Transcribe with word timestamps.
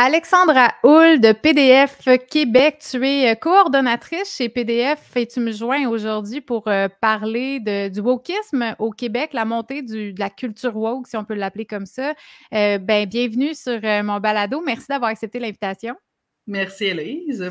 Alexandra 0.00 0.74
Hull 0.84 1.18
de 1.18 1.32
PDF 1.32 2.06
Québec, 2.30 2.78
tu 2.88 3.04
es 3.04 3.32
euh, 3.32 3.34
coordonnatrice 3.34 4.36
chez 4.36 4.48
PDF 4.48 5.16
et 5.16 5.26
tu 5.26 5.40
me 5.40 5.50
joins 5.50 5.88
aujourd'hui 5.88 6.40
pour 6.40 6.68
euh, 6.68 6.86
parler 7.00 7.58
de, 7.58 7.88
du 7.88 7.98
wokisme 7.98 8.76
au 8.78 8.92
Québec, 8.92 9.30
la 9.32 9.44
montée 9.44 9.82
du, 9.82 10.12
de 10.12 10.20
la 10.20 10.30
culture 10.30 10.76
woke, 10.76 11.08
si 11.08 11.16
on 11.16 11.24
peut 11.24 11.34
l'appeler 11.34 11.66
comme 11.66 11.84
ça. 11.84 12.14
Euh, 12.54 12.78
ben, 12.78 13.06
bienvenue 13.06 13.54
sur 13.54 13.80
mon 14.04 14.20
balado. 14.20 14.62
Merci 14.64 14.86
d'avoir 14.88 15.10
accepté 15.10 15.40
l'invitation. 15.40 15.96
Merci, 16.46 16.84
Héloïse. 16.84 17.50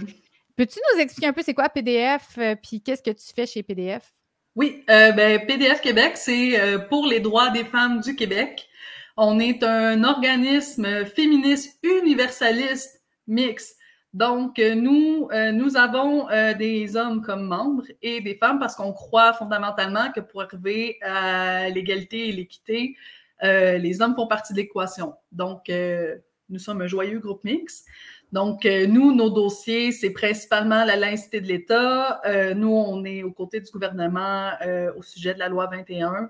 Peux-tu 0.56 0.80
nous 0.94 1.02
expliquer 1.02 1.28
un 1.28 1.34
peu 1.34 1.42
c'est 1.44 1.54
quoi 1.54 1.68
PDF 1.68 2.40
puis 2.64 2.82
qu'est-ce 2.82 3.04
que 3.04 3.12
tu 3.12 3.26
fais 3.36 3.46
chez 3.46 3.62
PDF? 3.62 4.14
Oui, 4.56 4.86
ben, 4.88 5.46
PDF 5.46 5.82
Québec, 5.82 6.14
c'est 6.16 6.58
pour 6.88 7.08
les 7.08 7.20
droits 7.20 7.50
des 7.50 7.66
femmes 7.66 8.00
du 8.00 8.16
Québec. 8.16 8.67
On 9.20 9.40
est 9.40 9.64
un 9.64 10.04
organisme 10.04 11.06
féministe 11.08 11.80
universaliste 11.82 13.02
mixte. 13.26 13.76
Donc, 14.14 14.60
nous, 14.60 15.28
euh, 15.32 15.52
nous 15.52 15.76
avons 15.76 16.30
euh, 16.30 16.54
des 16.54 16.96
hommes 16.96 17.24
comme 17.24 17.48
membres 17.48 17.86
et 18.04 18.22
des 18.22 18.36
femmes 18.36 18.60
parce 18.60 18.76
qu'on 18.76 18.94
croit 18.94 19.34
fondamentalement 19.34 20.12
que 20.12 20.20
pour 20.20 20.44
arriver 20.44 21.00
à 21.02 21.68
l'égalité 21.70 22.30
et 22.30 22.32
l'équité, 22.32 22.96
euh, 23.44 23.80
les 23.80 24.04
hommes 24.04 24.14
font 24.14 24.28
partie 24.28 24.54
de 24.54 24.60
l'équation. 24.60 25.16
Donc, 25.32 25.72
nous 26.50 26.60
sommes 26.60 26.82
un 26.84 26.88
joyeux 26.88 27.18
groupe 27.18 27.44
mixte. 27.44 27.88
Donc, 28.32 28.66
nous, 28.66 29.16
nos 29.16 29.32
dossiers, 29.32 29.92
c'est 29.94 30.12
principalement 30.12 30.86
la 30.86 30.96
laïcité 30.96 31.42
de 31.42 31.48
l'État. 31.48 32.22
nous, 32.56 32.70
on 32.72 33.04
est 33.04 33.24
aux 33.24 33.32
côtés 33.32 33.62
du 33.62 33.72
gouvernement 33.72 34.52
au 34.96 35.02
sujet 35.02 35.34
de 35.34 35.40
la 35.40 35.50
loi 35.50 35.68
21. 35.68 36.30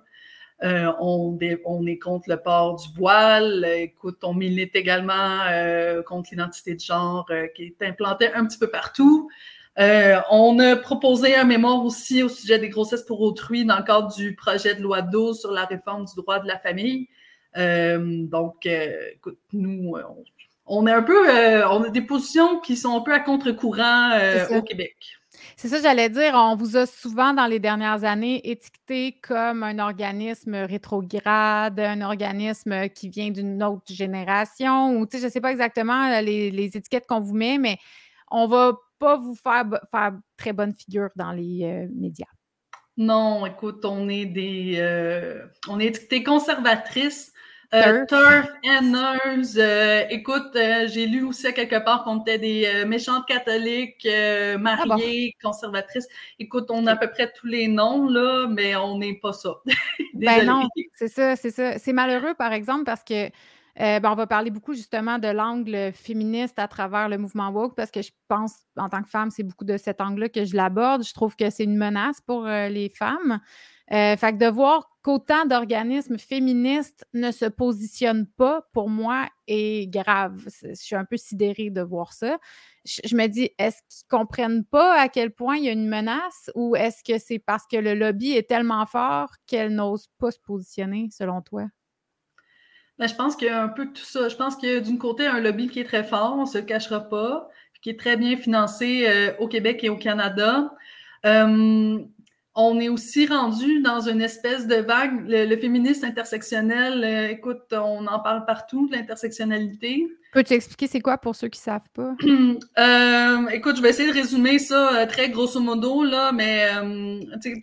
Euh, 0.64 0.92
on, 1.00 1.38
est 1.40 2.00
contre 2.00 2.30
le 2.30 2.38
port 2.38 2.78
du 2.78 2.88
voile. 2.98 3.66
Écoute, 3.78 4.18
on 4.24 4.34
milite 4.34 4.76
également 4.76 5.42
euh, 5.52 6.02
contre 6.02 6.30
l'identité 6.32 6.74
de 6.74 6.80
genre 6.80 7.28
euh, 7.30 7.48
qui 7.56 7.66
est 7.66 7.86
implantée 7.86 8.34
un 8.34 8.46
petit 8.46 8.58
peu 8.58 8.68
partout. 8.68 9.30
on 9.78 10.60
a 10.60 10.76
proposé 10.76 11.36
un 11.36 11.44
mémoire 11.44 11.86
aussi 11.86 12.24
au 12.24 12.30
sujet 12.30 12.58
des 12.58 12.70
grossesses 12.70 13.04
pour 13.04 13.22
autrui 13.22 13.66
dans 13.66 13.78
le 13.78 13.84
cadre 13.84 14.14
du 14.16 14.36
projet 14.36 14.74
de 14.74 14.82
loi 14.82 15.04
12 15.04 15.40
sur 15.40 15.52
la 15.52 15.66
réforme 15.66 16.06
du 16.06 16.16
droit 16.16 16.40
de 16.40 16.48
la 16.48 16.58
famille. 16.58 17.08
donc, 17.56 18.66
écoute, 18.66 19.38
nous, 19.54 19.96
on, 20.66 20.88
est 20.88 20.92
un 20.92 21.04
peu, 21.04 21.30
on 21.66 21.84
a 21.84 21.90
des 21.90 22.02
positions 22.02 22.60
qui 22.62 22.76
sont 22.76 22.98
un 22.98 23.02
peu 23.02 23.14
à 23.14 23.20
contre-courant 23.20 24.18
au 24.50 24.64
Québec. 24.64 25.17
C'est 25.60 25.70
ça, 25.70 25.82
j'allais 25.82 26.10
dire. 26.10 26.34
On 26.36 26.56
vous 26.56 26.78
a 26.78 26.86
souvent, 26.86 27.34
dans 27.34 27.48
les 27.48 27.58
dernières 27.58 28.04
années, 28.04 28.48
étiqueté 28.48 29.20
comme 29.24 29.64
un 29.64 29.80
organisme 29.80 30.54
rétrograde, 30.54 31.80
un 31.80 32.02
organisme 32.02 32.90
qui 32.90 33.10
vient 33.10 33.32
d'une 33.32 33.64
autre 33.64 33.92
génération, 33.92 35.00
ou 35.00 35.08
je 35.12 35.18
ne 35.18 35.30
sais 35.32 35.42
pas 35.42 35.52
exactement 35.52 36.12
euh, 36.12 36.22
les, 36.22 36.78
étiquettes 36.78 37.08
qu'on 37.08 37.22
vous 37.22 37.34
met, 37.34 37.58
mais 37.58 37.80
on 38.30 38.46
ne 38.46 38.52
va 38.52 38.78
pas 39.00 39.18
vous 39.18 39.34
faire, 39.34 39.66
faire 39.90 40.14
très 40.38 40.54
bonne 40.54 40.76
figure 40.76 41.10
dans 41.16 41.32
les 41.32 41.64
euh, 41.64 41.88
médias. 41.92 42.28
Non, 42.96 43.48
écoute, 43.48 43.84
on 43.84 44.10
est 44.10 44.28
des. 44.28 44.76
Euh, 44.78 45.44
on 45.68 45.80
est 45.80 45.86
étiqueté 45.86 46.24
conservatrice 46.24 47.34
euh, 47.74 48.06
turf 48.06 48.48
and 48.66 48.92
Nerves. 48.92 49.58
Euh, 49.58 50.04
écoute, 50.10 50.56
euh, 50.56 50.88
j'ai 50.88 51.06
lu 51.06 51.24
aussi 51.24 51.54
quelque 51.54 51.84
part 51.84 52.04
qu'on 52.04 52.22
était 52.22 52.38
des 52.38 52.86
méchantes 52.86 53.26
catholiques, 53.26 54.08
ah 54.08 54.58
mariées, 54.58 55.36
conservatrices. 55.42 56.08
Écoute, 56.40 56.68
on 56.70 56.88
a 56.88 56.94
à 56.94 56.96
peu 56.96 57.10
près 57.10 57.32
tous 57.32 57.48
les 57.48 57.68
noms, 57.68 58.08
là, 58.08 58.48
mais 58.48 58.76
on 58.76 58.98
n'est 58.98 59.16
pas 59.16 59.34
ça. 59.34 59.56
ben 60.14 60.46
non, 60.46 60.68
c'est 60.96 61.08
ça, 61.08 61.36
c'est 61.36 61.52
ça. 61.52 61.78
C'est 61.78 61.94
malheureux, 61.94 62.34
par 62.36 62.54
exemple, 62.54 62.86
parce 62.86 63.04
que 63.04 63.30
ben, 63.78 64.12
on 64.12 64.16
va 64.16 64.26
parler 64.26 64.50
beaucoup 64.50 64.74
justement 64.74 65.20
de 65.20 65.28
l'angle 65.28 65.92
féministe 65.94 66.58
à 66.58 66.68
travers 66.68 67.10
le 67.10 67.18
mouvement 67.18 67.50
woke 67.50 67.76
parce 67.76 67.92
que 67.92 68.02
je 68.02 68.12
pense, 68.28 68.56
en 68.76 68.90
tant 68.90 69.04
que 69.04 69.10
femme, 69.10 69.30
c'est 69.30 69.44
beaucoup 69.44 69.66
de 69.66 69.78
cet 69.78 70.02
angle-là 70.02 70.30
que 70.30 70.46
je 70.46 70.56
l'aborde. 70.56 71.04
Je 71.04 71.14
trouve 71.14 71.36
que 71.36 71.50
c'est 71.50 71.66
une 71.66 71.78
menace 71.78 72.20
pour 72.22 72.46
les 72.46 72.90
femmes. 72.90 73.40
Euh, 73.92 74.18
fait 74.18 74.34
que 74.34 74.38
de 74.38 74.48
voir 74.48 74.90
qu'autant 75.08 75.46
d'organismes 75.46 76.18
féministes 76.18 77.08
ne 77.14 77.32
se 77.32 77.46
positionnent 77.46 78.28
pas, 78.28 78.68
pour 78.74 78.90
moi, 78.90 79.30
est 79.48 79.90
grave. 79.90 80.50
Je 80.62 80.74
suis 80.74 80.98
un 80.98 81.06
peu 81.06 81.16
sidérée 81.16 81.70
de 81.70 81.80
voir 81.80 82.12
ça. 82.12 82.38
Je, 82.84 83.16
me 83.16 83.28
dis, 83.28 83.50
est-ce 83.58 83.78
qu'ils 83.88 84.06
comprennent 84.10 84.66
pas 84.66 85.00
à 85.00 85.08
quel 85.08 85.32
point 85.32 85.56
il 85.56 85.64
y 85.64 85.70
a 85.70 85.72
une 85.72 85.88
menace 85.88 86.52
ou 86.56 86.76
est-ce 86.76 87.06
que 87.06 87.20
c'est 87.20 87.40
parce 87.40 87.66
que 87.72 87.78
le 87.78 87.94
lobby 87.94 88.34
est 88.34 88.50
tellement 88.50 88.86
fort 88.86 89.30
qu'elle 89.46 89.74
n'ose 89.74 90.10
pas 90.20 90.32
se 90.32 90.40
positionner, 90.40 91.08
selon 91.10 91.42
toi? 91.42 91.68
Ben, 93.00 93.08
je 93.08 93.16
pense 93.16 93.38
qu'il 93.38 93.48
y 93.48 93.52
a 93.52 93.64
un 93.64 93.70
peu 93.70 93.86
tout 93.86 94.04
ça. 94.04 94.28
Je 94.28 94.36
pense 94.36 94.58
qu'il 94.58 94.68
y 94.68 94.76
a 94.76 94.82
d'une 94.82 94.98
côté 94.98 95.26
un 95.26 95.40
lobby 95.40 95.70
qui 95.70 95.80
est 95.80 95.86
très 95.86 96.04
fort, 96.04 96.36
on 96.38 96.42
ne 96.42 96.48
se 96.48 96.58
le 96.58 96.66
cachera 96.66 97.00
pas, 97.00 97.48
qui 97.82 97.92
est 97.92 98.00
très 98.00 98.18
bien 98.18 98.36
financé 98.36 99.06
euh, 99.08 99.32
au 99.40 99.48
Québec 99.48 99.86
et 99.86 99.90
au 99.90 99.96
Canada. 99.96 100.76
Euh, 101.26 102.04
on 102.60 102.80
est 102.80 102.90
aussi 102.90 103.28
rendu 103.28 103.82
dans 103.82 104.02
une 104.02 104.20
espèce 104.20 104.66
de 104.66 104.78
vague. 104.78 105.30
Le, 105.30 105.56
féminisme 105.58 106.06
intersectionnel, 106.06 107.04
euh, 107.04 107.30
écoute, 107.30 107.72
on 107.72 108.08
en 108.08 108.20
parle 108.20 108.46
partout, 108.46 108.88
de 108.90 108.96
l'intersectionnalité. 108.96 110.08
Peux-tu 110.34 110.54
expliquer 110.54 110.88
c'est 110.88 111.00
quoi 111.00 111.20
pour 111.20 111.36
ceux 111.36 111.50
qui 111.50 111.60
ne 111.60 111.64
savent 111.64 111.90
pas? 111.94 112.16
Euh, 112.80 113.48
écoute, 113.50 113.78
je 113.78 113.82
vais 113.82 113.90
essayer 113.90 114.10
de 114.10 114.14
résumer 114.14 114.58
ça 114.58 115.02
euh, 115.02 115.06
très 115.06 115.30
grosso 115.30 115.60
modo, 115.60 116.04
là, 116.04 116.32
mais 116.32 116.68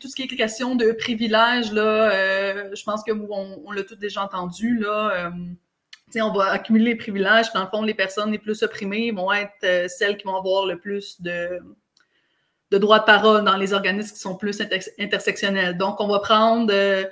tout 0.00 0.08
ce 0.08 0.14
qui 0.14 0.22
est 0.22 0.26
question 0.28 0.76
de 0.76 0.92
privilèges, 0.92 1.72
là, 1.72 2.74
je 2.74 2.82
pense 2.84 3.02
que 3.02 3.12
on, 3.12 3.62
on 3.64 3.72
l'a 3.72 3.82
tous 3.82 3.96
déjà 3.96 4.22
entendu, 4.22 4.78
là. 4.78 5.32
on 6.16 6.32
va 6.32 6.50
accumuler 6.50 6.86
les 6.86 6.96
privilèges, 6.96 7.52
dans 7.52 7.62
le 7.62 7.68
fond, 7.68 7.82
les 7.82 7.94
personnes 7.94 8.30
les 8.30 8.38
plus 8.38 8.62
opprimées 8.62 9.10
vont 9.10 9.32
être 9.32 9.88
celles 9.90 10.16
qui 10.16 10.24
vont 10.24 10.36
avoir 10.36 10.66
le 10.66 10.78
plus 10.78 11.20
de 11.20 11.60
de 12.74 12.78
droit 12.78 12.98
de 12.98 13.04
parole 13.04 13.44
dans 13.44 13.56
les 13.56 13.72
organismes 13.72 14.14
qui 14.14 14.20
sont 14.20 14.36
plus 14.36 14.60
intersectionnels. 14.98 15.76
Donc, 15.78 16.00
on 16.00 16.08
va 16.08 16.18
prendre, 16.18 16.72
euh, 16.72 17.04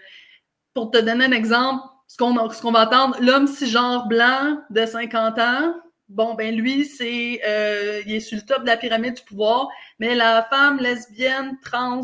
pour 0.74 0.90
te 0.90 0.98
donner 0.98 1.26
un 1.26 1.32
exemple, 1.32 1.84
ce 2.08 2.16
qu'on 2.16 2.34
va 2.72 2.84
entendre, 2.84 3.16
l'homme 3.20 3.46
cisgenre 3.46 4.06
blanc 4.08 4.58
de 4.70 4.84
50 4.84 5.38
ans, 5.38 5.74
bon, 6.08 6.34
ben 6.34 6.54
lui, 6.54 6.84
c'est 6.84 7.40
euh, 7.46 8.02
il 8.06 8.16
est 8.16 8.20
sur 8.20 8.36
le 8.38 8.44
top 8.44 8.62
de 8.62 8.66
la 8.66 8.76
pyramide 8.76 9.14
du 9.14 9.22
pouvoir, 9.22 9.68
mais 10.00 10.16
la 10.16 10.42
femme 10.50 10.78
lesbienne, 10.78 11.56
trans, 11.62 12.02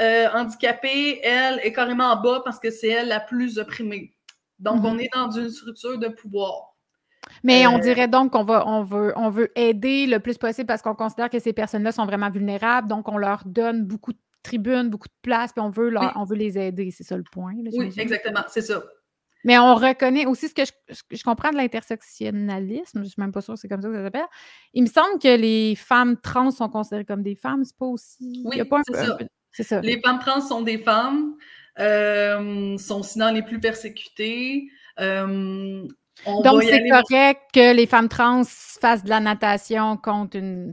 euh, 0.00 0.28
handicapée, 0.34 1.20
elle 1.22 1.60
est 1.62 1.72
carrément 1.72 2.10
en 2.10 2.20
bas 2.20 2.42
parce 2.44 2.58
que 2.58 2.70
c'est 2.70 2.88
elle 2.88 3.08
la 3.08 3.20
plus 3.20 3.58
opprimée. 3.58 4.16
Donc, 4.58 4.82
mm-hmm. 4.82 4.86
on 4.86 4.98
est 4.98 5.10
dans 5.14 5.30
une 5.30 5.50
structure 5.50 5.98
de 5.98 6.08
pouvoir. 6.08 6.71
Mais 7.42 7.66
on 7.66 7.76
euh, 7.76 7.80
dirait 7.80 8.08
donc 8.08 8.32
qu'on 8.32 8.44
va, 8.44 8.66
on 8.66 8.84
veut, 8.84 9.12
on 9.16 9.30
veut 9.30 9.50
aider 9.58 10.06
le 10.06 10.20
plus 10.20 10.38
possible 10.38 10.66
parce 10.66 10.82
qu'on 10.82 10.94
considère 10.94 11.30
que 11.30 11.38
ces 11.38 11.52
personnes-là 11.52 11.92
sont 11.92 12.06
vraiment 12.06 12.30
vulnérables. 12.30 12.88
Donc, 12.88 13.08
on 13.08 13.18
leur 13.18 13.42
donne 13.46 13.84
beaucoup 13.84 14.12
de 14.12 14.18
tribunes, 14.42 14.90
beaucoup 14.90 15.08
de 15.08 15.20
place, 15.22 15.52
puis 15.52 15.62
on 15.62 15.70
veut, 15.70 15.92
on 16.16 16.24
veut 16.24 16.36
les 16.36 16.58
aider. 16.58 16.90
C'est 16.90 17.04
ça 17.04 17.16
le 17.16 17.24
point. 17.30 17.54
oui, 17.72 17.92
exactement, 17.96 18.42
c'est 18.48 18.62
ça. 18.62 18.82
Mais 19.44 19.58
on 19.58 19.74
reconnaît 19.74 20.26
aussi 20.26 20.48
ce 20.48 20.54
que 20.54 20.62
je, 20.64 21.22
comprends 21.24 21.50
de 21.50 21.56
l'intersectionnalisme, 21.56 22.98
je 22.98 22.98
ne 23.00 23.04
suis 23.04 23.20
même 23.20 23.32
pas 23.32 23.40
sûre 23.40 23.54
que 23.54 23.60
c'est 23.60 23.68
comme 23.68 23.82
ça 23.82 23.88
que 23.88 23.94
ça 23.94 24.04
s'appelle. 24.04 24.26
Il 24.72 24.84
me 24.84 24.88
semble 24.88 25.18
que 25.20 25.36
les 25.36 25.74
femmes 25.74 26.16
trans 26.16 26.50
sont 26.52 26.68
considérées 26.68 27.04
comme 27.04 27.22
des 27.22 27.34
femmes, 27.34 27.64
c'est 27.64 27.76
pas 27.76 27.86
aussi. 27.86 28.44
Oui, 28.44 28.62
c'est 29.50 29.64
ça. 29.64 29.80
Les 29.80 30.00
femmes 30.00 30.20
trans 30.20 30.40
sont 30.40 30.62
des 30.62 30.78
femmes, 30.78 31.34
euh, 31.78 32.76
sont 32.78 33.02
dans 33.16 33.34
les 33.34 33.42
plus 33.42 33.58
persécutées. 33.58 34.68
Euh, 35.00 35.86
donc, 36.26 36.62
c'est 36.62 36.88
correct 36.88 37.40
que 37.52 37.74
les 37.74 37.86
femmes 37.86 38.08
trans 38.08 38.42
fassent 38.44 39.04
de 39.04 39.08
la 39.08 39.20
natation 39.20 39.96
contre 39.96 40.36
une, 40.36 40.72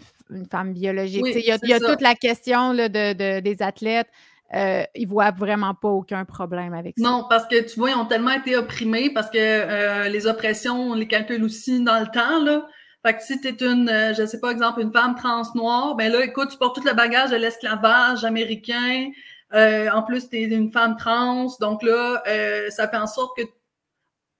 femme 0.51 0.73
biologique. 0.73 1.23
il 1.25 1.43
y 1.43 1.73
a, 1.73 1.79
toute 1.79 2.01
la 2.01 2.13
question 2.13 2.73
de, 2.73 3.39
des 3.39 3.61
athlètes. 3.61 4.09
Euh, 4.53 4.83
ils 4.95 5.05
ne 5.05 5.09
voient 5.09 5.31
vraiment 5.31 5.75
pas 5.75 5.89
aucun 5.89 6.25
problème 6.25 6.73
avec 6.73 6.95
ça. 6.97 7.07
Non, 7.07 7.25
parce 7.29 7.45
que 7.45 7.61
tu 7.61 7.79
vois, 7.79 7.91
ils 7.91 7.95
ont 7.95 8.05
tellement 8.05 8.31
été 8.31 8.55
opprimés 8.55 9.11
parce 9.11 9.29
que 9.29 9.37
euh, 9.37 10.09
les 10.09 10.25
oppressions, 10.25 10.91
on 10.91 10.93
les 10.95 11.07
calcule 11.07 11.43
aussi 11.43 11.83
dans 11.83 11.99
le 11.99 12.07
temps. 12.07 12.43
Là. 12.43 12.65
Fait 13.05 13.13
que 13.13 13.21
si 13.21 13.39
tu 13.39 13.47
es 13.47 13.65
une, 13.65 13.89
euh, 13.89 14.13
je 14.13 14.23
ne 14.23 14.27
sais 14.27 14.39
pas, 14.39 14.51
exemple, 14.51 14.81
une 14.81 14.91
femme 14.91 15.15
trans 15.15 15.43
noire, 15.53 15.95
ben 15.95 16.11
là, 16.11 16.23
écoute, 16.23 16.49
tu 16.49 16.57
portes 16.57 16.75
tout 16.75 16.87
le 16.87 16.93
bagage 16.93 17.29
de 17.29 17.35
l'esclavage 17.35 18.23
américain. 18.25 19.11
en 19.53 20.01
plus, 20.03 20.29
tu 20.29 20.37
es 20.37 20.43
une 20.45 20.71
femme 20.71 20.95
trans. 20.97 21.47
Donc 21.61 21.83
là, 21.83 22.23
ça 22.69 22.87
fait 22.87 22.97
en 22.97 23.07
sorte 23.07 23.37
que 23.37 23.43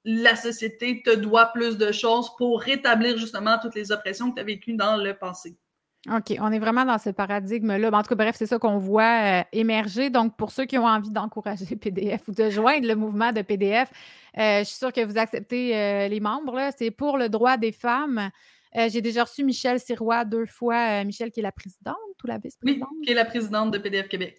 la 0.10 0.36
société 0.36 1.02
te 1.04 1.16
doit 1.16 1.48
plus 1.48 1.78
de 1.78 1.92
choses 1.92 2.36
pour 2.38 2.62
rétablir 2.62 3.18
justement 3.18 3.58
toutes 3.62 3.76
les 3.76 3.92
oppressions 3.92 4.32
que 4.32 4.36
tu 4.36 4.42
as 4.42 4.46
vécues 4.46 4.74
dans 4.74 4.98
le 4.98 5.14
passé. 5.14 5.56
OK, 6.08 6.34
on 6.40 6.52
est 6.52 6.60
vraiment 6.60 6.86
dans 6.86 6.98
ce 6.98 7.10
paradigme-là. 7.10 7.90
En 7.92 8.02
tout 8.02 8.10
cas, 8.10 8.16
bref, 8.16 8.36
c'est 8.38 8.46
ça 8.46 8.58
qu'on 8.58 8.78
voit 8.78 9.42
euh, 9.42 9.44
émerger. 9.52 10.10
Donc, 10.10 10.38
pour 10.38 10.52
ceux 10.52 10.66
qui 10.66 10.78
ont 10.78 10.86
envie 10.86 11.12
d'encourager 11.12 11.76
PDF 11.76 12.28
ou 12.28 12.32
de 12.32 12.50
joindre 12.50 12.88
le 12.88 12.96
mouvement 12.96 13.34
de 13.34 13.42
PDF, 13.42 13.92
euh, 14.38 14.60
je 14.60 14.64
suis 14.64 14.78
sûre 14.78 14.94
que 14.94 15.04
vous 15.04 15.18
acceptez 15.18 15.76
euh, 15.76 16.08
les 16.08 16.22
membres. 16.22 16.70
C'est 16.78 16.92
pour 16.92 17.18
le 17.18 17.28
droit 17.28 17.58
des 17.58 17.72
femmes. 17.72 18.30
J'ai 18.76 19.02
déjà 19.02 19.24
reçu 19.24 19.44
Michel 19.44 19.80
Sirois 19.80 20.26
deux 20.26 20.46
fois. 20.46 21.04
Michel, 21.04 21.32
qui 21.32 21.40
est 21.40 21.44
la 21.44 21.52
présidente 21.52 21.96
ou 22.24 22.28
la 22.28 22.38
vice-présidente? 22.38 22.88
Oui, 22.92 23.02
qui 23.04 23.12
est 23.12 23.16
la 23.16 23.26
présidente 23.26 23.72
de 23.72 23.80
PDF 23.80 24.08
Québec. 24.08 24.38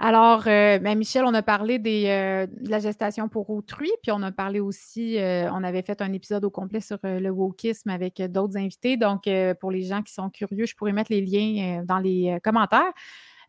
Alors, 0.00 0.44
euh, 0.46 0.78
ben, 0.78 0.96
Michel, 0.96 1.24
on 1.24 1.34
a 1.34 1.42
parlé 1.42 1.80
euh, 1.84 2.46
de 2.46 2.70
la 2.70 2.78
gestation 2.78 3.28
pour 3.28 3.50
autrui, 3.50 3.90
puis 4.00 4.12
on 4.12 4.22
a 4.22 4.30
parlé 4.30 4.60
aussi, 4.60 5.18
euh, 5.18 5.50
on 5.52 5.64
avait 5.64 5.82
fait 5.82 6.00
un 6.00 6.12
épisode 6.12 6.44
au 6.44 6.50
complet 6.50 6.80
sur 6.80 6.98
le 7.02 7.30
wokisme 7.30 7.90
avec 7.90 8.22
d'autres 8.22 8.56
invités. 8.56 8.96
Donc, 8.96 9.28
pour 9.60 9.72
les 9.72 9.82
gens 9.82 10.02
qui 10.02 10.12
sont 10.12 10.30
curieux, 10.30 10.66
je 10.66 10.76
pourrais 10.76 10.92
mettre 10.92 11.10
les 11.10 11.20
liens 11.20 11.82
dans 11.84 11.98
les 11.98 12.38
commentaires. 12.44 12.92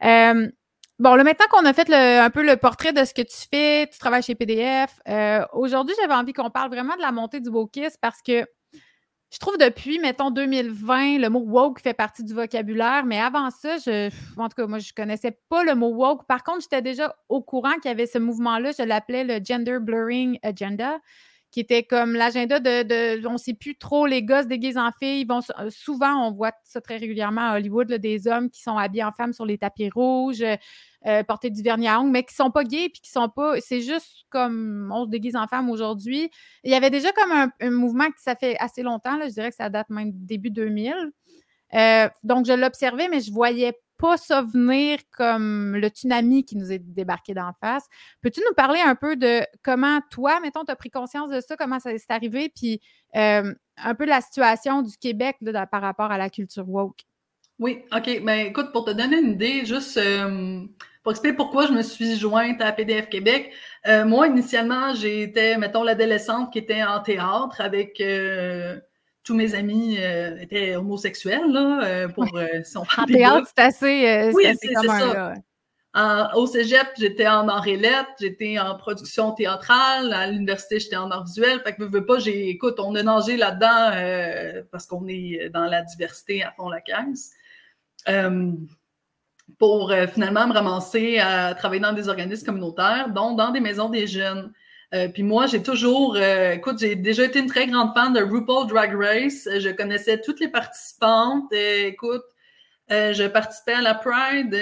bon, 0.01 1.15
là, 1.15 1.23
maintenant 1.23 1.45
qu'on 1.51 1.65
a 1.65 1.73
fait 1.73 1.93
un 1.93 2.29
peu 2.31 2.43
le 2.43 2.57
portrait 2.57 2.93
de 2.93 3.05
ce 3.05 3.13
que 3.13 3.21
tu 3.21 3.47
fais, 3.53 3.87
tu 3.87 3.99
travailles 3.99 4.23
chez 4.23 4.33
PDF, 4.33 4.99
aujourd'hui, 5.53 5.93
j'avais 6.01 6.15
envie 6.15 6.33
qu'on 6.33 6.49
parle 6.49 6.71
vraiment 6.71 6.95
de 6.95 7.01
la 7.01 7.11
montée 7.11 7.41
du 7.41 7.49
wokisme 7.49 7.97
parce 8.01 8.23
que 8.23 8.43
je 9.31 9.37
trouve 9.37 9.57
depuis, 9.57 9.99
mettons, 9.99 10.31
2020, 10.31 11.19
le 11.19 11.29
mot 11.29 11.39
woke 11.41 11.79
fait 11.81 11.93
partie 11.93 12.23
du 12.23 12.33
vocabulaire, 12.33 13.05
mais 13.05 13.19
avant 13.19 13.51
ça, 13.51 13.77
je, 13.77 14.09
en 14.37 14.49
tout 14.49 14.55
cas, 14.55 14.65
moi, 14.65 14.79
je 14.79 14.91
connaissais 14.91 15.37
pas 15.49 15.63
le 15.63 15.75
mot 15.75 15.89
woke. 15.89 16.25
Par 16.27 16.43
contre, 16.43 16.61
j'étais 16.61 16.81
déjà 16.81 17.15
au 17.29 17.41
courant 17.41 17.73
qu'il 17.75 17.89
y 17.89 17.91
avait 17.91 18.07
ce 18.07 18.17
mouvement-là, 18.17 18.71
je 18.77 18.83
l'appelais 18.83 19.23
le 19.23 19.39
Gender 19.43 19.77
Blurring 19.79 20.39
Agenda, 20.41 20.99
qui 21.51 21.59
était 21.59 21.83
comme 21.83 22.13
l'agenda 22.13 22.59
de, 22.59 23.27
on 23.27 23.33
ne 23.33 23.37
sait 23.37 23.53
plus 23.53 23.77
trop, 23.77 24.07
les 24.07 24.23
gosses 24.23 24.47
déguisés 24.47 24.79
en 24.79 24.91
filles. 24.91 25.25
Vont, 25.25 25.41
souvent, 25.69 26.27
on 26.27 26.31
voit 26.31 26.53
ça 26.63 26.81
très 26.81 26.97
régulièrement 26.97 27.51
à 27.51 27.57
Hollywood, 27.57 27.91
des 27.93 28.27
hommes 28.27 28.49
qui 28.49 28.61
sont 28.61 28.77
habillés 28.77 29.03
en 29.03 29.11
femmes 29.11 29.33
sur 29.33 29.45
les 29.45 29.57
tapis 29.59 29.89
rouges, 29.89 30.43
euh, 31.05 31.23
porter 31.23 31.49
du 31.49 31.61
vernis 31.61 31.87
à 31.87 32.01
ongles, 32.01 32.11
mais 32.11 32.23
qui 32.23 32.35
sont 32.35 32.51
pas 32.51 32.63
gays 32.63 32.89
puis 32.89 33.01
qui 33.01 33.09
sont 33.09 33.29
pas. 33.29 33.61
C'est 33.61 33.81
juste 33.81 34.25
comme 34.29 34.91
on 34.93 35.05
se 35.05 35.09
déguise 35.09 35.37
en 35.37 35.47
femme 35.47 35.69
aujourd'hui. 35.69 36.29
Il 36.63 36.71
y 36.71 36.75
avait 36.75 36.89
déjà 36.89 37.11
comme 37.13 37.31
un, 37.31 37.71
mouvement 37.71 38.07
qui 38.07 38.21
ça 38.21 38.35
fait 38.35 38.57
assez 38.59 38.83
longtemps, 38.83 39.17
là, 39.17 39.27
je 39.27 39.33
dirais 39.33 39.49
que 39.49 39.55
ça 39.55 39.69
date 39.69 39.89
même 39.89 40.11
début 40.13 40.51
2000. 40.51 40.93
Euh, 41.73 42.09
donc, 42.23 42.45
je 42.45 42.53
l'observais, 42.53 43.07
mais 43.07 43.21
je 43.21 43.31
voyais 43.31 43.79
pas 43.97 44.17
ça 44.17 44.41
venir 44.41 44.99
comme 45.11 45.75
le 45.75 45.87
tsunami 45.89 46.43
qui 46.43 46.57
nous 46.57 46.71
est 46.71 46.79
débarqué 46.79 47.33
d'en 47.33 47.51
face. 47.61 47.85
Peux-tu 48.21 48.41
nous 48.41 48.55
parler 48.55 48.79
un 48.79 48.95
peu 48.95 49.15
de 49.15 49.41
comment 49.63 49.99
toi, 50.09 50.39
mettons, 50.39 50.63
tu 50.65 50.71
as 50.71 50.75
pris 50.75 50.89
conscience 50.89 51.29
de 51.29 51.39
ça, 51.41 51.55
comment 51.57 51.79
ça 51.79 51.95
s'est 51.97 52.05
arrivé, 52.09 52.51
puis 52.53 52.81
euh, 53.15 53.53
un 53.77 53.95
peu 53.95 54.05
la 54.05 54.21
situation 54.21 54.81
du 54.81 54.97
Québec 54.97 55.37
par 55.71 55.81
rapport 55.81 56.11
à 56.11 56.17
la 56.17 56.29
culture 56.29 56.67
woke? 56.67 57.01
Oui, 57.59 57.83
OK. 57.93 58.23
Ben, 58.23 58.47
écoute, 58.47 58.71
pour 58.71 58.85
te 58.85 58.91
donner 58.91 59.19
une 59.19 59.31
idée, 59.31 59.65
juste 59.65 59.99
pour 61.03 61.11
expliquer 61.13 61.35
pourquoi 61.35 61.65
je 61.65 61.71
me 61.71 61.81
suis 61.81 62.17
jointe 62.17 62.61
à 62.61 62.71
PDF 62.71 63.09
Québec, 63.09 63.51
euh, 63.87 64.05
moi, 64.05 64.27
initialement, 64.27 64.93
j'étais, 64.93 65.57
mettons, 65.57 65.83
l'adolescente 65.83 66.51
qui 66.51 66.59
était 66.59 66.83
en 66.83 66.99
théâtre 66.99 67.61
avec 67.61 68.01
euh, 68.01 68.79
tous 69.23 69.35
mes 69.35 69.55
amis 69.55 69.97
étaient 70.41 70.75
homosexuels, 70.75 71.51
là, 71.51 72.07
pour 72.09 72.25
si 72.63 72.77
on 72.77 72.81
En 72.81 73.05
théâtre, 73.05 73.47
c'est 73.55 73.63
assez, 73.63 74.31
oui, 74.33 74.45
c'est 74.59 74.73
commun, 74.73 75.35
au 76.35 76.47
cégep, 76.47 76.87
j'étais 76.97 77.27
en 77.27 77.47
art 77.47 77.67
et 77.67 77.79
j'étais 78.19 78.57
en 78.57 78.75
production 78.75 79.31
théâtrale. 79.33 80.13
À 80.13 80.27
l'université, 80.27 80.79
j'étais 80.79 80.95
en 80.95 81.11
art 81.11 81.25
visuel. 81.25 81.61
Fait 81.61 81.73
que, 81.73 81.83
veux, 81.83 81.89
veux 81.89 82.05
pas, 82.05 82.19
j'ai, 82.19 82.49
écoute, 82.49 82.79
on 82.79 82.95
a 82.95 83.03
nagé 83.03 83.37
là-dedans 83.37 84.63
parce 84.71 84.85
qu'on 84.87 85.07
est 85.07 85.49
dans 85.49 85.65
la 85.65 85.83
diversité 85.83 86.43
à 86.43 86.51
fond 86.51 86.69
la 86.69 86.81
caisse. 86.81 87.33
Euh, 88.07 88.51
pour 89.59 89.91
euh, 89.91 90.07
finalement 90.07 90.47
me 90.47 90.53
ramasser 90.53 91.19
à 91.19 91.53
travailler 91.53 91.81
dans 91.81 91.93
des 91.93 92.09
organismes 92.09 92.45
communautaires, 92.45 93.09
dont 93.13 93.35
dans 93.35 93.51
des 93.51 93.59
maisons 93.59 93.89
des 93.89 94.07
jeunes. 94.07 94.51
Euh, 94.95 95.07
puis 95.07 95.21
moi, 95.21 95.45
j'ai 95.45 95.61
toujours, 95.61 96.17
écoute, 96.17 96.79
j'ai 96.79 96.95
déjà 96.95 97.25
été 97.25 97.37
une 97.37 97.47
très 97.47 97.67
grande 97.67 97.93
fan 97.93 98.11
de 98.11 98.21
RuPaul 98.21 98.65
Drag 98.67 98.95
Race. 98.95 99.47
Je 99.59 99.69
connaissais 99.69 100.19
toutes 100.19 100.39
les 100.39 100.47
participantes. 100.47 101.53
écoute, 101.53 102.23
je 102.89 103.27
participais 103.27 103.73
à 103.73 103.81
la 103.81 103.93
Pride 103.93 104.55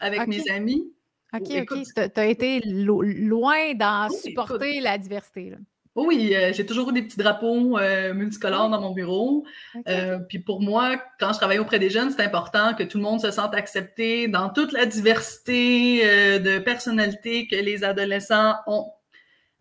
avec 0.00 0.26
mes 0.26 0.50
amis. 0.50 0.92
OK, 1.32 1.48
OK. 1.62 1.84
Tu 1.94 2.20
as 2.20 2.26
été 2.26 2.60
loin 2.66 3.72
dans 3.74 4.10
supporter 4.10 4.80
la 4.80 4.98
diversité. 4.98 5.50
Là. 5.50 5.56
Oui, 5.96 6.34
euh, 6.34 6.52
j'ai 6.52 6.66
toujours 6.66 6.90
eu 6.90 6.92
des 6.92 7.02
petits 7.02 7.16
drapeaux 7.16 7.78
euh, 7.78 8.12
multicolores 8.12 8.68
dans 8.68 8.80
mon 8.82 8.92
bureau. 8.92 9.46
Euh, 9.88 10.18
puis 10.18 10.38
pour 10.38 10.60
moi, 10.60 11.02
quand 11.18 11.32
je 11.32 11.38
travaille 11.38 11.58
auprès 11.58 11.78
des 11.78 11.88
jeunes, 11.88 12.10
c'est 12.10 12.22
important 12.22 12.74
que 12.74 12.82
tout 12.82 12.98
le 12.98 13.04
monde 13.04 13.20
se 13.20 13.30
sente 13.30 13.54
accepté 13.54 14.28
dans 14.28 14.50
toute 14.50 14.72
la 14.72 14.84
diversité 14.84 16.38
de 16.38 16.58
personnalités 16.58 17.46
que 17.46 17.56
les 17.56 17.82
adolescents 17.82 18.56
ont. 18.66 18.92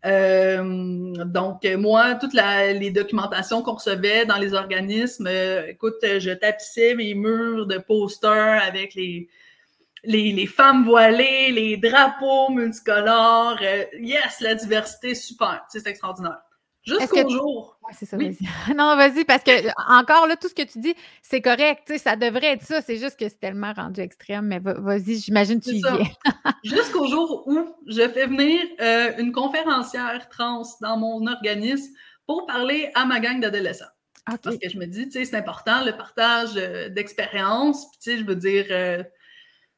donc, 0.04 1.66
moi, 1.78 2.16
toutes 2.16 2.34
les 2.34 2.92
documentations 2.92 3.62
qu'on 3.62 3.76
recevait 3.76 4.26
dans 4.26 4.38
les 4.38 4.54
organismes, 4.54 5.30
écoute, 5.70 5.96
je 6.04 6.32
tapissais 6.32 6.96
mes 6.96 7.14
murs 7.14 7.66
de 7.66 7.78
posters 7.78 8.62
avec 8.62 8.94
les, 8.94 9.30
les, 10.06 10.48
femmes 10.48 10.86
voilées, 10.86 11.52
les 11.52 11.78
drapeaux 11.78 12.50
multicolores. 12.50 13.60
Euh, 13.62 13.86
yes, 14.00 14.42
la 14.42 14.56
diversité, 14.56 15.16
super. 15.16 15.66
C'est 15.69 15.86
extraordinaire. 15.88 16.40
Jusqu'au 16.86 17.28
jour. 17.30 17.80
c'est 17.94 18.06
ça, 18.06 18.16
vas-y. 18.16 18.38
non, 18.75 18.96
vas-y, 18.96 19.25
parce 19.25 19.44
que 19.44 19.52
encore 19.92 20.28
là, 20.28 20.36
tout 20.36 20.48
ce 20.48 20.54
que 20.54 20.62
tu 20.62 20.80
dis, 20.80 20.94
c'est 21.24 21.42
correct. 21.42 21.92
Ça 21.98 22.16
devrait 22.16 22.54
être 22.54 22.63
ça. 22.63 22.81
C'est 22.81 22.98
juste 22.98 23.18
que 23.18 23.28
c'est 23.28 23.40
tellement 23.40 23.74
rendu 23.74 24.02
extrême. 24.02 24.46
Mais 24.46 24.60
vas-y, 24.60 25.16
j'imagine 25.16 25.60
que 25.60 25.66
tu 25.66 25.75
y 25.78 25.81
viens. 25.81 25.98
Jusqu'au 26.63 27.08
jour 27.08 27.44
où 27.48 27.75
je 27.88 28.08
fais 28.08 28.28
venir 28.28 28.62
euh, 28.81 29.13
une 29.18 29.31
conférencière 29.31 30.30
trans 30.30 30.62
dans 30.81 30.98
mon 30.98 31.25
organisme 31.25 31.92
pour 32.28 32.46
parler 32.46 32.92
à 32.94 33.06
ma 33.06 33.19
gang 33.19 33.40
d'adolescents. 33.40 33.86
Parce 34.25 34.58
que 34.58 34.69
je 34.69 34.78
me 34.78 34.86
dis, 34.86 35.06
tu 35.06 35.12
sais, 35.12 35.25
c'est 35.25 35.38
important 35.38 35.84
le 35.84 35.96
partage 35.96 36.51
euh, 36.56 36.90
d'expérience. 36.90 37.92
tu 37.92 38.12
sais, 38.12 38.18
je 38.18 38.25
veux 38.25 38.36
dire, 38.36 38.66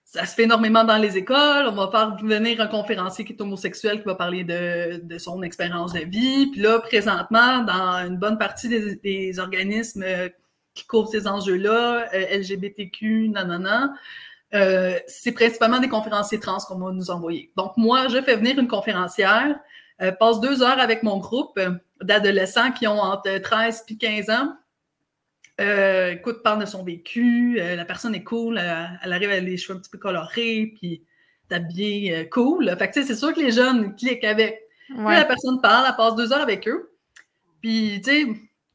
ça 0.08 0.26
se 0.26 0.36
fait 0.36 0.44
énormément 0.44 0.86
dans 0.86 0.98
les 0.98 1.18
écoles. 1.18 1.68
On 1.68 1.76
va 1.76 1.90
faire 1.92 2.16
venir 2.16 2.62
un 2.62 2.68
conférencier 2.68 3.26
qui 3.26 3.34
est 3.34 3.42
homosexuel 3.42 4.00
qui 4.00 4.06
va 4.06 4.16
parler 4.16 4.46
de, 4.46 5.02
de 5.04 5.18
son 5.18 5.44
expérience 5.44 5.92
de 5.92 6.00
vie. 6.00 6.48
Puis 6.48 6.62
là, 6.62 6.80
présentement, 6.80 7.62
dans 7.64 8.08
une 8.08 8.16
bonne 8.16 8.38
partie 8.38 8.70
des, 8.70 9.40
organismes 9.40 10.04
euh, 10.04 10.30
qui 10.74 10.86
couvrent 10.86 11.10
ces 11.10 11.28
enjeux-là, 11.28 12.08
euh, 12.14 12.40
LGBTQ, 12.40 13.30
nanana, 13.30 13.92
euh, 14.54 14.98
c'est 15.08 15.34
principalement 15.34 15.80
des 15.80 15.90
conférenciers 15.90 16.40
trans 16.40 16.60
qu'on 16.60 16.80
va 16.80 16.94
nous 16.94 17.12
envoyer. 17.12 17.52
Donc, 17.58 17.74
moi, 17.76 18.08
je 18.08 18.22
fais 18.22 18.38
venir 18.38 18.58
une 18.58 18.70
conférencière, 18.70 19.60
euh, 20.02 20.14
passe 20.14 20.40
deux 20.40 20.64
heures 20.64 20.80
avec 20.80 21.04
mon 21.04 21.18
groupe 21.18 21.60
d'adolescents 22.02 22.72
qui 22.72 22.88
ont 22.88 23.02
entre 23.02 23.40
13 23.40 23.84
et 23.90 23.98
15 23.98 24.30
ans 24.30 24.54
euh, 25.60 26.12
écoute, 26.12 26.44
parle 26.44 26.62
de 26.62 26.66
son 26.66 26.84
vécu, 26.84 27.60
euh, 27.60 27.76
la 27.76 27.86
personne 27.86 28.14
est 28.14 28.24
cool, 28.24 28.60
elle, 28.60 29.14
arrive 29.14 29.32
avec 29.32 29.44
les 29.44 29.58
cheveux 29.58 29.78
un 29.78 29.82
petit 29.82 29.90
peu 29.90 29.98
colorés, 29.98 30.74
puis 30.76 31.04
habillée 31.50 32.16
euh, 32.16 32.26
cool. 32.26 32.76
Fait 32.78 32.90
que, 32.90 33.04
c'est 33.04 33.16
sûr 33.16 33.34
que 33.34 33.40
les 33.40 33.52
jeunes 33.52 33.96
cliquent 33.96 34.24
avec. 34.24 34.62
la 34.90 35.26
personne 35.26 35.60
parle, 35.62 35.86
elle 35.90 35.96
passe 35.96 36.16
deux 36.16 36.32
heures 36.32 36.42
avec 36.42 36.68
eux. 36.68 36.92
Puis, 37.62 38.02
tu 38.04 38.12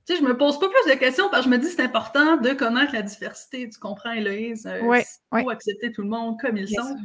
sais, 0.05 0.17
je 0.17 0.23
me 0.23 0.37
pose 0.37 0.58
pas 0.58 0.69
plus 0.69 0.93
de 0.93 0.99
questions 0.99 1.29
parce 1.31 1.44
que 1.44 1.50
je 1.50 1.56
me 1.56 1.62
dis 1.62 1.69
c'est 1.69 1.82
important 1.82 2.36
de 2.36 2.51
connaître 2.51 2.93
la 2.93 3.03
diversité. 3.03 3.69
Tu 3.69 3.79
comprends, 3.79 4.12
Héloïse? 4.12 4.69
Il 4.82 5.43
faut 5.43 5.51
accepter 5.51 5.93
tout 5.93 6.03
le 6.03 6.08
monde 6.08 6.41
comme 6.41 6.56
ils 6.56 6.69
sont. 6.69 6.96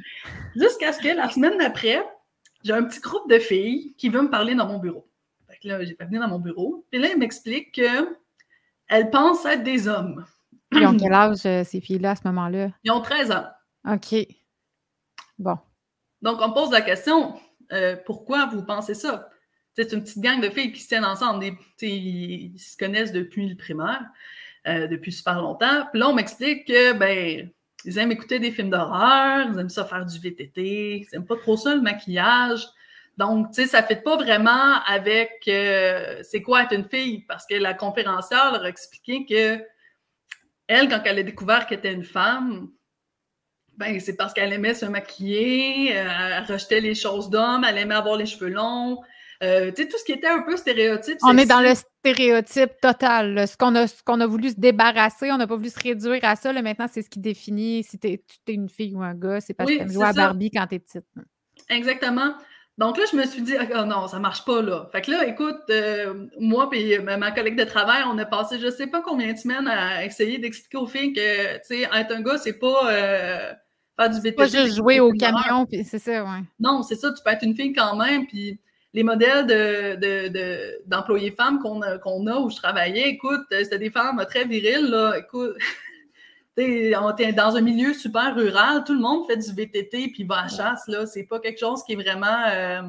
Jusqu'à 0.55 0.91
ce 0.91 0.99
que 0.99 1.15
la 1.15 1.29
semaine 1.29 1.57
d'après, 1.59 2.03
j'ai 2.63 2.73
un 2.73 2.83
petit 2.83 2.99
groupe 2.99 3.29
de 3.29 3.37
filles 3.37 3.93
qui 3.97 4.09
veut 4.09 4.23
me 4.23 4.29
parler 4.31 4.55
dans 4.55 4.65
mon 4.65 4.79
bureau. 4.79 5.07
Fait 5.47 5.57
que 5.61 5.67
là, 5.67 5.83
j'ai 5.83 5.93
pas 5.93 6.05
venu 6.05 6.17
dans 6.17 6.27
mon 6.27 6.39
bureau. 6.39 6.85
Puis 6.89 6.99
là, 6.99 7.09
ils 7.11 7.17
m'expliquent 7.17 7.75
que 7.75 8.17
elles 8.87 9.09
pensent 9.09 9.45
être 9.45 9.63
des 9.63 9.87
hommes. 9.87 10.25
Ils 10.71 10.85
ont 10.85 10.97
quel 10.97 11.13
âge, 11.13 11.45
euh, 11.45 11.63
ces 11.63 11.79
filles-là, 11.81 12.11
à 12.11 12.15
ce 12.15 12.21
moment-là? 12.25 12.69
Ils 12.83 12.91
ont 12.91 13.01
13 13.01 13.31
ans. 13.31 13.45
OK. 13.89 14.15
Bon. 15.39 15.57
Donc, 16.21 16.39
on 16.41 16.51
pose 16.51 16.71
la 16.71 16.81
question, 16.81 17.39
euh, 17.71 17.95
pourquoi 18.05 18.47
vous 18.47 18.63
pensez 18.63 18.93
ça? 18.93 19.29
C'est 19.75 19.93
une 19.93 20.01
petite 20.01 20.19
gang 20.19 20.41
de 20.41 20.49
filles 20.49 20.71
qui 20.71 20.81
se 20.81 20.87
tiennent 20.87 21.05
ensemble. 21.05 21.45
ils 21.81 22.59
se 22.59 22.75
connaissent 22.77 23.11
depuis 23.11 23.47
le 23.47 23.55
primaire, 23.55 24.03
euh, 24.67 24.87
depuis 24.87 25.11
super 25.11 25.39
longtemps. 25.41 25.85
Puis 25.91 25.99
là, 25.99 26.09
on 26.09 26.13
m'explique 26.13 26.65
que, 26.67 26.93
ben, 26.93 27.49
ils 27.85 27.97
aiment 27.97 28.11
écouter 28.11 28.39
des 28.39 28.51
films 28.51 28.71
d'horreur, 28.71 29.47
ils 29.47 29.59
aiment 29.59 29.69
ça 29.69 29.85
faire 29.85 30.05
du 30.05 30.19
VTT, 30.19 30.97
ils 30.97 31.07
n'aiment 31.13 31.27
pas 31.27 31.37
trop 31.37 31.55
ça, 31.55 31.75
le 31.75 31.81
maquillage. 31.81 32.67
Donc, 33.17 33.51
tu 33.51 33.61
sais, 33.61 33.67
ça 33.67 33.81
ne 33.81 33.87
fait 33.87 34.03
pas 34.03 34.15
vraiment 34.15 34.81
avec 34.85 35.43
euh, 35.47 36.19
c'est 36.21 36.41
quoi 36.41 36.63
être 36.63 36.73
une 36.73 36.87
fille, 36.87 37.25
parce 37.27 37.45
que 37.47 37.55
la 37.55 37.73
conférencière 37.73 38.51
leur 38.51 38.63
a 38.63 38.69
expliqué 38.69 39.25
que 39.25 39.63
elle, 40.67 40.89
quand 40.89 41.01
elle 41.05 41.19
a 41.19 41.23
découvert 41.23 41.65
qu'elle 41.65 41.79
était 41.79 41.93
une 41.93 42.03
femme, 42.03 42.69
ben, 43.77 43.99
c'est 43.99 44.15
parce 44.15 44.33
qu'elle 44.33 44.53
aimait 44.53 44.73
se 44.73 44.85
maquiller, 44.85 45.97
euh, 45.97 46.37
elle 46.37 46.43
rejetait 46.43 46.81
les 46.81 46.93
choses 46.93 47.29
d'hommes, 47.29 47.65
elle 47.67 47.77
aimait 47.77 47.95
avoir 47.95 48.17
les 48.17 48.25
cheveux 48.25 48.49
longs. 48.49 49.01
Euh, 49.43 49.71
tu 49.71 49.83
sais, 49.83 49.87
tout 49.87 49.97
ce 49.97 50.03
qui 50.03 50.13
était 50.13 50.27
un 50.27 50.41
peu 50.41 50.57
stéréotype. 50.57 51.17
On 51.21 51.37
est 51.37 51.45
dans 51.45 51.61
le 51.61 51.73
stéréotype 51.75 52.71
total. 52.81 53.47
Ce 53.47 53.55
qu'on 53.55 53.75
a, 53.75 53.85
qu'on 54.03 54.19
a 54.19 54.25
voulu 54.25 54.49
se 54.49 54.59
débarrasser, 54.59 55.31
on 55.31 55.37
n'a 55.37 55.45
pas 55.45 55.55
voulu 55.55 55.69
se 55.69 55.79
réduire 55.79 56.23
à 56.23 56.35
ça. 56.35 56.51
Là, 56.51 56.63
maintenant, 56.63 56.87
c'est 56.91 57.03
ce 57.03 57.09
qui 57.09 57.19
définit 57.19 57.83
si 57.83 57.99
tu 57.99 58.07
es, 58.07 58.23
une 58.47 58.67
fille 58.67 58.95
ou 58.95 59.03
un 59.03 59.13
gars. 59.13 59.39
C'est 59.39 59.53
parce 59.53 59.69
que 59.69 59.83
tu 59.83 59.93
joues 59.93 60.03
à 60.03 60.13
Barbie 60.13 60.49
quand 60.49 60.65
tu 60.65 60.75
es 60.75 60.79
petite. 60.79 61.05
Exactement. 61.69 62.33
Donc 62.77 62.97
là, 62.97 63.05
je 63.11 63.17
me 63.17 63.25
suis 63.25 63.41
dit, 63.41 63.55
oh 63.59 63.85
non, 63.85 64.07
ça 64.07 64.19
marche 64.19 64.45
pas 64.45 64.61
là. 64.61 64.87
Fait 64.91 65.01
que 65.01 65.09
là, 65.09 65.25
écoute, 65.25 65.61
euh, 65.71 66.27
moi 66.39 66.69
et 66.73 66.99
ma 66.99 67.31
collègue 67.31 67.57
de 67.57 67.63
travail, 67.63 68.03
on 68.05 68.17
a 68.19 68.25
passé 68.25 68.59
je 68.59 68.69
sais 68.69 68.85
pas 68.85 69.01
combien 69.01 69.33
de 69.33 69.37
semaines 69.37 69.67
à 69.67 70.05
essayer 70.05 70.37
d'expliquer 70.37 70.77
aux 70.77 70.85
filles 70.85 71.13
que, 71.13 71.55
tu 71.55 71.61
sais, 71.63 71.81
être 71.81 72.11
un 72.11 72.21
gars, 72.21 72.37
c'est 72.37 72.59
pas 72.59 72.91
euh, 72.91 73.53
faire 73.99 74.09
du 74.11 74.17
VTT. 74.17 74.35
Pas 74.35 74.47
juste 74.47 74.75
jouer 74.75 74.99
au 74.99 75.11
camion, 75.11 75.65
puis 75.65 75.83
c'est 75.83 75.97
ça, 75.97 76.23
ouais. 76.23 76.43
Non, 76.59 76.83
c'est 76.83 76.95
ça, 76.95 77.11
tu 77.11 77.23
peux 77.23 77.31
être 77.31 77.43
une 77.43 77.55
fille 77.55 77.73
quand 77.73 77.95
même, 77.95 78.27
puis 78.27 78.59
les 78.93 79.03
modèles 79.03 79.47
de, 79.47 80.87
d'employés 80.87 81.31
femmes 81.31 81.59
qu'on 81.59 81.81
a, 81.81 81.97
qu'on 81.97 82.27
a 82.27 82.37
où 82.37 82.51
je 82.51 82.57
travaillais, 82.57 83.09
écoute, 83.09 83.41
c'était 83.49 83.79
des 83.79 83.89
femmes 83.89 84.23
très 84.29 84.45
viriles, 84.45 84.89
là, 84.89 85.15
écoute. 85.17 85.55
dans 86.57 87.55
un 87.55 87.61
milieu 87.61 87.93
super 87.93 88.35
rural, 88.35 88.83
tout 88.83 88.93
le 88.93 88.99
monde 88.99 89.27
fait 89.27 89.37
du 89.37 89.53
VTT 89.53 90.09
puis 90.11 90.23
va 90.23 90.37
à 90.37 90.43
la 90.43 90.47
chasse, 90.47 90.87
là. 90.87 91.05
C'est 91.05 91.23
pas 91.23 91.39
quelque 91.39 91.59
chose 91.59 91.83
qui 91.83 91.93
est 91.93 91.95
vraiment 91.95 92.45
euh, 92.47 92.81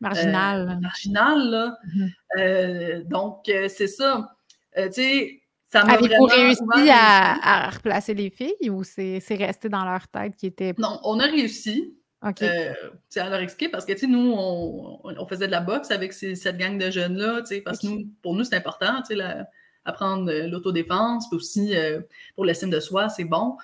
marginal. 0.00 0.68
Euh, 0.70 0.80
marginal, 0.80 1.50
là. 1.50 1.78
Mm-hmm. 1.86 2.10
Euh, 2.38 3.04
donc, 3.04 3.42
c'est 3.46 3.86
ça. 3.86 4.30
tu 4.74 4.92
sais, 4.92 5.42
ça 5.66 5.84
m'a 5.84 5.94
Avez-vous 5.94 6.24
réussi 6.24 6.62
à, 6.90 7.68
replacer 7.70 8.14
les 8.14 8.30
filles 8.30 8.70
ou 8.70 8.84
c'est, 8.84 9.20
resté 9.30 9.68
dans 9.68 9.84
leur 9.84 10.08
tête 10.08 10.34
qui 10.36 10.46
était. 10.46 10.74
Non, 10.78 10.98
on 11.04 11.20
a 11.20 11.24
réussi. 11.24 11.94
OK. 12.20 12.42
à 12.42 13.28
leur 13.28 13.38
expliquer 13.38 13.70
parce 13.70 13.84
que, 13.84 13.92
tu 13.92 14.00
sais, 14.00 14.06
nous, 14.08 14.34
on, 14.34 15.26
faisait 15.26 15.46
de 15.46 15.52
la 15.52 15.60
boxe 15.60 15.92
avec 15.92 16.12
cette 16.12 16.56
gang 16.56 16.76
de 16.76 16.90
jeunes-là, 16.90 17.42
tu 17.42 17.46
sais, 17.46 17.60
parce 17.60 17.78
que 17.78 17.86
pour 18.22 18.34
nous, 18.34 18.42
c'est 18.42 18.56
important, 18.56 19.02
tu 19.02 19.08
sais, 19.08 19.14
la, 19.14 19.46
apprendre 19.88 20.30
euh, 20.30 20.46
l'autodéfense, 20.46 21.28
puis 21.28 21.36
aussi 21.36 21.76
euh, 21.76 22.00
pour 22.34 22.44
l'estime 22.44 22.70
de 22.70 22.80
soi, 22.80 23.08
c'est 23.08 23.24
bon. 23.24 23.56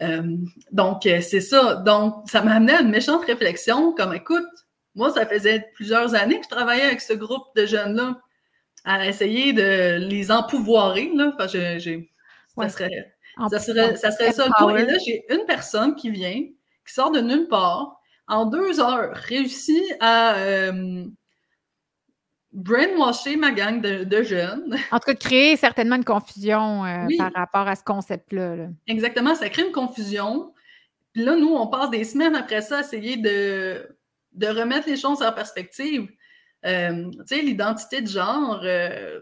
Euh, 0.00 0.36
donc, 0.70 1.02
c'est 1.02 1.40
ça. 1.40 1.76
Donc, 1.76 2.28
ça 2.28 2.42
m'a 2.42 2.54
amené 2.54 2.72
à 2.72 2.80
une 2.80 2.90
méchante 2.90 3.24
réflexion, 3.24 3.92
comme 3.92 4.14
écoute, 4.14 4.46
moi, 4.94 5.10
ça 5.10 5.26
faisait 5.26 5.70
plusieurs 5.74 6.14
années 6.14 6.38
que 6.38 6.44
je 6.44 6.50
travaillais 6.50 6.84
avec 6.84 7.00
ce 7.00 7.12
groupe 7.12 7.44
de 7.56 7.66
jeunes-là 7.66 8.20
à 8.84 9.06
essayer 9.06 9.52
de 9.52 9.98
les 9.98 10.30
empouvoirer. 10.32 11.10
Là. 11.14 11.32
Enfin, 11.34 11.46
ça, 11.46 12.68
serait, 12.68 13.14
ça, 13.50 13.58
serait, 13.58 13.96
ça 13.96 14.10
serait 14.10 14.32
ça 14.32 14.48
le 14.48 14.80
Et 14.80 14.86
là, 14.86 14.98
j'ai 15.06 15.24
une 15.30 15.46
personne 15.46 15.94
qui 15.94 16.10
vient, 16.10 16.34
qui 16.34 16.92
sort 16.92 17.12
de 17.12 17.20
nulle 17.20 17.48
part, 17.48 18.00
en 18.26 18.46
deux 18.46 18.80
heures, 18.80 19.14
réussit 19.14 19.84
à 20.00 20.34
brainwasher 22.52 23.36
ma 23.36 23.50
gang 23.50 23.80
de, 23.80 24.22
jeunes. 24.22 24.76
En 24.92 24.98
tout 24.98 25.06
cas, 25.06 25.14
créer 25.14 25.56
certainement 25.56 25.96
une 25.96 26.04
confusion 26.04 26.84
euh, 26.84 27.06
par 27.18 27.32
rapport 27.32 27.66
à 27.68 27.76
ce 27.76 27.84
concept-là. 27.84 28.68
Exactement, 28.86 29.34
ça 29.34 29.48
crée 29.48 29.66
une 29.66 29.72
confusion. 29.72 30.52
Puis 31.12 31.24
là, 31.24 31.36
nous, 31.36 31.54
on 31.54 31.66
passe 31.66 31.90
des 31.90 32.04
semaines 32.04 32.34
après 32.34 32.62
ça 32.62 32.78
à 32.78 32.80
essayer 32.80 33.16
de, 33.16 33.86
de 34.32 34.46
remettre 34.46 34.88
les 34.88 34.96
choses 34.96 35.22
en 35.22 35.32
perspective. 35.32 36.08
Euh, 36.64 37.10
tu 37.10 37.36
sais, 37.36 37.42
l'identité 37.42 38.00
de 38.00 38.06
genre, 38.08 38.60
euh, 38.62 39.20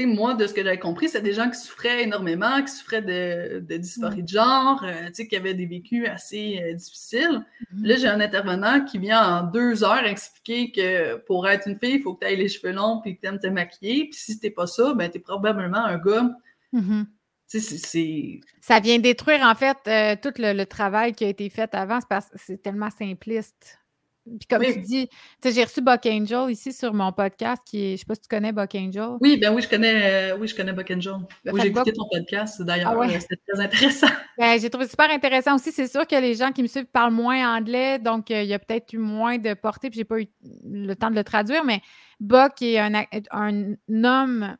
sais, 0.00 0.06
moi, 0.06 0.34
de 0.34 0.46
ce 0.46 0.52
que 0.52 0.62
j'avais 0.62 0.78
compris, 0.78 1.08
c'est 1.08 1.22
des 1.22 1.32
gens 1.32 1.48
qui 1.48 1.58
souffraient 1.58 2.02
énormément, 2.02 2.62
qui 2.62 2.72
souffraient 2.72 3.02
de, 3.02 3.60
dysphorie 3.76 4.22
de 4.22 4.28
genre, 4.28 4.82
euh, 4.84 5.06
tu 5.06 5.14
sais, 5.14 5.28
qui 5.28 5.36
avaient 5.36 5.54
des 5.54 5.66
vécus 5.66 6.08
assez 6.08 6.60
euh, 6.62 6.74
difficiles. 6.74 7.44
Mm-hmm. 7.74 7.86
Là, 7.86 7.96
j'ai 7.96 8.08
un 8.08 8.20
intervenant 8.20 8.84
qui 8.84 8.98
vient 8.98 9.22
en 9.22 9.42
deux 9.44 9.84
heures 9.84 10.04
expliquer 10.04 10.72
que 10.72 11.16
pour 11.26 11.48
être 11.48 11.68
une 11.68 11.78
fille, 11.78 11.96
il 11.96 12.02
faut 12.02 12.14
que 12.14 12.24
tu 12.24 12.32
aies 12.32 12.36
les 12.36 12.48
cheveux 12.48 12.72
longs 12.72 13.00
puis 13.02 13.16
que 13.16 13.20
tu 13.20 13.28
aimes 13.28 13.38
te 13.38 13.46
maquiller. 13.46 14.06
Puis 14.06 14.18
si 14.18 14.38
t'es 14.38 14.50
pas 14.50 14.66
ça, 14.66 14.94
ben, 14.94 15.10
tu 15.10 15.18
es 15.18 15.20
probablement 15.20 15.84
un 15.84 15.98
gars. 15.98 16.30
Mm-hmm. 16.72 17.04
C'est... 17.46 18.40
Ça 18.60 18.80
vient 18.80 18.98
détruire, 18.98 19.42
en 19.42 19.54
fait, 19.54 19.76
euh, 19.86 20.16
tout 20.20 20.32
le, 20.38 20.64
travail 20.64 21.12
qui 21.12 21.24
a 21.24 21.28
été 21.28 21.48
fait 21.50 21.72
avant, 21.74 22.00
parce 22.08 22.28
que 22.30 22.36
c'est 22.36 22.60
tellement 22.60 22.90
simpliste. 22.90 23.78
Puis 24.24 24.46
comme 24.48 24.62
tu 24.62 24.80
dis, 24.80 25.08
j'ai 25.44 25.64
reçu 25.64 25.82
Buck 25.82 26.06
Angel 26.06 26.50
ici 26.50 26.72
sur 26.72 26.94
mon 26.94 27.12
podcast, 27.12 27.62
qui 27.66 27.84
est, 27.84 27.92
je 27.92 28.00
sais 28.00 28.06
pas 28.06 28.14
si 28.14 28.22
tu 28.22 28.28
connais 28.28 28.52
Buck 28.52 28.74
Angel. 28.74 29.10
Oui, 29.20 29.36
ben 29.36 29.54
oui, 29.54 29.60
je 29.60 29.68
connais, 29.68 30.32
euh, 30.32 30.36
oui, 30.38 30.48
je 30.48 30.54
connais 30.54 30.72
Buck 30.72 30.90
Angel. 30.90 31.14
Oui, 31.46 31.60
j'ai 31.60 31.68
écouté 31.68 31.92
ton 31.92 32.08
podcast 32.10 32.62
d'ailleurs, 32.62 32.98
ah 32.98 33.20
c'était 33.20 33.40
très 33.46 33.62
intéressant. 33.62 34.06
Ben, 34.36 34.58
j'ai 34.58 34.68
trouvé 34.68 34.88
super 34.88 35.10
intéressant 35.10 35.54
aussi. 35.54 35.70
C'est 35.70 35.86
sûr 35.86 36.06
que 36.08 36.16
les 36.16 36.34
gens 36.34 36.50
qui 36.50 36.62
me 36.62 36.66
suivent 36.66 36.86
parlent 36.86 37.12
moins 37.12 37.56
anglais, 37.56 38.00
donc 38.00 38.30
euh, 38.30 38.42
il 38.42 38.48
y 38.48 38.54
a 38.54 38.58
peut-être 38.58 38.92
eu 38.92 38.98
moins 38.98 39.38
de 39.38 39.54
portée, 39.54 39.90
puis 39.90 39.98
j'ai 39.98 40.04
pas 40.04 40.20
eu 40.20 40.26
le 40.64 40.94
temps 40.94 41.10
de 41.10 41.14
le 41.14 41.22
traduire, 41.22 41.64
mais 41.64 41.80
Buck 42.18 42.60
est 42.62 42.78
un, 42.78 43.04
un 43.30 43.74
homme 44.04 44.56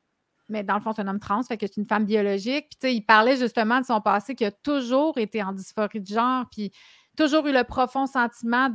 mais 0.49 0.63
dans 0.63 0.75
le 0.75 0.81
fond, 0.81 0.93
c'est 0.93 1.03
un 1.03 1.09
homme 1.09 1.21
trans, 1.21 1.43
fait 1.43 1.57
que 1.57 1.67
c'est 1.67 1.79
une 1.79 1.87
femme 1.87 2.05
biologique. 2.05 2.67
Puis, 2.69 2.79
tu 2.81 2.89
sais, 2.89 2.95
il 2.95 3.03
parlait 3.03 3.37
justement 3.37 3.81
de 3.81 3.87
son 3.87 4.01
passé 4.01 4.35
qui 4.35 4.45
a 4.45 4.51
toujours 4.51 5.17
été 5.17 5.43
en 5.43 5.53
dysphorie 5.53 6.01
de 6.01 6.07
genre. 6.07 6.45
Puis, 6.51 6.71
toujours 7.17 7.47
eu 7.47 7.53
le 7.53 7.65
profond 7.65 8.07
sentiment 8.07 8.71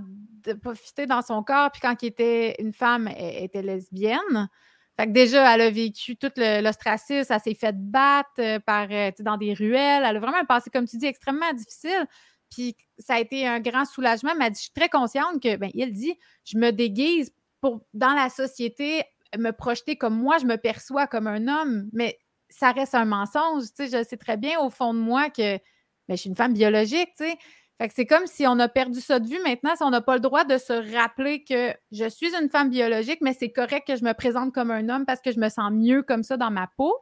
de 0.46 0.54
profiter 0.54 1.06
dans 1.06 1.22
son 1.22 1.44
corps. 1.44 1.72
Puis 1.72 1.82
quand 1.82 2.02
il 2.02 2.08
était 2.08 2.56
une 2.60 2.74
femme, 2.74 3.08
elle, 3.08 3.44
était 3.44 3.62
lesbienne. 3.62 4.50
Fait 4.98 5.08
que 5.08 5.12
déjà, 5.12 5.54
elle 5.54 5.62
a 5.62 5.70
vécu 5.70 6.18
tout 6.18 6.32
l'ostracisme, 6.38 7.32
elle 7.34 7.40
s'est 7.40 7.54
fait 7.54 7.76
battre 7.76 8.30
euh, 8.40 8.60
par, 8.60 8.88
euh, 8.92 9.12
dans 9.20 9.38
des 9.38 9.54
ruelles. 9.54 10.04
Elle 10.06 10.18
a 10.18 10.20
vraiment 10.20 10.44
passé, 10.46 10.70
comme 10.70 10.88
tu 10.88 10.98
dis, 10.98 11.06
extrêmement 11.06 11.54
difficile. 11.54 12.06
Puis 12.52 12.76
ça 12.98 13.16
a 13.16 13.20
été 13.20 13.48
un 13.48 13.60
grand 13.60 13.86
soulagement. 13.86 14.32
Elle 14.32 14.40
m'a 14.40 14.50
dit, 14.50 14.58
je 14.58 14.64
suis 14.64 14.74
très 14.74 14.90
consciente 14.90 15.42
que, 15.42 15.56
ben, 15.56 15.70
il 15.74 15.94
dit, 15.94 16.18
je 16.44 16.58
me 16.58 16.72
déguise 16.72 17.32
pour, 17.62 17.82
dans 17.94 18.14
la 18.14 18.30
société, 18.30 19.04
me 19.38 19.52
projeter 19.52 19.96
comme 19.96 20.18
moi, 20.18 20.38
je 20.38 20.46
me 20.46 20.58
perçois 20.58 21.08
comme 21.08 21.28
un 21.28 21.48
homme, 21.48 21.90
mais 21.94 22.20
ça 22.50 22.72
reste 22.72 22.96
un 22.96 23.06
mensonge. 23.06 23.64
Tu 23.78 23.88
sais, 23.88 24.00
je 24.00 24.04
sais 24.04 24.18
très 24.18 24.38
bien 24.38 24.60
au 24.60 24.70
fond 24.70 24.94
de 24.94 25.00
moi 25.00 25.30
que 25.30 25.58
ben, 25.58 26.16
je 26.16 26.16
suis 26.16 26.30
une 26.30 26.36
femme 26.36 26.54
biologique, 26.54 27.10
tu 27.16 27.26
sais. 27.26 27.38
Fait 27.80 27.88
que 27.88 27.94
c'est 27.94 28.06
comme 28.06 28.28
si 28.28 28.46
on 28.46 28.60
a 28.60 28.68
perdu 28.68 29.00
ça 29.00 29.20
de 29.20 29.28
vue 29.28 29.40
maintenant, 29.46 29.74
si 29.74 29.84
on 29.84 29.90
n'a 29.90 30.02
pas 30.02 30.16
le 30.16 30.20
droit 30.20 30.44
de 30.44 30.58
se 30.58 30.74
rappeler 30.94 31.46
que 31.46 31.74
je 31.94 32.10
suis 32.10 32.36
une 32.36 32.50
femme 32.50 32.70
biologique, 32.70 33.20
mais 33.22 33.34
c'est 33.34 33.52
correct 33.52 33.88
que 33.88 33.96
je 33.96 34.04
me 34.04 34.14
présente 34.14 34.54
comme 34.54 34.70
un 34.70 34.90
homme 34.90 35.06
parce 35.06 35.22
que 35.22 35.32
je 35.32 35.40
me 35.40 35.48
sens 35.48 35.72
mieux 35.72 36.04
comme 36.04 36.24
ça 36.24 36.36
dans 36.36 36.52
ma 36.52 36.68
peau. 36.76 36.94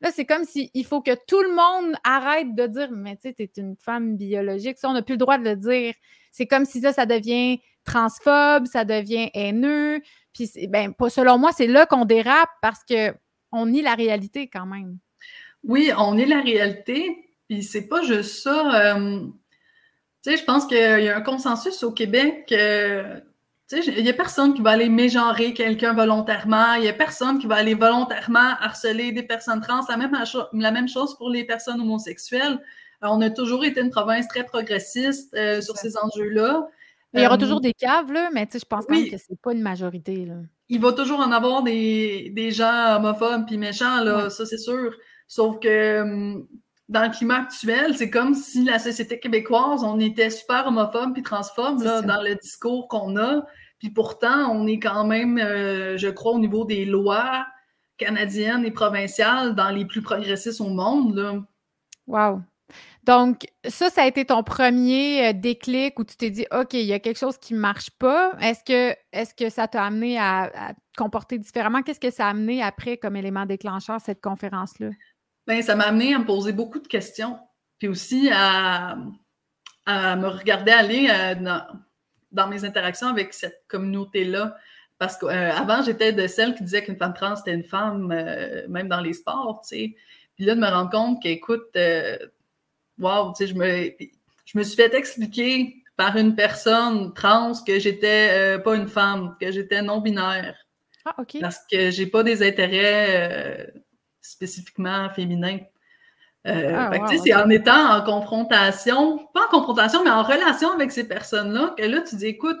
Là, 0.00 0.10
c'est 0.10 0.24
comme 0.24 0.44
s'il 0.44 0.86
faut 0.86 1.02
que 1.02 1.10
tout 1.26 1.42
le 1.42 1.54
monde 1.54 1.94
arrête 2.04 2.54
de 2.54 2.66
dire 2.66 2.88
Mais 2.90 3.16
tu 3.16 3.28
sais, 3.28 3.34
tu 3.34 3.42
es 3.42 3.50
une 3.58 3.76
femme 3.76 4.16
biologique. 4.16 4.78
Ça, 4.78 4.88
on 4.88 4.94
n'a 4.94 5.02
plus 5.02 5.14
le 5.14 5.18
droit 5.18 5.36
de 5.36 5.44
le 5.44 5.56
dire. 5.56 5.92
C'est 6.32 6.46
comme 6.46 6.64
si 6.64 6.80
là, 6.80 6.94
ça 6.94 7.04
devient 7.04 7.60
transphobe, 7.84 8.66
ça 8.66 8.84
devient 8.84 9.30
haineux. 9.34 10.00
Puis, 10.32 10.50
ben, 10.68 10.94
selon 11.08 11.36
moi, 11.36 11.52
c'est 11.52 11.66
là 11.66 11.84
qu'on 11.84 12.06
dérape 12.06 12.50
parce 12.62 12.80
qu'on 12.84 13.66
nie 13.66 13.82
la 13.82 13.94
réalité 13.94 14.48
quand 14.48 14.66
même. 14.66 14.98
Oui, 15.64 15.90
on 15.98 16.14
nie 16.14 16.26
la 16.26 16.40
réalité. 16.40 17.34
Puis, 17.48 17.62
c'est 17.62 17.88
pas 17.88 18.02
juste 18.02 18.42
ça. 18.42 18.94
Euh, 18.94 19.26
tu 20.22 20.30
sais, 20.30 20.36
je 20.36 20.44
pense 20.44 20.66
qu'il 20.66 20.78
y 20.78 21.08
a 21.08 21.16
un 21.16 21.20
consensus 21.20 21.82
au 21.82 21.92
Québec. 21.92 22.48
Euh, 22.52 23.20
tu 23.68 23.82
sais, 23.82 23.92
il 23.96 24.02
n'y 24.02 24.10
a 24.10 24.14
personne 24.14 24.54
qui 24.54 24.62
va 24.62 24.70
aller 24.70 24.88
mégenrer 24.88 25.52
quelqu'un 25.52 25.92
volontairement. 25.92 26.74
Il 26.74 26.82
n'y 26.82 26.88
a 26.88 26.92
personne 26.92 27.38
qui 27.38 27.46
va 27.46 27.56
aller 27.56 27.74
volontairement 27.74 28.56
harceler 28.60 29.12
des 29.12 29.22
personnes 29.22 29.60
trans. 29.60 29.80
La 29.88 29.96
même, 29.96 30.16
la 30.52 30.70
même 30.70 30.88
chose 30.88 31.16
pour 31.16 31.30
les 31.30 31.44
personnes 31.44 31.80
homosexuelles. 31.80 32.58
Euh, 33.04 33.08
on 33.10 33.20
a 33.20 33.30
toujours 33.30 33.64
été 33.64 33.80
une 33.80 33.90
province 33.90 34.26
très 34.26 34.44
progressiste 34.44 35.34
euh, 35.34 35.60
sur 35.60 35.76
ces 35.76 35.96
enjeux-là. 35.96 36.68
Il 37.14 37.22
y 37.22 37.26
aura 37.26 37.38
toujours 37.38 37.60
des 37.60 37.72
caves, 37.72 38.12
là, 38.12 38.28
mais 38.34 38.46
je 38.52 38.64
pense 38.64 38.88
même 38.88 39.08
que 39.08 39.16
ce 39.16 39.24
n'est 39.30 39.38
pas 39.42 39.52
une 39.52 39.62
majorité. 39.62 40.26
Là. 40.26 40.34
Il 40.68 40.80
va 40.80 40.92
toujours 40.92 41.20
en 41.20 41.32
avoir 41.32 41.62
des, 41.62 42.30
des 42.34 42.50
gens 42.50 42.96
homophobes 42.96 43.46
puis 43.46 43.56
méchants, 43.56 44.02
là, 44.02 44.28
ça 44.28 44.44
c'est 44.44 44.58
sûr. 44.58 44.94
Sauf 45.26 45.58
que 45.58 46.02
hum, 46.02 46.46
dans 46.88 47.02
le 47.02 47.10
climat 47.10 47.42
actuel, 47.42 47.96
c'est 47.96 48.10
comme 48.10 48.34
si 48.34 48.64
la 48.64 48.78
société 48.78 49.18
québécoise, 49.18 49.84
on 49.84 50.00
était 50.00 50.30
super 50.30 50.66
homophobe 50.66 51.12
puis 51.12 51.22
transphobe 51.22 51.82
là, 51.82 52.00
dans 52.00 52.22
le 52.22 52.34
discours 52.36 52.88
qu'on 52.88 53.16
a. 53.16 53.46
Puis 53.78 53.90
pourtant, 53.90 54.50
on 54.50 54.66
est 54.66 54.78
quand 54.78 55.04
même, 55.04 55.38
euh, 55.38 55.98
je 55.98 56.08
crois, 56.08 56.32
au 56.32 56.38
niveau 56.38 56.64
des 56.64 56.84
lois 56.84 57.46
canadiennes 57.98 58.64
et 58.64 58.70
provinciales, 58.70 59.54
dans 59.54 59.70
les 59.70 59.84
plus 59.84 60.02
progressistes 60.02 60.60
au 60.60 60.68
monde. 60.68 61.14
Là. 61.16 61.34
Wow. 62.06 62.42
Donc, 63.04 63.46
ça, 63.66 63.90
ça 63.90 64.02
a 64.02 64.06
été 64.06 64.24
ton 64.24 64.42
premier 64.42 65.28
euh, 65.28 65.32
déclic 65.32 65.98
où 65.98 66.04
tu 66.04 66.16
t'es 66.16 66.30
dit, 66.30 66.46
OK, 66.52 66.74
il 66.74 66.84
y 66.84 66.92
a 66.92 66.98
quelque 66.98 67.18
chose 67.18 67.38
qui 67.38 67.54
ne 67.54 67.58
marche 67.58 67.90
pas. 67.90 68.32
Est-ce 68.40 68.64
que, 68.64 68.96
est 69.12 69.36
que 69.36 69.48
ça 69.48 69.68
t'a 69.68 69.84
amené 69.84 70.18
à, 70.18 70.50
à, 70.54 70.74
te 70.74 70.80
comporter 70.96 71.38
différemment? 71.38 71.82
Qu'est-ce 71.82 72.00
que 72.00 72.10
ça 72.10 72.26
a 72.26 72.30
amené 72.30 72.62
après 72.62 72.96
comme 72.96 73.16
élément 73.16 73.46
déclencheur, 73.46 74.00
cette 74.00 74.20
conférence-là? 74.20 74.90
Ben, 75.48 75.62
ça 75.62 75.74
m'a 75.74 75.84
amené 75.84 76.12
à 76.12 76.18
me 76.18 76.26
poser 76.26 76.52
beaucoup 76.52 76.78
de 76.78 76.86
questions, 76.86 77.38
puis 77.78 77.88
aussi 77.88 78.28
à, 78.30 78.96
me 79.86 80.26
regarder 80.26 80.72
aller 80.72 81.08
euh, 81.10 81.56
dans, 82.32 82.48
mes 82.48 82.66
interactions 82.66 83.08
avec 83.08 83.32
cette 83.32 83.64
communauté-là. 83.66 84.54
Parce 84.98 85.16
qu'avant, 85.16 85.80
euh, 85.80 85.84
j'étais 85.86 86.12
de 86.12 86.26
celle 86.26 86.54
qui 86.54 86.64
disait 86.64 86.84
qu'une 86.84 86.98
femme 86.98 87.14
trans, 87.14 87.34
c'était 87.34 87.54
une 87.54 87.64
femme, 87.64 88.12
euh, 88.12 88.68
même 88.68 88.88
dans 88.88 89.00
les 89.00 89.14
sports, 89.14 89.62
tu 89.66 89.68
sais. 89.68 89.96
Puis 90.36 90.44
là, 90.44 90.54
de 90.54 90.60
me 90.60 90.68
rendre 90.68 90.90
compte 90.90 91.22
qu'écoute, 91.22 91.74
wow, 92.98 93.32
tu 93.32 93.38
sais, 93.38 93.46
je 93.46 93.54
me, 93.54 93.90
je 94.44 94.58
me 94.58 94.62
suis 94.62 94.76
fait 94.76 94.92
expliquer 94.92 95.82
par 95.96 96.16
une 96.16 96.36
personne 96.36 97.14
trans 97.14 97.54
que 97.66 97.78
j'étais 97.78 98.58
pas 98.58 98.76
une 98.76 98.86
femme, 98.86 99.34
que 99.40 99.50
j'étais 99.50 99.80
non-binaire. 99.80 100.58
Ah, 101.06 101.14
OK. 101.18 101.38
Parce 101.40 101.60
que 101.70 101.90
j'ai 101.90 102.06
pas 102.06 102.22
des 102.22 102.46
intérêts 102.46 103.72
spécifiquement 104.20 105.08
féminin. 105.10 105.58
Euh, 106.46 106.72
ah, 106.74 107.08
c'est 107.22 107.34
en 107.34 107.50
étant 107.50 107.96
en 107.96 108.02
confrontation, 108.02 109.18
pas 109.34 109.46
en 109.46 109.50
confrontation, 109.50 110.04
mais 110.04 110.10
en 110.10 110.22
relation 110.22 110.70
avec 110.72 110.92
ces 110.92 111.06
personnes-là, 111.06 111.74
que 111.76 111.84
là, 111.84 112.00
tu 112.00 112.16
dis, 112.16 112.26
écoute, 112.26 112.60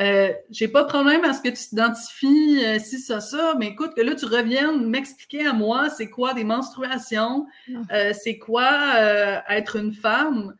euh, 0.00 0.32
j'ai 0.50 0.68
pas 0.68 0.82
de 0.82 0.88
problème 0.88 1.24
à 1.24 1.32
ce 1.32 1.40
que 1.40 1.48
tu 1.48 1.68
t'identifies 1.68 2.64
euh, 2.64 2.78
si 2.78 2.98
ça, 2.98 3.20
ça, 3.20 3.54
mais 3.58 3.68
écoute, 3.68 3.94
que 3.94 4.00
là, 4.00 4.14
tu 4.14 4.24
reviennes 4.24 4.86
m'expliquer 4.86 5.46
à 5.46 5.52
moi 5.52 5.90
c'est 5.90 6.08
quoi 6.08 6.34
des 6.34 6.44
menstruations, 6.44 7.46
ah. 7.90 8.12
c'est 8.12 8.38
quoi 8.38 8.70
être 9.48 9.76
une 9.76 9.92
femme. 9.92 10.54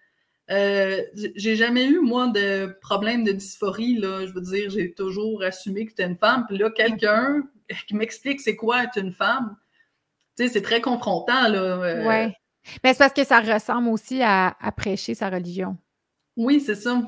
Euh, 0.51 1.03
j'ai 1.37 1.55
jamais 1.55 1.87
eu, 1.87 2.01
moi, 2.01 2.27
de 2.29 2.77
problème 2.81 3.23
de 3.23 3.33
dysphorie, 3.33 3.97
là. 3.97 4.27
Je 4.27 4.33
veux 4.33 4.41
dire, 4.41 4.69
j'ai 4.69 4.93
toujours 4.93 5.43
assumé 5.45 5.87
que 5.87 5.95
tu 5.95 6.03
es 6.03 6.07
une 6.07 6.17
femme. 6.17 6.45
Puis 6.49 6.59
là, 6.59 6.71
quelqu'un 6.71 7.43
qui 7.87 7.95
m'explique 7.95 8.41
c'est 8.41 8.57
quoi 8.57 8.83
être 8.83 8.99
une 8.99 9.13
femme, 9.13 9.57
tu 10.41 10.47
sais, 10.47 10.53
c'est 10.53 10.63
très 10.63 10.81
confrontant, 10.81 11.49
là. 11.49 11.59
Euh. 11.59 12.09
Oui. 12.09 12.33
Mais 12.83 12.93
c'est 12.93 12.99
parce 12.99 13.13
que 13.13 13.25
ça 13.25 13.41
ressemble 13.41 13.89
aussi 13.89 14.23
à, 14.23 14.55
prêcher 14.77 15.15
sa 15.15 15.29
religion. 15.29 15.77
Oui, 16.37 16.61
c'est 16.61 16.75
ça. 16.75 17.03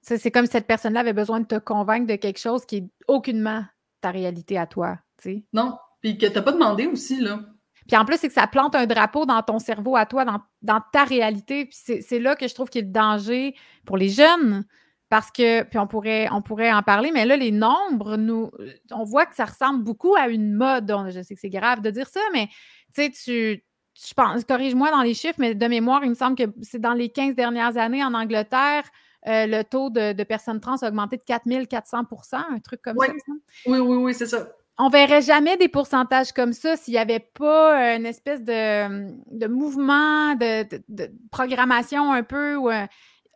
C'est 0.00 0.30
comme 0.30 0.46
si 0.46 0.52
cette 0.52 0.66
personne-là 0.66 1.00
avait 1.00 1.12
besoin 1.12 1.40
de 1.40 1.46
te 1.46 1.58
convaincre 1.58 2.06
de 2.06 2.16
quelque 2.16 2.38
chose 2.38 2.64
qui 2.64 2.76
est 2.78 2.88
aucunement 3.06 3.64
ta 4.00 4.10
réalité 4.10 4.58
à 4.58 4.66
toi, 4.66 4.98
tu 5.22 5.30
sais. 5.30 5.44
Non, 5.52 5.76
puis 6.00 6.18
que 6.18 6.26
t'as 6.26 6.42
pas 6.42 6.52
demandé 6.52 6.86
aussi, 6.86 7.20
là. 7.20 7.40
Puis 7.86 7.96
en 7.96 8.04
plus, 8.04 8.16
c'est 8.16 8.28
que 8.28 8.34
ça 8.34 8.46
plante 8.46 8.74
un 8.74 8.86
drapeau 8.86 9.26
dans 9.26 9.42
ton 9.42 9.58
cerveau 9.58 9.96
à 9.96 10.06
toi, 10.06 10.24
dans, 10.62 10.80
ta 10.92 11.04
réalité. 11.04 11.66
Puis 11.66 12.00
c'est 12.00 12.18
là 12.18 12.36
que 12.36 12.46
je 12.46 12.54
trouve 12.54 12.68
qu'il 12.68 12.80
y 12.80 12.84
a 12.84 12.86
le 12.86 12.92
danger 12.92 13.54
pour 13.84 13.96
les 13.96 14.08
jeunes. 14.08 14.64
Parce 15.12 15.30
que, 15.30 15.62
puis 15.64 15.78
on 15.78 15.86
pourrait, 15.86 16.26
on 16.32 16.40
pourrait 16.40 16.72
en 16.72 16.82
parler, 16.82 17.10
mais 17.12 17.26
là, 17.26 17.36
les 17.36 17.50
nombres, 17.50 18.16
nous, 18.16 18.50
on 18.90 19.04
voit 19.04 19.26
que 19.26 19.34
ça 19.34 19.44
ressemble 19.44 19.84
beaucoup 19.84 20.14
à 20.14 20.28
une 20.28 20.54
mode. 20.54 20.90
Je 21.10 21.20
sais 21.20 21.34
que 21.34 21.40
c'est 21.42 21.50
grave 21.50 21.82
de 21.82 21.90
dire 21.90 22.08
ça, 22.08 22.20
mais 22.32 22.46
tu 22.94 23.02
sais, 23.02 23.10
tu, 23.10 23.62
je 23.94 24.14
pense, 24.14 24.42
corrige-moi 24.44 24.90
dans 24.90 25.02
les 25.02 25.12
chiffres, 25.12 25.36
mais 25.36 25.54
de 25.54 25.66
mémoire, 25.66 26.02
il 26.02 26.08
me 26.08 26.14
semble 26.14 26.34
que 26.34 26.44
c'est 26.62 26.80
dans 26.80 26.94
les 26.94 27.10
15 27.10 27.34
dernières 27.34 27.76
années 27.76 28.02
en 28.02 28.14
Angleterre, 28.14 28.84
euh, 29.26 29.44
le 29.46 29.62
taux 29.64 29.90
de, 29.90 30.22
personnes 30.22 30.60
trans 30.60 30.76
a 30.76 30.88
augmenté 30.88 31.18
de 31.18 31.24
4400% 31.24 32.36
un 32.50 32.58
truc 32.60 32.80
comme 32.80 32.96
ça. 32.98 33.12
Oui, 33.66 33.80
oui, 33.80 33.96
oui, 33.96 34.14
c'est 34.14 34.24
ça 34.24 34.48
on 34.78 34.88
verrait 34.88 35.22
jamais 35.22 35.56
des 35.56 35.68
pourcentages 35.68 36.32
comme 36.32 36.52
ça 36.52 36.76
s'il 36.76 36.94
n'y 36.94 36.98
avait 36.98 37.20
pas 37.20 37.94
une 37.94 38.06
espèce 38.06 38.42
de, 38.42 39.46
mouvement, 39.46 40.34
de, 40.34 40.66
programmation 41.30 42.10
un 42.10 42.22
peu 42.22 42.56
où 42.56 42.70
euh, 42.70 42.86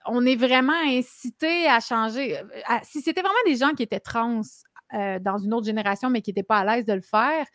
on 0.08 0.25
est 0.26 0.36
vraiment 0.36 0.80
incité 0.86 1.66
à 1.66 1.80
changer. 1.80 2.38
Euh, 2.38 2.42
si 2.82 3.00
c'était 3.00 3.22
vraiment 3.22 3.34
des 3.46 3.56
gens 3.56 3.70
qui 3.70 3.82
étaient 3.82 4.00
trans 4.00 4.40
euh, 4.94 5.18
dans 5.18 5.38
une 5.38 5.54
autre 5.54 5.66
génération, 5.66 6.10
mais 6.10 6.22
qui 6.22 6.30
n'étaient 6.30 6.42
pas 6.42 6.58
à 6.58 6.64
l'aise 6.64 6.84
de 6.84 6.92
le 6.92 7.02
faire, 7.02 7.46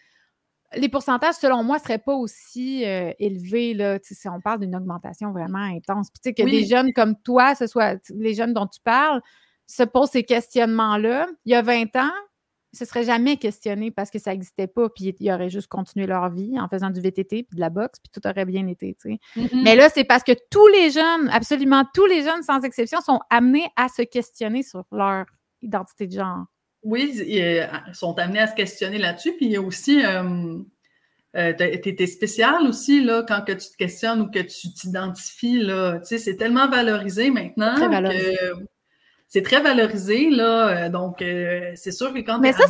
les 0.74 0.88
pourcentages, 0.88 1.36
selon 1.36 1.63
moi, 1.63 1.77
ne 1.77 1.81
seraient 1.81 1.98
pas 1.98 2.15
aussi 2.15 2.84
élevés. 2.84 3.74
Là, 3.74 4.00
si 4.01 4.29
on 4.29 4.39
parle 4.39 4.62
d'une 4.62 4.74
augmentation 4.74 5.34
vraiment 5.34 5.58
intense. 5.58 6.08
Puis, 6.10 6.34
que 6.34 6.43
des 6.43 6.65
jeunes 6.65 6.93
comme 6.93 7.15
toi, 7.25 7.55
ce 7.55 7.67
soit 7.67 8.00
les 8.15 8.34
jeunes 8.34 8.53
dont 8.53 8.67
tu 8.67 8.79
parles, 8.81 9.22
se 9.67 9.84
posent 9.84 10.12
ces 10.12 10.24
questionnements-là. 10.24 11.27
Il 11.46 11.51
y 11.51 11.55
a 11.55 11.62
20 11.62 11.96
ans, 11.98 12.13
se 12.74 12.86
seraient 12.86 13.04
jamais 13.04 13.38
questionnés 13.38 13.92
parce 13.92 14.10
que 14.10 14.20
ça 14.20 14.32
n'existait 14.32 14.68
pas, 14.68 14.90
puis 14.90 15.13
ils 15.20 15.32
auraient 15.32 15.50
juste 15.50 15.68
continué 15.68 16.08
leur 16.08 16.30
vie 16.30 16.60
en 16.60 16.68
faisant 16.68 16.90
du 16.90 17.01
VTT 17.01 17.44
puis 17.44 17.56
de 17.56 17.60
la 17.60 17.70
boxe, 17.70 18.00
puis 18.00 18.12
tout 18.13 18.28
aurait 18.28 18.46
bien 18.46 18.68
été. 18.68 18.96
Mm-hmm. 19.06 19.63
Mais 19.63 19.75
là, 19.75 19.90
c'est 19.90 20.04
parce 20.04 20.24
que 20.24 20.32
tous 20.50 20.68
les 20.68 20.92
jeunes, 20.92 21.30
absolument 21.32 21.84
tous 21.94 22.06
les 22.06 22.24
jeunes, 22.24 22.44
sans 22.44 22.62
exception, 22.62 23.01
sont 23.01 23.20
amenés 23.30 23.68
à 23.75 23.90
se 23.90 24.01
questionner 24.04 24.63
sur 24.63 24.86
leur 24.92 25.25
identité 25.62 26.08
de 26.08 26.13
genre. 26.13 26.46
Oui, 26.84 27.13
ils 27.28 27.70
sont 27.94 28.18
amenés 28.18 28.40
à 28.40 28.48
se 28.48 28.56
questionner 28.56 28.98
là-dessus. 28.98 29.34
Puis 29.34 29.48
il 29.48 29.51
y 29.51 29.58
a 29.58 29.62
aussi, 29.62 30.04
euh, 30.04 30.58
euh, 31.36 32.08
spécial 32.08 32.68
aussi, 32.68 33.04
là, 33.04 33.24
quand 33.28 33.42
que 33.46 33.51
tu 33.51 33.70
te 33.70 33.78
questionnes 33.78 34.22
ou 34.22 34.32
que 34.32 34.40
tu 34.40 34.74
t'identifies, 34.74 35.60
là. 35.60 36.00
Tu 36.00 36.06
sais, 36.06 36.18
c'est 36.18 36.38
tellement 36.38 36.70
valorisé 36.70 37.30
maintenant 37.30 37.75
Très 37.75 37.90
valorisé 37.90 38.36
c'est 39.31 39.43
très 39.43 39.61
valorisé, 39.61 40.29
là. 40.29 40.67
Euh, 40.67 40.89
donc, 40.89 41.21
euh, 41.21 41.71
c'est 41.75 41.93
sûr 41.93 42.13
que 42.13 42.19
quand 42.19 42.39
Mais 42.39 42.51
ça, 42.51 42.65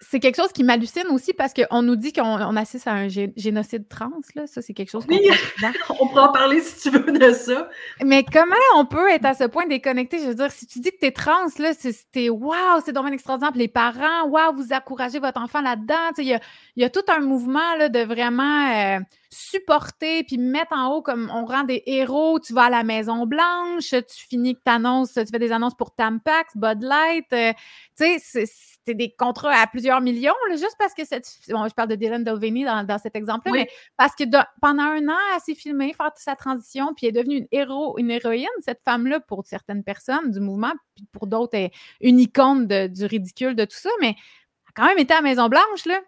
c'est 0.00 0.18
quelque 0.18 0.34
chose 0.34 0.50
qui 0.50 0.64
m'hallucine 0.64 1.06
aussi 1.12 1.32
parce 1.32 1.52
qu'on 1.54 1.80
nous 1.82 1.94
dit 1.94 2.12
qu'on 2.12 2.56
assiste 2.56 2.88
à 2.88 2.92
un 2.92 3.06
génocide 3.08 3.88
trans, 3.88 4.10
là. 4.34 4.48
Ça, 4.48 4.62
c'est 4.62 4.74
quelque 4.74 4.90
chose 4.90 5.06
qu'on 5.06 5.14
on 6.00 6.08
pourra 6.08 6.30
en 6.30 6.32
parler 6.32 6.58
si 6.58 6.90
tu 6.90 6.90
veux 6.90 7.12
de 7.12 7.32
ça. 7.32 7.68
Mais 8.04 8.24
comment 8.24 8.56
on 8.74 8.84
peut 8.84 9.10
être 9.10 9.26
à 9.26 9.34
ce 9.34 9.44
point 9.44 9.64
déconnecté? 9.68 10.18
Je 10.18 10.24
veux 10.24 10.34
dire, 10.34 10.50
si 10.50 10.66
tu 10.66 10.80
dis 10.80 10.90
que 10.90 10.98
tu 10.98 11.06
es 11.06 11.12
trans, 11.12 11.46
là, 11.60 11.70
c'est 11.72 12.28
waouh, 12.28 12.82
c'est 12.84 12.92
dommage 12.92 13.12
extraordinaire. 13.12 13.52
les 13.54 13.68
parents, 13.68 14.26
waouh, 14.26 14.56
vous 14.56 14.72
encouragez 14.72 15.20
votre 15.20 15.40
enfant 15.40 15.60
là-dedans. 15.60 16.10
Il 16.18 16.24
y 16.24 16.34
a, 16.34 16.40
y 16.74 16.82
a, 16.82 16.90
tout 16.90 17.04
un 17.16 17.20
mouvement 17.20 17.76
là, 17.78 17.88
de 17.88 18.00
vraiment 18.00 18.72
euh, 18.74 18.98
supporter 19.32 20.24
puis 20.24 20.36
mettre 20.36 20.72
en 20.72 20.88
haut 20.88 21.02
comme 21.02 21.30
on 21.34 21.46
rend 21.46 21.64
des 21.64 21.82
héros. 21.86 22.38
Tu 22.38 22.52
vas 22.52 22.64
à 22.64 22.70
la 22.70 22.84
Maison 22.84 23.26
Blanche, 23.26 23.90
tu 23.90 24.26
finis 24.28 24.54
que 24.54 24.60
tu 24.64 24.70
annonces, 24.70 25.14
tu 25.14 25.24
fais 25.26 25.38
des 25.38 25.52
annonces 25.52 25.74
pour 25.74 25.94
Tampax, 25.94 26.54
Bud 26.54 26.82
Light. 26.82 27.32
Euh, 27.32 27.52
tu 27.96 28.18
sais, 28.18 28.44
c'est 28.84 28.94
des 28.94 29.10
contrats 29.10 29.54
à 29.54 29.66
plusieurs 29.66 30.00
millions, 30.00 30.34
juste 30.50 30.76
parce 30.78 30.92
que 30.92 31.04
cette. 31.04 31.26
Bon, 31.48 31.66
je 31.66 31.74
parle 31.74 31.88
de 31.88 31.94
Dylan 31.94 32.24
Mulvaney 32.24 32.64
dans, 32.64 32.84
dans 32.84 32.98
cet 32.98 33.16
exemple-là, 33.16 33.52
mais 33.54 33.70
parce 33.96 34.14
que 34.14 34.24
pendant 34.60 34.82
un 34.82 35.08
an, 35.08 35.18
elle 35.34 35.40
s'est 35.40 35.54
filmée, 35.54 35.94
faire 35.94 36.10
sa 36.16 36.36
transition, 36.36 36.92
puis 36.94 37.06
elle 37.06 37.16
est 37.16 37.22
devenue 37.22 37.38
une 37.38 37.48
héros, 37.52 37.96
une 37.98 38.10
héroïne, 38.10 38.48
cette 38.60 38.82
femme-là, 38.84 39.20
pour 39.20 39.46
certaines 39.46 39.84
personnes 39.84 40.30
du 40.30 40.40
mouvement, 40.40 40.72
puis 40.94 41.06
pour 41.12 41.26
d'autres, 41.26 41.70
une 42.00 42.20
icône 42.20 42.66
du 42.66 43.06
ridicule 43.06 43.54
de 43.54 43.64
tout 43.64 43.76
ça, 43.76 43.90
mais 44.00 44.14
elle 44.16 44.68
a 44.68 44.72
quand 44.74 44.86
même 44.86 44.98
été 44.98 45.14
à 45.14 45.16
la 45.16 45.22
Maison-Blanche, 45.22 45.86
là. 45.86 46.00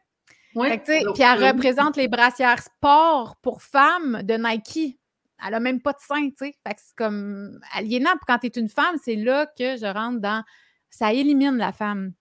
Oui. 0.54 0.68
puis 0.78 1.22
elle 1.22 1.44
représente 1.44 1.96
les 1.96 2.08
brassières 2.08 2.62
sport 2.62 3.36
pour 3.42 3.62
femmes 3.62 4.22
de 4.22 4.34
Nike. 4.34 4.98
Elle 5.46 5.54
a 5.54 5.60
même 5.60 5.80
pas 5.80 5.92
de 5.92 6.00
sein, 6.00 6.28
tu 6.28 6.36
sais. 6.38 6.54
Fait 6.66 6.74
que 6.74 6.80
c'est 6.80 6.96
comme 6.96 7.60
aliénant. 7.72 8.14
Quand 8.26 8.38
tu 8.38 8.46
es 8.46 8.50
une 8.50 8.68
femme, 8.68 8.96
c'est 9.02 9.16
là 9.16 9.46
que 9.46 9.76
je 9.76 9.92
rentre 9.92 10.20
dans. 10.20 10.44
Ça 10.90 11.12
élimine 11.12 11.56
la 11.56 11.72
femme. 11.72 12.12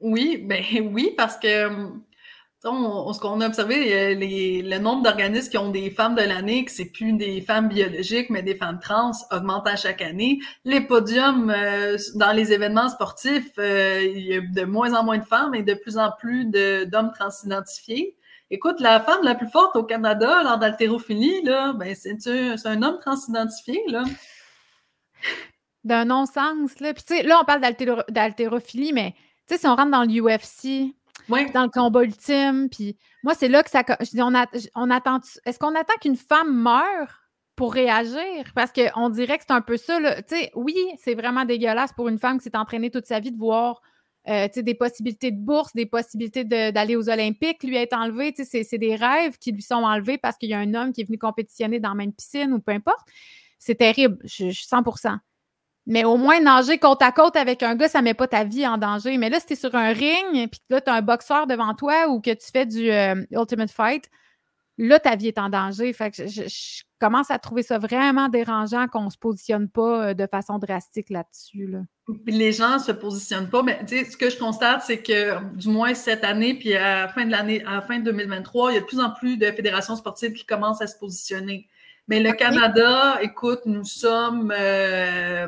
Oui, 0.00 0.38
ben 0.46 0.62
oui, 0.92 1.12
parce 1.16 1.36
que 1.36 1.68
on, 2.64 3.12
ce 3.12 3.20
qu'on 3.20 3.40
a 3.40 3.46
observé, 3.46 3.92
euh, 3.92 4.14
le 4.14 4.78
nombre 4.78 5.02
d'organismes 5.02 5.50
qui 5.50 5.58
ont 5.58 5.70
des 5.70 5.90
femmes 5.90 6.14
de 6.14 6.22
l'année, 6.22 6.64
que 6.64 6.70
c'est 6.70 6.86
plus 6.86 7.12
des 7.12 7.40
femmes 7.40 7.68
biologiques, 7.68 8.30
mais 8.30 8.42
des 8.42 8.54
femmes 8.54 8.78
trans, 8.80 9.12
augmente 9.30 9.66
à 9.66 9.76
chaque 9.76 10.00
année. 10.00 10.40
Les 10.64 10.80
podiums 10.80 11.50
euh, 11.50 11.96
dans 12.14 12.32
les 12.32 12.52
événements 12.52 12.88
sportifs, 12.88 13.52
euh, 13.58 14.00
il 14.02 14.26
y 14.26 14.36
a 14.36 14.40
de 14.40 14.64
moins 14.64 14.94
en 14.94 15.04
moins 15.04 15.18
de 15.18 15.24
femmes 15.24 15.54
et 15.54 15.62
de 15.62 15.74
plus 15.74 15.98
en 15.98 16.10
plus 16.12 16.46
d'hommes 16.46 17.12
transidentifiés. 17.12 18.16
Écoute, 18.50 18.80
la 18.80 19.00
femme 19.00 19.22
la 19.22 19.34
plus 19.34 19.48
forte 19.48 19.76
au 19.76 19.82
Canada 19.82 20.42
lors 20.44 20.58
d'haltérophilie, 20.58 21.42
là, 21.42 21.72
ben 21.72 21.94
c'est 21.94 22.66
un 22.66 22.82
homme 22.82 22.98
transidentifié, 23.00 23.82
là. 23.88 24.04
D'un 25.84 26.04
non-sens, 26.04 26.78
là. 26.78 26.92
Puis 26.94 27.02
tu 27.02 27.16
sais, 27.16 27.22
là, 27.22 27.40
on 27.40 27.44
parle 27.44 27.62
d'haltérophilie, 28.08 28.92
mais 28.92 29.14
tu 29.48 29.54
sais, 29.54 29.60
si 29.60 29.66
on 29.66 29.74
rentre 29.74 29.90
dans 29.90 30.04
l'UFC, 30.04 30.94
dans 31.28 31.64
le 31.64 31.70
combat 31.70 32.02
ultime, 32.02 32.68
puis 32.70 32.96
moi, 33.22 33.34
c'est 33.34 33.48
là 33.48 33.62
que 33.62 33.70
ça. 33.70 33.82
Je 34.00 34.10
dis, 34.10 34.22
on, 34.22 34.90
attend. 34.90 35.20
Est-ce 35.44 35.58
qu'on 35.58 35.74
attend 35.74 35.94
qu'une 36.00 36.16
femme 36.16 36.54
meure 36.54 37.22
pour 37.56 37.72
réagir? 37.72 38.52
Parce 38.54 38.72
qu'on 38.72 39.08
dirait 39.10 39.38
que 39.38 39.44
c'est 39.46 39.54
un 39.54 39.60
peu 39.60 39.76
ça. 39.76 39.98
Tu 40.22 40.36
sais, 40.36 40.50
oui, 40.54 40.76
c'est 40.98 41.14
vraiment 41.14 41.44
dégueulasse 41.44 41.92
pour 41.92 42.08
une 42.08 42.18
femme 42.18 42.38
qui 42.38 42.44
s'est 42.44 42.56
entraînée 42.56 42.90
toute 42.90 43.06
sa 43.06 43.20
vie 43.20 43.32
de 43.32 43.38
voir 43.38 43.80
euh, 44.28 44.48
des 44.54 44.74
possibilités 44.74 45.30
de 45.30 45.40
bourse, 45.40 45.72
des 45.74 45.86
possibilités 45.86 46.44
d'aller 46.44 46.96
aux 46.96 47.08
Olympiques, 47.08 47.62
lui 47.64 47.76
être 47.76 47.96
enlevé. 47.96 48.34
C'est 48.36 48.78
des 48.78 48.96
rêves 48.96 49.38
qui 49.38 49.52
lui 49.52 49.62
sont 49.62 49.74
enlevés 49.76 50.18
parce 50.18 50.36
qu'il 50.36 50.48
y 50.50 50.54
a 50.54 50.58
un 50.58 50.74
homme 50.74 50.92
qui 50.92 51.00
est 51.02 51.04
venu 51.04 51.18
compétitionner 51.18 51.80
dans 51.80 51.90
la 51.90 51.94
même 51.96 52.12
piscine 52.12 52.52
ou 52.52 52.60
peu 52.60 52.72
importe. 52.72 53.06
C'est 53.58 53.76
terrible, 53.76 54.18
je, 54.24 54.50
suis 54.50 54.66
100 54.66 54.82
mais 55.86 56.04
au 56.04 56.16
moins, 56.16 56.40
nager 56.40 56.78
côte 56.78 57.02
à 57.02 57.10
côte 57.10 57.36
avec 57.36 57.62
un 57.62 57.74
gars, 57.74 57.88
ça 57.88 57.98
ne 57.98 58.04
met 58.04 58.14
pas 58.14 58.28
ta 58.28 58.44
vie 58.44 58.66
en 58.66 58.78
danger. 58.78 59.16
Mais 59.18 59.30
là, 59.30 59.40
si 59.40 59.46
tu 59.46 59.52
es 59.54 59.56
sur 59.56 59.74
un 59.74 59.92
ring, 59.92 60.48
puis 60.50 60.60
là, 60.70 60.80
tu 60.80 60.90
as 60.90 60.94
un 60.94 61.02
boxeur 61.02 61.46
devant 61.46 61.74
toi 61.74 62.08
ou 62.08 62.20
que 62.20 62.30
tu 62.30 62.50
fais 62.52 62.66
du 62.66 62.90
euh, 62.90 63.16
Ultimate 63.32 63.70
Fight, 63.70 64.08
là, 64.78 65.00
ta 65.00 65.16
vie 65.16 65.28
est 65.28 65.38
en 65.38 65.48
danger. 65.48 65.92
Fait 65.92 66.10
que 66.10 66.26
je, 66.26 66.82
commence 67.00 67.32
à 67.32 67.38
trouver 67.40 67.64
ça 67.64 67.78
vraiment 67.78 68.28
dérangeant 68.28 68.86
qu'on 68.86 69.06
ne 69.06 69.10
se 69.10 69.18
positionne 69.18 69.68
pas 69.68 70.10
euh, 70.10 70.14
de 70.14 70.24
façon 70.30 70.58
drastique 70.58 71.10
là-dessus. 71.10 71.66
Là. 71.66 71.80
Les 72.26 72.52
gens 72.52 72.74
ne 72.74 72.78
se 72.78 72.92
positionnent 72.92 73.50
pas, 73.50 73.64
mais 73.64 73.80
ce 73.88 74.16
que 74.16 74.30
je 74.30 74.38
constate, 74.38 74.82
c'est 74.86 75.02
que 75.02 75.42
du 75.56 75.68
moins 75.68 75.94
cette 75.94 76.22
année, 76.22 76.54
puis 76.54 76.76
à 76.76 77.02
la 77.02 77.08
fin 77.08 77.26
de 77.26 77.32
l'année, 77.32 77.64
à 77.64 77.74
la 77.74 77.80
fin 77.80 77.98
de 77.98 78.04
2023, 78.04 78.70
il 78.70 78.74
y 78.74 78.78
a 78.78 78.80
de 78.82 78.86
plus 78.86 79.00
en 79.00 79.10
plus 79.10 79.36
de 79.36 79.46
fédérations 79.46 79.96
sportives 79.96 80.32
qui 80.32 80.46
commencent 80.46 80.80
à 80.80 80.86
se 80.86 80.96
positionner. 80.96 81.68
Mais 82.08 82.20
le 82.20 82.32
Canada, 82.32 83.18
écoute, 83.22 83.60
nous 83.66 83.84
sommes. 83.84 84.52
Euh, 84.56 85.46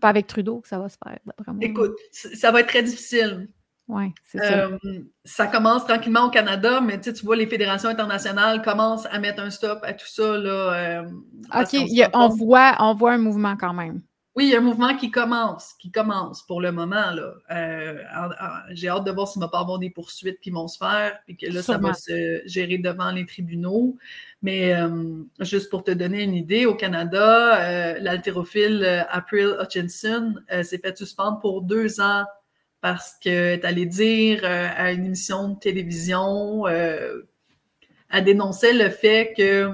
pas 0.00 0.08
avec 0.08 0.26
Trudeau 0.26 0.60
que 0.60 0.68
ça 0.68 0.78
va 0.78 0.88
se 0.88 0.96
faire, 1.02 1.18
Écoute, 1.60 1.96
ça 2.12 2.50
va 2.50 2.60
être 2.60 2.68
très 2.68 2.82
difficile. 2.82 3.48
Oui, 3.88 4.14
c'est 4.24 4.38
ça. 4.38 4.68
Euh, 4.68 4.78
ça 5.24 5.48
commence 5.48 5.84
tranquillement 5.84 6.26
au 6.26 6.30
Canada, 6.30 6.80
mais 6.80 7.00
tu 7.00 7.10
vois, 7.24 7.34
les 7.34 7.46
fédérations 7.46 7.88
internationales 7.88 8.62
commencent 8.62 9.06
à 9.06 9.18
mettre 9.18 9.42
un 9.42 9.50
stop 9.50 9.80
à 9.82 9.92
tout 9.92 10.06
ça. 10.06 10.38
Là, 10.38 11.00
euh, 11.00 11.02
OK, 11.60 12.08
on, 12.14 12.28
voit, 12.28 12.76
on 12.78 12.94
voit 12.94 13.12
un 13.14 13.18
mouvement 13.18 13.56
quand 13.56 13.74
même. 13.74 14.00
Oui, 14.40 14.46
il 14.46 14.52
y 14.52 14.54
a 14.54 14.58
un 14.58 14.62
mouvement 14.62 14.96
qui 14.96 15.10
commence, 15.10 15.74
qui 15.74 15.90
commence 15.90 16.42
pour 16.46 16.62
le 16.62 16.72
moment. 16.72 17.10
Là. 17.10 17.34
Euh, 17.50 18.02
j'ai 18.70 18.88
hâte 18.88 19.04
de 19.04 19.10
voir 19.10 19.28
s'il 19.28 19.42
va 19.42 19.48
pas 19.48 19.60
avoir 19.60 19.78
des 19.78 19.90
poursuites 19.90 20.40
qui 20.40 20.48
vont 20.48 20.66
se 20.66 20.78
faire, 20.78 21.18
et 21.28 21.36
que 21.36 21.44
là, 21.44 21.60
ça 21.60 21.76
va 21.76 21.92
se 21.92 22.40
gérer 22.46 22.78
devant 22.78 23.10
les 23.10 23.26
tribunaux. 23.26 23.98
Mais 24.40 24.74
euh, 24.74 25.24
juste 25.40 25.68
pour 25.68 25.84
te 25.84 25.90
donner 25.90 26.22
une 26.22 26.32
idée, 26.32 26.64
au 26.64 26.74
Canada, 26.74 27.60
euh, 27.60 27.98
l'haltérophile 28.00 29.04
April 29.10 29.58
Hutchinson 29.60 30.36
s'est 30.48 30.78
fait 30.78 30.96
suspendre 30.96 31.38
pour 31.40 31.60
deux 31.60 32.00
ans 32.00 32.24
parce 32.80 33.16
qu'elle 33.20 33.60
est 33.60 33.64
allée 33.66 33.84
dire 33.84 34.42
à 34.46 34.90
une 34.92 35.04
émission 35.04 35.50
de 35.50 35.58
télévision, 35.58 36.66
elle 36.66 38.24
dénonçait 38.24 38.72
le 38.72 38.88
fait 38.88 39.34
que 39.36 39.70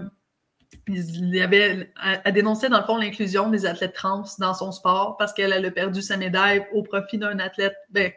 il 0.88 1.42
avait, 1.42 1.90
elle 2.24 2.32
dénonçait 2.32 2.68
dans 2.68 2.78
le 2.78 2.84
fond 2.84 2.96
l'inclusion 2.96 3.50
des 3.50 3.66
athlètes 3.66 3.94
trans 3.94 4.24
dans 4.38 4.54
son 4.54 4.72
sport 4.72 5.16
parce 5.16 5.32
qu'elle 5.32 5.52
a 5.52 5.70
perdu 5.70 6.02
sa 6.02 6.16
médaille 6.16 6.64
au 6.72 6.82
profit 6.82 7.18
d'un 7.18 7.38
athlète, 7.38 7.76
ben, 7.90 8.12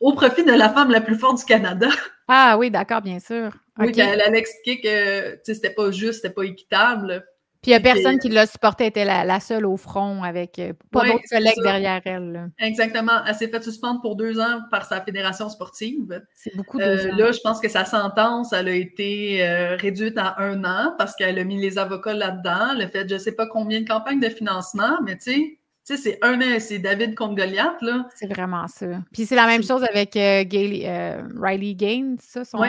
au 0.00 0.14
profit 0.14 0.44
de 0.44 0.52
la 0.52 0.70
femme 0.70 0.90
la 0.90 1.00
plus 1.00 1.16
forte 1.16 1.38
du 1.38 1.44
Canada. 1.44 1.88
Ah 2.28 2.56
oui, 2.58 2.70
d'accord, 2.70 3.02
bien 3.02 3.20
sûr. 3.20 3.50
Oui, 3.78 3.92
elle, 3.98 4.20
elle, 4.24 4.34
a 4.34 4.38
expliqué 4.38 4.80
que 4.80 5.38
c'était 5.52 5.70
pas 5.70 5.90
juste, 5.90 6.22
c'était 6.22 6.32
pas 6.32 6.44
équitable. 6.44 7.26
Puis 7.64 7.70
il 7.70 7.76
n'y 7.76 7.88
a 7.88 7.94
personne 7.94 8.18
qui 8.18 8.28
l'a 8.28 8.46
supporté, 8.46 8.84
elle 8.84 8.88
était 8.90 9.04
la, 9.06 9.40
seule 9.40 9.64
au 9.64 9.78
front 9.78 10.22
avec 10.22 10.58
euh, 10.58 10.74
pas 10.90 11.06
d'autres 11.06 11.24
collègues 11.30 11.62
derrière 11.62 12.02
elle. 12.04 12.50
Exactement. 12.58 13.24
Elle 13.26 13.34
s'est 13.34 13.48
fait 13.48 13.64
suspendre 13.64 14.02
pour 14.02 14.16
deux 14.16 14.38
ans 14.38 14.60
par 14.70 14.84
sa 14.84 15.00
fédération 15.00 15.48
sportive. 15.48 16.22
C'est 16.34 16.54
beaucoup 16.54 16.76
de 16.76 16.84
euh, 16.84 17.12
Là, 17.16 17.32
je 17.32 17.40
pense 17.40 17.60
que 17.60 17.70
sa 17.70 17.86
sentence, 17.86 18.52
elle 18.52 18.68
a 18.68 18.74
été 18.74 19.42
euh, 19.42 19.76
réduite 19.76 20.18
à 20.18 20.38
un 20.42 20.62
an 20.64 20.94
parce 20.98 21.16
qu'elle 21.16 21.38
a 21.38 21.44
mis 21.44 21.58
les 21.58 21.78
avocats 21.78 22.12
là-dedans. 22.12 22.74
Le 22.74 22.86
fait, 22.86 23.08
je 23.08 23.14
ne 23.14 23.18
sais 23.18 23.32
pas 23.32 23.46
combien 23.46 23.80
de 23.80 23.88
campagnes 23.88 24.20
de 24.20 24.28
financement, 24.28 24.98
mais 25.02 25.16
tu 25.16 25.58
sais, 25.84 25.96
c'est 25.96 26.18
un 26.20 26.42
an, 26.42 26.60
c'est 26.60 26.80
David 26.80 27.14
contre 27.14 27.36
Goliath, 27.36 27.80
là. 27.80 28.06
C'est 28.14 28.30
vraiment 28.30 28.68
ça. 28.68 28.88
Puis 29.10 29.24
c'est 29.24 29.36
la 29.36 29.46
même 29.46 29.62
chose 29.62 29.84
avec 29.84 30.12
Riley 30.12 31.74
Gaines, 31.74 32.18
ça, 32.20 32.44
son, 32.44 32.60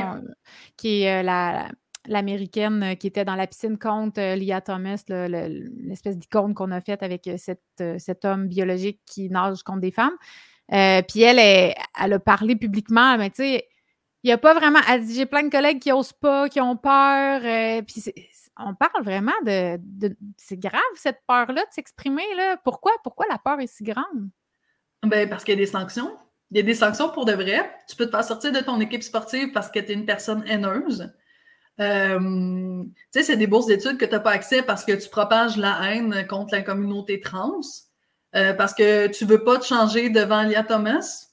qui 0.78 1.02
est 1.02 1.22
la 1.22 1.68
l'américaine 2.08 2.84
euh, 2.84 2.96
qui 2.96 3.08
était 3.08 3.26
dans 3.26 3.36
la 3.36 3.48
piscine 3.48 3.78
contre 3.78 4.20
euh, 4.20 4.36
Lia 4.36 4.62
Thomas, 4.62 5.04
l'espèce 5.08 6.18
d'icône 6.18 6.54
qu'on 6.54 6.72
a 6.72 6.82
faite 6.82 7.04
avec 7.04 7.28
euh, 7.28 7.98
cet 7.98 8.26
homme 8.26 8.48
biologique 8.48 9.02
qui 9.06 9.30
nage 9.30 9.63
contre 9.63 9.82
des 9.82 9.91
femmes. 9.91 10.15
puis 10.70 11.22
elle, 11.22 11.39
elle, 11.39 12.13
a 12.13 12.20
parlé 12.20 12.56
publiquement, 12.56 13.18
mais 13.18 13.30
tu 13.30 13.38
sais, 13.38 13.68
il 14.24 14.28
n'y 14.28 14.34
a 14.34 14.38
pas 14.38 14.54
vraiment. 14.54 14.80
Elle 14.89 15.06
dit 15.06 15.15
J'ai 15.15 15.26
plein 15.26 15.44
de 15.44 15.50
collègues 15.50 15.80
qui 15.80 15.89
n'osent 15.89 16.13
pas, 16.13 16.50
qui 16.50 16.60
ont 16.60 16.78
peur. 16.78 17.41
puis 17.86 18.04
on 18.58 18.74
parle 18.74 19.04
vraiment 19.04 19.34
de. 19.46 19.80
c'est 20.38 20.58
grave, 20.58 20.82
cette 20.96 21.20
peur-là, 21.28 21.62
de 21.62 21.72
s'exprimer. 21.72 22.24
Pourquoi? 22.63 22.94
Pourquoi 23.04 23.26
la 23.30 23.38
peur 23.38 23.60
est 23.60 23.68
si 23.68 23.84
grande? 23.84 24.30
Ben, 25.04 25.30
parce 25.30 25.44
qu'il 25.44 25.54
y 25.54 25.58
a 25.58 25.60
des 25.60 25.68
sanctions. 25.68 26.18
Il 26.52 26.58
y 26.58 26.60
a 26.60 26.63
des 26.63 26.74
sanctions 26.74 27.10
pour 27.10 27.26
de 27.26 27.34
vrai. 27.34 27.72
Tu 27.88 27.96
peux 27.96 28.06
te 28.06 28.12
faire 28.12 28.24
sortir 28.24 28.52
de 28.52 28.60
ton 28.60 28.80
équipe 28.80 29.04
sportive 29.04 29.52
parce 29.52 29.70
que 29.70 29.80
tu 29.80 29.91
es 29.91 29.94
une 29.94 30.06
personne 30.06 30.44
haineuse. 30.48 31.12
Euh, 31.80 32.84
tu 32.84 32.94
sais, 33.12 33.24
c'est 33.24 33.38
des 33.38 33.48
bourses 33.48 33.66
d'études 33.66 33.98
que 33.98 34.06
tu 34.06 34.12
n'as 34.12 34.20
pas 34.20 34.32
accès 34.32 34.62
parce 34.62 34.86
que 34.86 34.94
tu 34.94 35.10
propages 35.10 35.58
la 35.58 35.80
haine 35.84 36.26
contre 36.28 36.54
la 36.54 36.62
communauté 36.62 37.20
trans, 37.20 37.60
euh, 38.36 38.54
parce 38.54 38.74
que 38.74 39.08
tu 39.08 39.26
ne 39.26 39.30
veux 39.30 39.44
pas 39.44 39.58
te 39.58 39.66
changer 39.66 40.10
devant 40.10 40.44
Lia 40.44 40.64
Thomas. 40.64 41.28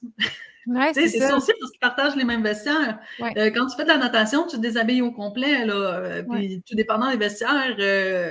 c'est 0.93 1.07
ça. 1.07 1.35
aussi 1.35 1.51
parce 1.59 1.71
qu'ils 1.71 1.79
partagent 1.79 2.15
les 2.15 2.25
mêmes 2.25 2.43
vestiaires. 2.43 2.99
Euh, 3.21 3.51
quand 3.51 3.67
tu 3.67 3.75
fais 3.75 3.83
de 3.83 3.89
la 3.89 3.97
natation, 3.97 4.45
tu 4.47 4.57
te 4.57 4.61
déshabilles 4.61 5.01
au 5.01 5.11
complet. 5.11 5.65
Là, 5.65 6.23
puis 6.29 6.61
tout 6.67 6.75
dépendant 6.75 7.09
des 7.09 7.17
vestiaires, 7.17 7.75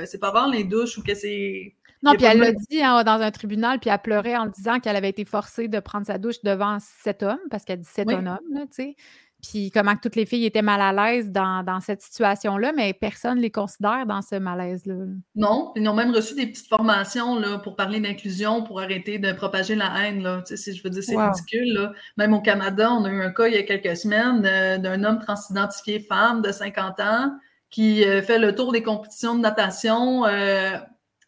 c'est 0.06 0.20
pas 0.20 0.30
voir 0.30 0.48
les 0.48 0.64
douches 0.64 0.98
ou 0.98 1.02
que 1.02 1.14
c'est. 1.14 1.74
Non, 2.04 2.14
puis 2.14 2.24
elle 2.24 2.38
l'a 2.38 2.50
dit 2.50 2.82
hein, 2.82 3.04
dans 3.04 3.20
un 3.20 3.30
tribunal, 3.30 3.78
puis 3.78 3.88
elle 3.88 3.98
pleurait 4.00 4.36
en 4.36 4.46
disant 4.46 4.80
qu'elle 4.80 4.96
avait 4.96 5.10
été 5.10 5.24
forcée 5.24 5.68
de 5.68 5.78
prendre 5.78 6.04
sa 6.04 6.18
douche 6.18 6.42
devant 6.42 6.78
cet 6.80 7.22
homme, 7.22 7.38
parce 7.48 7.64
qu'elle 7.64 7.78
dit 7.78 7.88
c'est 7.88 8.10
un 8.12 8.26
homme, 8.26 8.66
tu 8.66 8.66
sais 8.70 8.96
puis 9.42 9.72
comment 9.72 9.96
toutes 9.96 10.14
les 10.14 10.24
filles 10.24 10.46
étaient 10.46 10.62
mal 10.62 10.80
à 10.80 10.92
l'aise 10.92 11.30
dans, 11.32 11.80
cette 11.80 12.00
situation-là, 12.00 12.72
mais 12.74 12.92
personne 12.92 13.38
ne 13.38 13.42
les 13.42 13.50
considère 13.50 14.06
dans 14.06 14.22
ce 14.22 14.36
malaise-là. 14.36 14.94
Non, 15.34 15.72
ils 15.74 15.86
ont 15.88 15.94
même 15.94 16.14
reçu 16.14 16.34
des 16.34 16.46
petites 16.46 16.68
formations 16.68 17.38
là, 17.38 17.58
pour 17.58 17.74
parler 17.74 17.98
d'inclusion, 17.98 18.62
pour 18.62 18.80
arrêter 18.80 19.18
de 19.18 19.32
propager 19.32 19.74
la 19.74 19.90
haine. 19.98 20.22
Là. 20.22 20.42
Tu 20.46 20.56
sais, 20.56 20.72
je 20.72 20.82
veux 20.82 20.90
dire, 20.90 21.02
c'est 21.02 21.16
ridicule. 21.16 21.74
Là. 21.74 21.92
Même 22.16 22.34
au 22.34 22.40
Canada, 22.40 22.92
on 22.92 23.04
a 23.04 23.10
eu 23.10 23.20
un 23.20 23.30
cas 23.30 23.48
il 23.48 23.54
y 23.54 23.58
a 23.58 23.64
quelques 23.64 23.96
semaines 23.96 24.42
euh, 24.46 24.78
d'un 24.78 25.02
homme 25.02 25.18
transidentifié 25.18 25.98
femme 25.98 26.40
de 26.40 26.52
50 26.52 27.00
ans 27.00 27.32
qui 27.70 28.04
euh, 28.04 28.22
fait 28.22 28.38
le 28.38 28.54
tour 28.54 28.70
des 28.70 28.82
compétitions 28.82 29.34
de 29.34 29.40
natation 29.40 30.24
euh, 30.26 30.76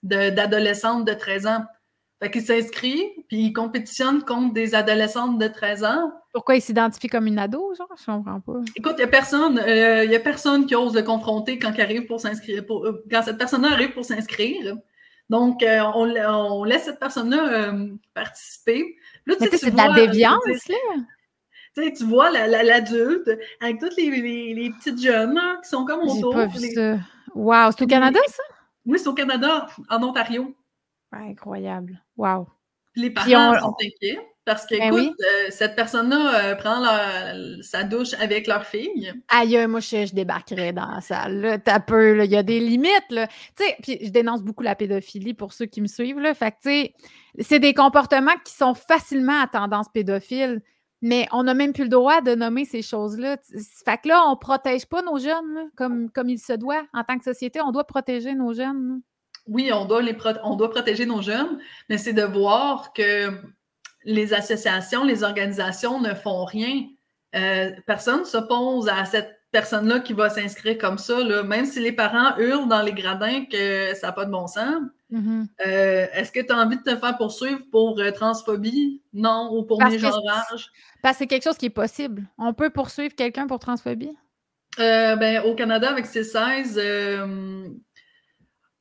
d'adolescentes 0.04 1.04
de, 1.04 1.14
13 1.14 1.46
ans. 1.48 1.64
Fait 2.24 2.30
qu'il 2.30 2.42
s'inscrit, 2.42 3.02
puis 3.28 3.36
il 3.36 3.52
compétitionne 3.52 4.24
contre 4.24 4.54
des 4.54 4.74
adolescentes 4.74 5.38
de 5.38 5.46
13 5.46 5.84
ans. 5.84 6.10
Pourquoi 6.32 6.56
il 6.56 6.62
s'identifie 6.62 7.08
comme 7.08 7.26
une 7.26 7.38
ado, 7.38 7.74
genre? 7.76 7.86
Je 7.98 8.06
comprends 8.06 8.40
pas. 8.40 8.60
Écoute, 8.76 8.94
il 8.96 9.00
n'y 9.00 9.04
a 9.04 9.08
personne, 9.08 9.58
euh, 9.58 10.06
y 10.06 10.16
a 10.16 10.20
personne 10.20 10.64
qui 10.64 10.74
ose 10.74 10.94
le 10.94 11.02
confronter 11.02 11.58
quand 11.58 11.78
arrive 11.78 12.06
pour 12.06 12.18
s'inscrire, 12.18 12.64
euh, 12.70 13.04
quand 13.10 13.20
cette 13.24 13.36
personne-là 13.36 13.72
arrive 13.72 13.92
pour 13.92 14.06
s'inscrire. 14.06 14.74
Donc, 15.28 15.62
euh, 15.62 15.82
on, 15.94 16.64
laisse 16.64 16.84
cette 16.84 16.98
personne-là 16.98 17.74
participer. 18.14 18.96
Là, 19.26 19.34
c'est 19.38 19.70
de 19.70 19.76
la 19.76 19.92
déviance, 19.92 20.40
là. 20.70 20.76
Tu, 21.76 21.92
tu 21.92 22.04
vois 22.04 22.30
l'adulte 22.30 23.30
avec 23.60 23.80
toutes 23.80 23.96
les, 23.98 24.08
les, 24.54 24.70
petites 24.70 25.02
jeunes 25.02 25.38
qui 25.62 25.68
sont 25.68 25.84
comme 25.84 26.08
autour. 26.08 26.32
Pas 26.32 26.46
vu 26.46 26.70
ça. 26.72 26.96
Wow, 27.34 27.70
c'est 27.76 27.84
au 27.84 27.86
Canada, 27.86 28.20
ça? 28.28 28.42
Oui, 28.86 28.98
c'est 28.98 29.08
au 29.08 29.14
Canada, 29.14 29.66
en 29.90 30.02
Ontario. 30.02 30.54
Incroyable. 31.18 32.02
Wow. 32.16 32.48
les 32.94 33.10
parents 33.10 33.58
sont 33.58 33.74
inquiets. 33.82 34.18
Parce 34.44 34.66
que, 34.66 34.76
ben 34.76 34.94
écoute, 34.94 35.16
euh, 35.20 35.46
cette 35.48 35.74
personne-là 35.74 36.50
euh, 36.50 36.54
prend 36.54 36.84
sa 37.62 37.82
douche 37.82 38.12
avec 38.20 38.46
leur 38.46 38.64
fille. 38.66 39.12
Aïe, 39.28 39.66
moi, 39.66 39.80
je, 39.80 40.04
je, 40.04 40.14
débarquerais 40.14 40.74
dans 40.74 40.86
la 40.86 41.00
salle. 41.00 41.40
Là, 41.40 41.58
t'as 41.58 41.80
peu, 41.80 42.22
il 42.22 42.30
y 42.30 42.36
a 42.36 42.42
des 42.42 42.60
limites. 42.60 43.10
Là. 43.10 43.26
Tu 43.56 43.64
sais, 43.64 43.76
puis 43.82 43.98
je 44.02 44.10
dénonce 44.10 44.42
beaucoup 44.42 44.62
la 44.62 44.74
pédophilie 44.74 45.32
pour 45.32 45.54
ceux 45.54 45.64
qui 45.64 45.80
me 45.80 45.86
suivent. 45.86 46.20
Là. 46.20 46.34
Fait 46.34 46.50
que, 46.50 46.56
tu 46.62 46.70
sais, 46.70 46.94
c'est 47.40 47.58
des 47.58 47.72
comportements 47.72 48.36
qui 48.44 48.52
sont 48.52 48.74
facilement 48.74 49.40
à 49.40 49.46
tendance 49.46 49.88
pédophile, 49.88 50.60
mais 51.00 51.26
on 51.32 51.44
n'a 51.44 51.54
même 51.54 51.72
plus 51.72 51.84
le 51.84 51.90
droit 51.90 52.20
de 52.20 52.34
nommer 52.34 52.66
ces 52.66 52.82
choses-là. 52.82 53.38
Fait 53.86 53.96
que 53.96 54.08
là, 54.08 54.24
on 54.26 54.32
ne 54.32 54.36
protège 54.36 54.84
pas 54.84 55.00
nos 55.00 55.18
jeunes 55.18 55.70
comme, 55.74 56.10
comme 56.10 56.28
il 56.28 56.38
se 56.38 56.52
doit. 56.52 56.82
En 56.92 57.02
tant 57.02 57.16
que 57.16 57.24
société, 57.24 57.62
on 57.62 57.72
doit 57.72 57.84
protéger 57.84 58.34
nos 58.34 58.52
jeunes. 58.52 59.00
Oui, 59.46 59.70
on 59.72 59.84
doit, 59.84 60.02
les 60.02 60.16
on 60.42 60.56
doit 60.56 60.70
protéger 60.70 61.06
nos 61.06 61.20
jeunes, 61.20 61.58
mais 61.88 61.98
c'est 61.98 62.14
de 62.14 62.22
voir 62.22 62.92
que 62.92 63.30
les 64.04 64.34
associations, 64.34 65.04
les 65.04 65.22
organisations 65.22 66.00
ne 66.00 66.14
font 66.14 66.44
rien. 66.44 66.86
Euh, 67.34 67.70
personne 67.86 68.20
ne 68.20 68.24
s'oppose 68.24 68.88
à 68.88 69.04
cette 69.04 69.40
personne-là 69.50 70.00
qui 70.00 70.12
va 70.12 70.30
s'inscrire 70.30 70.78
comme 70.78 70.98
ça, 70.98 71.42
même 71.44 71.64
si 71.64 71.80
les 71.80 71.92
parents 71.92 72.36
hurlent 72.38 72.68
dans 72.68 72.82
les 72.82 72.92
gradins 72.92 73.44
que 73.44 73.94
ça 73.94 74.08
n'a 74.08 74.12
pas 74.12 74.24
de 74.24 74.30
bon 74.30 74.46
sens. 74.46 74.82
Mm-hmm. 75.12 75.46
Euh, 75.66 76.06
est-ce 76.12 76.32
que 76.32 76.40
tu 76.40 76.52
as 76.52 76.56
envie 76.56 76.76
de 76.76 76.82
te 76.82 76.96
faire 76.96 77.16
poursuivre 77.16 77.60
pour 77.70 77.98
euh, 78.00 78.10
transphobie? 78.10 79.02
Non, 79.12 79.50
ou 79.52 79.64
pour 79.64 79.82
mégenrage? 79.82 80.72
Parce 81.02 81.14
que 81.14 81.18
c'est 81.18 81.26
quelque 81.26 81.44
chose 81.44 81.56
qui 81.56 81.66
est 81.66 81.70
possible. 81.70 82.24
On 82.36 82.52
peut 82.52 82.70
poursuivre 82.70 83.14
quelqu'un 83.14 83.46
pour 83.46 83.58
transphobie? 83.58 84.16
ben, 84.76 85.44
au 85.44 85.54
Canada, 85.54 85.88
avec 85.88 86.06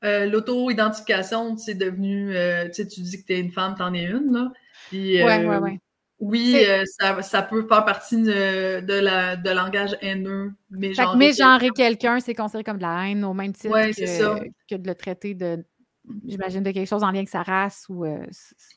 C16, 0.04 0.30
l'auto-identification, 0.30 1.58
c'est 1.58 1.76
devenu, 1.76 2.36
tu 2.74 3.02
dis 3.02 3.22
que 3.22 3.26
tu 3.26 3.34
es 3.34 3.40
une 3.40 3.52
femme, 3.52 3.76
tu 3.76 3.84
en 3.84 3.94
es 3.94 4.04
une, 4.04 4.32
là. 4.34 4.52
Euh, 4.94 5.78
oui, 6.20 6.56
euh, 6.70 6.84
ça, 7.22 7.42
peut 7.42 7.66
faire 7.68 7.84
partie 7.84 8.22
de, 8.22 9.00
la, 9.00 9.36
de 9.36 9.50
langage 9.50 9.98
haineux. 10.02 10.54
Mais 10.70 10.94
genre 10.94 11.18
mégenrer 11.18 11.70
quelqu'un, 11.72 12.20
c'est 12.20 12.34
considéré 12.34 12.64
comme 12.64 12.78
de 12.78 12.84
la 12.84 13.08
haine 13.08 13.26
au 13.26 13.34
même 13.34 13.54
titre 13.54 13.74
que, 13.74 14.76
de 14.76 14.88
le 14.88 14.96
traiter 14.96 15.34
de, 15.34 15.66
j'imagine, 16.26 16.64
de 16.64 16.72
quelque 16.72 16.88
chose 16.88 17.04
en 17.04 17.08
lien 17.08 17.18
avec 17.18 17.30
sa 17.30 17.44
race 17.44 17.86
ou. 17.90 18.06
Euh, 18.06 18.26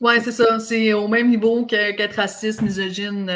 oui, 0.01 0.15
c'est 0.21 0.33
ça. 0.33 0.59
C'est 0.59 0.91
au 0.93 1.07
même 1.07 1.29
niveau 1.29 1.65
qu'être 1.65 2.15
raciste, 2.15 2.61
misogyne, 2.61 3.31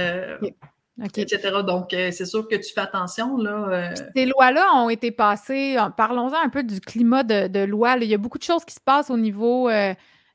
etc. 1.04 1.62
Donc, 1.66 1.90
c'est 1.92 2.26
sûr 2.26 2.48
que 2.48 2.56
tu 2.56 2.74
fais 2.74 2.82
attention. 2.82 3.38
Là, 3.38 3.94
Ces 4.16 4.26
lois-là 4.26 4.76
ont 4.76 4.90
été 4.90 5.12
passées. 5.12 5.78
Parlons-en 5.98 6.42
un 6.44 6.50
peu 6.50 6.64
du 6.64 6.80
climat 6.80 7.24
de, 7.24 7.48
de 7.48 7.60
loi. 7.60 7.98
Il 7.98 8.10
y 8.10 8.14
a 8.14 8.18
beaucoup 8.18 8.38
de 8.38 8.44
choses 8.44 8.66
qui 8.66 8.74
se 8.74 8.82
passent 8.84 9.10
au 9.10 9.18
niveau 9.18 9.70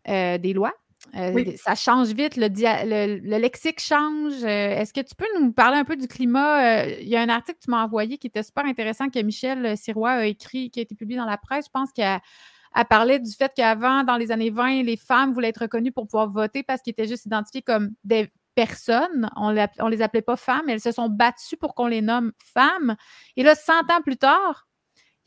des 0.06 0.52
lois. 0.54 0.72
Euh, 1.14 1.52
ça 1.56 1.74
change 1.74 2.08
vite, 2.08 2.36
le, 2.36 2.48
le, 2.48 3.38
lexique 3.38 3.80
change. 3.80 4.42
Euh, 4.42 4.80
est-ce 4.80 4.92
que 4.92 5.00
tu 5.00 5.14
peux 5.14 5.26
nous 5.40 5.52
parler 5.52 5.78
un 5.78 5.84
peu 5.84 5.96
du 5.96 6.08
climat? 6.08 6.82
Euh, 6.82 6.96
il 7.00 7.08
y 7.08 7.16
a 7.16 7.22
un 7.22 7.28
article 7.28 7.58
que 7.58 7.64
tu 7.64 7.70
m'as 7.70 7.84
envoyé 7.84 8.18
qui 8.18 8.26
était 8.26 8.42
super 8.42 8.64
intéressant 8.64 9.08
que 9.08 9.20
Michel 9.20 9.76
Sirois 9.76 10.10
a 10.10 10.26
écrit, 10.26 10.70
qui 10.70 10.80
a 10.80 10.82
été 10.82 10.94
publié 10.94 11.18
dans 11.18 11.26
la 11.26 11.38
presse. 11.38 11.66
Je 11.66 11.70
pense 11.70 11.92
qu'il 11.92 12.04
a, 12.04 12.20
parlé 12.84 13.18
du 13.18 13.32
fait 13.32 13.52
qu'avant, 13.56 14.04
dans 14.04 14.16
les 14.16 14.32
années 14.32 14.50
20, 14.50 14.82
les 14.82 14.96
femmes 14.96 15.32
voulaient 15.32 15.48
être 15.48 15.62
reconnues 15.62 15.92
pour 15.92 16.06
pouvoir 16.06 16.28
voter 16.28 16.62
parce 16.62 16.82
qu'ils 16.82 16.90
étaient 16.90 17.08
juste 17.08 17.24
identifiés 17.26 17.62
comme 17.62 17.90
des 18.04 18.30
personnes. 18.56 19.30
On 19.36 19.52
ne 19.52 19.90
les 19.90 20.02
appelait 20.02 20.22
pas 20.22 20.36
femmes. 20.36 20.68
Elles 20.68 20.80
se 20.80 20.90
sont 20.90 21.08
battues 21.08 21.56
pour 21.56 21.74
qu'on 21.76 21.86
les 21.86 22.02
nomme 22.02 22.32
femmes. 22.42 22.96
Et 23.36 23.44
là, 23.44 23.54
100 23.54 23.72
ans 23.92 24.02
plus 24.02 24.16
tard, 24.16 24.66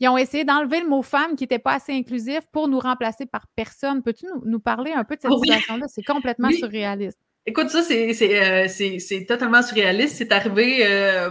ils 0.00 0.08
ont 0.08 0.18
essayé 0.18 0.44
d'enlever 0.44 0.80
le 0.80 0.88
mot 0.88 1.02
femme 1.02 1.36
qui 1.36 1.44
n'était 1.44 1.58
pas 1.58 1.74
assez 1.74 1.92
inclusif 1.92 2.40
pour 2.52 2.68
nous 2.68 2.78
remplacer 2.80 3.26
par 3.26 3.46
personne. 3.54 4.02
Peux-tu 4.02 4.26
nous, 4.44 4.60
parler 4.60 4.92
un 4.92 5.04
peu 5.04 5.16
de 5.16 5.20
cette 5.20 5.32
situation-là? 5.32 5.86
C'est 5.88 6.02
complètement 6.02 6.50
surréaliste. 6.50 7.18
Écoute, 7.46 7.70
ça, 7.70 7.82
c'est 7.82 8.10
euh, 8.20 9.26
totalement 9.26 9.62
surréaliste. 9.62 10.16
C'est 10.16 10.32
arrivé 10.32 10.86
euh, 10.86 11.30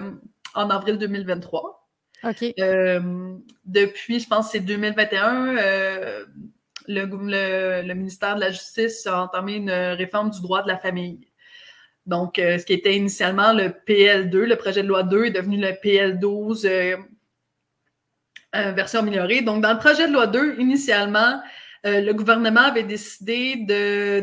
en 0.55 0.69
avril 0.69 0.97
2023. 0.97 1.89
OK. 2.23 2.53
Euh, 2.59 3.35
depuis, 3.65 4.19
je 4.19 4.27
pense, 4.27 4.51
c'est 4.51 4.59
2021, 4.59 5.53
le, 6.87 7.81
le, 7.85 7.93
ministère 7.93 8.35
de 8.35 8.41
la 8.41 8.51
Justice 8.51 9.05
a 9.07 9.23
entamé 9.23 9.55
une 9.55 9.71
réforme 9.71 10.29
du 10.29 10.41
droit 10.41 10.61
de 10.61 10.67
la 10.67 10.77
famille. 10.77 11.28
Donc, 12.09 12.33
ce 12.37 12.65
qui 12.65 12.73
était 12.73 12.95
initialement 12.95 13.53
le 13.53 13.69
PL2, 13.69 14.35
le 14.35 14.55
projet 14.55 14.83
de 14.83 14.87
loi 14.87 15.03
2, 15.03 15.25
est 15.25 15.31
devenu 15.31 15.57
le 15.57 15.69
PL12 15.69 16.97
version 18.53 18.99
améliorée. 18.99 19.41
Donc, 19.41 19.61
dans 19.61 19.73
le 19.73 19.79
projet 19.79 20.07
de 20.07 20.13
loi 20.13 20.27
2, 20.27 20.59
initialement, 20.59 21.39
le 21.83 22.11
gouvernement 22.11 22.61
avait 22.61 22.83
décidé 22.83 23.55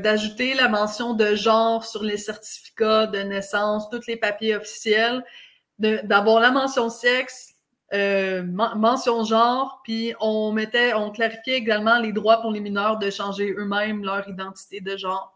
d'ajouter 0.03 0.55
la 0.55 0.68
mention 0.68 1.14
de 1.14 1.35
genre 1.35 1.85
sur 1.85 2.03
les 2.03 2.16
certificats 2.16 3.07
de 3.07 3.20
naissance, 3.20 3.88
tous 3.88 4.07
les 4.09 4.16
papiers 4.16 4.57
officiels, 4.57 5.25
d'avoir 5.79 6.40
la 6.40 6.51
mention 6.51 6.90
sexe, 6.90 7.57
euh, 7.92 8.42
mention 8.42 9.22
genre, 9.25 9.81
puis 9.85 10.12
on 10.20 10.53
mettait, 10.53 10.92
on 10.94 11.11
clarifiait 11.11 11.55
également 11.57 11.99
les 12.01 12.12
droits 12.12 12.40
pour 12.40 12.51
les 12.51 12.61
mineurs 12.61 12.99
de 12.99 13.11
changer 13.11 13.55
eux-mêmes 13.57 14.05
leur 14.05 14.29
identité 14.29 14.81
de 14.81 14.96
genre. 14.96 15.36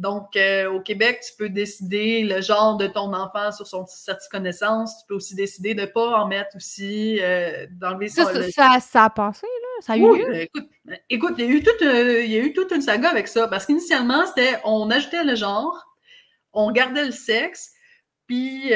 Donc, 0.00 0.34
euh, 0.36 0.70
au 0.70 0.80
Québec, 0.80 1.22
tu 1.24 1.36
peux 1.38 1.48
décider 1.48 2.24
le 2.24 2.40
genre 2.40 2.76
de 2.76 2.86
ton 2.86 3.12
enfant 3.12 3.52
sur 3.52 3.66
son 3.66 3.86
certificat 3.86 4.38
de 4.38 4.44
naissance. 4.44 4.98
Tu 4.98 5.06
peux 5.06 5.14
aussi 5.14 5.34
décider 5.34 5.74
de 5.74 5.82
ne 5.82 5.86
pas 5.86 6.22
en 6.22 6.26
mettre 6.26 6.56
aussi, 6.56 7.18
euh, 7.20 7.66
d'enlever 7.70 8.08
ça. 8.08 8.24
Ça, 8.50 8.80
ça, 8.80 9.04
a 9.04 9.10
passé, 9.10 9.46
là? 9.46 9.82
Ça 9.82 9.92
a 9.92 9.96
eu 9.96 10.02
lieu? 10.02 10.40
Écoute, 10.40 10.68
écoute, 11.08 11.34
il 11.38 11.44
y, 11.44 11.48
a 11.48 11.50
eu 11.50 11.62
toute, 11.62 11.80
il 11.82 12.30
y 12.30 12.36
a 12.36 12.42
eu 12.42 12.52
toute 12.52 12.72
une 12.72 12.82
saga 12.82 13.10
avec 13.10 13.28
ça. 13.28 13.46
Parce 13.46 13.66
qu'initialement, 13.66 14.26
c'était 14.26 14.58
on 14.64 14.90
ajoutait 14.90 15.24
le 15.24 15.34
genre, 15.34 15.86
on 16.52 16.72
gardait 16.72 17.04
le 17.04 17.12
sexe, 17.12 17.72
puis 18.26 18.72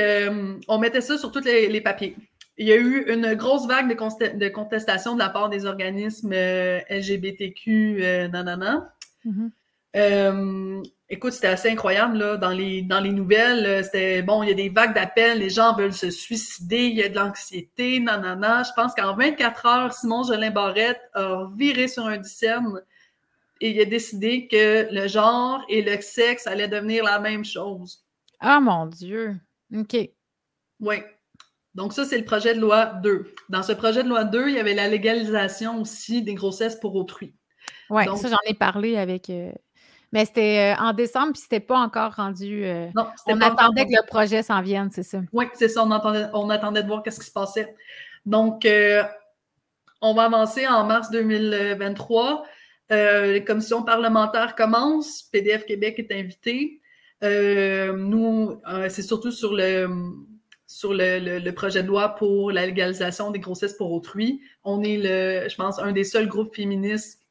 on 0.69 0.79
mettait 0.79 1.01
ça 1.01 1.19
sur 1.19 1.33
tous 1.33 1.45
les 1.45 1.81
papiers 1.81 2.17
il 2.57 2.69
y 2.69 2.73
a 2.73 2.77
eu 2.77 3.13
une 3.13 3.35
grosse 3.35 3.67
vague 3.67 3.89
de, 3.89 4.39
de 4.39 4.49
contestation 4.49 5.15
de 5.15 5.19
la 5.19 5.29
part 5.29 5.49
des 5.49 5.67
organismes 5.67 6.33
euh, 6.33 6.81
LGBTQ, 6.89 7.99
euh, 8.01 8.29
nanana. 8.29 8.95
Mm-hmm. 9.25 9.51
Euh, 9.97 10.83
écoute, 11.09 11.33
c'était 11.33 11.49
assez 11.49 11.71
incroyable, 11.71 12.19
là, 12.19 12.37
dans 12.37 12.51
les, 12.51 12.83
dans 12.83 13.01
les 13.01 13.13
nouvelles, 13.13 13.67
euh, 13.67 13.83
c'était, 13.83 14.23
bon, 14.23 14.43
il 14.43 14.49
y 14.49 14.53
a 14.53 14.55
des 14.55 14.69
vagues 14.69 14.95
d'appels, 14.95 15.39
les 15.39 15.51
gens 15.51 15.75
veulent 15.77 15.93
se 15.93 16.11
suicider, 16.11 16.87
il 16.87 16.97
y 16.97 17.03
a 17.03 17.09
de 17.09 17.15
l'anxiété, 17.15 18.01
nanana. 18.01 18.63
Je 18.63 18.71
pense 18.75 18.95
qu'en 18.95 19.15
24 19.15 19.67
heures, 19.67 19.93
Simon 19.93 20.25
Jolin 20.25 20.51
Barrette 20.51 21.01
a 21.15 21.45
viré 21.55 21.89
sur 21.89 22.07
un 22.07 22.17
discerne 22.17 22.81
et 23.61 23.71
il 23.71 23.81
a 23.81 23.85
décidé 23.85 24.49
que 24.49 24.89
le 24.93 25.09
genre 25.09 25.65
et 25.69 25.83
le 25.83 26.01
sexe 26.01 26.47
allaient 26.47 26.69
devenir 26.69 27.05
la 27.05 27.19
même 27.19 27.45
chose. 27.45 28.05
Ah, 28.41 28.61
mon 28.61 28.87
Dieu! 28.87 29.37
OK. 29.75 29.97
Oui. 30.81 30.97
Donc, 31.75 31.93
ça, 31.93 32.05
c'est 32.05 32.19
le 32.19 32.25
projet 32.25 32.55
de 32.55 32.61
loi 32.61 32.87
2. 32.87 33.35
Dans 33.49 33.63
ce 33.63 33.73
projet 33.73 34.05
de 34.05 34.09
loi 34.09 34.25
2, 34.25 34.49
il 34.49 34.55
y 34.55 34.59
avait 34.61 34.75
la 34.75 34.89
légalisation 34.89 35.81
aussi 35.81 36.23
des 36.23 36.35
grossesses 36.35 36.77
pour 36.77 36.95
autrui. 36.95 37.35
Oui, 37.91 38.05
ça, 38.17 38.29
j'en 38.29 38.37
ai 38.47 38.55
parlé 38.55 38.97
avec. 38.97 39.31
Euh, 39.31 39.53
mais 40.15 40.25
c'était 40.25 40.75
euh, 40.79 40.83
en 40.83 40.93
décembre, 40.93 41.33
puis 41.33 41.43
c'était 41.43 41.61
pas 41.61 41.79
encore 41.79 42.15
rendu. 42.15 42.65
Euh, 42.65 42.87
non, 42.95 43.07
on 43.27 43.41
attendait 43.41 43.85
que 43.85 43.91
le 43.91 44.07
projet 44.07 44.45
s'en 44.45 44.63
vienne, 44.63 44.89
c'est 44.93 45.03
ça. 45.03 45.19
Oui, 45.33 45.47
c'est 45.55 45.69
ça. 45.69 45.85
On, 45.85 45.91
on 45.91 46.51
attendait 46.51 46.83
de 46.83 46.87
voir 46.87 47.03
qu'est-ce 47.03 47.19
qui 47.19 47.27
se 47.27 47.33
passait. 47.33 47.75
Donc, 48.25 48.67
on 50.01 50.15
va 50.15 50.23
avancer 50.23 50.67
en 50.67 50.85
mars 50.85 51.11
2023. 51.11 52.45
les 52.91 53.45
commissions 53.45 53.83
parlementaires 53.83 54.55
commencent. 54.55 55.25
PDF 55.25 55.67
Québec 55.67 55.97
est 55.99 56.13
invité. 56.13 56.81
nous, 57.21 58.61
c'est 58.89 59.03
surtout 59.03 59.33
sur 59.33 59.53
le 59.53 59.89
sur 60.67 60.93
le, 60.93 61.51
projet 61.51 61.83
de 61.83 61.89
loi 61.89 62.17
pour 62.17 62.51
la 62.51 62.67
légalisation 62.67 63.31
des 63.31 63.39
grossesses 63.39 63.75
pour 63.75 63.93
autrui. 63.93 64.41
On 64.65 64.83
est, 64.83 64.97
le, 64.97 65.49
je 65.49 65.55
pense, 65.57 65.79
un 65.79 65.93
des 65.93 66.05
seuls 66.05 66.27
groupes 66.27 66.55
féministes 66.55 67.24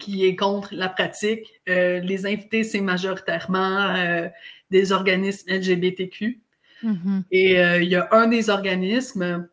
qui 0.00 0.24
est 0.26 0.34
contre 0.34 0.74
la 0.74 0.88
pratique. 0.88 1.60
Euh, 1.68 2.00
les 2.00 2.26
invités, 2.26 2.64
c'est 2.64 2.80
majoritairement 2.80 3.94
euh, 3.94 4.28
des 4.70 4.90
organismes 4.90 5.48
LGBTQ. 5.48 6.40
Mm-hmm. 6.82 7.22
Et 7.30 7.60
euh, 7.60 7.82
il 7.82 7.88
y 7.88 7.94
a 7.94 8.08
un 8.10 8.26
des 8.26 8.50
organismes 8.50 9.48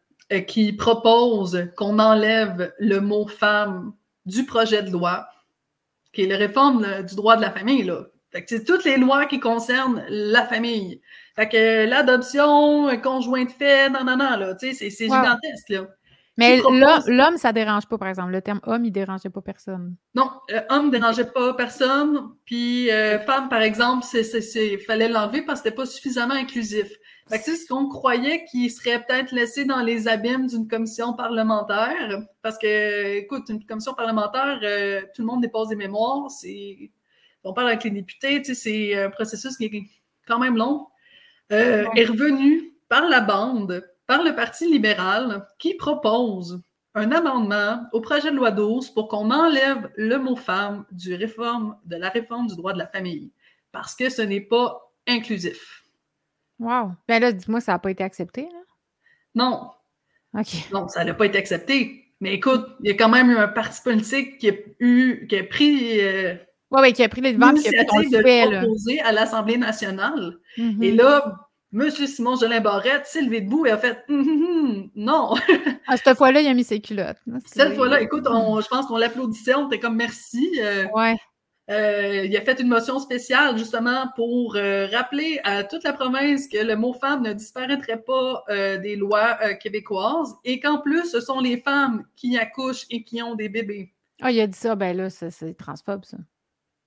qui 0.48 0.74
propose 0.74 1.70
qu'on 1.78 2.00
enlève 2.00 2.74
le 2.80 3.00
mot 3.00 3.28
femme 3.28 3.94
du 4.26 4.46
projet 4.46 4.84
de 4.84 4.90
loi, 4.90 5.30
qui 6.12 6.24
est 6.24 6.28
la 6.28 6.36
réforme 6.36 6.86
du 7.08 7.16
droit 7.16 7.38
de 7.38 7.42
la 7.42 7.52
famille. 7.52 7.84
Là. 7.84 8.08
c'est 8.46 8.66
toutes 8.66 8.84
les 8.84 8.98
lois 8.98 9.26
qui 9.26 9.40
concernent 9.40 10.04
la 10.10 10.46
famille. 10.46 11.02
Fait 11.38 11.48
que 11.48 11.86
l'adoption, 11.88 12.90
conjoint 13.00 13.46
de 13.46 13.52
fait, 13.52 13.90
non, 13.90 14.04
non, 14.04 14.18
non, 14.18 14.38
là, 14.38 14.56
tu 14.56 14.74
sais, 14.74 14.90
c'est 14.90 15.06
gigantesque, 15.06 15.70
là. 15.70 15.88
Mais 16.38 16.62
l'homme, 17.08 17.38
ça 17.38 17.52
dérange 17.52 17.88
pas, 17.88 17.98
par 17.98 18.08
exemple. 18.08 18.32
Le 18.32 18.42
terme 18.42 18.60
homme, 18.64 18.86
il 18.86 18.92
dérangeait 18.92 19.30
pas 19.30 19.42
personne. 19.42 19.96
Non, 20.14 20.30
euh, 20.52 20.62
homme 20.70 20.92
dérangeait 20.92 21.32
pas 21.32 21.54
personne. 21.56 22.30
Puis 22.46 22.92
euh, 22.92 23.20
femme, 23.20 23.50
par 23.50 23.62
exemple, 23.62 24.06
il 24.14 24.80
fallait 24.86 25.10
l'enlever 25.10 25.42
parce 25.42 25.62
que 25.62 25.66
c'était 25.66 25.76
pas 25.76 25.86
suffisamment 25.86 26.36
inclusif. 26.36 26.88
Fait 27.28 27.40
que 27.40 27.44
c'est 27.44 27.56
ce 27.56 27.68
qu'on 27.68 27.90
croyait 27.90 28.46
qu'il 28.46 28.70
serait 28.72 29.04
peut-être 29.04 29.32
laissé 29.32 29.66
dans 29.66 29.82
les 29.82 30.08
abîmes 30.08 30.48
d'une 30.48 30.68
commission 30.68 31.14
parlementaire. 31.14 32.22
Parce 32.44 32.58
que, 32.58 33.18
écoute, 33.18 33.50
une 33.50 33.66
commission 33.66 33.94
parlementaire, 33.94 34.60
euh, 34.64 35.02
tout 35.16 35.24
le 35.24 35.28
monde 35.28 35.42
dépose 35.42 35.70
des 35.70 35.76
mémoires. 35.76 36.30
C'est, 36.30 36.92
on 37.44 37.54
parle 37.54 37.70
avec 37.70 37.84
les 37.84 37.92
députés, 37.92 38.42
tu 38.42 38.54
sais, 38.54 38.94
c'est 38.94 39.04
un 39.04 39.10
processus 39.10 39.58
qui 39.58 39.66
est 39.66 39.84
quand 40.28 40.40
même 40.40 40.56
long. 40.56 40.88
Euh, 41.52 41.86
est 41.96 42.06
revenu 42.06 42.74
par 42.90 43.08
la 43.08 43.22
bande, 43.22 43.84
par 44.08 44.24
le 44.24 44.36
Parti 44.36 44.68
libéral, 44.72 45.46
qui 45.60 45.76
propose 45.76 46.62
un 46.96 47.12
amendement 47.12 47.84
au 47.94 48.02
projet 48.02 48.32
de 48.32 48.36
loi 48.36 48.52
12 48.52 48.90
pour 48.92 49.08
qu'on 49.08 49.30
enlève 49.30 49.92
le 49.96 50.18
mot 50.18 50.36
femme 50.36 50.86
du 50.92 51.14
réforme, 51.14 51.78
de 51.86 51.96
la 51.96 52.10
réforme 52.10 52.48
du 52.48 52.56
droit 52.56 52.74
de 52.74 52.80
la 52.80 52.88
famille, 52.88 53.32
parce 53.72 53.94
que 53.94 54.10
ce 54.10 54.24
n'est 54.24 54.42
pas 54.42 54.92
inclusif. 55.08 55.84
Wow. 56.60 56.94
Ben 57.08 57.22
là, 57.22 57.32
dis-moi, 57.32 57.62
ça 57.62 57.74
n'a 57.74 57.80
pas 57.80 57.92
été 57.92 58.04
accepté, 58.04 58.44
là? 58.44 58.62
Non. 59.36 59.70
OK. 60.34 60.72
Non, 60.74 60.88
ça 60.88 61.06
n'a 61.06 61.14
pas 61.14 61.26
été 61.28 61.38
accepté. 61.38 62.04
Mais 62.20 62.34
écoute, 62.34 62.66
il 62.82 62.90
y 62.90 62.92
a 62.92 62.96
quand 62.96 63.10
même 63.10 63.30
eu 63.30 63.38
un 63.38 63.48
parti 63.48 63.80
politique 63.84 64.40
qui 64.40 64.50
a, 64.50 64.54
eu, 64.80 65.28
qui 65.28 65.38
a 65.38 65.44
pris. 65.44 66.02
Euh, 66.02 66.36
oui, 66.72 66.92
qui 66.94 67.04
a 67.04 67.10
pris 67.10 67.22
les 67.22 67.34
devants 67.34 67.56
et 67.56 67.60
qui 67.60 67.68
a 67.68 67.84
de 67.84 68.60
proposer 68.60 69.00
à 69.02 69.12
l'Assemblée 69.12 69.58
nationale. 69.58 70.40
Mm-hmm. 70.58 70.84
Et 70.84 70.92
là, 70.94 71.47
M. 71.74 71.90
Simon 71.92 72.38
Jolin 72.38 72.62
Barrette 72.62 73.06
s'est 73.08 73.22
levé 73.22 73.42
debout 73.42 73.66
et 73.66 73.72
a 73.72 73.78
fait 73.78 74.06
hum, 74.10 74.22
hum, 74.22 74.44
hum, 74.44 74.90
non. 74.96 75.36
ah, 75.88 75.98
cette 75.98 76.18
fois-là, 76.18 76.42
il 76.42 76.48
a 76.48 76.54
mis 76.54 76.64
ses 76.64 76.80
culottes. 76.80 77.18
Cette 77.46 77.76
fois-là, 77.76 78.02
écoute, 78.02 78.26
je 78.26 78.68
pense 78.68 78.86
qu'on 78.86 78.98
l'applaudissait, 78.98 79.56
on 79.56 79.68
était 79.68 79.80
comme 79.80 79.98
merci. 79.98 80.60
Euh, 80.62 80.86
ouais. 80.94 81.16
Euh, 81.70 82.24
il 82.24 82.38
a 82.38 82.42
fait 82.42 82.62
une 82.62 82.70
motion 82.70 82.98
spéciale 83.00 83.58
justement 83.58 84.08
pour 84.16 84.56
euh, 84.56 84.88
rappeler 84.88 85.42
à 85.44 85.66
toute 85.66 85.84
la 85.84 85.92
province 85.92 86.48
que 86.48 86.60
le 86.60 86.78
mot 86.78 86.94
femme 86.94 87.22
ne 87.24 87.34
disparaîtrait 87.34 88.02
pas 88.02 88.46
des 88.48 88.96
lois 88.96 89.36
québécoises 89.56 90.36
et 90.46 90.62
qu'en 90.62 90.80
plus, 90.80 91.12
ce 91.12 91.20
sont 91.20 91.42
les 91.42 91.58
femmes 91.58 92.06
qui 92.16 92.38
accouchent 92.38 92.86
et 92.90 93.04
qui 93.04 93.22
ont 93.22 93.36
des 93.36 93.50
bébés. 93.50 93.94
Ah, 94.22 94.32
il 94.32 94.40
a 94.40 94.48
dit 94.48 94.58
ça, 94.58 94.76
ben 94.76 94.96
là, 94.96 95.10
c'est 95.10 95.58
transphobe, 95.58 96.06
ça. 96.06 96.18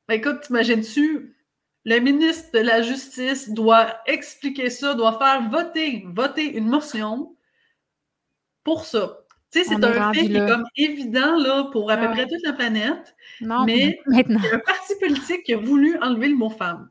Ben, 0.08 0.14
écoute, 0.14 0.40
t'imagines-tu, 0.40 1.36
le 1.84 1.98
ministre 1.98 2.50
de 2.52 2.58
la 2.58 2.82
Justice 2.82 3.50
doit 3.50 3.98
expliquer 4.06 4.70
ça, 4.70 4.94
doit 4.94 5.18
faire 5.18 5.48
voter, 5.48 6.04
voter 6.06 6.56
une 6.56 6.68
motion 6.68 7.34
pour 8.64 8.84
ça. 8.84 9.18
Tu 9.52 9.60
sais, 9.60 9.64
c'est 9.64 9.84
un 9.84 10.12
fait 10.12 10.26
qui 10.26 10.36
est 10.36 10.46
comme 10.46 10.64
évident 10.76 11.36
là, 11.36 11.64
pour 11.72 11.90
à 11.90 11.96
peu 11.96 12.08
près 12.10 12.26
toute 12.26 12.42
la 12.44 12.52
planète. 12.52 13.16
Non, 13.40 13.64
mais 13.64 13.98
maintenant. 14.06 14.38
il 14.44 14.48
y 14.48 14.52
a 14.52 14.56
un 14.56 14.60
parti 14.60 14.92
politique 15.00 15.42
qui 15.42 15.54
a 15.54 15.58
voulu 15.58 15.98
enlever 16.00 16.28
le 16.28 16.36
mot 16.36 16.50
femme. 16.50 16.88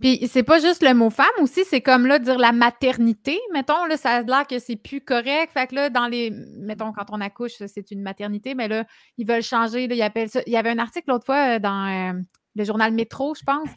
Puis 0.00 0.28
c'est 0.30 0.42
pas 0.42 0.60
juste 0.60 0.82
le 0.82 0.92
mot 0.92 1.08
femme 1.08 1.26
aussi, 1.40 1.64
c'est 1.64 1.80
comme 1.80 2.06
là 2.06 2.18
dire 2.18 2.38
la 2.38 2.52
maternité, 2.52 3.40
mettons, 3.54 3.86
là, 3.86 3.96
ça 3.96 4.10
a 4.16 4.22
l'air 4.22 4.46
que 4.46 4.58
c'est 4.58 4.76
plus 4.76 5.00
correct. 5.00 5.50
Fait 5.54 5.66
que 5.66 5.74
là, 5.74 5.88
dans 5.88 6.06
les. 6.06 6.30
Mettons, 6.30 6.92
quand 6.92 7.06
on 7.10 7.20
accouche, 7.22 7.52
c'est 7.66 7.90
une 7.90 8.02
maternité, 8.02 8.54
mais 8.54 8.68
là, 8.68 8.84
ils 9.16 9.26
veulent 9.26 9.42
changer. 9.42 9.88
Là, 9.88 9.94
ils 9.94 10.02
appellent 10.02 10.28
ça. 10.28 10.42
Il 10.46 10.52
y 10.52 10.56
avait 10.56 10.70
un 10.70 10.78
article 10.78 11.08
l'autre 11.08 11.24
fois 11.24 11.56
euh, 11.56 11.58
dans 11.58 11.86
euh, 11.86 12.20
le 12.54 12.64
journal 12.64 12.92
Métro, 12.92 13.34
je 13.34 13.44
pense. 13.44 13.70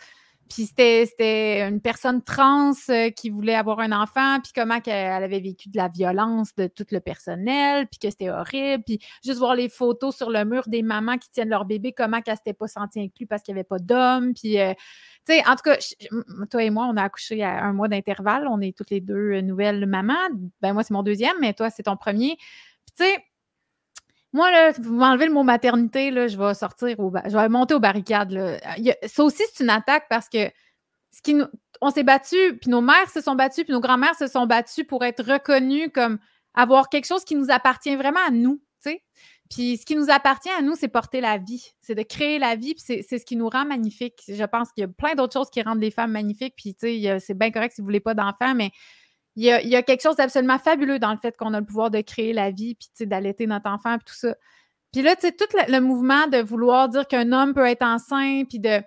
Puis 0.49 0.67
c'était 0.67 1.67
une 1.67 1.81
personne 1.81 2.21
trans 2.21 2.73
euh, 2.89 3.09
qui 3.09 3.29
voulait 3.29 3.55
avoir 3.55 3.79
un 3.79 3.91
enfant, 3.91 4.39
puis 4.41 4.51
comment 4.53 4.79
elle 4.85 5.23
avait 5.23 5.39
vécu 5.39 5.69
de 5.69 5.77
la 5.77 5.87
violence 5.87 6.53
de 6.55 6.67
tout 6.67 6.85
le 6.91 6.99
personnel, 6.99 7.87
puis 7.87 7.99
que 7.99 8.09
c'était 8.09 8.29
horrible, 8.29 8.83
puis 8.85 8.99
juste 9.23 9.39
voir 9.39 9.55
les 9.55 9.69
photos 9.69 10.15
sur 10.15 10.29
le 10.29 10.45
mur 10.45 10.63
des 10.67 10.83
mamans 10.83 11.17
qui 11.17 11.31
tiennent 11.31 11.49
leur 11.49 11.65
bébé, 11.65 11.93
comment 11.93 12.21
qu'elle 12.21 12.37
s'était 12.37 12.53
pas 12.53 12.67
sentie 12.67 12.99
inclue 12.99 13.25
parce 13.25 13.41
qu'il 13.41 13.53
n'y 13.53 13.59
avait 13.59 13.67
pas 13.67 13.79
d'homme, 13.79 14.33
puis... 14.33 14.59
Euh, 14.59 14.73
tu 15.27 15.33
sais, 15.33 15.47
en 15.47 15.55
tout 15.55 15.63
cas, 15.63 15.77
toi 16.51 16.63
et 16.63 16.69
moi, 16.69 16.87
on 16.87 16.97
a 16.97 17.03
accouché 17.03 17.41
à 17.43 17.63
un 17.63 17.73
mois 17.73 17.87
d'intervalle. 17.87 18.47
On 18.47 18.61
est 18.61 18.77
toutes 18.77 18.91
les 18.91 19.01
deux 19.01 19.31
euh, 19.31 19.41
nouvelles 19.41 19.87
mamans. 19.87 20.13
Ben 20.61 20.73
moi, 20.73 20.83
c'est 20.83 20.93
mon 20.93 21.01
deuxième, 21.01 21.33
mais 21.41 21.53
toi, 21.53 21.71
c'est 21.71 21.81
ton 21.81 21.97
premier. 21.97 22.35
Puis 22.37 22.93
tu 22.95 23.05
sais, 23.05 23.23
moi, 24.35 24.51
là, 24.51 24.71
vous 24.77 24.95
m'enlevez 24.95 25.27
le 25.27 25.33
mot 25.33 25.43
maternité, 25.43 26.11
là, 26.11 26.27
je 26.27 26.37
vais 26.37 26.53
sortir, 26.53 26.99
au 26.99 27.11
je 27.25 27.37
vais 27.37 27.49
monter 27.49 27.73
aux 27.73 27.79
barricades. 27.79 28.31
Là. 28.31 28.57
ça 29.07 29.23
aussi, 29.23 29.43
c'est 29.53 29.63
une 29.63 29.69
attaque 29.69 30.07
parce 30.09 30.27
que 30.27 30.51
ce 31.11 31.21
qui 31.21 31.35
nous, 31.35 31.45
on 31.79 31.89
s'est 31.89 32.03
battus, 32.03 32.53
puis 32.59 32.69
nos 32.69 32.81
mères 32.81 33.09
se 33.09 33.21
sont 33.21 33.35
battues, 33.35 33.63
puis 33.63 33.71
nos 33.71 33.79
grands-mères 33.79 34.15
se 34.15 34.27
sont 34.27 34.45
battues 34.45 34.83
pour 34.83 35.05
être 35.05 35.23
reconnues 35.23 35.89
comme 35.89 36.19
avoir 36.53 36.89
quelque 36.89 37.05
chose 37.05 37.23
qui 37.23 37.35
nous 37.35 37.49
appartient 37.49 37.95
vraiment 37.95 38.19
à 38.27 38.31
nous, 38.31 38.61
tu 38.83 38.91
sais. 38.91 39.03
Puis 39.49 39.77
ce 39.77 39.85
qui 39.85 39.95
nous 39.95 40.09
appartient 40.09 40.49
à 40.49 40.61
nous, 40.61 40.75
c'est 40.75 40.89
porter 40.89 41.21
la 41.21 41.37
vie, 41.37 41.71
c'est 41.79 41.95
de 41.95 42.03
créer 42.03 42.37
la 42.37 42.57
vie, 42.57 42.73
puis 42.73 43.03
c'est 43.07 43.17
ce 43.17 43.25
qui 43.25 43.37
nous 43.37 43.47
rend 43.47 43.63
magnifiques. 43.65 44.21
Je 44.27 44.43
pense 44.43 44.71
qu'il 44.73 44.81
y 44.81 44.85
a 44.85 44.89
plein 44.89 45.15
d'autres 45.15 45.33
choses 45.33 45.49
qui 45.49 45.61
rendent 45.61 45.81
les 45.81 45.91
femmes 45.91 46.11
magnifiques, 46.11 46.55
puis 46.57 46.75
c'est 46.77 47.37
bien 47.37 47.51
correct 47.51 47.73
si 47.73 47.81
vous 47.81 47.85
voulez 47.85 48.01
pas 48.01 48.15
d'enfants, 48.15 48.53
mais 48.53 48.71
il 49.35 49.43
y, 49.43 49.75
a, 49.75 49.83
quelque 49.83 50.01
chose 50.01 50.15
d'absolument 50.15 50.57
fabuleux 50.57 50.97
dans 50.97 51.11
le 51.11 51.17
fait 51.17 51.35
qu'on 51.35 51.53
a 51.53 51.59
le 51.59 51.65
pouvoir 51.65 51.91
de 51.91 51.99
créer 51.99 52.31
la 52.31 52.51
vie, 52.51 52.75
puis 52.75 53.05
d'allaiter 53.05 53.47
notre 53.47 53.69
enfant, 53.69 53.97
puis 53.97 54.05
tout 54.05 54.15
ça. 54.15 54.35
Puis 54.93 55.01
là, 55.01 55.15
tu 55.15 55.27
sais, 55.27 55.33
tout 55.33 55.45
le, 55.67 55.79
mouvement 55.81 56.27
de 56.27 56.37
vouloir 56.37 56.87
dire 56.87 57.05
qu'un 57.05 57.33
homme 57.33 57.53
peut 57.53 57.65
être 57.65 57.83
enceint, 57.83 58.43
puis 58.47 58.59
de. 58.59 58.81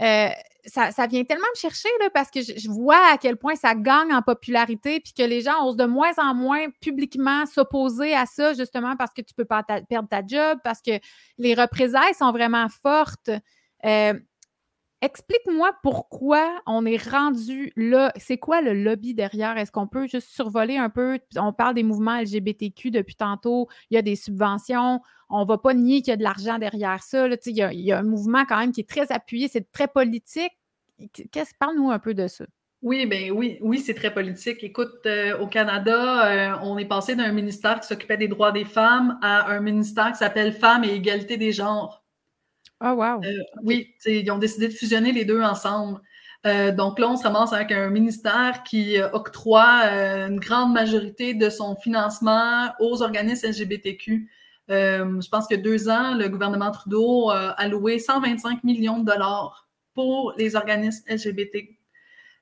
Euh, 0.00 0.28
ça, 0.66 1.06
vient 1.08 1.24
tellement 1.24 1.46
me 1.54 1.58
chercher 1.58 1.88
là, 2.00 2.08
parce 2.10 2.30
que 2.30 2.40
je, 2.40 2.70
vois 2.70 3.12
à 3.12 3.18
quel 3.18 3.36
point 3.36 3.56
ça 3.56 3.74
gagne 3.74 4.12
en 4.14 4.22
popularité, 4.22 5.00
puis 5.00 5.12
que 5.12 5.22
les 5.22 5.40
gens 5.40 5.66
osent 5.66 5.76
de 5.76 5.84
moins 5.84 6.12
en 6.18 6.34
moins 6.34 6.70
publiquement 6.80 7.44
s'opposer 7.46 8.14
à 8.14 8.26
ça, 8.26 8.54
justement 8.54 8.96
parce 8.96 9.12
que 9.12 9.22
tu 9.22 9.34
peux 9.34 9.44
pas 9.44 9.62
perdre 9.62 10.08
ta 10.08 10.24
job, 10.26 10.58
parce 10.62 10.80
que 10.80 10.92
les 11.36 11.54
représailles 11.54 12.14
sont 12.14 12.32
vraiment 12.32 12.68
fortes. 12.68 13.30
Euh, 13.84 14.14
explique-moi 15.04 15.72
pourquoi 15.82 16.60
on 16.66 16.86
est 16.86 17.02
rendu 17.10 17.72
là. 17.76 18.12
C'est 18.16 18.38
quoi 18.38 18.62
le 18.62 18.72
lobby 18.72 19.14
derrière? 19.14 19.58
Est-ce 19.58 19.70
qu'on 19.70 19.86
peut 19.86 20.06
juste 20.06 20.28
survoler 20.30 20.78
un 20.78 20.88
peu? 20.88 21.18
On 21.36 21.52
parle 21.52 21.74
des 21.74 21.82
mouvements 21.82 22.20
LGBTQ 22.20 22.90
depuis 22.90 23.14
tantôt. 23.14 23.68
Il 23.90 23.94
y 23.94 23.98
a 23.98 24.02
des 24.02 24.16
subventions. 24.16 25.00
On 25.28 25.42
ne 25.42 25.46
va 25.46 25.58
pas 25.58 25.74
nier 25.74 26.00
qu'il 26.00 26.10
y 26.10 26.14
a 26.14 26.16
de 26.16 26.22
l'argent 26.22 26.58
derrière 26.58 27.02
ça. 27.02 27.26
il, 27.28 27.56
y 27.56 27.92
a, 27.92 27.98
un 27.98 28.02
mouvement 28.02 28.44
quand 28.46 28.58
même 28.58 28.72
qui 28.72 28.80
est 28.80 28.88
très 28.88 29.12
appuyé. 29.12 29.48
C'est 29.48 29.70
très 29.70 29.88
politique. 29.88 30.52
Parle-nous 31.58 31.90
un 31.90 31.98
peu 31.98 32.14
de 32.14 32.26
ça. 32.26 32.46
Oui, 32.80 33.06
ben 33.06 33.30
oui, 33.30 33.58
oui, 33.62 33.78
c'est 33.80 33.94
très 33.94 34.12
politique. 34.12 34.62
Écoute, 34.62 35.06
euh, 35.06 35.38
au 35.38 35.46
Canada, 35.46 36.26
euh, 36.26 36.58
on 36.62 36.76
est 36.76 36.84
passé 36.84 37.16
d'un 37.16 37.32
ministère 37.32 37.80
qui 37.80 37.86
s'occupait 37.88 38.18
des 38.18 38.28
droits 38.28 38.52
des 38.52 38.66
femmes 38.66 39.18
à 39.22 39.50
un 39.50 39.60
ministère 39.60 40.12
qui 40.12 40.18
s'appelle 40.18 40.52
Femmes 40.52 40.84
et 40.84 40.94
égalité 40.94 41.38
des 41.38 41.52
genres. 41.52 42.03
Oh, 42.82 42.92
wow. 42.92 43.22
Euh, 43.24 43.42
oui, 43.62 43.94
ils 44.06 44.30
ont 44.30 44.38
décidé 44.38 44.68
de 44.68 44.72
fusionner 44.72 45.12
les 45.12 45.24
deux 45.24 45.42
ensemble. 45.42 46.00
Euh, 46.46 46.72
donc 46.72 46.98
là, 46.98 47.08
on 47.08 47.16
se 47.16 47.22
ramasse 47.22 47.52
avec 47.52 47.72
un 47.72 47.88
ministère 47.88 48.62
qui 48.64 48.96
octroie 49.12 49.82
euh, 49.84 50.28
une 50.28 50.40
grande 50.40 50.72
majorité 50.72 51.32
de 51.34 51.48
son 51.48 51.76
financement 51.76 52.68
aux 52.80 53.02
organismes 53.02 53.48
LGBTQ. 53.48 54.28
je 54.68 55.28
pense 55.30 55.46
que 55.46 55.54
deux 55.54 55.88
ans, 55.88 56.14
le 56.14 56.28
gouvernement 56.28 56.70
Trudeau 56.70 57.30
a 57.30 57.50
alloué 57.52 57.98
125 57.98 58.64
millions 58.64 58.98
de 58.98 59.06
dollars 59.06 59.68
pour 59.94 60.34
les 60.36 60.56
organismes 60.56 61.04
LGBT. 61.08 61.68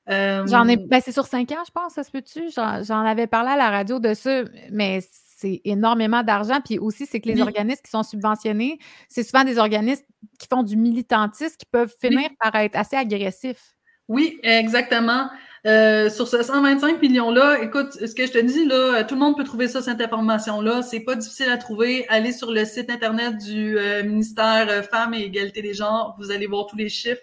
J'en 0.09 0.67
ai, 0.67 0.77
ben 0.77 1.01
c'est 1.01 1.13
sur 1.13 1.27
cinq 1.27 1.53
ans, 1.53 1.63
je 1.65 1.71
pense, 1.71 1.93
ça 1.93 2.03
se 2.03 2.11
peut-tu? 2.11 2.51
J'en 2.51 3.05
avais 3.05 3.29
parlé 3.29 3.51
à 3.51 3.57
la 3.57 3.71
radio 3.71 4.01
de 4.01 4.15
ça, 4.15 4.43
mais 4.73 5.01
c'est 5.43 5.61
énormément 5.65 6.23
d'argent. 6.23 6.61
Puis 6.65 6.79
aussi, 6.79 7.07
c'est 7.07 7.21
que 7.21 7.29
les 7.29 7.41
organismes 7.41 7.83
qui 7.85 7.91
sont 7.91 8.03
subventionnés, 8.03 8.79
c'est 9.09 9.23
souvent 9.23 9.45
des 9.45 9.59
organismes 9.59 10.05
qui 10.39 10.47
font 10.49 10.63
du 10.63 10.77
militantisme 10.77 11.57
qui 11.59 11.67
peuvent 11.67 11.95
finir 12.01 12.29
par 12.41 12.55
être 12.57 12.77
assez 12.77 12.97
agressifs. 12.97 13.75
Oui, 14.09 14.39
exactement. 14.43 15.29
Euh, 15.65 16.11
sur 16.11 16.27
ce 16.27 16.43
125 16.43 17.01
millions-là, 17.01 17.63
écoute, 17.63 17.93
ce 17.93 18.15
que 18.15 18.27
je 18.27 18.33
te 18.33 18.39
dis, 18.39 18.65
là, 18.65 19.05
tout 19.05 19.15
le 19.15 19.21
monde 19.21 19.37
peut 19.37 19.45
trouver 19.45 19.69
ça, 19.69 19.81
cette 19.81 20.01
information-là. 20.01 20.83
C'est 20.83 21.01
pas 21.01 21.15
difficile 21.15 21.49
à 21.51 21.57
trouver. 21.57 22.05
Allez 22.09 22.33
sur 22.33 22.51
le 22.51 22.65
site 22.65 22.91
Internet 22.91 23.39
du 23.39 23.79
euh, 23.79 24.03
ministère 24.03 24.67
euh, 24.69 24.83
Femmes 24.83 25.15
et 25.15 25.23
Égalité 25.23 25.63
des 25.63 25.75
genres. 25.75 26.17
Vous 26.19 26.31
allez 26.33 26.47
voir 26.47 26.67
tous 26.67 26.77
les 26.77 26.89
chiffres. 26.89 27.23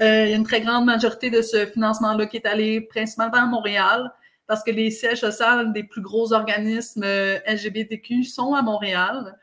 il 0.00 0.06
y 0.06 0.32
a 0.32 0.36
une 0.36 0.44
très 0.44 0.60
grande 0.60 0.86
majorité 0.86 1.30
de 1.30 1.42
ce 1.42 1.66
financement-là 1.66 2.26
qui 2.26 2.38
est 2.38 2.46
allé 2.46 2.80
principalement 2.80 3.42
à 3.42 3.46
Montréal 3.46 4.10
parce 4.46 4.62
que 4.62 4.70
les 4.70 4.90
sièges 4.90 5.20
sociaux 5.20 5.64
des 5.72 5.84
plus 5.84 6.02
gros 6.02 6.32
organismes 6.32 7.04
euh, 7.04 7.38
LGBTQ 7.46 8.24
sont 8.24 8.54
à 8.54 8.62
Montréal. 8.62 9.38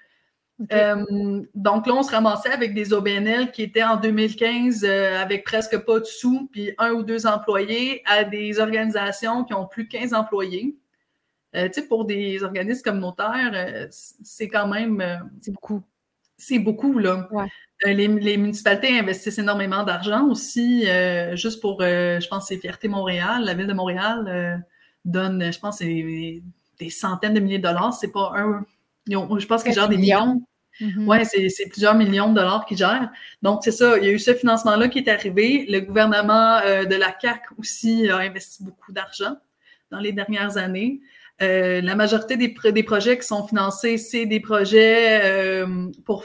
Euh, 0.72 1.42
donc 1.56 1.88
là, 1.88 1.94
on 1.96 2.04
se 2.04 2.12
ramassait 2.12 2.52
avec 2.52 2.76
des 2.76 2.94
OBNL 2.94 3.50
qui 3.50 3.64
étaient 3.64 3.84
en 3.84 3.98
2015 3.98 4.84
euh, 4.84 5.20
avec 5.20 5.44
presque 5.44 5.76
pas 5.80 6.00
de 6.00 6.06
sous, 6.06 6.50
puis 6.52 6.72
un 6.78 6.92
ou 6.92 7.02
deux 7.02 7.26
employés, 7.26 8.04
à 8.06 8.24
des 8.24 8.60
organisations 8.60 9.44
qui 9.44 9.56
ont 9.56 9.66
plus 9.66 9.86
de 9.86 9.90
15 9.90 10.14
employés. 10.14 10.78
tu 11.56 11.62
sais, 11.74 11.88
pour 11.88 12.06
des 12.06 12.44
organismes 12.44 12.84
communautaires, 12.84 13.88
c'est 13.90 14.50
quand 14.50 14.68
même... 14.68 15.04
c'est 15.42 15.52
beaucoup. 15.52 15.82
C'est 16.38 16.60
beaucoup, 16.60 17.00
là. 17.00 17.28
Les, 17.84 18.08
municipalités 18.08 19.00
investissent 19.00 19.40
énormément 19.40 19.84
d'argent 19.84 20.28
aussi, 20.28 20.86
juste 21.34 21.60
pour, 21.60 21.82
je 21.82 22.28
pense, 22.28 22.50
c'est 22.50 22.58
Fierté 22.58 22.88
Montréal, 22.88 23.46
la 23.46 23.56
ville 23.56 23.68
de 23.68 23.74
Montréal 23.74 24.64
donne, 25.06 25.52
je 25.52 25.60
pense, 25.60 25.80
des, 25.80 26.44
des 26.80 26.90
centaines 26.90 27.34
de 27.34 27.40
milliers 27.40 27.60
de 27.60 27.64
dollars. 27.64 27.94
C'est 27.94 28.12
pas 28.12 28.34
un. 28.36 28.66
je 29.08 29.46
pense 29.46 29.64
qu'ils 29.64 29.74
gèrent 29.74 29.90
des 29.90 29.98
millions. 29.98 30.42
Mm-hmm. 30.80 31.06
Oui, 31.06 31.50
c'est 31.50 31.68
plusieurs 31.68 31.96
millions 31.96 32.30
de 32.30 32.36
dollars 32.36 32.66
qu'ils 32.66 32.78
gèrent. 32.78 33.10
Donc, 33.42 33.62
c'est 33.64 33.72
ça. 33.72 33.98
Il 33.98 34.06
y 34.06 34.08
a 34.08 34.12
eu 34.12 34.20
ce 34.20 34.34
financement-là 34.34 34.88
qui 34.88 35.00
est 35.00 35.10
arrivé. 35.10 35.66
Le 35.70 35.80
gouvernement 35.80 36.58
euh, 36.66 36.86
de 36.86 36.96
la 36.96 37.12
CAC 37.12 37.44
aussi 37.58 38.10
a 38.10 38.18
investi 38.18 38.64
beaucoup 38.64 38.92
d'argent 38.92 39.36
dans 39.92 40.00
les 40.00 40.12
dernières 40.12 40.58
années. 40.58 41.02
Euh, 41.42 41.82
la 41.82 41.96
majorité 41.96 42.38
des, 42.38 42.54
des, 42.72 42.84
projets 42.84 43.18
qui 43.18 43.26
sont 43.26 43.46
financés, 43.48 43.98
c'est 43.98 44.26
des 44.28 44.40
projets 44.40 45.22
euh, 45.24 45.90
pour 46.06 46.24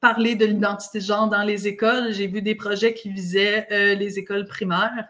parler 0.00 0.34
de 0.34 0.44
l'identité 0.44 0.98
de 0.98 1.04
genre 1.04 1.28
dans 1.28 1.42
les 1.42 1.66
écoles. 1.68 2.12
J'ai 2.12 2.26
vu 2.26 2.42
des 2.42 2.54
projets 2.54 2.94
qui 2.94 3.10
visaient 3.10 3.94
les 3.96 4.18
écoles 4.18 4.46
primaires. 4.46 5.08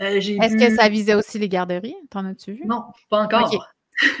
Euh, 0.00 0.16
Est-ce 0.16 0.56
que 0.56 0.76
ça 0.76 0.88
visait 0.88 1.14
aussi 1.14 1.38
les 1.38 1.48
garderies? 1.48 1.96
T'en 2.10 2.24
as-tu 2.26 2.52
vu? 2.52 2.66
Non, 2.66 2.84
pas 3.08 3.22
encore. 3.22 3.50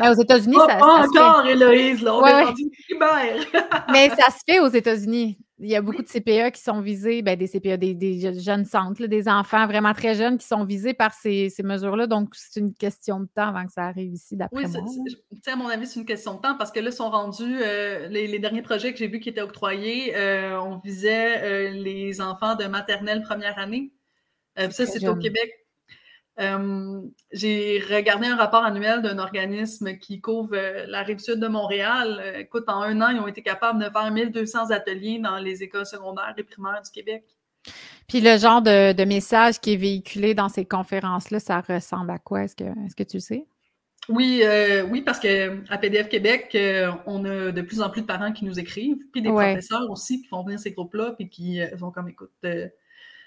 Ben, 0.00 0.10
aux 0.10 0.20
États-unis, 0.20 0.56
ça, 0.56 0.76
pas 0.76 1.06
encore, 1.06 1.46
Héloïse, 1.46 2.00
là, 2.00 2.14
on 2.14 2.26
est 2.26 2.54
Mais 3.92 4.08
ça 4.08 4.30
se 4.30 4.38
fait 4.46 4.58
aux 4.58 4.68
États-Unis. 4.68 5.38
Il 5.58 5.68
y 5.68 5.76
a 5.76 5.82
beaucoup 5.82 6.02
de 6.02 6.08
CPE 6.08 6.52
qui 6.54 6.62
sont 6.62 6.80
visés, 6.80 7.20
ben, 7.20 7.36
des 7.36 7.46
CPE, 7.46 7.76
des, 7.76 8.40
jeunes 8.40 8.64
centres, 8.64 9.06
des 9.06 9.28
enfants 9.28 9.66
vraiment 9.66 9.92
très 9.92 10.14
jeunes 10.14 10.38
qui 10.38 10.46
sont 10.46 10.64
visés 10.64 10.94
par 10.94 11.12
ces, 11.12 11.52
mesures-là. 11.62 12.06
Donc, 12.06 12.30
c'est 12.32 12.60
une 12.60 12.74
question 12.74 13.20
de 13.20 13.26
temps 13.26 13.48
avant 13.48 13.66
que 13.66 13.72
ça 13.72 13.84
arrive 13.84 14.12
ici, 14.12 14.36
d'après 14.36 14.66
moi. 14.66 14.80
Oui, 14.86 15.40
à 15.46 15.56
mon 15.56 15.68
avis, 15.68 15.86
c'est 15.86 16.00
une 16.00 16.06
question 16.06 16.34
de 16.34 16.40
temps 16.40 16.56
parce 16.56 16.72
que 16.72 16.80
là, 16.80 16.90
sont 16.90 17.10
rendus, 17.10 17.58
euh, 17.62 18.08
les, 18.08 18.38
derniers 18.38 18.62
projets 18.62 18.92
que 18.92 18.98
j'ai 18.98 19.08
vus 19.08 19.20
qui 19.20 19.28
étaient 19.28 19.42
octroyés, 19.42 20.16
euh, 20.16 20.58
on 20.60 20.78
visait 20.78 21.70
les 21.70 22.20
enfants 22.22 22.54
de 22.54 22.64
maternelle 22.64 23.22
première 23.22 23.58
année. 23.58 23.92
ça, 24.56 24.86
c'est 24.86 25.06
au 25.06 25.16
Québec. 25.16 25.65
Euh, 26.38 27.00
j'ai 27.32 27.82
regardé 27.90 28.26
un 28.26 28.36
rapport 28.36 28.62
annuel 28.62 29.00
d'un 29.00 29.18
organisme 29.18 29.96
qui 29.96 30.20
couvre 30.20 30.54
euh, 30.54 30.84
la 30.86 31.02
rive 31.02 31.18
sud 31.18 31.40
de 31.40 31.48
Montréal. 31.48 32.20
Euh, 32.22 32.38
écoute, 32.40 32.64
en 32.68 32.82
un 32.82 33.00
an, 33.00 33.08
ils 33.08 33.18
ont 33.18 33.26
été 33.26 33.42
capables 33.42 33.82
de 33.82 33.88
faire 33.88 34.10
1200 34.10 34.70
ateliers 34.70 35.18
dans 35.18 35.38
les 35.38 35.62
écoles 35.62 35.86
secondaires 35.86 36.34
et 36.36 36.42
primaires 36.42 36.82
du 36.82 36.90
Québec. 36.90 37.24
Puis 38.06 38.20
le 38.20 38.36
genre 38.36 38.60
de, 38.60 39.04
message 39.04 39.60
qui 39.60 39.72
est 39.72 39.76
véhiculé 39.76 40.34
dans 40.34 40.48
ces 40.48 40.66
conférences-là, 40.66 41.40
ça 41.40 41.60
ressemble 41.60 42.10
à 42.10 42.18
quoi? 42.18 42.44
Est-ce 42.44 42.54
que, 42.54 42.64
est 42.64 42.94
que 42.94 43.02
tu 43.02 43.18
sais? 43.18 43.46
Oui, 44.08 44.44
oui, 44.88 45.02
parce 45.02 45.18
qu'à 45.18 45.78
PDF 45.80 46.08
Québec, 46.08 46.56
on 47.06 47.24
a 47.24 47.50
de 47.50 47.62
plus 47.62 47.80
en 47.80 47.90
plus 47.90 48.02
de 48.02 48.06
parents 48.06 48.30
qui 48.30 48.44
nous 48.44 48.60
écrivent, 48.60 49.02
puis 49.10 49.20
des 49.20 49.30
professeurs 49.30 49.90
aussi 49.90 50.22
qui 50.22 50.28
font 50.28 50.44
venir 50.44 50.60
ces 50.60 50.70
groupes-là, 50.70 51.14
puis 51.18 51.28
qui 51.28 51.60
sont 51.76 51.90
comme, 51.90 52.08
écoute, 52.08 52.30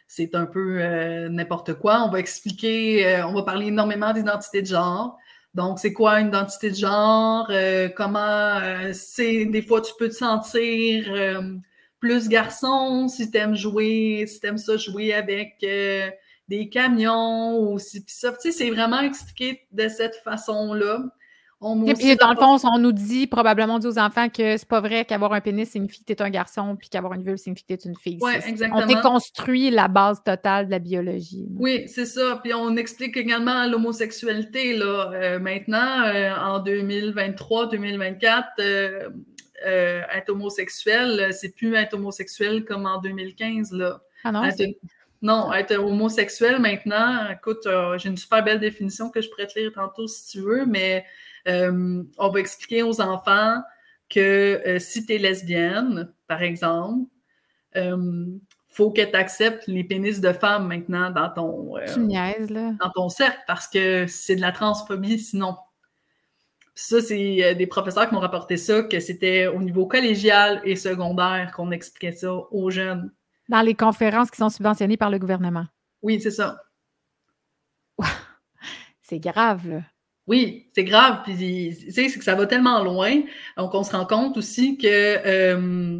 c'est 0.09 0.33
un 0.33 0.47
peu 0.47 0.79
euh, 0.81 1.29
n'importe 1.29 1.75
quoi. 1.75 2.03
On 2.03 2.09
va 2.09 2.19
expliquer, 2.19 3.05
euh, 3.07 3.27
on 3.27 3.33
va 3.33 3.43
parler 3.43 3.67
énormément 3.67 4.11
d'identité 4.11 4.63
de 4.63 4.67
genre. 4.67 5.17
Donc, 5.53 5.77
c'est 5.79 5.93
quoi 5.93 6.19
une 6.19 6.29
identité 6.29 6.71
de 6.71 6.75
genre? 6.75 7.47
Euh, 7.51 7.89
comment 7.95 8.59
c'est 8.91 9.45
des 9.45 9.61
fois 9.61 9.81
tu 9.81 9.93
peux 9.99 10.09
te 10.09 10.15
sentir 10.15 11.41
plus 11.99 12.27
garçon 12.27 13.07
si 13.07 13.29
t'aimes 13.29 13.55
jouer, 13.55 14.25
si 14.27 14.39
t'aimes 14.39 14.57
ça 14.57 14.77
jouer 14.77 15.13
avec 15.13 15.59
des 15.59 16.69
camions 16.69 17.59
ou 17.59 17.77
si 17.77 18.03
ça. 18.07 18.31
Tu 18.31 18.37
sais, 18.39 18.51
c'est 18.51 18.71
vraiment 18.71 19.01
expliqué 19.01 19.67
de 19.71 19.87
cette 19.89 20.15
façon-là. 20.23 21.03
Et 21.61 21.93
puis, 21.93 22.15
dans 22.15 22.31
le 22.31 22.37
fond, 22.37 22.55
on 22.71 22.79
nous 22.79 22.93
dit, 22.93 23.27
probablement, 23.27 23.79
dit 23.79 23.87
aux 23.87 23.99
enfants 23.99 24.29
que 24.29 24.55
c'est 24.55 24.67
pas 24.67 24.79
vrai 24.79 25.03
qu'avoir 25.03 25.33
un 25.33 25.41
pénis 25.41 25.69
signifie 25.69 25.99
que 25.99 26.05
tu 26.05 26.13
es 26.13 26.21
un 26.21 26.29
garçon, 26.29 26.77
puis 26.77 26.87
qu'avoir 26.87 27.13
une 27.13 27.23
vulve 27.23 27.35
signifie 27.35 27.63
que 27.63 27.73
tu 27.73 27.87
es 27.87 27.91
une 27.91 27.97
fille. 27.97 28.17
Oui, 28.21 28.31
exactement. 28.47 28.81
On 28.81 28.85
déconstruit 28.85 29.69
la 29.69 29.89
base 29.89 30.23
totale 30.23 30.67
de 30.67 30.71
la 30.71 30.79
biologie. 30.79 31.49
Oui, 31.57 31.83
c'est 31.87 32.05
ça. 32.05 32.39
Puis 32.41 32.53
on 32.53 32.77
explique 32.77 33.17
également 33.17 33.65
l'homosexualité, 33.67 34.77
là. 34.77 35.11
Euh, 35.13 35.39
maintenant, 35.39 36.03
euh, 36.05 36.33
en 36.33 36.63
2023-2024, 36.63 38.43
euh, 38.61 39.09
être 40.15 40.29
homosexuel, 40.29 41.33
c'est 41.33 41.53
plus 41.53 41.75
être 41.75 41.93
homosexuel 41.95 42.63
comme 42.63 42.85
en 42.85 43.01
2015, 43.01 43.73
là. 43.73 43.99
Ah 44.23 44.31
non? 44.31 44.43
Non, 45.21 45.51
être 45.51 45.75
homosexuel 45.75 46.59
maintenant, 46.59 47.29
écoute, 47.29 47.67
j'ai 47.97 48.07
une 48.07 48.15
super 48.15 48.41
belle 48.41 48.61
définition 48.61 49.09
que 49.09 49.19
je 49.19 49.29
pourrais 49.29 49.47
te 49.47 49.59
lire 49.59 49.73
tantôt 49.73 50.07
si 50.07 50.29
tu 50.31 50.39
veux, 50.39 50.65
mais 50.65 51.03
euh, 51.47 52.03
on 52.17 52.29
va 52.29 52.39
expliquer 52.39 52.83
aux 52.83 53.01
enfants 53.01 53.61
que 54.09 54.61
euh, 54.65 54.79
si 54.79 55.05
tu 55.05 55.13
es 55.13 55.17
lesbienne, 55.17 56.11
par 56.27 56.41
exemple, 56.41 57.09
euh, 57.75 58.25
faut 58.67 58.91
que 58.91 59.01
tu 59.01 59.15
acceptes 59.15 59.67
les 59.67 59.83
pénis 59.83 60.19
de 60.21 60.31
femmes 60.31 60.67
maintenant 60.67 61.11
dans 61.11 61.29
ton, 61.29 61.75
dans 61.97 62.91
ton 62.93 63.09
cercle 63.09 63.39
parce 63.47 63.67
que 63.67 64.07
c'est 64.07 64.35
de 64.35 64.41
la 64.41 64.51
transphobie 64.51 65.19
sinon. 65.19 65.55
Ça, 66.75 67.01
c'est 67.01 67.55
des 67.55 67.67
professeurs 67.67 68.07
qui 68.07 68.15
m'ont 68.15 68.21
rapporté 68.21 68.55
ça, 68.55 68.83
que 68.83 69.01
c'était 69.01 69.47
au 69.47 69.59
niveau 69.61 69.85
collégial 69.85 70.61
et 70.63 70.77
secondaire 70.77 71.51
qu'on 71.53 71.71
expliquait 71.71 72.13
ça 72.13 72.33
aux 72.33 72.69
jeunes. 72.69 73.11
Dans 73.49 73.61
les 73.61 73.75
conférences 73.75 74.31
qui 74.31 74.37
sont 74.37 74.49
subventionnées 74.49 74.95
par 74.95 75.09
le 75.09 75.19
gouvernement. 75.19 75.65
Oui, 76.01 76.21
c'est 76.21 76.31
ça. 76.31 76.61
C'est 79.01 79.19
grave, 79.19 79.67
là. 79.67 79.81
Oui, 80.29 80.69
c'est 80.75 80.83
grave. 80.83 81.21
Puis, 81.23 81.35
tu 81.35 81.91
sais, 81.91 82.07
c'est 82.07 82.19
que 82.19 82.23
ça 82.23 82.35
va 82.35 82.45
tellement 82.45 82.83
loin. 82.83 83.23
Donc, 83.57 83.73
on 83.73 83.83
se 83.83 83.91
rend 83.91 84.05
compte 84.05 84.37
aussi 84.37 84.77
que 84.77 84.85
euh, 84.87 85.99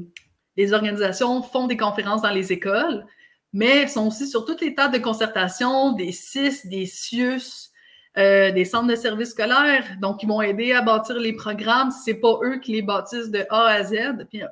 les 0.56 0.72
organisations 0.72 1.42
font 1.42 1.66
des 1.66 1.78
conférences 1.78 2.22
dans 2.22 2.30
les 2.30 2.54
écoles, 2.54 3.08
mais 3.54 3.88
sont 3.88 4.06
aussi 4.08 4.28
sur 4.28 4.46
toutes 4.46 4.62
les 4.62 4.76
tables 4.76 4.94
de 4.94 5.00
concertation, 5.00 5.94
des 5.94 6.12
CIS, 6.12 6.68
des 6.68 6.86
CIUS, 6.86 7.72
euh, 8.20 8.52
des 8.52 8.66
centres 8.66 8.86
de 8.86 8.96
services 8.96 9.32
scolaires. 9.32 9.98
Donc, 10.00 10.22
ils 10.22 10.30
vont 10.30 10.44
aider 10.44 10.74
à 10.74 10.84
bâtir 10.84 11.16
les 11.16 11.34
programmes. 11.34 11.90
Si 11.90 12.04
c'est 12.06 12.20
pas 12.20 12.38
eux 12.44 12.60
qui 12.60 12.74
les 12.74 12.84
bâtissent 12.84 13.32
de 13.32 13.48
A 13.50 13.66
à 13.66 13.84
Z. 13.84 14.28
Puis, 14.30 14.44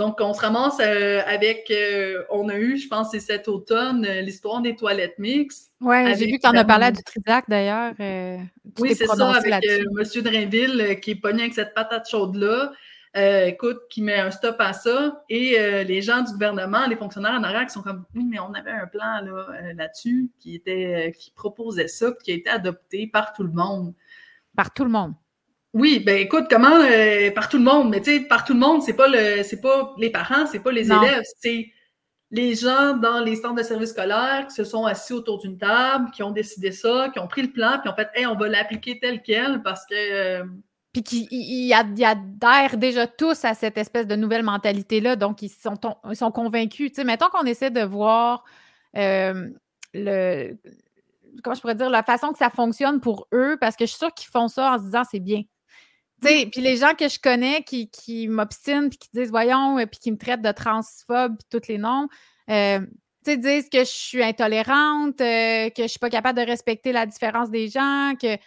donc, 0.00 0.18
on 0.22 0.32
se 0.32 0.40
ramasse 0.40 0.78
euh, 0.80 1.20
avec, 1.26 1.70
euh, 1.70 2.22
on 2.30 2.48
a 2.48 2.56
eu, 2.56 2.78
je 2.78 2.88
pense, 2.88 3.10
c'est 3.10 3.20
cet 3.20 3.48
automne, 3.48 4.06
euh, 4.06 4.22
l'histoire 4.22 4.62
des 4.62 4.74
toilettes 4.74 5.18
mixtes. 5.18 5.72
Oui, 5.82 5.94
j'ai 6.16 6.24
vu 6.24 6.38
que 6.38 6.40
tu 6.40 6.48
en 6.48 6.54
as 6.58 6.64
parlé 6.64 6.86
à 6.86 6.90
du 6.90 7.02
Trisac 7.02 7.44
d'ailleurs. 7.48 7.92
oui, 8.78 8.94
c'est 8.94 9.04
ça, 9.04 9.30
avec 9.30 9.62
M. 9.62 10.22
Drainville 10.22 11.00
qui 11.02 11.10
est 11.10 11.20
pogné 11.20 11.42
avec 11.42 11.52
cette 11.52 11.74
patate 11.74 12.08
chaude-là. 12.08 12.72
écoute, 13.44 13.80
qui 13.90 14.00
met 14.00 14.18
un 14.18 14.30
stop 14.30 14.56
à 14.58 14.72
ça. 14.72 15.22
Et 15.28 15.58
les 15.84 16.00
gens 16.00 16.22
du 16.22 16.32
gouvernement, 16.32 16.86
les 16.86 16.96
fonctionnaires 16.96 17.34
en 17.38 17.42
arrière 17.42 17.66
qui 17.66 17.74
sont 17.74 17.82
comme 17.82 18.06
Oui, 18.14 18.24
mais 18.26 18.38
on 18.38 18.54
avait 18.54 18.70
un 18.70 18.86
plan 18.86 19.20
là-dessus 19.74 20.30
qui 20.38 20.54
était 20.54 21.12
qui 21.18 21.30
proposait 21.30 21.88
ça, 21.88 22.10
qui 22.24 22.32
a 22.32 22.36
été 22.36 22.48
adopté 22.48 23.06
par 23.06 23.34
tout 23.34 23.42
le 23.42 23.52
monde. 23.52 23.92
Par 24.56 24.72
tout 24.72 24.84
le 24.84 24.90
monde. 24.90 25.12
Oui, 25.72 26.00
ben 26.00 26.18
écoute, 26.18 26.46
comment 26.50 26.80
euh, 26.80 27.30
par 27.30 27.48
tout 27.48 27.56
le 27.56 27.62
monde, 27.62 27.90
mais 27.90 28.00
tu 28.00 28.10
sais, 28.10 28.20
par 28.20 28.44
tout 28.44 28.54
le 28.54 28.58
monde, 28.58 28.82
c'est 28.82 28.94
pas 28.94 29.06
le 29.06 29.44
c'est 29.44 29.60
pas 29.60 29.94
les 29.98 30.10
parents, 30.10 30.46
c'est 30.46 30.58
pas 30.58 30.72
les 30.72 30.86
élèves, 30.86 31.22
c'est 31.38 31.70
les 32.32 32.54
gens 32.54 32.96
dans 32.96 33.20
les 33.20 33.36
centres 33.36 33.54
de 33.54 33.62
services 33.62 33.90
scolaires 33.90 34.46
qui 34.48 34.54
se 34.54 34.64
sont 34.64 34.84
assis 34.84 35.12
autour 35.12 35.38
d'une 35.38 35.58
table, 35.58 36.10
qui 36.12 36.22
ont 36.22 36.30
décidé 36.30 36.72
ça, 36.72 37.08
qui 37.12 37.18
ont 37.20 37.28
pris 37.28 37.42
le 37.42 37.52
plan, 37.52 37.78
puis 37.80 37.88
en 37.88 37.94
fait, 37.94 38.08
hey, 38.14 38.26
on 38.26 38.36
va 38.36 38.48
l'appliquer 38.48 38.98
tel 38.98 39.22
quel 39.22 39.62
parce 39.62 39.86
que 39.86 39.94
euh, 39.94 40.44
puis 40.92 41.04
qui 41.04 41.72
adhèrent 41.72 42.76
déjà 42.76 43.06
tous 43.06 43.44
à 43.44 43.54
cette 43.54 43.78
espèce 43.78 44.08
de 44.08 44.16
nouvelle 44.16 44.42
mentalité-là, 44.42 45.14
donc 45.14 45.40
ils 45.42 45.50
sont, 45.50 45.78
ils 46.08 46.16
sont 46.16 46.32
convaincus. 46.32 46.90
Tu 46.90 46.96
sais, 46.96 47.04
mettons 47.04 47.28
qu'on 47.28 47.44
essaie 47.44 47.70
de 47.70 47.82
voir 47.82 48.42
euh, 48.96 49.50
le 49.94 50.56
comment 51.44 51.54
je 51.54 51.60
pourrais 51.60 51.76
dire, 51.76 51.90
la 51.90 52.02
façon 52.02 52.32
que 52.32 52.38
ça 52.38 52.50
fonctionne 52.50 53.00
pour 53.00 53.28
eux, 53.32 53.56
parce 53.60 53.76
que 53.76 53.86
je 53.86 53.90
suis 53.90 53.98
sûre 53.98 54.12
qu'ils 54.12 54.28
font 54.28 54.48
ça 54.48 54.72
en 54.72 54.78
se 54.78 54.84
disant 54.84 55.02
c'est 55.08 55.20
bien. 55.20 55.42
Puis 56.22 56.60
les 56.60 56.76
gens 56.76 56.94
que 56.94 57.08
je 57.08 57.18
connais 57.18 57.62
qui, 57.62 57.90
qui 57.90 58.28
m'obstinent 58.28 58.88
puis 58.88 58.98
qui 58.98 59.08
disent 59.14 59.30
voyons, 59.30 59.78
euh, 59.78 59.86
puis 59.86 59.98
qui 59.98 60.12
me 60.12 60.18
traitent 60.18 60.42
de 60.42 60.52
transphobe 60.52 61.36
puis 61.38 61.60
tous 61.60 61.68
les 61.68 61.78
noms, 61.78 62.08
euh, 62.50 62.80
tu 63.24 63.36
disent 63.38 63.68
que 63.68 63.80
je 63.80 63.90
suis 63.90 64.22
intolérante, 64.22 65.20
euh, 65.20 65.70
que 65.70 65.82
je 65.82 65.88
suis 65.88 65.98
pas 65.98 66.10
capable 66.10 66.38
de 66.38 66.46
respecter 66.46 66.92
la 66.92 67.06
différence 67.06 67.50
des 67.50 67.68
gens, 67.68 68.14
que 68.20 68.38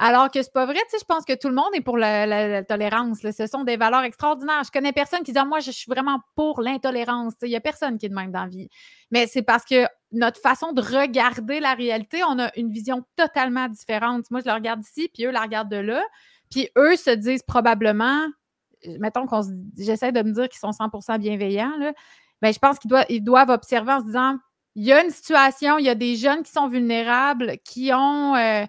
alors 0.00 0.30
que 0.30 0.40
c'est 0.42 0.52
pas 0.52 0.64
vrai, 0.64 0.76
tu 0.76 0.90
sais, 0.90 0.98
je 1.00 1.04
pense 1.04 1.24
que 1.24 1.34
tout 1.34 1.48
le 1.48 1.56
monde 1.56 1.70
est 1.74 1.80
pour 1.80 1.98
la, 1.98 2.62
tolérance. 2.62 3.18
Ce 3.18 3.46
sont 3.48 3.64
des 3.64 3.76
valeurs 3.76 4.04
extraordinaires. 4.04 4.62
Je 4.64 4.70
connais 4.70 4.92
personne 4.92 5.24
qui 5.24 5.32
dit 5.32 5.38
ah, 5.38 5.44
moi, 5.44 5.58
je 5.58 5.72
suis 5.72 5.90
vraiment 5.90 6.20
pour 6.36 6.60
l'intolérance. 6.62 7.34
Il 7.42 7.48
n'y 7.48 7.56
a 7.56 7.60
personne 7.60 7.98
qui 7.98 8.06
est 8.06 8.08
de 8.08 8.14
même 8.14 8.30
dans 8.30 8.42
la 8.42 8.48
vie. 8.48 8.68
Mais 9.10 9.26
c'est 9.26 9.42
parce 9.42 9.64
que 9.64 9.86
notre 10.12 10.40
façon 10.40 10.72
de 10.72 10.80
regarder 10.80 11.58
la 11.58 11.74
réalité, 11.74 12.22
on 12.22 12.38
a 12.38 12.52
une 12.56 12.70
vision 12.70 13.04
totalement 13.16 13.66
différente. 13.66 14.30
Moi, 14.30 14.40
je 14.40 14.46
la 14.46 14.54
regarde 14.54 14.84
ici, 14.84 15.10
puis 15.12 15.26
eux 15.26 15.32
la 15.32 15.40
regardent 15.40 15.70
de 15.70 15.78
là. 15.78 16.04
Puis 16.50 16.68
eux 16.76 16.96
se 16.96 17.10
disent 17.10 17.42
probablement, 17.42 18.26
mettons 18.98 19.26
qu'on 19.26 19.42
j'essaie 19.76 20.12
de 20.12 20.22
me 20.22 20.32
dire 20.32 20.48
qu'ils 20.48 20.58
sont 20.58 20.70
100% 20.70 21.18
bienveillants, 21.18 21.76
là, 21.78 21.92
ben, 22.40 22.52
je 22.52 22.58
pense 22.58 22.78
qu'ils 22.78 23.24
doivent, 23.24 23.50
observer 23.50 23.92
en 23.92 24.00
se 24.00 24.06
disant 24.06 24.38
il 24.74 24.84
y 24.84 24.92
a 24.92 25.02
une 25.02 25.10
situation, 25.10 25.78
il 25.78 25.84
y 25.86 25.88
a 25.88 25.96
des 25.96 26.14
jeunes 26.14 26.42
qui 26.44 26.52
sont 26.52 26.68
vulnérables, 26.68 27.58
qui 27.64 27.90
ont, 27.92 28.36
euh, 28.36 28.64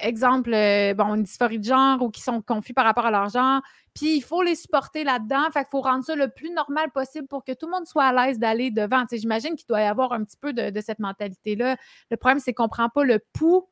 exemple, 0.00 0.52
euh, 0.52 0.94
bon, 0.94 1.14
une 1.14 1.22
dysphorie 1.22 1.60
de 1.60 1.64
genre 1.64 2.02
ou 2.02 2.10
qui 2.10 2.22
sont 2.22 2.42
confus 2.42 2.74
par 2.74 2.84
rapport 2.84 3.06
à 3.06 3.12
leur 3.12 3.28
genre, 3.28 3.60
puis 3.94 4.16
il 4.16 4.20
faut 4.20 4.42
les 4.42 4.56
supporter 4.56 5.04
là-dedans. 5.04 5.44
Fait 5.52 5.60
qu'il 5.60 5.70
faut 5.70 5.80
rendre 5.80 6.04
ça 6.04 6.16
le 6.16 6.28
plus 6.28 6.50
normal 6.50 6.90
possible 6.90 7.28
pour 7.28 7.44
que 7.44 7.52
tout 7.52 7.66
le 7.66 7.72
monde 7.72 7.86
soit 7.86 8.04
à 8.04 8.12
l'aise 8.26 8.40
d'aller 8.40 8.72
devant. 8.72 9.04
J'imagine 9.10 9.54
qu'il 9.54 9.66
doit 9.68 9.80
y 9.80 9.84
avoir 9.84 10.12
un 10.12 10.24
petit 10.24 10.36
peu 10.36 10.52
de, 10.52 10.70
de 10.70 10.80
cette 10.80 10.98
mentalité-là. 10.98 11.76
Le 12.10 12.16
problème, 12.16 12.40
c'est 12.40 12.52
qu'on 12.52 12.64
ne 12.64 12.68
prend 12.68 12.88
pas 12.88 13.04
le 13.04 13.20
pouls. 13.32 13.68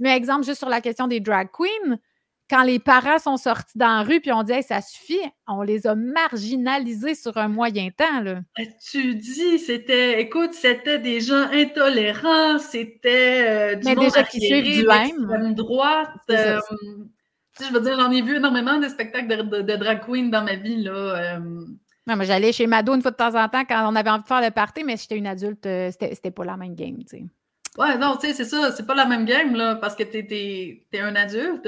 Mais 0.00 0.16
exemple, 0.16 0.44
juste 0.44 0.58
sur 0.58 0.68
la 0.68 0.80
question 0.80 1.06
des 1.06 1.20
drag 1.20 1.48
queens, 1.52 1.98
quand 2.52 2.64
les 2.64 2.78
parents 2.78 3.18
sont 3.18 3.38
sortis 3.38 3.78
dans 3.78 3.96
la 3.96 4.02
rue 4.02 4.20
puis 4.20 4.30
on 4.30 4.42
dit 4.42 4.62
ça 4.62 4.82
suffit, 4.82 5.22
on 5.48 5.62
les 5.62 5.86
a 5.86 5.94
marginalisés 5.94 7.14
sur 7.14 7.38
un 7.38 7.48
moyen 7.48 7.88
temps. 7.88 8.20
Là. 8.20 8.40
Ben, 8.58 8.66
tu 8.90 9.14
dis, 9.14 9.58
c'était, 9.58 10.20
écoute, 10.20 10.52
c'était 10.52 10.98
des 10.98 11.22
gens 11.22 11.48
intolérants, 11.50 12.58
c'était 12.58 13.44
euh, 13.46 13.74
du 13.76 13.86
monde 13.86 14.04
déjà 14.04 14.22
qui 14.24 14.38
du 14.38 14.86
même. 14.86 15.54
droite. 15.54 16.10
Euh, 16.28 16.60
je 17.58 17.72
veux 17.72 17.80
dire, 17.80 17.98
j'en 17.98 18.10
ai 18.10 18.20
vu 18.20 18.36
énormément 18.36 18.78
de 18.78 18.88
spectacles 18.88 19.48
de, 19.48 19.76
drag 19.76 20.04
queen 20.04 20.30
dans 20.30 20.44
ma 20.44 20.56
vie. 20.56 20.82
Là, 20.82 21.38
euh. 21.38 22.24
j'allais 22.24 22.52
chez 22.52 22.66
Mado 22.66 22.94
une 22.94 23.00
fois 23.00 23.12
de 23.12 23.16
temps 23.16 23.34
en 23.34 23.48
temps 23.48 23.64
quand 23.64 23.90
on 23.90 23.96
avait 23.96 24.10
envie 24.10 24.24
de 24.24 24.28
faire 24.28 24.42
le 24.42 24.50
party, 24.50 24.84
mais 24.84 24.98
j'étais 24.98 25.16
une 25.16 25.26
adulte, 25.26 25.62
c'était 25.62 26.30
pas 26.30 26.44
la 26.44 26.58
même 26.58 26.74
game, 26.74 26.98
tu 26.98 27.16
sais. 27.16 27.24
Ouais, 27.78 27.96
non, 27.96 28.18
tu 28.20 28.26
sais, 28.26 28.34
c'est 28.34 28.44
ça, 28.44 28.70
c'est 28.72 28.86
pas 28.86 28.94
la 28.94 29.06
même 29.06 29.24
game, 29.24 29.56
là, 29.56 29.76
parce 29.76 29.94
que 29.96 30.02
t'es 30.02 30.84
es, 30.92 31.00
un 31.00 31.16
adulte. 31.16 31.66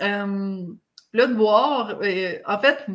Euh, 0.00 0.66
là, 1.12 1.26
de 1.26 1.34
voir, 1.34 1.98
euh, 2.02 2.38
en 2.46 2.58
fait, 2.58 2.86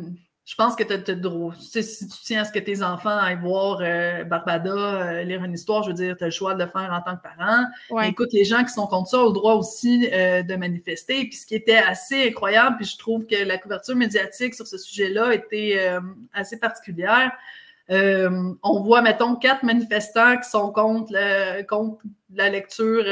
je 0.44 0.54
pense 0.56 0.74
que 0.74 0.82
tu 0.82 0.92
as, 0.92 1.82
si 1.82 2.08
tu 2.08 2.16
tiens 2.24 2.42
à 2.42 2.44
ce 2.44 2.52
que 2.52 2.58
tes 2.58 2.82
enfants 2.82 3.16
aillent 3.16 3.38
voir 3.40 3.80
euh, 3.82 4.24
Barbada, 4.24 5.22
lire 5.22 5.44
une 5.44 5.52
histoire, 5.52 5.82
je 5.82 5.88
veux 5.88 5.94
dire, 5.94 6.16
tu 6.16 6.24
as 6.24 6.28
le 6.28 6.32
choix 6.32 6.54
de 6.54 6.64
le 6.64 6.70
faire 6.70 6.90
en 6.92 7.02
tant 7.02 7.16
que 7.16 7.22
parent. 7.22 7.66
Écoute, 8.04 8.30
les 8.32 8.44
gens 8.44 8.64
qui 8.64 8.72
sont 8.72 8.86
contre 8.86 9.10
ça 9.10 9.18
ont 9.18 9.26
le 9.26 9.32
droit 9.32 9.54
aussi 9.54 10.08
de 10.08 10.56
manifester. 10.56 11.24
Puis 11.26 11.36
ce 11.36 11.46
qui 11.46 11.54
était 11.54 11.76
assez 11.76 12.28
incroyable, 12.28 12.76
puis 12.76 12.86
je 12.86 12.98
trouve 12.98 13.26
que 13.26 13.44
la 13.44 13.58
couverture 13.58 13.94
médiatique 13.94 14.54
sur 14.54 14.66
ce 14.66 14.78
sujet-là 14.78 15.34
était 15.34 15.96
assez 16.32 16.58
particulière. 16.58 17.30
on 17.90 18.80
voit, 18.80 19.02
mettons, 19.02 19.36
quatre 19.36 19.62
manifestants 19.64 20.38
qui 20.38 20.48
sont 20.48 20.72
contre, 20.72 21.12
contre 21.66 22.02
la 22.34 22.48
lecture 22.48 23.04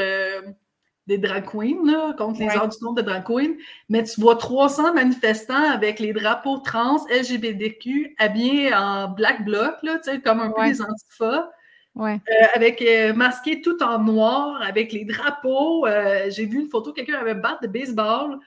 des 1.07 1.17
drag 1.17 1.45
queens, 1.45 1.85
là, 1.85 2.13
contre 2.17 2.39
les 2.39 2.49
heures 2.49 2.67
du 2.67 2.77
de 2.77 3.01
drag 3.01 3.23
queens, 3.23 3.55
mais 3.89 4.03
tu 4.03 4.19
vois 4.19 4.35
300 4.35 4.93
manifestants 4.93 5.71
avec 5.71 5.99
les 5.99 6.11
drapeaux 6.11 6.57
trans, 6.57 7.05
LGBTQ, 7.09 8.15
habillés 8.19 8.73
en 8.73 9.07
black 9.09 9.45
bloc, 9.45 9.75
là, 9.83 9.99
comme 10.23 10.41
un 10.41 10.51
peu 10.51 10.65
les 10.65 10.81
antifas. 10.81 11.49
Ouais. 11.95 12.19
Euh, 12.29 12.45
avec 12.53 12.81
euh, 12.81 13.13
masqué 13.13 13.61
tout 13.61 13.81
en 13.81 13.97
noir, 13.97 14.61
avec 14.61 14.91
les 14.91 15.03
drapeaux. 15.03 15.87
Euh, 15.87 16.29
j'ai 16.29 16.45
vu 16.45 16.59
une 16.59 16.69
photo, 16.69 16.93
quelqu'un 16.93 17.17
avait 17.17 17.33
batte 17.33 17.63
de 17.63 17.67
baseball. 17.67 18.37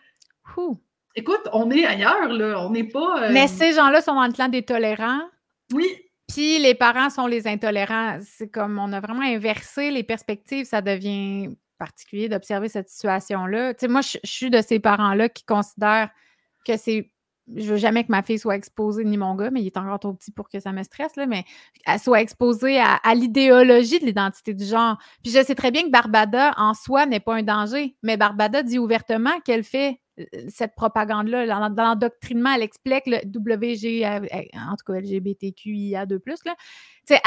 Écoute, 1.16 1.48
on 1.52 1.68
est 1.72 1.84
ailleurs, 1.84 2.28
là. 2.28 2.64
On 2.64 2.70
n'est 2.70 2.84
pas. 2.84 3.28
Mais 3.30 3.48
ces 3.48 3.72
gens-là 3.72 4.02
sont 4.02 4.14
dans 4.14 4.26
le 4.26 4.32
clan 4.32 4.48
des 4.48 4.62
tolérants. 4.62 5.22
Oui. 5.72 5.88
Puis 6.28 6.61
les 6.61 6.76
parents 6.76 7.11
sont 7.11 7.26
les 7.26 7.48
intolérants. 7.48 8.18
C'est 8.22 8.48
comme 8.48 8.78
on 8.78 8.92
a 8.92 9.00
vraiment 9.00 9.22
inversé 9.22 9.90
les 9.90 10.04
perspectives, 10.04 10.64
ça 10.64 10.80
devient 10.80 11.48
particulier 11.81 12.28
d'observer 12.28 12.68
cette 12.68 12.89
situation-là. 12.89 13.74
Tu 13.74 13.81
sais, 13.81 13.89
moi, 13.89 14.03
je, 14.03 14.18
suis 14.22 14.51
de 14.51 14.61
ces 14.61 14.78
parents-là 14.78 15.28
qui 15.28 15.45
considèrent 15.45 16.11
que 16.64 16.76
c'est. 16.76 17.11
Je 17.57 17.72
veux 17.72 17.78
jamais 17.78 18.05
que 18.05 18.12
ma 18.12 18.22
fille 18.22 18.39
soit 18.39 18.55
exposée, 18.55 19.03
ni 19.03 19.16
mon 19.16 19.35
gars, 19.35 19.51
mais 19.51 19.61
il 19.61 19.66
est 19.66 19.76
encore 19.76 19.99
trop 19.99 20.12
petit 20.12 20.31
pour 20.31 20.49
que 20.49 20.61
ça 20.61 20.70
me 20.70 20.85
stresse, 20.85 21.16
mais 21.16 21.45
elle 21.85 21.99
soit 21.99 22.20
exposée 22.20 22.78
à, 22.78 23.14
l'idéologie 23.16 23.99
de 23.99 24.05
l'identité 24.05 24.55
du 24.55 24.64
genre. 24.64 24.99
Puis 25.24 25.33
je 25.33 25.43
sais 25.43 25.57
très 25.57 25.72
bien 25.72 25.83
que 25.83 25.91
Barbada, 25.91 26.53
en 26.57 26.74
soi, 26.74 27.07
n'est 27.07 27.18
pas 27.18 27.35
un 27.35 27.43
danger, 27.43 27.97
mais 28.05 28.16
Barbada 28.16 28.62
dit 28.62 28.78
ouvertement 28.78 29.41
qu'elle 29.45 29.64
fait 29.64 30.01
cette 30.49 30.75
propagande-là. 30.75 31.47
Dans, 31.47 31.85
l'endoctrinement, 31.85 32.53
elle 32.55 32.62
explique 32.62 33.05
le 33.07 33.18
WG, 33.27 34.07
euh, 34.07 34.21
en 34.55 34.77
tout 34.77 34.93
cas 34.93 35.01
LGBTQIA2+, 35.01 36.21
là, 36.47 36.55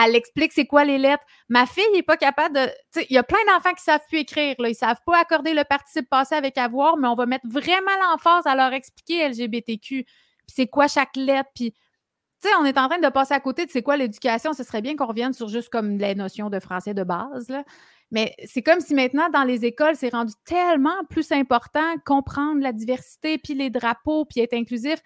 elle 0.05 0.15
explique 0.15 0.53
c'est 0.53 0.65
quoi 0.65 0.85
les 0.85 0.97
lettres. 0.97 1.25
Ma 1.49 1.65
fille 1.65 1.83
n'est 1.93 2.03
pas 2.03 2.17
capable 2.17 2.55
de. 2.55 2.61
Il 3.09 3.13
y 3.13 3.17
a 3.17 3.23
plein 3.23 3.39
d'enfants 3.47 3.69
qui 3.69 3.81
ne 3.81 3.93
savent 3.93 4.05
plus 4.07 4.19
écrire. 4.19 4.55
Là. 4.59 4.69
Ils 4.69 4.71
ne 4.71 4.77
savent 4.77 5.01
pas 5.05 5.19
accorder 5.19 5.53
le 5.53 5.63
participe 5.63 6.09
passé 6.09 6.35
avec 6.35 6.57
avoir, 6.57 6.97
mais 6.97 7.07
on 7.07 7.15
va 7.15 7.25
mettre 7.25 7.47
vraiment 7.47 7.91
l'emphase 8.01 8.45
à 8.45 8.55
leur 8.55 8.73
expliquer 8.73 9.27
LGBTQ. 9.29 10.03
Puis 10.03 10.15
c'est 10.47 10.67
quoi 10.67 10.87
chaque 10.87 11.15
lettre. 11.15 11.49
Puis, 11.55 11.73
on 12.59 12.65
est 12.65 12.77
en 12.77 12.89
train 12.89 12.99
de 12.99 13.09
passer 13.09 13.33
à 13.33 13.39
côté 13.39 13.65
de 13.65 13.71
c'est 13.71 13.81
quoi 13.81 13.97
l'éducation. 13.97 14.53
Ce 14.53 14.63
serait 14.63 14.81
bien 14.81 14.95
qu'on 14.95 15.05
revienne 15.05 15.33
sur 15.33 15.47
juste 15.47 15.69
comme 15.69 15.97
les 15.97 16.15
notions 16.15 16.49
de 16.49 16.59
français 16.59 16.93
de 16.93 17.03
base. 17.03 17.49
Là. 17.49 17.63
Mais 18.13 18.33
c'est 18.45 18.61
comme 18.61 18.79
si 18.79 18.93
maintenant, 18.93 19.29
dans 19.29 19.43
les 19.43 19.65
écoles, 19.65 19.95
c'est 19.95 20.13
rendu 20.13 20.33
tellement 20.45 21.03
plus 21.09 21.33
important 21.33 21.95
comprendre 22.05 22.61
la 22.61 22.71
diversité, 22.71 23.37
puis 23.37 23.55
les 23.55 23.69
drapeaux, 23.69 24.23
puis 24.23 24.39
être 24.39 24.53
inclusif 24.53 24.99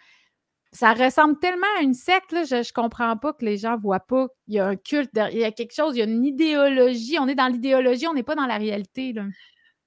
ça 0.72 0.94
ressemble 0.94 1.40
tellement 1.40 1.68
à 1.80 1.82
une 1.82 1.94
secte, 1.94 2.32
là, 2.32 2.44
je 2.44 2.56
ne 2.56 2.74
comprends 2.74 3.16
pas 3.18 3.34
que 3.34 3.46
les 3.46 3.58
gens 3.58 3.78
ne 3.78 3.82
voient 3.82 4.00
pas. 4.00 4.28
Il 4.48 4.56
y 4.56 4.60
a 4.60 4.68
un 4.68 4.76
culte, 4.76 5.10
il 5.32 5.40
y 5.40 5.44
a 5.44 5.52
quelque 5.52 5.74
chose, 5.74 5.96
il 5.96 6.00
y 6.00 6.02
a 6.02 6.06
une 6.06 6.26
idéologie. 6.26 7.18
On 7.20 7.28
est 7.28 7.36
dans 7.36 7.48
l'idéologie, 7.48 8.08
on 8.08 8.14
n'est 8.14 8.24
pas 8.24 8.36
dans 8.36 8.46
la 8.46 8.58
réalité. 8.58 9.14
Là. 9.14 9.24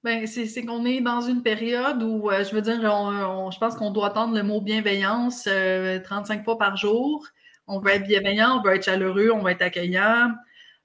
Ben, 0.03 0.25
c'est 0.25 0.65
qu'on 0.65 0.83
est 0.85 0.99
dans 0.99 1.21
une 1.21 1.43
période 1.43 2.01
où, 2.01 2.31
euh, 2.31 2.43
je 2.43 2.55
veux 2.55 2.61
dire, 2.61 2.81
je 2.81 3.59
pense 3.59 3.75
qu'on 3.75 3.91
doit 3.91 4.07
attendre 4.07 4.35
le 4.35 4.43
mot 4.43 4.59
bienveillance 4.59 5.43
35 5.43 5.49
euh, 5.49 6.43
fois 6.43 6.57
par 6.57 6.75
jour. 6.75 7.25
On 7.67 7.79
veut 7.79 7.91
être 7.91 8.07
bienveillant, 8.07 8.59
on 8.59 8.63
veut 8.63 8.75
être 8.75 8.85
chaleureux, 8.85 9.29
on 9.31 9.43
veut 9.43 9.51
être 9.51 9.61
accueillant. 9.61 10.31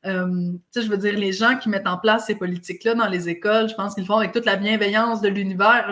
Euh, 0.07 0.53
je 0.75 0.89
veux 0.89 0.97
dire, 0.97 1.19
les 1.19 1.33
gens 1.33 1.57
qui 1.57 1.69
mettent 1.69 1.87
en 1.87 1.99
place 1.99 2.27
ces 2.27 2.37
politiques-là 2.37 2.95
dans 2.95 3.09
les 3.09 3.29
écoles, 3.29 3.69
je 3.69 3.75
pense 3.75 3.95
qu'ils 3.95 4.05
le 4.05 4.07
font 4.07 4.19
avec 4.19 4.33
toute 4.33 4.45
la 4.47 4.57
bienveillance 4.57 5.21
de 5.21 5.29
l'univers. 5.29 5.91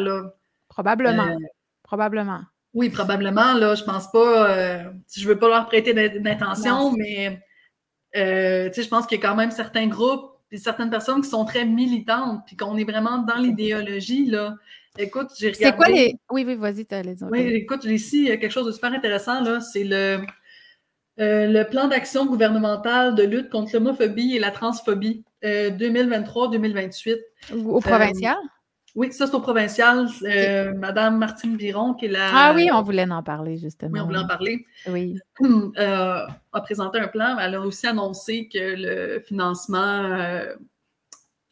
Probablement. 0.68 1.26
Euh, 1.26 1.36
probablement. 1.82 2.40
Oui, 2.74 2.90
probablement. 2.90 3.54
Là, 3.54 3.74
je 3.74 3.84
pense 3.84 4.10
pas. 4.10 4.50
Euh, 4.50 4.84
je 5.14 5.28
veux 5.28 5.38
pas 5.38 5.48
leur 5.48 5.66
prêter 5.66 5.92
d'intention, 6.20 6.92
mais 6.92 7.40
je 8.14 8.88
pense 8.88 9.06
qu'il 9.06 9.18
y 9.20 9.24
a 9.24 9.28
quand 9.28 9.36
même 9.36 9.50
certains 9.50 9.86
groupes 9.88 10.30
et 10.50 10.56
certaines 10.56 10.90
personnes 10.90 11.20
qui 11.20 11.28
sont 11.28 11.44
très 11.44 11.64
militantes, 11.64 12.42
puis 12.46 12.56
qu'on 12.56 12.76
est 12.76 12.84
vraiment 12.84 13.18
dans 13.18 13.36
l'idéologie. 13.36 14.26
là. 14.26 14.54
Écoute, 14.96 15.30
j'ai 15.36 15.50
regardé. 15.50 15.64
C'est 15.64 15.76
quoi 15.76 15.88
les. 15.88 16.14
Oui, 16.30 16.44
oui, 16.46 16.54
vas-y, 16.54 16.86
tu 16.86 16.94
les 16.94 17.14
dire. 17.16 17.28
Oui, 17.28 17.40
écoute, 17.40 17.80
j'ai 17.82 17.94
ici 17.94 18.26
quelque 18.26 18.50
chose 18.50 18.66
de 18.66 18.72
super 18.72 18.92
intéressant. 18.92 19.42
là. 19.42 19.60
C'est 19.60 19.82
le 19.82 20.20
euh, 21.20 21.46
le 21.46 21.62
plan 21.64 21.86
d'action 21.86 22.26
gouvernemental 22.26 23.14
de 23.14 23.22
lutte 23.22 23.48
contre 23.48 23.72
l'homophobie 23.72 24.34
et 24.34 24.40
la 24.40 24.50
transphobie 24.50 25.24
2023-2028. 25.42 27.10
Euh, 27.52 27.64
au 27.66 27.80
provincial? 27.80 28.36
Euh, 28.36 28.48
oui, 28.96 29.12
ça, 29.12 29.26
c'est 29.26 29.34
au 29.34 29.40
provincial. 29.40 30.08
Madame 30.76 31.18
Martine 31.18 31.56
Biron, 31.56 31.94
qui 31.94 32.06
est 32.06 32.08
la. 32.08 32.30
Ah 32.32 32.52
oui, 32.54 32.70
on 32.72 32.82
voulait 32.82 33.10
en 33.10 33.22
parler, 33.22 33.58
justement. 33.58 33.92
Oui, 33.92 34.00
on 34.00 34.06
voulait 34.06 34.18
en 34.18 34.26
parler. 34.26 34.64
Oui. 34.88 35.18
a 35.76 36.60
présenté 36.62 36.98
un 36.98 37.08
plan. 37.08 37.38
Elle 37.38 37.54
a 37.56 37.60
aussi 37.60 37.86
annoncé 37.86 38.48
que 38.52 38.58
le 38.76 39.20
financement 39.20 40.42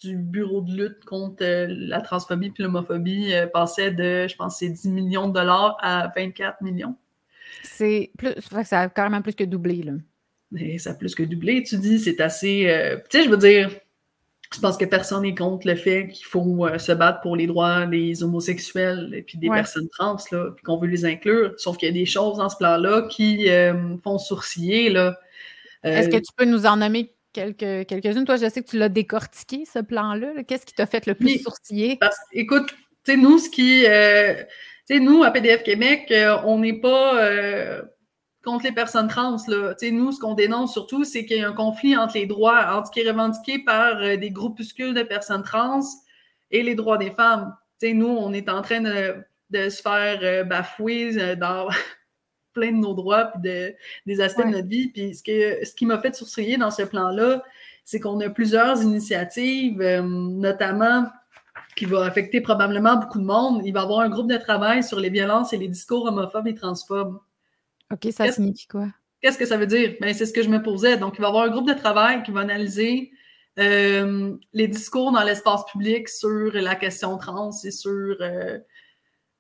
du 0.01 0.17
bureau 0.17 0.63
de 0.63 0.73
lutte 0.73 1.05
contre 1.05 1.45
la 1.69 2.01
transphobie 2.01 2.53
et 2.57 2.63
l'homophobie 2.63 3.33
passait 3.53 3.93
de, 3.93 4.27
je 4.29 4.37
pense, 4.37 4.61
10 4.61 4.87
millions 4.89 5.29
de 5.29 5.35
dollars 5.35 5.77
à 5.81 6.09
24 6.17 6.63
millions. 6.63 6.97
C'est 7.63 8.11
plus. 8.17 8.35
Ça 8.65 8.81
a 8.81 8.89
carrément 8.89 9.23
plus 9.23 9.35
que 9.35 9.45
doublé, 9.45 9.83
là. 9.83 9.93
Mais 10.51 10.79
ça 10.79 10.91
a 10.91 10.95
plus 10.95 11.15
que 11.15 11.23
doublé, 11.23 11.63
tu 11.63 11.79
dis, 11.79 11.99
c'est 11.99 12.21
assez. 12.21 12.69
Euh, 12.69 12.99
tu 13.11 13.19
sais, 13.19 13.25
je 13.25 13.31
veux 13.31 13.39
dire, 13.39 13.71
je 14.55 14.61
pense 14.61 14.77
que 14.77 14.85
personne 14.85 15.23
n'est 15.23 15.35
contre 15.35 15.67
le 15.67 15.75
fait 15.75 16.09
qu'il 16.09 16.27
faut 16.27 16.67
euh, 16.67 16.79
se 16.79 16.93
battre 16.93 17.23
pour 17.23 17.37
les 17.37 17.47
droits 17.47 17.87
des 17.87 18.23
homosexuels 18.23 19.13
et 19.15 19.23
puis 19.23 19.39
des 19.39 19.49
personnes 19.49 19.89
trans, 19.89 20.19
là, 20.31 20.51
puis 20.55 20.63
qu'on 20.63 20.77
veut 20.77 20.89
les 20.89 21.07
inclure. 21.07 21.55
Sauf 21.57 21.79
qu'il 21.79 21.89
y 21.89 21.91
a 21.91 21.95
des 21.95 22.05
choses 22.05 22.37
dans 22.37 22.51
ce 22.51 22.57
plan-là 22.59 23.09
qui 23.09 23.49
euh, 23.49 23.97
font 24.05 24.19
sourciller, 24.19 24.91
là. 24.91 25.19
Est-ce 25.83 26.11
que 26.11 26.19
tu 26.19 26.33
peux 26.37 26.45
nous 26.45 26.67
en 26.67 26.77
nommer 26.77 27.13
quelques, 27.33 27.89
quelques-unes? 27.89 28.25
Toi, 28.25 28.37
je 28.37 28.49
sais 28.49 28.63
que 28.63 28.69
tu 28.69 28.79
l'as 28.79 28.91
décortiqué, 28.91 29.65
ce 29.65 29.79
plan-là. 29.81 30.45
Qu'est-ce 30.47 30.67
qui 30.67 30.75
t'a 30.75 30.87
fait 30.87 31.07
le 31.07 31.15
plus 31.15 31.43
sourciller? 31.43 31.97
Parce, 31.97 32.19
écoute, 32.33 32.75
tu 33.05 33.13
sais, 33.13 33.17
nous, 33.17 33.39
ce 33.39 33.49
qui 33.49 33.87
nous, 34.91 35.23
à 35.23 35.31
PDF 35.31 35.63
Québec, 35.63 36.09
euh, 36.11 36.37
on 36.45 36.59
n'est 36.59 36.81
pas 36.81 37.23
euh, 37.23 37.83
contre 38.45 38.65
les 38.65 38.73
personnes 38.73 39.09
trans. 39.09 39.37
Là. 39.49 39.75
nous, 39.91 40.13
ce 40.13 40.21
qu'on 40.21 40.35
dénonce 40.35 40.73
surtout, 40.73 41.05
c'est 41.05 41.25
qu'il 41.25 41.39
y 41.39 41.45
a 41.45 41.49
un 41.49 41.53
conflit 41.53 41.97
entre 41.97 42.15
les 42.15 42.27
droits, 42.27 42.77
entre 42.77 42.89
ce 42.89 42.93
qui 42.93 43.01
est 43.01 43.11
revendiqué 43.11 43.59
par 43.61 43.99
euh, 43.99 44.17
des 44.17 44.31
groupuscules 44.31 44.95
de 44.95 45.03
personnes 45.03 45.43
trans 45.43 45.83
et 46.51 46.63
les 46.63 46.75
droits 46.75 46.99
des 46.99 47.11
femmes. 47.11 47.55
nous, 47.83 48.07
on 48.07 48.33
est 48.33 48.49
en 48.49 48.63
train 48.63 48.81
de, 48.81 49.25
se 49.53 49.83
faire 49.83 50.47
bafouer 50.47 51.37
dans 51.37 51.69
plein 52.53 52.73
de 52.73 52.77
nos 52.77 52.95
droits 52.95 53.33
et 53.45 53.77
des 54.07 54.21
aspects 54.21 54.45
de 54.45 54.51
notre 54.51 54.69
vie. 54.69 54.89
Puis 54.89 55.15
ce, 55.15 55.23
ce 55.23 55.75
qui 55.75 55.87
m'a 55.87 55.99
fait 55.99 56.15
sourciller 56.15 56.59
dans 56.59 56.71
ce 56.71 56.83
plan-là, 56.83 57.43
c'est 57.85 58.01
qu'on 58.01 58.21
a 58.21 58.29
plusieurs 58.29 58.83
initiatives, 58.83 59.83
notamment 59.83 61.07
qui 61.77 61.87
va 61.87 62.05
affecter 62.05 62.41
probablement 62.41 62.97
beaucoup 62.97 63.19
de 63.19 63.25
monde. 63.25 63.63
Il 63.65 63.73
va 63.73 63.81
y 63.81 63.83
avoir 63.83 64.01
un 64.01 64.09
groupe 64.09 64.31
de 64.31 64.37
travail 64.37 64.83
sur 64.83 65.01
les 65.01 65.11
violences 65.11 65.53
et 65.53 65.57
les 65.57 65.69
discours 65.69 66.05
homophobes 66.07 66.47
et 66.49 66.55
transphobes. 66.55 67.19
OK, 67.93 68.09
ça 68.13 68.31
signifie 68.31 68.67
quoi? 68.67 68.89
Qu'est-ce 69.21 69.39
que 69.39 69.47
ça 69.47 69.57
veut 69.57 69.67
dire? 69.67 69.95
Ben, 70.01 70.13
c'est 70.13 70.27
ce 70.27 70.33
que 70.33 70.43
je 70.43 70.49
me 70.49 70.63
posais. 70.63 70.97
Donc, 70.97 71.15
il 71.17 71.21
va 71.21 71.29
y 71.29 71.31
avoir 71.31 71.45
un 71.45 71.51
groupe 71.51 71.69
de 71.69 71.75
travail 71.75 72.23
qui 72.25 72.33
va 72.33 72.41
analyser 72.41 73.13
euh, 73.59 74.35
les 74.53 74.67
discours 74.67 75.13
dans 75.13 75.23
l'espace 75.23 75.65
public 75.71 76.09
sur 76.09 76.53
la 76.53 76.75
question 76.75 77.17
trans 77.19 77.51
et 77.65 77.71
sur 77.71 77.91
euh, 77.91 78.15
euh, 78.21 78.59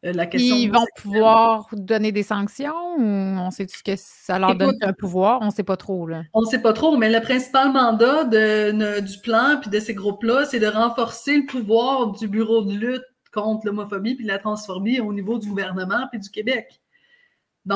la 0.03 0.26
question. 0.26 0.57
Ils 0.57 0.70
vont 0.70 0.86
pouvoir 0.96 1.68
donner 1.72 2.11
des 2.11 2.22
sanctions 2.22 2.96
ou 2.98 3.03
on 3.03 3.50
sait 3.50 3.66
ce 3.68 3.82
que 3.82 3.92
ça 3.96 4.38
leur 4.38 4.57
donne 4.57 4.76
un 4.82 4.92
pouvoir? 4.92 5.40
On 5.42 5.46
ne 5.46 5.50
sait 5.50 5.62
pas 5.62 5.76
trop. 5.76 6.07
Là. 6.07 6.22
On 6.34 6.42
ne 6.42 6.46
sait 6.46 6.61
pas 6.61 6.72
trop, 6.72 6.96
mais 6.96 7.11
le 7.11 7.20
principal 7.20 7.72
mandat 7.72 8.24
de, 8.24 9.00
du 9.00 9.18
plan 9.18 9.59
puis 9.61 9.70
de 9.70 9.78
ces 9.78 9.94
groupes-là, 9.94 10.44
c'est 10.46 10.61
de 10.61 10.66
renforcer 10.66 11.38
le 11.38 11.46
pouvoir 11.46 12.12
du 12.12 12.26
bureau 12.26 12.62
de 12.62 12.72
lutte 12.72 13.05
contre 13.32 13.66
l'homophobie 13.66 14.14
puis 14.14 14.26
la 14.26 14.38
transphobie 14.38 15.00
au 15.00 15.12
niveau 15.12 15.38
du 15.38 15.48
gouvernement 15.48 16.07
puis 16.11 16.20
du 16.20 16.30
Québec. 16.30 16.80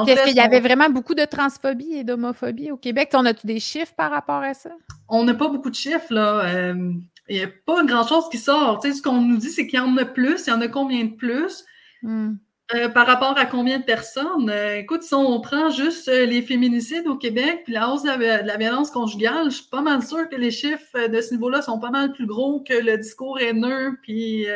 Est-ce 0.09 0.25
qu'il 0.25 0.37
y 0.37 0.41
avait 0.41 0.61
vraiment 0.61 0.91
beaucoup 0.91 1.15
de 1.15 1.25
transphobie 1.25 1.95
et 1.95 2.05
d'homophobie 2.05 2.73
au 2.73 2.77
Québec? 2.77 3.11
On 3.15 3.25
a-tu 3.25 3.47
des 3.47 3.61
chiffres 3.61 3.95
par 3.97 4.11
rapport 4.11 4.43
à 4.43 4.53
ça? 4.53 4.71
On 5.09 5.23
n'a 5.23 5.35
pas 5.35 5.49
beaucoup 5.49 5.71
de 5.71 5.77
chiffres, 5.77 6.13
là. 6.13 6.41
Euh, 6.45 6.93
il 7.29 7.37
n'y 7.37 7.45
a 7.45 7.49
pas 7.65 7.85
grand-chose 7.85 8.29
qui 8.29 8.39
sort. 8.39 8.83
ce 8.83 9.01
qu'on 9.01 9.21
nous 9.21 9.37
dit, 9.37 9.51
c'est 9.51 9.67
qu'il 9.67 9.79
y 9.79 9.83
en 9.83 9.97
a 9.97 10.05
plus. 10.05 10.47
Il 10.47 10.51
y 10.51 10.53
en 10.53 10.61
a 10.61 10.69
combien 10.69 11.05
de 11.05 11.15
plus? 11.15 11.65
Hmm. 12.03 12.35
Euh, 12.75 12.89
par 12.89 13.07
rapport 13.07 13.39
à 13.39 13.47
combien 13.47 13.79
de 13.79 13.85
personnes? 13.85 14.51
Euh, 14.51 14.79
écoute, 14.79 15.05
si 15.05 15.15
on 15.15 15.41
prend 15.41 15.71
juste 15.71 16.09
euh, 16.09 16.27
les 16.27 16.43
féminicides 16.43 17.07
au 17.07 17.17
Québec 17.17 17.61
puis 17.63 17.73
la 17.73 17.89
hausse 17.89 18.03
de 18.03 18.09
la, 18.09 18.57
violence 18.57 18.91
conjugale, 18.91 19.51
je 19.51 19.57
suis 19.59 19.71
pas 19.71 19.83
mal 19.83 20.03
sûre 20.03 20.29
que 20.29 20.35
les 20.35 20.51
chiffres 20.51 21.07
de 21.07 21.21
ce 21.21 21.33
niveau-là 21.33 21.63
sont 21.63 21.79
pas 21.79 21.91
mal 21.91 22.13
plus 22.13 22.27
gros 22.27 22.61
que 22.61 22.75
le 22.75 22.99
discours 22.99 23.39
haineux. 23.39 23.97
Puis, 24.03 24.47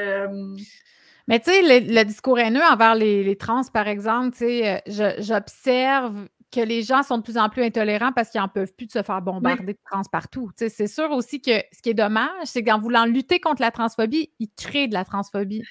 Mais 1.28 1.38
tu 1.38 1.52
sais, 1.52 1.62
le, 1.62 2.02
discours 2.02 2.40
haineux 2.40 2.64
envers 2.68 2.96
les, 2.96 3.36
trans, 3.36 3.62
par 3.72 3.86
exemple, 3.86 4.36
tu 4.36 4.38
sais, 4.38 4.82
j'observe 5.20 6.26
que 6.50 6.60
les 6.60 6.82
gens 6.82 7.04
sont 7.04 7.18
de 7.18 7.22
plus 7.22 7.38
en 7.38 7.48
plus 7.48 7.62
intolérants 7.62 8.10
parce 8.10 8.30
qu'ils 8.30 8.40
n'en 8.40 8.48
peuvent 8.48 8.72
plus 8.72 8.86
de 8.86 8.90
se 8.92 9.04
faire 9.04 9.22
bombarder 9.22 9.74
de 9.74 9.78
trans 9.88 10.02
partout. 10.10 10.50
C'est 10.56 10.88
sûr 10.88 11.12
aussi 11.12 11.40
que 11.40 11.62
ce 11.72 11.80
qui 11.80 11.90
est 11.90 11.94
dommage, 11.94 12.46
c'est 12.46 12.64
qu'en 12.64 12.80
voulant 12.80 13.04
lutter 13.04 13.38
contre 13.38 13.62
la 13.62 13.70
transphobie, 13.70 14.32
ils 14.40 14.50
créent 14.56 14.88
de 14.88 14.94
la 14.94 15.04
transphobie. 15.04 15.62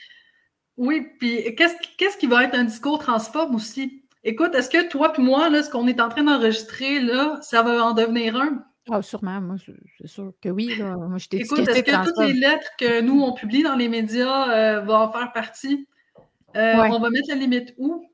Oui, 0.79 1.05
puis 1.19 1.53
qu'est-ce 1.55 2.17
qui 2.17 2.25
va 2.25 2.45
être 2.45 2.55
un 2.55 2.63
discours 2.63 2.99
transphobe 2.99 3.53
aussi? 3.53 4.01
Écoute, 4.23 4.55
est-ce 4.55 4.69
que 4.69 4.87
toi 4.87 5.11
puis 5.11 5.21
moi, 5.21 5.49
là, 5.49 5.61
ce 5.61 5.69
qu'on 5.69 5.87
est 5.87 5.99
en 5.99 6.07
train 6.07 6.23
d'enregistrer, 6.23 7.01
là, 7.01 7.37
ça 7.41 7.61
va 7.63 7.83
en 7.83 7.91
devenir 7.91 8.37
un? 8.37 8.63
Ah, 8.89 9.01
sûrement, 9.01 9.41
moi, 9.41 9.55
c'est 9.99 10.07
sûr 10.07 10.31
que 10.41 10.47
oui. 10.47 10.69
Moi, 10.79 11.17
je 11.17 11.27
Écoute, 11.33 11.67
est-ce 11.67 11.83
que 11.83 12.05
toutes 12.05 12.25
les 12.25 12.31
lettres 12.31 12.69
que 12.79 13.01
nous, 13.01 13.21
on 13.21 13.33
publie 13.33 13.61
dans 13.61 13.75
les 13.75 13.89
médias 13.89 14.49
euh, 14.51 14.79
vont 14.79 14.95
en 14.95 15.11
faire 15.11 15.33
partie? 15.33 15.85
Euh, 16.55 16.75
on 16.77 16.99
va 16.99 17.09
mettre 17.09 17.27
la 17.27 17.35
limite 17.35 17.75
où 17.77 18.05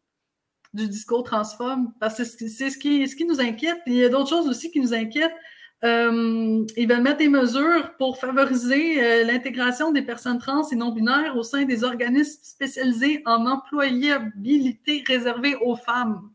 du 0.73 0.89
discours 0.89 1.21
transphobe? 1.21 1.85
Parce 1.99 2.17
que 2.17 2.23
c'est 2.23 2.71
ce 2.71 2.77
qui, 2.79 3.07
ce 3.07 3.15
qui 3.15 3.25
nous 3.25 3.39
inquiète. 3.39 3.77
il 3.85 3.93
y 3.93 4.03
a 4.03 4.09
d'autres 4.09 4.29
choses 4.29 4.49
aussi 4.49 4.71
qui 4.71 4.79
nous 4.79 4.95
inquiètent. 4.95 5.35
Euh, 5.83 6.65
ils 6.77 6.87
veulent 6.87 7.01
mettre 7.01 7.17
des 7.17 7.29
mesures 7.29 7.95
pour 7.97 8.17
favoriser 8.17 9.03
euh, 9.03 9.23
l'intégration 9.25 9.91
des 9.91 10.01
personnes 10.01 10.39
trans 10.39 10.67
et 10.69 10.75
non-binaires 10.75 11.35
au 11.35 11.43
sein 11.43 11.65
des 11.65 11.83
organismes 11.83 12.39
spécialisés 12.43 13.21
en 13.25 13.45
employabilité 13.45 15.03
réservée 15.05 15.55
aux 15.55 15.75
femmes. 15.75 16.31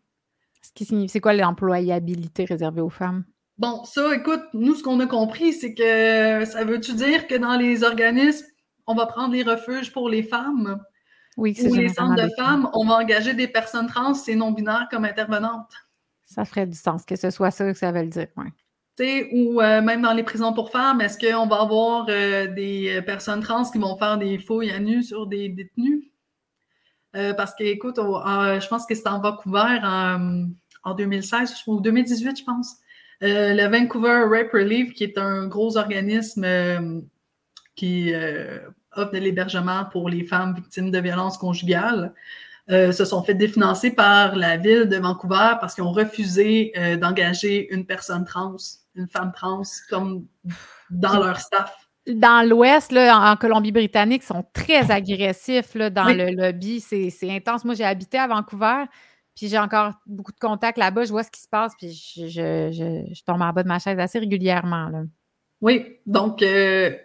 Ce 0.62 0.70
qui 0.72 0.84
signifie, 0.84 1.08
c'est 1.08 1.20
quoi 1.20 1.32
l'employabilité 1.32 2.44
réservée 2.44 2.82
aux 2.82 2.90
femmes? 2.90 3.24
Bon, 3.58 3.82
ça, 3.84 4.14
écoute, 4.14 4.42
nous, 4.52 4.74
ce 4.74 4.82
qu'on 4.82 5.00
a 5.00 5.06
compris, 5.06 5.52
c'est 5.52 5.74
que 5.74 6.44
ça 6.44 6.64
veut-tu 6.64 6.94
dire 6.94 7.26
que 7.26 7.34
dans 7.34 7.56
les 7.56 7.82
organismes, 7.82 8.46
on 8.86 8.94
va 8.94 9.06
prendre 9.06 9.34
les 9.34 9.42
refuges 9.42 9.92
pour 9.92 10.08
les 10.08 10.22
femmes? 10.22 10.80
Oui, 11.36 11.54
c'est 11.54 11.70
Ou 11.70 11.74
les 11.74 11.88
centres 11.88 12.22
de 12.22 12.30
femmes, 12.36 12.68
on 12.74 12.86
va 12.86 12.96
engager 12.96 13.34
des 13.34 13.48
personnes 13.48 13.86
trans 13.86 14.12
et 14.28 14.36
non-binaires 14.36 14.88
comme 14.90 15.04
intervenantes. 15.04 15.72
Ça 16.24 16.44
ferait 16.44 16.66
du 16.66 16.76
sens 16.76 17.04
que 17.04 17.16
ce 17.16 17.30
soit 17.30 17.50
ça 17.50 17.72
que 17.72 17.78
ça 17.78 17.90
veut 17.90 18.06
dire, 18.06 18.28
oui 18.36 18.46
ou 19.32 19.60
euh, 19.60 19.80
même 19.82 20.02
dans 20.02 20.12
les 20.12 20.22
prisons 20.22 20.52
pour 20.52 20.70
femmes, 20.70 21.00
est-ce 21.00 21.18
qu'on 21.18 21.46
va 21.46 21.60
avoir 21.62 22.06
euh, 22.08 22.46
des 22.46 22.96
euh, 22.96 23.02
personnes 23.02 23.40
trans 23.40 23.64
qui 23.70 23.78
vont 23.78 23.96
faire 23.96 24.18
des 24.18 24.38
fouilles 24.38 24.70
à 24.70 24.78
nu 24.78 25.02
sur 25.02 25.26
des 25.26 25.48
détenus? 25.48 26.04
parce 27.36 27.56
que, 27.56 27.64
écoute, 27.64 27.96
je 27.96 28.68
pense 28.68 28.86
que 28.86 28.94
c'était 28.94 29.08
en 29.08 29.20
Vancouver 29.20 29.80
en, 29.82 30.94
2016 30.94 31.64
ou 31.66 31.80
2018, 31.80 32.38
je 32.38 32.44
pense. 32.44 32.76
le 33.20 33.66
Vancouver 33.66 34.26
Rape 34.30 34.52
Relief, 34.52 34.92
qui 34.94 35.02
est 35.02 35.18
un 35.18 35.48
gros 35.48 35.76
organisme 35.76 36.46
qui 37.74 38.12
offre 38.94 39.10
de 39.10 39.18
l'hébergement 39.18 39.86
pour 39.90 40.08
les 40.08 40.22
femmes 40.22 40.54
victimes 40.54 40.92
de 40.92 41.00
violences 41.00 41.36
conjugales, 41.36 42.14
se 42.68 43.04
sont 43.04 43.24
fait 43.24 43.34
définancer 43.34 43.90
par 43.90 44.36
la 44.36 44.56
ville 44.56 44.88
de 44.88 44.96
Vancouver 44.98 45.54
parce 45.60 45.74
qu'ils 45.74 45.82
ont 45.82 45.90
refusé 45.90 46.72
d'engager 47.00 47.74
une 47.74 47.86
personne 47.86 48.24
trans 48.24 48.54
une 49.00 49.08
femme 49.08 49.32
trans 49.34 49.62
comme 49.88 50.26
dans 50.90 51.18
leur 51.18 51.40
staff. 51.40 51.88
Dans 52.06 52.48
l'Ouest, 52.48 52.92
en 52.92 53.36
Colombie-Britannique, 53.36 54.22
ils 54.24 54.26
sont 54.26 54.44
très 54.52 54.90
agressifs 54.90 55.74
là, 55.74 55.90
dans 55.90 56.04
le 56.04 56.30
lobby. 56.30 56.80
C'est 56.80 57.30
intense. 57.30 57.64
Moi, 57.64 57.74
j'ai 57.74 57.84
habité 57.84 58.18
à 58.18 58.26
Vancouver, 58.26 58.84
puis 59.36 59.48
j'ai 59.48 59.58
encore 59.58 59.92
beaucoup 60.06 60.32
de 60.32 60.38
contacts 60.38 60.78
là-bas. 60.78 61.04
Je 61.04 61.10
vois 61.10 61.22
ce 61.22 61.30
qui 61.30 61.40
se 61.40 61.48
passe, 61.48 61.72
puis 61.76 61.92
je, 61.92 62.26
je, 62.26 63.24
tombe 63.24 63.42
en 63.42 63.52
bas 63.52 63.62
de 63.62 63.68
ma 63.68 63.78
chaise 63.78 63.98
assez 63.98 64.18
régulièrement. 64.18 64.88
Là. 64.88 65.02
Oui, 65.60 65.98
donc 66.06 66.42
euh, 66.42 66.96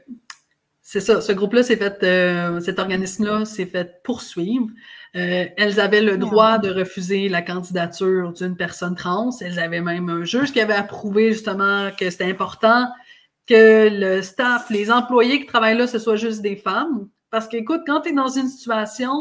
c'est 0.82 1.02
ça. 1.02 1.20
Ce 1.20 1.32
groupe-là 1.32 1.64
s'est 1.64 1.78
fait, 1.78 2.04
euh, 2.04 2.60
cet 2.62 2.80
organisme-là 2.80 3.44
s'est 3.46 3.66
fait 3.66 4.02
poursuivre. 4.04 4.68
Euh, 5.16 5.46
elles 5.56 5.80
avaient 5.80 6.02
le 6.02 6.18
droit 6.18 6.58
de 6.58 6.70
refuser 6.70 7.30
la 7.30 7.42
candidature 7.42 8.34
d'une 8.34 8.58
personne 8.58 8.96
trans. 8.96 9.30
Elles 9.40 9.60
avaient 9.60 9.82
même 9.82 10.10
un 10.10 10.26
juge 10.26 10.52
qui 10.52 10.60
avait 10.60 10.74
approuvé 10.74 11.32
justement 11.32 11.90
que 11.98 12.10
c'était 12.10 12.30
important 12.30 12.88
que 13.48 13.90
le 13.90 14.22
staff, 14.22 14.70
les 14.70 14.92
employés 14.92 15.40
qui 15.40 15.46
travaillent 15.46 15.78
là, 15.78 15.88
ce 15.88 16.00
soit 16.00 16.16
juste 16.18 16.42
des 16.42 16.56
femmes. 16.56 17.08
Parce 17.30 17.48
qu'écoute, 17.48 17.82
quand 17.86 18.02
tu 18.02 18.10
es 18.10 18.14
dans 18.14 18.28
une 18.28 18.48
situation 18.48 19.12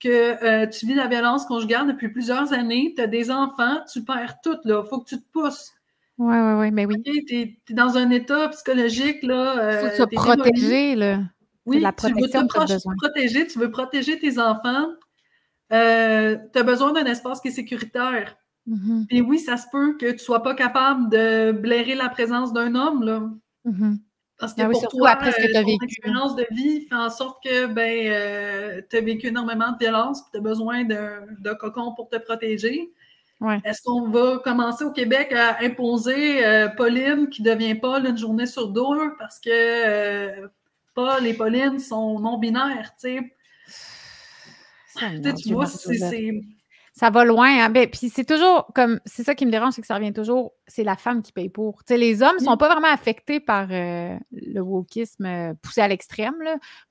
que 0.00 0.42
euh, 0.44 0.66
tu 0.66 0.86
vis 0.86 0.94
la 0.94 1.06
violence 1.06 1.44
conjugale 1.44 1.86
depuis 1.86 2.08
plusieurs 2.08 2.52
années, 2.52 2.94
tu 2.96 3.02
as 3.02 3.06
des 3.06 3.30
enfants, 3.30 3.78
tu 3.92 4.04
perds 4.04 4.36
tout, 4.42 4.56
là. 4.64 4.82
Il 4.84 4.88
faut 4.88 5.00
que 5.00 5.08
tu 5.08 5.18
te 5.18 5.32
pousses. 5.32 5.72
Oui, 6.18 6.36
oui, 6.36 6.52
oui, 6.58 6.70
mais 6.72 6.86
oui. 6.86 7.02
tu 7.02 7.34
es, 7.36 7.58
dans 7.74 7.96
un 7.96 8.10
état 8.10 8.48
psychologique, 8.48 9.22
là. 9.22 9.82
Il 9.82 9.96
faut 9.96 10.06
te 10.06 10.14
protéger, 10.14 10.96
là. 10.96 11.20
Oui, 11.66 11.80
la 11.80 11.92
protection 11.92 12.46
tu 12.46 12.60
veux 12.60 12.78
te 12.78 12.96
protéger, 12.96 13.46
tu 13.46 13.58
veux 13.58 13.70
protéger 13.70 14.18
tes 14.18 14.38
enfants. 14.38 14.86
Euh, 15.72 16.36
tu 16.52 16.58
as 16.58 16.62
besoin 16.62 16.92
d'un 16.92 17.04
espace 17.04 17.40
qui 17.40 17.48
est 17.48 17.52
sécuritaire. 17.52 18.36
Mm-hmm. 18.68 19.06
Et 19.10 19.20
oui, 19.20 19.38
ça 19.38 19.56
se 19.56 19.66
peut 19.70 19.96
que 19.96 20.06
tu 20.06 20.12
ne 20.12 20.18
sois 20.18 20.42
pas 20.42 20.54
capable 20.54 21.10
de 21.10 21.52
blairer 21.52 21.94
la 21.94 22.08
présence 22.08 22.52
d'un 22.52 22.74
homme, 22.74 23.02
là. 23.02 23.22
Mm-hmm. 23.66 23.98
Parce 24.38 24.54
que 24.54 24.62
ah 24.62 24.68
pour 24.68 24.86
toi, 24.88 25.10
après 25.10 25.32
ce 25.32 25.36
que 25.38 25.50
euh, 25.50 25.60
ton 25.60 25.66
vécu. 25.66 25.84
expérience 25.84 26.36
de 26.36 26.46
vie 26.52 26.82
fait 26.82 26.94
en 26.94 27.10
sorte 27.10 27.42
que 27.42 27.66
ben, 27.66 28.06
euh, 28.06 28.80
tu 28.88 28.96
as 28.96 29.00
vécu 29.00 29.26
énormément 29.28 29.72
de 29.72 29.78
violence 29.78 30.20
et 30.20 30.24
tu 30.32 30.38
as 30.38 30.40
besoin 30.40 30.84
d'un 30.84 31.54
cocon 31.58 31.92
pour 31.94 32.08
te 32.08 32.16
protéger. 32.16 32.92
Est-ce 33.64 33.82
qu'on 33.82 34.08
va 34.08 34.38
commencer 34.38 34.84
au 34.84 34.92
Québec 34.92 35.32
à 35.32 35.58
imposer 35.64 36.42
Pauline 36.76 37.28
qui 37.28 37.42
devient 37.42 37.74
pas 37.74 37.98
une 38.00 38.16
journée 38.16 38.46
sur 38.46 38.68
deux 38.68 39.16
parce 39.18 39.40
que 39.40 40.48
Paul 40.94 41.26
et 41.26 41.34
Pauline 41.34 41.78
sont 41.80 42.20
non-binaires, 42.20 42.92
tu 43.00 43.08
sais? 43.08 43.32
Tu 45.42 45.52
vois, 45.52 45.66
c'est 45.66 45.98
ça 46.98 47.10
va 47.10 47.24
loin. 47.24 47.64
Hein? 47.64 47.70
Ben, 47.70 47.88
puis 47.88 48.10
c'est 48.12 48.24
toujours 48.24 48.66
comme 48.74 48.98
c'est 49.04 49.22
ça 49.22 49.36
qui 49.36 49.46
me 49.46 49.52
dérange, 49.52 49.74
c'est 49.74 49.80
que 49.80 49.86
ça 49.86 49.94
revient 49.94 50.12
toujours, 50.12 50.54
c'est 50.66 50.82
la 50.82 50.96
femme 50.96 51.22
qui 51.22 51.30
paye 51.30 51.48
pour. 51.48 51.80
sais, 51.86 51.96
les 51.96 52.22
hommes 52.22 52.36
ne 52.40 52.44
sont 52.44 52.56
pas 52.56 52.68
vraiment 52.68 52.92
affectés 52.92 53.38
par 53.38 53.68
euh, 53.70 54.16
le 54.32 54.60
wokisme 54.60 55.24
euh, 55.24 55.54
poussé 55.62 55.80
à 55.80 55.86
l'extrême. 55.86 56.34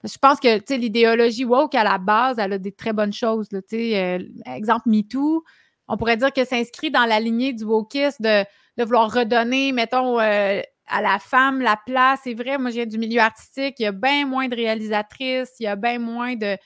Je 0.06 0.18
pense 0.18 0.40
que 0.40 0.74
l'idéologie 0.76 1.44
woke 1.44 1.76
à 1.76 1.84
la 1.84 1.98
base, 1.98 2.40
elle 2.40 2.54
a 2.54 2.58
des 2.58 2.72
très 2.72 2.94
bonnes 2.94 3.12
choses. 3.12 3.50
Là, 3.52 3.60
euh, 3.74 4.20
exemple, 4.46 4.90
MeToo, 4.90 5.44
on 5.90 5.98
pourrait 5.98 6.18
dire 6.18 6.32
que 6.32 6.46
s'inscrit 6.46 6.90
dans 6.90 7.06
la 7.06 7.20
lignée 7.20 7.52
du 7.52 7.66
wokisme 7.66 8.24
de, 8.24 8.46
de 8.78 8.84
vouloir 8.86 9.14
redonner, 9.14 9.74
mettons, 9.74 10.20
à 10.20 11.02
la 11.02 11.20
femme 11.20 11.60
la 11.60 11.78
place. 11.86 12.22
C'est 12.24 12.34
vrai, 12.34 12.58
moi, 12.58 12.70
je 12.70 12.76
viens 12.76 12.86
du 12.86 12.98
milieu 12.98 13.20
artistique, 13.20 13.76
il 13.80 13.84
y 13.84 13.88
a 13.88 13.92
bien 13.92 14.26
moins 14.26 14.48
de 14.48 14.56
réalisatrices, 14.56 15.52
il 15.60 15.64
y 15.64 15.68
a 15.68 15.76
bien 15.76 16.00
moins 16.00 16.36
de, 16.36 16.58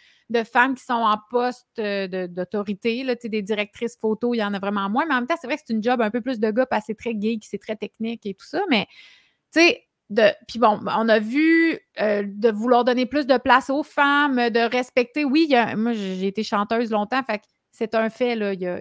femmes 0.44 0.76
qui 0.76 0.84
sont 0.84 0.94
en 0.94 1.18
poste 1.30 1.68
euh, 1.80 2.28
d'autorité, 2.28 3.06
des 3.24 3.42
directrices 3.42 3.98
photo, 3.98 4.34
il 4.34 4.38
y 4.38 4.44
en 4.44 4.54
a 4.54 4.60
vraiment 4.60 4.90
moins. 4.90 5.06
Mais 5.06 5.14
en 5.14 5.18
même 5.18 5.28
temps, 5.28 5.36
c'est 5.40 5.48
vrai 5.48 5.58
que 5.58 5.64
c'est 5.66 5.74
une 5.74 5.84
job 5.84 6.02
un 6.02 6.10
peu 6.10 6.22
plus 6.22 6.40
de 6.40 6.52
gars, 6.52 6.66
parce 6.66 6.84
que 6.84 6.86
c'est 6.88 6.98
très 6.98 7.16
gay, 7.16 7.38
c'est 7.42 7.60
très 7.60 7.76
technique 7.76 8.26
et 8.26 8.34
tout 8.34 8.46
ça. 8.46 8.62
Mais, 8.70 8.88
tu 9.54 9.62
sais, 9.62 9.84
de, 10.10 10.24
puis 10.48 10.60
bon, 10.60 10.80
on 10.86 11.10
a 11.10 11.20
vu 11.20 11.80
euh, 12.02 12.24
de 12.26 12.52
vouloir 12.52 12.84
donner 12.84 13.06
plus 13.06 13.26
de 13.26 13.38
place 13.38 13.70
aux 13.70 13.84
femmes, 13.84 14.50
de 14.50 14.60
respecter. 14.70 15.24
Oui, 15.26 15.54
moi, 15.78 15.94
j'ai 15.94 16.28
été 16.28 16.44
chanteuse 16.44 16.92
longtemps, 16.92 17.24
fait 17.24 17.42
c'est 17.72 17.96
un 17.96 18.10
fait, 18.10 18.36
là. 18.36 18.54
Il 18.54 18.62
y 18.62 18.68
a, 18.68 18.80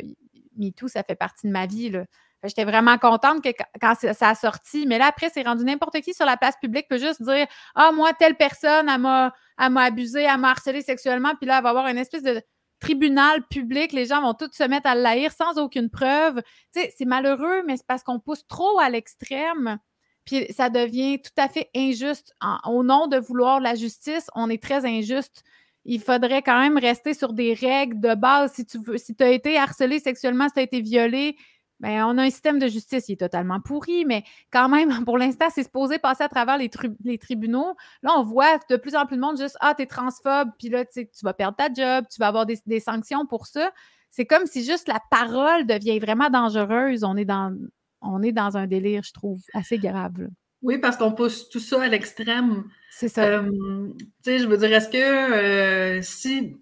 MeToo, 0.57 0.89
ça 0.89 1.03
fait 1.03 1.15
partie 1.15 1.47
de 1.47 1.53
ma 1.53 1.67
vie, 1.67 1.91
là. 1.91 2.05
J'étais 2.45 2.65
vraiment 2.65 2.97
contente 2.97 3.43
que 3.43 3.51
quand 3.81 3.95
ça 3.95 4.29
a 4.31 4.35
sorti. 4.35 4.87
Mais 4.87 4.99
là, 4.99 5.07
après, 5.07 5.31
c'est 5.33 5.43
rendu 5.43 5.65
n'importe 5.65 6.01
qui 6.01 6.15
sur 6.15 6.25
la 6.25 6.37
place 6.37 6.57
publique 6.61 6.89
peut 6.89 6.99
juste 6.99 7.23
dire 7.23 7.47
Ah, 7.75 7.93
moi, 7.93 8.13
telle 8.15 8.35
personne, 8.37 8.89
elle 8.89 9.01
m'a, 9.01 9.33
abusé, 9.59 10.23
elle 10.23 10.39
m'a 10.39 10.51
harcelé 10.51 10.83
sexuellement. 10.83 11.35
Puis 11.37 11.47
là, 11.47 11.59
elle 11.59 11.65
va 11.65 11.71
avoir 11.71 11.87
une 11.89 11.99
espèce 11.99 12.23
de 12.23 12.41
tribunal 12.81 13.47
public. 13.49 13.93
Les 13.93 14.07
gens 14.07 14.23
vont 14.23 14.35
tous 14.35 14.51
se 14.53 14.65
mettre 14.65 14.89
à 14.89 14.95
l'haïr 14.95 15.33
sans 15.33 15.59
aucune 15.59 15.91
preuve. 15.91 16.41
Tu 16.75 16.81
sais, 16.81 16.95
c'est 16.97 17.05
malheureux, 17.05 17.63
mais 17.67 17.77
c'est 17.77 17.87
parce 17.87 18.03
qu'on 18.03 18.19
pousse 18.21 18.47
trop 18.47 18.79
à 18.81 18.89
l'extrême. 18.89 19.79
Puis 20.25 20.47
ça 20.51 20.71
devient 20.71 21.21
tout 21.21 21.33
à 21.37 21.49
fait 21.49 21.71
injuste. 21.77 22.35
au 22.67 22.83
nom 22.83 23.07
de 23.07 23.19
vouloir 23.19 23.61
la 23.61 23.75
justice, 23.75 24.29
on 24.35 24.49
est 24.49 24.63
très 24.63 24.87
injuste 24.87 25.45
il 25.85 26.01
faudrait 26.01 26.43
quand 26.43 26.61
même 26.61 26.79
rester 26.79 27.15
sur 27.15 27.33
des 27.33 27.55
règles 27.55 28.01
de 28.01 28.15
base. 28.15 28.53
Si 28.53 28.67
tu 28.67 28.79
veux, 28.79 28.99
si 28.99 29.15
tu 29.15 29.25
as 29.25 29.31
été 29.31 29.57
harcelé 29.57 29.99
sexuellement, 29.99 30.49
si 30.49 30.55
tu 30.55 30.61
as 30.61 30.65
été 30.65 30.81
violé, 30.81 31.37
Bien, 31.81 32.07
on 32.07 32.19
a 32.19 32.25
un 32.25 32.31
système 32.31 32.59
de 32.59 32.69
justice 32.69 33.07
qui 33.07 33.13
est 33.13 33.17
totalement 33.17 33.59
pourri, 33.59 34.05
mais 34.05 34.23
quand 34.53 34.69
même, 34.69 34.91
pour 35.07 35.17
l'instant, 35.17 35.47
c'est 35.53 35.63
supposé 35.63 35.99
passer 35.99 36.23
à 36.23 36.29
travers 36.29 36.59
les, 36.59 37.19
tribunaux. 37.19 37.75
Là, 38.03 38.11
on 38.17 38.23
voit 38.23 38.59
de 38.69 38.77
plus 38.77 38.95
en 38.95 39.07
plus 39.07 39.17
de 39.17 39.23
monde 39.23 39.39
juste 39.39 39.57
Ah, 39.61 39.75
t'es 39.75 39.87
transphobe, 39.87 40.51
puis 40.59 40.69
là, 40.69 40.85
tu 40.85 41.07
vas 41.23 41.33
perdre 41.33 41.57
ta 41.57 41.73
job, 41.73 42.05
tu 42.11 42.19
vas 42.19 42.29
avoir 42.29 42.45
des, 42.47 42.81
sanctions 42.81 43.27
pour 43.27 43.47
ça. 43.47 43.73
C'est 44.11 44.27
comme 44.27 44.47
si 44.47 44.65
juste 44.65 44.89
la 44.89 45.01
parole 45.11 45.67
devient 45.67 45.99
vraiment 46.01 46.29
dangereuse. 46.29 47.05
On 47.05 47.17
est 47.17 47.25
dans, 47.25 47.57
on 48.03 48.23
est 48.23 48.33
dans 48.33 48.57
un 48.57 48.67
délire, 48.67 49.03
je 49.05 49.13
trouve, 49.13 49.41
assez 49.55 49.79
grave. 49.79 50.29
Oui, 50.63 50.79
parce 50.79 50.97
qu'on 50.97 51.13
pousse 51.13 51.49
tout 51.49 51.61
ça 51.61 51.83
à 51.83 51.89
l'extrême. 51.89 52.65
C'est 52.91 53.09
ça. 53.09 53.25
Euh, 53.25 53.89
tu 53.97 54.07
sais, 54.23 54.39
je 54.39 54.47
veux 54.47 54.59
dire, 54.59 54.73
est-ce 54.73 54.89
que 54.91 54.99
euh, 54.99 56.03
si 56.03 56.57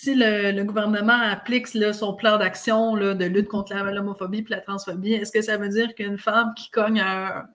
si 0.00 0.14
le, 0.14 0.62
gouvernement 0.62 1.20
applique 1.20 1.66
son 1.66 2.14
plan 2.14 2.38
d'action 2.38 2.94
de 2.94 3.24
lutte 3.24 3.48
contre 3.48 3.74
l'homophobie 3.74 4.38
et 4.38 4.46
la 4.48 4.60
transphobie, 4.60 5.14
est-ce 5.14 5.32
que 5.32 5.42
ça 5.42 5.56
veut 5.56 5.68
dire 5.68 5.92
qu'une 5.96 6.18
femme 6.18 6.54
qui 6.56 6.70
cogne 6.70 7.00
un, 7.00 7.48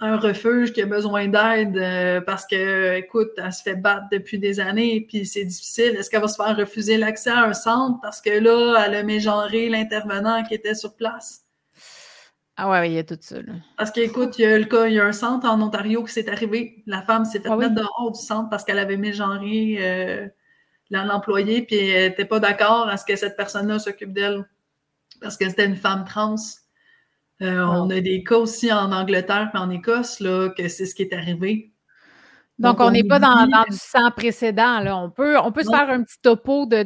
un 0.00 0.16
refuge, 0.16 0.72
qui 0.72 0.80
a 0.80 0.86
besoin 0.86 1.28
d'aide 1.28 1.76
euh, 1.76 2.22
parce 2.22 2.46
que, 2.46 2.96
écoute, 2.96 3.28
elle 3.36 3.52
se 3.52 3.62
fait 3.62 3.74
battre 3.74 4.06
depuis 4.10 4.38
des 4.38 4.58
années 4.58 5.04
puis 5.06 5.26
c'est 5.26 5.44
difficile, 5.44 5.96
est-ce 5.96 6.08
qu'elle 6.08 6.22
va 6.22 6.28
se 6.28 6.42
faire 6.42 6.56
refuser 6.56 6.96
l'accès 6.96 7.28
à 7.28 7.44
un 7.44 7.52
centre 7.52 8.00
parce 8.00 8.22
que 8.22 8.30
là, 8.30 8.82
elle 8.86 8.94
a 8.94 9.02
mégenré 9.02 9.68
l'intervenant 9.68 10.44
qui 10.44 10.54
était 10.54 10.74
sur 10.74 10.96
place? 10.96 11.42
Ah 12.56 12.70
ouais, 12.70 12.90
il 12.90 12.94
y 12.94 12.98
a 12.98 13.04
tout 13.04 13.18
ça. 13.20 13.36
Parce 13.76 13.90
qu'écoute, 13.90 14.38
il 14.38 14.42
y 14.42 14.46
a 14.46 14.58
le 14.58 14.64
cas, 14.64 14.86
il 14.86 14.94
y 14.94 14.98
a 14.98 15.04
un 15.04 15.12
centre 15.12 15.46
en 15.46 15.60
Ontario 15.60 16.02
qui 16.04 16.12
s'est 16.14 16.30
arrivé. 16.30 16.82
La 16.86 17.02
femme 17.02 17.26
s'est 17.26 17.40
fait 17.40 17.50
ah 17.50 17.56
mettre 17.56 17.74
dehors 17.74 18.12
du 18.12 18.18
centre 18.18 18.48
parce 18.48 18.64
qu'elle 18.64 18.78
avait 18.78 18.96
mégenré 18.96 19.76
euh, 19.78 20.26
l'employé, 20.90 21.62
puis 21.62 21.76
elle 21.76 22.10
n'était 22.10 22.24
pas 22.24 22.40
d'accord 22.40 22.88
à 22.88 22.96
ce 22.96 23.04
que 23.04 23.16
cette 23.16 23.36
personne-là 23.36 23.78
s'occupe 23.78 24.12
d'elle 24.12 24.44
parce 25.20 25.36
que 25.36 25.48
c'était 25.48 25.66
une 25.66 25.76
femme 25.76 26.04
trans. 26.04 26.36
Euh, 27.42 27.62
on 27.64 27.90
a 27.90 28.00
des 28.00 28.24
cas 28.24 28.36
aussi 28.36 28.72
en 28.72 28.92
Angleterre 28.92 29.50
et 29.54 29.58
en 29.58 29.70
Écosse 29.70 30.20
là, 30.20 30.48
que 30.50 30.68
c'est 30.68 30.86
ce 30.86 30.94
qui 30.94 31.02
est 31.02 31.12
arrivé. 31.12 31.72
Donc, 32.58 32.80
on 32.80 32.90
n'est 32.90 33.04
pas 33.04 33.18
dans, 33.18 33.46
du 33.68 33.76
sans 33.76 34.10
précédent. 34.10 34.80
Là. 34.80 34.96
On 34.96 35.10
peut, 35.10 35.38
on 35.38 35.52
peut 35.52 35.62
se 35.62 35.68
faire 35.68 35.90
un 35.90 36.02
petit 36.02 36.18
topo 36.22 36.64
de, 36.64 36.84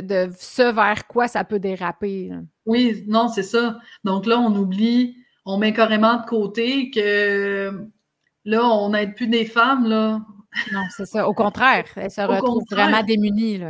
de, 0.00 0.30
ce 0.38 0.72
vers 0.72 1.08
quoi 1.08 1.26
ça 1.26 1.42
peut 1.42 1.58
déraper. 1.58 2.30
Oui, 2.66 3.04
non, 3.08 3.26
c'est 3.26 3.42
ça. 3.42 3.78
Donc 4.04 4.26
là, 4.26 4.38
on 4.38 4.54
oublie, 4.54 5.16
on 5.44 5.58
met 5.58 5.72
carrément 5.72 6.20
de 6.20 6.26
côté 6.26 6.90
que 6.90 7.72
là, 8.44 8.64
on 8.64 8.90
n'aide 8.90 9.16
plus 9.16 9.26
des 9.26 9.44
femmes. 9.44 9.88
Là. 9.88 10.20
Non, 10.72 10.84
c'est 10.96 11.06
ça. 11.06 11.28
Au 11.28 11.34
contraire, 11.34 11.84
elles 11.96 12.10
se 12.10 12.20
retrouvent 12.20 12.64
vraiment 12.70 13.02
démunies. 13.02 13.60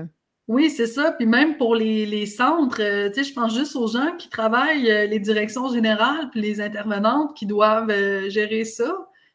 Oui, 0.48 0.70
c'est 0.70 0.86
ça. 0.86 1.12
Puis 1.12 1.26
même 1.26 1.58
pour 1.58 1.74
les, 1.74 2.26
centres, 2.26 2.80
euh, 2.80 3.10
tu 3.10 3.16
sais, 3.16 3.24
je 3.24 3.34
pense 3.34 3.54
juste 3.54 3.76
aux 3.76 3.86
gens 3.86 4.16
qui 4.16 4.30
travaillent, 4.30 4.90
euh, 4.90 5.06
les 5.06 5.20
directions 5.20 5.70
générales, 5.70 6.30
puis 6.30 6.40
les 6.40 6.60
intervenantes 6.62 7.36
qui 7.36 7.44
doivent 7.44 7.90
euh, 7.90 8.30
gérer 8.30 8.64
ça. 8.64 8.90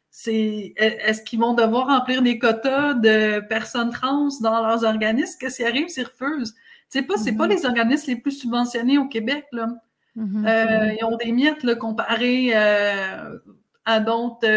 C'est 0.09 0.73
est-ce 0.75 1.23
qu'ils 1.23 1.39
vont 1.39 1.53
devoir 1.53 1.87
remplir 1.87 2.21
des 2.21 2.37
quotas 2.37 2.93
de 2.93 3.39
personnes 3.47 3.91
trans 3.91 4.29
dans 4.41 4.65
leurs 4.65 4.83
organismes? 4.83 5.37
Qu'est-ce 5.39 5.57
qui 5.57 5.65
arrive? 5.65 5.87
S'ils 5.87 6.05
refusent? 6.05 6.55
C'est 6.89 7.01
pas, 7.03 7.17
c'est 7.17 7.31
pas 7.31 7.47
mm-hmm. 7.47 7.49
les 7.49 7.65
organismes 7.65 8.11
les 8.11 8.17
plus 8.17 8.31
subventionnés 8.31 8.97
au 8.99 9.07
Québec, 9.07 9.45
là. 9.51 9.69
Mm-hmm. 10.15 10.97
ils 10.99 11.05
ont 11.05 11.17
des 11.17 11.31
miettes 11.31 11.63
là, 11.63 11.73
comparées 11.73 12.53
à 12.53 13.99
d'autres 13.99 14.47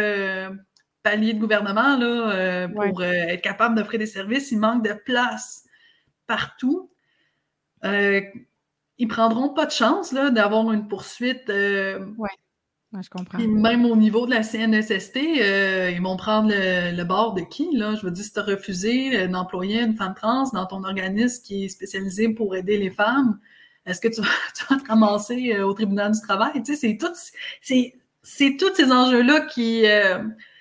palier 1.07 1.35
de 1.35 1.39
gouvernement 1.39 1.97
là, 1.97 2.31
euh, 2.35 2.69
pour 2.69 3.01
euh, 3.01 3.13
être 3.13 3.41
capable 3.41 3.77
d'offrir 3.77 4.01
des 4.01 4.07
services. 4.07 4.51
Il 4.51 4.59
manque 4.59 4.85
de 4.85 4.93
place 4.93 5.65
partout. 6.27 6.91
Euh, 7.85 8.21
ils 8.99 9.07
prendront 9.07 9.51
pas 9.51 9.67
de 9.67 9.71
chance 9.71 10.13
d'avoir 10.13 10.73
une 10.73 10.89
poursuite. 10.89 11.45
oui, 11.49 12.29
je 13.01 13.09
comprends. 13.09 13.39
même 13.39 13.85
au 13.85 13.95
niveau 13.95 14.27
de 14.27 14.33
la 14.33 14.43
CNSST, 14.43 15.17
ils 15.95 16.03
vont 16.03 16.17
prendre 16.17 16.51
le, 16.51 17.05
bord 17.05 17.35
de 17.35 17.43
qui? 17.43 17.69
Là? 17.77 17.95
Je 17.95 18.05
veux 18.05 18.11
dire, 18.11 18.25
si 18.25 18.33
tu 18.33 18.41
as 18.41 18.43
refusé 18.43 19.29
d'employer 19.29 19.83
une 19.83 19.95
femme 19.95 20.15
trans 20.15 20.51
dans 20.53 20.67
ton 20.67 20.83
organisme 20.83 21.45
qui 21.45 21.67
est 21.67 21.69
spécialisé 21.69 22.31
pour 22.31 22.57
aider 22.57 22.79
les 22.79 22.91
femmes, 22.91 23.39
est-ce 23.85 24.01
que 24.01 24.09
tu 24.09 24.23
vas, 24.23 24.77
te 24.79 24.89
ramasser 24.89 25.61
au 25.61 25.73
tribunal 25.73 26.11
du 26.11 26.21
travail? 26.21 26.61
Tu 26.65 26.75
sais, 26.75 26.99
c'est 28.23 28.57
tous 28.59 28.75
ces 28.75 28.91
enjeux-là 28.91 29.43
qui, 29.43 29.85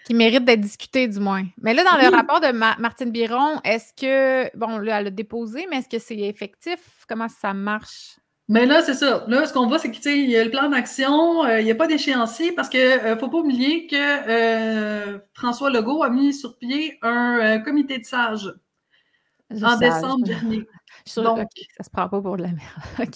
qui 0.06 0.14
mérite 0.14 0.46
d'être 0.46 0.62
discuté, 0.62 1.08
du 1.08 1.20
moins. 1.20 1.46
Mais 1.62 1.74
là, 1.74 1.84
dans 1.84 1.98
le 1.98 2.16
rapport 2.16 2.40
de 2.40 2.52
Martine 2.52 3.12
Biron, 3.12 3.60
est-ce 3.64 3.92
que, 3.94 4.56
bon, 4.56 4.78
là, 4.78 5.00
elle 5.02 5.08
a 5.08 5.10
déposé, 5.10 5.66
mais 5.70 5.78
est-ce 5.78 5.90
que 5.90 6.00
c'est 6.00 6.18
effectif? 6.18 6.80
Comment 7.10 7.28
ça 7.28 7.54
marche? 7.54 8.18
Mais 8.48 8.68
là, 8.68 8.84
c'est 8.84 8.94
ça. 8.94 9.26
Là, 9.28 9.48
ce 9.48 9.54
qu'on 9.54 9.66
voit, 9.66 9.80
c'est 9.80 9.90
qu'il 9.90 10.30
y 10.30 10.38
a 10.38 10.44
le 10.44 10.52
plan 10.52 10.70
d'action, 10.70 11.44
euh, 11.46 11.60
il 11.60 11.66
n'y 11.66 11.72
a 11.72 11.76
pas 11.76 11.88
d'échéancier 11.88 12.52
parce 12.52 12.70
qu'il 12.70 12.80
ne 12.80 12.86
euh, 12.86 13.18
faut 13.18 13.30
pas 13.30 13.40
oublier 13.40 13.88
que 13.88 13.96
euh, 13.96 15.18
François 15.34 15.72
Legault 15.72 16.04
a 16.04 16.12
mis 16.12 16.32
sur 16.32 16.56
pied 16.60 17.00
un 17.02 17.60
comité 17.60 17.98
de 17.98 18.06
sages 18.06 18.54
en 19.50 19.78
décembre 19.78 20.26
dernier. 20.26 20.68
Donc, 21.18 21.48
ça 21.78 21.84
se 21.84 21.90
prend 21.90 22.10
pas 22.10 22.22
pour 22.22 22.36
de 22.38 22.44
la 22.44 22.50
merde. 22.50 23.16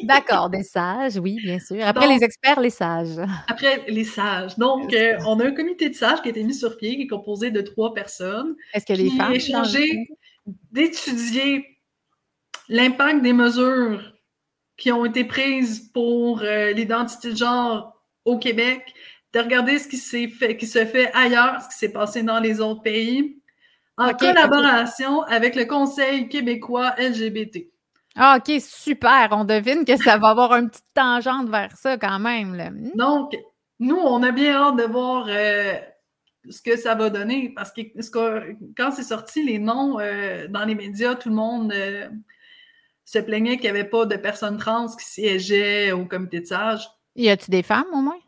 D'accord, 0.02 0.50
des 0.50 0.62
sages, 0.62 1.16
oui, 1.16 1.38
bien 1.42 1.58
sûr. 1.58 1.78
Après 1.86 2.06
les 2.06 2.22
experts, 2.22 2.60
les 2.60 2.70
sages. 2.70 3.18
Après 3.48 3.84
les 3.88 4.04
sages. 4.04 4.58
Donc, 4.58 4.92
euh, 4.92 5.16
on 5.26 5.40
a 5.40 5.46
un 5.46 5.52
comité 5.52 5.88
de 5.88 5.94
sages 5.94 6.20
qui 6.20 6.28
a 6.28 6.30
été 6.30 6.44
mis 6.44 6.54
sur 6.54 6.76
pied, 6.76 6.96
qui 6.96 7.02
est 7.02 7.06
composé 7.06 7.50
de 7.50 7.60
trois 7.62 7.94
personnes. 7.94 8.56
Est-ce 8.74 8.92
a 8.92 8.96
des 8.96 9.10
femmes? 9.10 9.66
D'étudier 10.72 11.78
l'impact 12.68 13.22
des 13.22 13.34
mesures 13.34 14.14
qui 14.78 14.92
ont 14.92 15.04
été 15.04 15.24
prises 15.24 15.90
pour 15.92 16.42
euh, 16.42 16.72
l'identité 16.72 17.32
de 17.32 17.36
genre 17.36 18.02
au 18.24 18.38
Québec, 18.38 18.94
de 19.34 19.40
regarder 19.40 19.78
ce 19.78 19.88
qui 19.88 20.28
fait, 20.28 20.56
qui 20.56 20.66
se 20.66 20.84
fait 20.86 21.10
ailleurs, 21.12 21.60
ce 21.62 21.68
qui 21.68 21.78
s'est 21.78 21.92
passé 21.92 22.22
dans 22.22 22.40
les 22.40 22.60
autres 22.60 22.82
pays, 22.82 23.42
en 23.98 24.14
collaboration 24.14 25.22
avec 25.22 25.56
le 25.56 25.64
Conseil 25.64 26.28
québécois 26.28 26.94
LGBT. 26.98 27.68
Ah, 28.16 28.38
OK, 28.38 28.60
super. 28.60 29.28
On 29.32 29.44
devine 29.44 29.84
que 29.84 29.96
ça 29.96 30.18
va 30.18 30.30
avoir 30.30 30.54
une 30.54 30.70
petite 30.70 30.92
tangente 30.94 31.48
vers 31.48 31.76
ça 31.76 31.96
quand 31.98 32.18
même. 32.18 32.52
Hmm? 32.52 32.96
Donc, 32.96 33.36
nous, 33.78 33.96
on 33.96 34.22
a 34.22 34.32
bien 34.32 34.54
hâte 34.54 34.76
de 34.76 34.84
voir 34.84 35.26
euh, 35.28 35.74
ce 36.48 36.62
que 36.62 36.76
ça 36.76 36.94
va 36.94 37.10
donner 37.10 37.50
parce 37.54 37.70
que, 37.70 38.56
quand 38.76 38.90
c'est 38.90 39.04
sorti, 39.04 39.44
les 39.44 39.58
noms 39.58 40.00
euh, 40.00 40.48
dans 40.48 40.64
les 40.64 40.74
médias, 40.74 41.14
tout 41.14 41.28
le 41.28 41.36
monde 41.36 41.72
euh, 41.72 42.08
se 43.04 43.18
plaignait 43.20 43.56
qu'il 43.56 43.70
n'y 43.70 43.78
avait 43.78 43.88
pas 43.88 44.04
de 44.04 44.16
personnes 44.16 44.58
trans 44.58 44.88
qui 44.88 45.04
siégeaient 45.04 45.92
au 45.92 46.04
comité 46.06 46.40
de 46.40 46.46
sages. 46.46 46.88
Y 47.14 47.30
a-t-il 47.30 47.50
des 47.50 47.62
femmes 47.62 47.86
au 47.92 48.00
moins? 48.00 48.18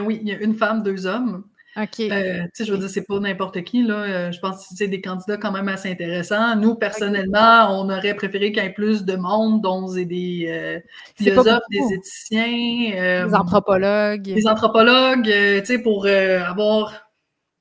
oui, 0.00 0.18
il 0.22 0.28
y 0.28 0.32
a 0.32 0.38
une 0.38 0.54
femme, 0.54 0.82
deux 0.82 1.04
hommes. 1.04 1.44
OK. 1.76 2.00
Euh, 2.00 2.42
tu 2.44 2.50
sais, 2.54 2.64
je 2.64 2.72
veux 2.72 2.78
dire, 2.78 2.88
c'est 2.88 3.06
pas 3.06 3.18
n'importe 3.18 3.62
qui, 3.64 3.82
là. 3.82 3.94
Euh, 3.94 4.32
je 4.32 4.38
pense 4.38 4.68
que 4.68 4.74
c'est 4.76 4.86
des 4.86 5.00
candidats 5.00 5.36
quand 5.36 5.50
même 5.50 5.68
assez 5.68 5.90
intéressants. 5.90 6.54
Nous, 6.56 6.76
personnellement, 6.76 7.68
on 7.70 7.90
aurait 7.90 8.14
préféré 8.14 8.52
qu'il 8.52 8.62
y 8.62 8.66
ait 8.66 8.72
plus 8.72 9.04
de 9.04 9.16
monde, 9.16 9.60
dont 9.60 9.92
des 9.92 10.46
euh, 10.48 10.80
philosophes, 11.16 11.62
des 11.70 11.94
éthiciens. 11.94 13.26
des 13.26 13.34
anthropologues. 13.34 14.22
Des 14.22 14.46
anthropologues, 14.46 15.24
tu 15.24 15.64
sais, 15.64 15.78
pour 15.78 16.06
avoir. 16.06 17.08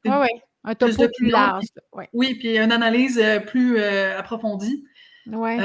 Oui. 0.05 0.27
Un 0.65 0.75
topo 0.75 1.09
plus, 1.17 1.29
large. 1.29 1.65
Oui, 2.13 2.35
puis 2.35 2.57
une 2.57 2.71
analyse 2.71 3.21
plus 3.47 3.81
approfondie. 3.81 4.83
Oui. 5.27 5.57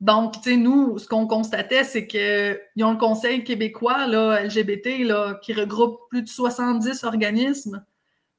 Donc, 0.00 0.34
tu 0.34 0.50
sais, 0.50 0.56
nous, 0.56 0.98
ce 0.98 1.08
qu'on 1.08 1.26
constatait, 1.26 1.82
c'est 1.82 2.06
qu'ils 2.06 2.84
ont 2.84 2.92
le 2.92 2.98
Conseil 2.98 3.42
québécois 3.42 4.06
là, 4.06 4.44
LGBT 4.44 5.04
là, 5.04 5.34
qui 5.42 5.52
regroupe 5.52 5.98
plus 6.08 6.22
de 6.22 6.28
70 6.28 7.02
organismes, 7.02 7.84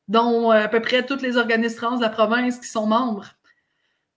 dont 0.07 0.51
euh, 0.51 0.63
à 0.63 0.67
peu 0.69 0.81
près 0.81 1.05
tous 1.05 1.21
les 1.21 1.35
organismes 1.35 1.75
trans 1.75 1.97
de 1.97 2.01
la 2.01 2.09
province 2.09 2.59
qui 2.59 2.67
sont 2.67 2.85
membres. 2.85 3.25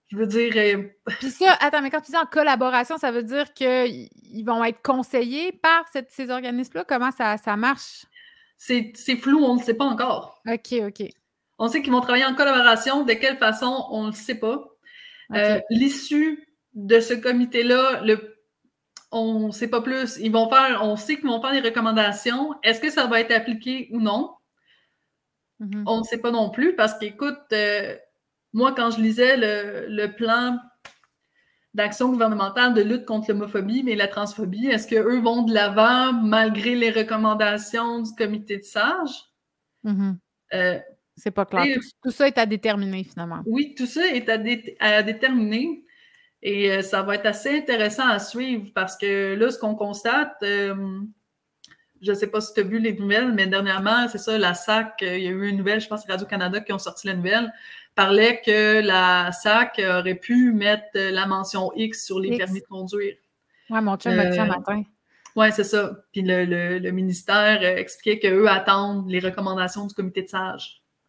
Je 0.09 0.17
veux 0.17 0.27
dire. 0.27 0.53
Euh, 0.57 0.89
Puis 1.19 1.31
ça, 1.31 1.57
attends, 1.61 1.83
mais 1.83 1.91
quand 1.91 2.01
tu 2.01 2.13
dis 2.13 2.17
en 2.17 2.27
collaboration, 2.27 2.97
ça 2.97 3.11
veut 3.11 3.25
dire 3.25 3.53
qu'ils 3.55 4.09
vont 4.45 4.63
être 4.63 4.81
conseillés 4.83 5.51
par 5.53 5.85
ces 6.09 6.31
organismes-là? 6.31 6.85
Comment 6.87 7.11
ça, 7.11 7.39
ça 7.39 7.57
marche? 7.57 8.07
C'est 8.57 9.17
flou, 9.17 9.43
on 9.45 9.55
ne 9.55 9.59
le 9.59 9.65
sait 9.65 9.75
pas 9.75 9.87
encore. 9.87 10.41
OK, 10.47 10.75
OK. 10.87 11.09
On 11.59 11.67
sait 11.67 11.83
qu'ils 11.83 11.93
vont 11.93 12.01
travailler 12.01 12.25
en 12.25 12.35
collaboration. 12.35 13.05
De 13.05 13.13
quelle 13.15 13.37
façon, 13.37 13.87
on 13.91 14.03
ne 14.03 14.07
le 14.09 14.17
sait 14.17 14.37
pas. 14.37 14.69
Euh, 15.35 15.61
l'issue 15.71 16.47
de 16.75 17.01
ce 17.01 17.15
comité-là, 17.15 18.03
on 19.11 19.49
ne 19.49 19.53
sait 19.53 19.69
pas 19.69 19.83
plus. 19.83 20.17
Ils 20.19 20.33
vont 20.33 20.49
faire, 20.49 20.81
on 20.83 20.97
sait 20.97 21.17
qu'ils 21.17 21.27
vont 21.27 21.41
faire 21.41 21.53
des 21.53 21.61
recommandations. 21.61 22.55
Est-ce 22.63 22.81
que 22.81 22.91
ça 22.91 23.07
va 23.07 23.21
être 23.21 23.33
appliqué 23.33 23.89
ou 23.93 24.01
non? 24.01 24.31
Mm-hmm. 25.61 25.85
On 25.87 25.99
ne 25.99 26.05
sait 26.05 26.19
pas 26.19 26.31
non 26.31 26.51
plus 26.51 26.75
parce 26.75 26.99
qu'écoute, 26.99 27.39
euh, 27.53 27.95
moi, 28.53 28.75
quand 28.75 28.91
je 28.91 29.01
lisais 29.01 29.37
le, 29.37 30.07
plan 30.17 30.59
d'action 31.75 32.11
gouvernementale 32.11 32.75
de 32.75 32.83
lutte 32.83 33.07
contre 33.07 33.31
l'homophobie 33.31 33.85
et 33.87 33.97
la 33.97 34.09
transphobie, 34.09 34.67
est-ce 34.67 34.89
qu'eux 34.89 35.21
vont 35.21 35.43
de 35.43 35.55
l'avant 35.55 36.13
malgré 36.13 36.75
les 36.75 36.91
recommandations 36.91 38.01
du 38.01 38.11
comité 38.15 38.59
de 38.59 38.65
sages? 38.65 39.25
Mm-hmm. 39.85 40.17
Euh, 40.55 40.79
c'est 41.17 41.31
pas 41.31 41.45
clair. 41.45 41.79
tout, 42.03 42.11
ça 42.11 42.27
est 42.27 42.39
à 42.39 42.47
déterminer 42.47 43.05
finalement. 43.05 43.43
Oui, 43.45 43.75
tout 43.77 43.87
ça 43.87 44.07
est 44.09 44.29
à 44.81 45.03
déterminer. 45.03 45.83
Et 46.43 46.71
euh, 46.73 46.83
ça 46.83 47.03
va 47.03 47.15
être 47.15 47.27
assez 47.27 47.57
intéressant 47.57 48.09
à 48.09 48.19
suivre 48.19 48.71
parce 48.75 48.97
que 48.97 49.35
là, 49.35 49.51
ce 49.51 49.59
qu'on 49.59 49.77
constate, 49.77 50.37
euh, 50.43 50.75
je 52.01 52.11
ne 52.11 52.17
sais 52.17 52.27
pas 52.27 52.41
si 52.41 52.53
tu 52.53 52.61
as 52.61 52.65
vu 52.65 52.81
les 52.81 52.95
nouvelles, 52.95 53.33
mais 53.33 53.47
dernièrement, 53.47 54.09
c'est 54.09 54.19
ça, 54.19 54.37
la 54.37 54.55
SAC, 54.55 55.03
euh, 55.03 55.17
il 55.17 55.25
y 55.25 55.29
a 55.29 55.31
eu 55.31 55.49
une 55.49 55.59
nouvelle, 55.59 55.81
je 55.81 55.87
pense 55.87 56.05
que 56.05 56.11
Radio-Canada 56.11 56.61
qui 56.61 56.73
ont 56.73 56.81
sorti 56.81 57.07
la 57.07 57.15
nouvelle, 57.15 57.53
parlait 57.95 58.41
que 58.45 58.81
la 58.81 59.31
SAC 59.31 59.81
aurait 59.87 60.17
pu 60.17 60.53
mettre 60.53 60.89
la 60.95 61.27
mention 61.27 61.71
X 61.77 62.07
sur 62.07 62.19
les 62.19 62.37
permis 62.37 62.61
de 62.61 62.67
conduire. 62.67 63.15
Oui, 63.71 63.81
mon 63.81 63.97
chum 63.97 64.15
m'a 64.15 64.27
dit 64.27 64.39
un 64.39 64.47
matin. 64.47 64.83
Oui, 65.37 65.47
c'est 65.53 65.65
ça. 65.65 65.93
Puis 66.13 66.23
le, 66.23 66.45
le 66.79 66.91
ministère 66.91 67.63
expliquait 67.63 68.19
qu'eux 68.19 68.49
attendent 68.49 69.09
les 69.09 69.21
recommandations 69.21 69.87
du 69.87 69.95
comité 69.95 70.23
de 70.23 70.29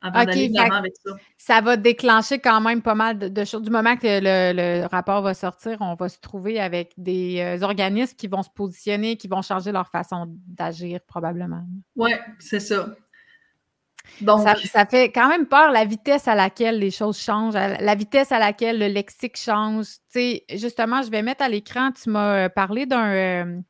avec 0.03 0.93
ça. 1.03 1.11
Ça 1.37 1.61
va 1.61 1.77
déclencher 1.77 2.39
quand 2.39 2.61
même 2.61 2.81
pas 2.81 2.95
mal 2.95 3.17
de, 3.17 3.45
choses. 3.45 3.61
Du 3.61 3.69
moment 3.69 3.95
que 3.95 4.01
le, 4.03 4.85
rapport 4.87 5.21
va 5.21 5.33
sortir, 5.33 5.77
on 5.79 5.95
va 5.95 6.09
se 6.09 6.19
trouver 6.19 6.59
avec 6.59 6.93
des 6.97 7.39
euh, 7.39 7.63
organismes 7.63 8.15
qui 8.15 8.27
vont 8.27 8.43
se 8.43 8.49
positionner, 8.49 9.17
qui 9.17 9.27
vont 9.27 9.41
changer 9.41 9.71
leur 9.71 9.89
façon 9.89 10.25
d'agir 10.47 10.99
probablement. 11.07 11.63
Oui, 11.95 12.11
c'est 12.39 12.59
ça. 12.59 12.87
Donc... 14.21 14.41
Ça, 14.65 14.85
fait 14.85 15.11
quand 15.11 15.29
même 15.29 15.47
peur 15.47 15.71
la 15.71 15.85
vitesse 15.85 16.27
à 16.27 16.35
laquelle 16.35 16.77
les 16.77 16.91
choses 16.91 17.17
changent, 17.17 17.53
la 17.53 17.95
vitesse 17.95 18.31
à 18.31 18.39
laquelle 18.39 18.77
le 18.77 18.87
lexique 18.87 19.37
change. 19.37 19.85
sais, 20.09 20.43
justement, 20.53 21.01
je 21.01 21.09
vais 21.09 21.21
mettre 21.21 21.43
à 21.43 21.49
l'écran, 21.49 21.91
tu 21.91 22.09
m'as 22.09 22.45
euh, 22.45 22.49
parlé 22.49 22.85
d'un. 22.85 23.63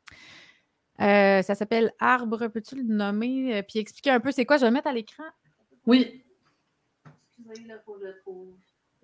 Euh, 1.02 1.42
ça 1.42 1.56
s'appelle 1.56 1.92
Arbre, 2.00 2.48
peux-tu 2.48 2.76
le 2.76 2.84
nommer? 2.84 3.64
puis 3.64 3.80
expliquer 3.80 4.12
un 4.12 4.20
peu 4.20 4.32
c'est 4.32 4.46
quoi? 4.46 4.58
Je 4.58 4.62
vais 4.62 4.68
le 4.68 4.74
mettre 4.74 4.88
à 4.88 4.94
l'écran. 4.94 5.24
Oui. 5.86 6.23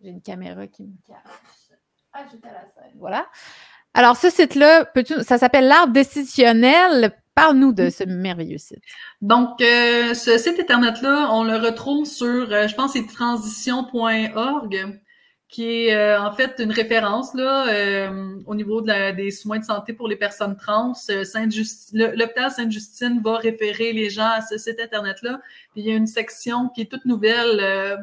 J'ai 0.02 0.10
une 0.10 0.22
caméra 0.22 0.68
qui 0.68 0.84
me 0.84 0.94
cache. 1.06 1.18
à 2.14 2.24
la 2.24 2.30
scène. 2.30 2.94
Voilà. 2.96 3.28
Alors, 3.94 4.16
ce 4.16 4.30
site-là, 4.30 4.92
ça 5.24 5.38
s'appelle 5.38 5.68
l'arbre 5.68 5.94
décisionnel. 5.94 7.12
Parle-nous 7.36 7.74
de 7.74 7.90
ce 7.90 8.04
merveilleux 8.04 8.58
site. 8.58 8.84
Donc, 9.22 9.62
euh, 9.62 10.14
ce 10.14 10.38
site 10.38 10.60
Internet-là, 10.60 11.30
on 11.32 11.44
le 11.44 11.56
retrouve 11.56 12.06
sur, 12.06 12.52
euh, 12.52 12.68
je 12.68 12.76
pense, 12.76 12.94
c'est 12.94 13.08
transition.org 13.08 15.00
qui 15.50 15.88
est 15.88 15.96
euh, 15.96 16.22
en 16.22 16.32
fait 16.32 16.60
une 16.60 16.72
référence 16.72 17.34
là, 17.34 17.68
euh, 17.70 18.40
au 18.46 18.54
niveau 18.54 18.82
de 18.82 19.16
des 19.16 19.32
soins 19.32 19.58
de 19.58 19.66
santé 19.66 19.94
pour 19.94 20.08
les 20.08 20.16
personnes 20.16 20.56
trans. 20.56 20.94
L'hôpital 21.94 22.52
Sainte-Justine 22.52 23.20
va 23.22 23.38
référer 23.38 23.92
les 23.92 24.12
gens 24.12 24.30
à 24.30 24.42
ce 24.42 24.60
site 24.60 24.80
Internet-là. 24.80 25.42
Puis 25.72 25.82
il 25.82 25.88
y 25.88 25.92
a 25.92 25.96
une 25.96 26.08
section 26.08 26.70
qui 26.70 26.82
est 26.82 26.86
toute 26.86 27.06
nouvelle 27.06 27.98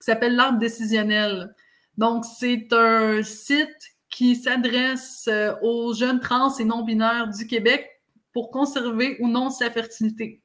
qui 0.00 0.06
s'appelle 0.06 0.34
l'arbre 0.34 0.58
décisionnel. 0.58 1.54
Donc, 1.98 2.24
c'est 2.24 2.72
un 2.72 3.22
site 3.22 3.94
qui 4.08 4.34
s'adresse 4.34 5.28
aux 5.62 5.94
jeunes 5.94 6.20
trans 6.20 6.56
et 6.56 6.64
non-binaires 6.64 7.28
du 7.28 7.46
Québec 7.46 7.88
pour 8.32 8.50
conserver 8.50 9.16
ou 9.20 9.28
non 9.28 9.50
sa 9.50 9.70
fertilité. 9.70 10.40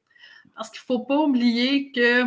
Parce 0.54 0.70
qu'il 0.70 0.80
ne 0.80 0.98
faut 0.98 1.04
pas 1.04 1.18
oublier 1.18 1.90
que 1.90 2.24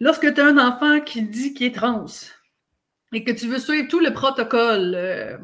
lorsque 0.00 0.32
tu 0.32 0.40
as 0.40 0.46
un 0.46 0.58
enfant 0.58 1.00
qui 1.00 1.22
dit 1.22 1.52
qu'il 1.52 1.66
est 1.66 1.74
trans, 1.74 2.06
et 3.12 3.24
que 3.24 3.32
tu 3.32 3.46
veux 3.46 3.58
suivre 3.58 3.88
tout 3.88 4.00
le 4.00 4.12
protocole 4.12 4.94
euh, 4.94 5.36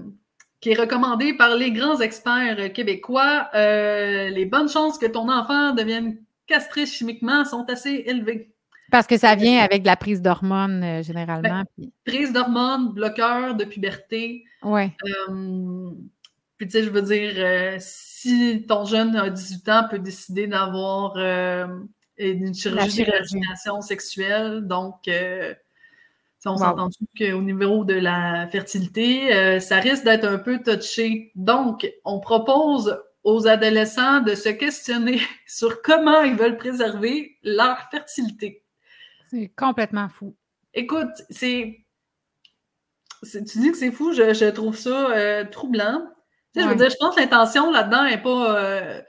qui 0.61 0.70
est 0.70 0.80
recommandé 0.80 1.34
par 1.34 1.55
les 1.55 1.70
grands 1.70 2.01
experts 2.01 2.72
québécois, 2.72 3.49
euh, 3.55 4.30
les 4.30 4.47
bonnes 4.47 4.68
chances 4.68 4.99
que 4.99 5.07
ton 5.07 5.30
enfant 5.30 5.72
devienne 5.72 6.18
castré 6.47 6.86
chimiquement 6.86 7.45
sont 7.45 7.68
assez 7.68 8.05
élevées. 8.07 8.55
Parce 8.91 9.07
que 9.07 9.18
ça 9.18 9.34
vient 9.34 9.59
avec 9.59 9.82
de 9.82 9.86
la 9.86 9.97
prise 9.97 10.22
d'hormones, 10.22 10.82
euh, 10.82 11.03
généralement. 11.03 11.64
Ben, 11.76 11.89
prise 12.05 12.32
d'hormones, 12.32 12.93
bloqueur 12.93 13.55
de 13.55 13.64
puberté. 13.64 14.45
Oui. 14.62 14.91
puis, 16.57 16.66
tu 16.66 16.70
sais, 16.70 16.82
je 16.82 16.91
veux 16.91 17.03
dire, 17.03 17.76
si 17.80 18.64
ton 18.66 18.84
jeune 18.84 19.14
a 19.16 19.30
18 19.30 19.68
ans, 19.68 19.84
peut 19.91 19.99
décider 19.99 20.47
d'avoir 20.47 21.16
une 21.16 22.55
chirurgie 22.55 23.05
de 23.05 23.82
sexuelle, 23.82 24.66
donc 24.66 25.09
on 26.47 26.57
s'est 26.57 26.64
entendu 26.64 26.99
qu'au 27.16 27.43
niveau 27.43 27.84
de 27.84 27.95
la 27.95 28.47
fertilité, 28.49 29.34
euh, 29.34 29.61
ça 29.61 29.76
risque 29.76 30.05
d'être 30.05 30.24
un 30.24 30.39
peu 30.39 30.61
touché. 30.62 31.32
Donc, 31.34 31.91
on 32.05 32.20
propose 32.20 32.99
aux 33.24 33.47
adolescents 33.47 34.20
de 34.20 34.34
se 34.34 34.49
questionner 34.49 35.20
sur 35.47 35.82
comment 35.82 36.22
ils 36.22 36.36
veulent 36.36 36.57
préserver 36.57 37.36
leur 37.43 37.78
fertilité. 37.91 38.62
C'est 39.31 39.53
complètement 39.57 40.09
fou. 40.09 40.37
Écoute, 40.74 41.22
c'est. 41.31 41.85
Tu 43.22 43.59
dis 43.59 43.72
que 43.72 43.76
c'est 43.76 43.91
fou, 43.91 44.12
je, 44.12 44.51
trouve 44.51 44.76
ça 44.76 45.11
euh, 45.11 45.45
troublant. 45.45 46.07
Je 46.55 46.62
veux 46.62 46.76
dire, 46.76 46.91
je 46.91 46.97
pense 46.99 47.14
que 47.14 47.20
l'intention 47.20 47.70
là-dedans 47.70 48.05
n'est 48.05 48.22
pas. 48.22 48.57
Euh, 48.57 49.01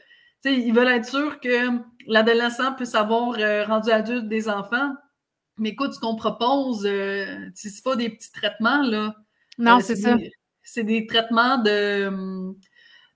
ils 0.46 0.74
veulent 0.74 0.88
être 0.88 1.06
sûrs 1.06 1.40
que 1.40 1.80
l'adolescent 2.08 2.74
puisse 2.74 2.96
avoir 2.96 3.36
rendu 3.68 3.92
adulte 3.92 4.28
des 4.28 4.50
enfants. 4.50 4.94
Mais 5.60 5.70
écoute, 5.70 5.94
ce 5.94 6.00
qu'on 6.00 6.16
propose, 6.16 6.86
euh, 6.86 7.26
c'est 7.54 7.84
pas 7.84 7.96
des 7.98 8.10
petits 8.10 8.32
traitements, 8.32 8.82
là. 8.82 9.14
Non, 9.58 9.78
euh, 9.78 9.82
c'est 9.82 9.98
ça. 9.98 10.18
C'est 10.64 10.86
des 10.86 11.06
traitements 11.06 11.58
de, 11.58 12.54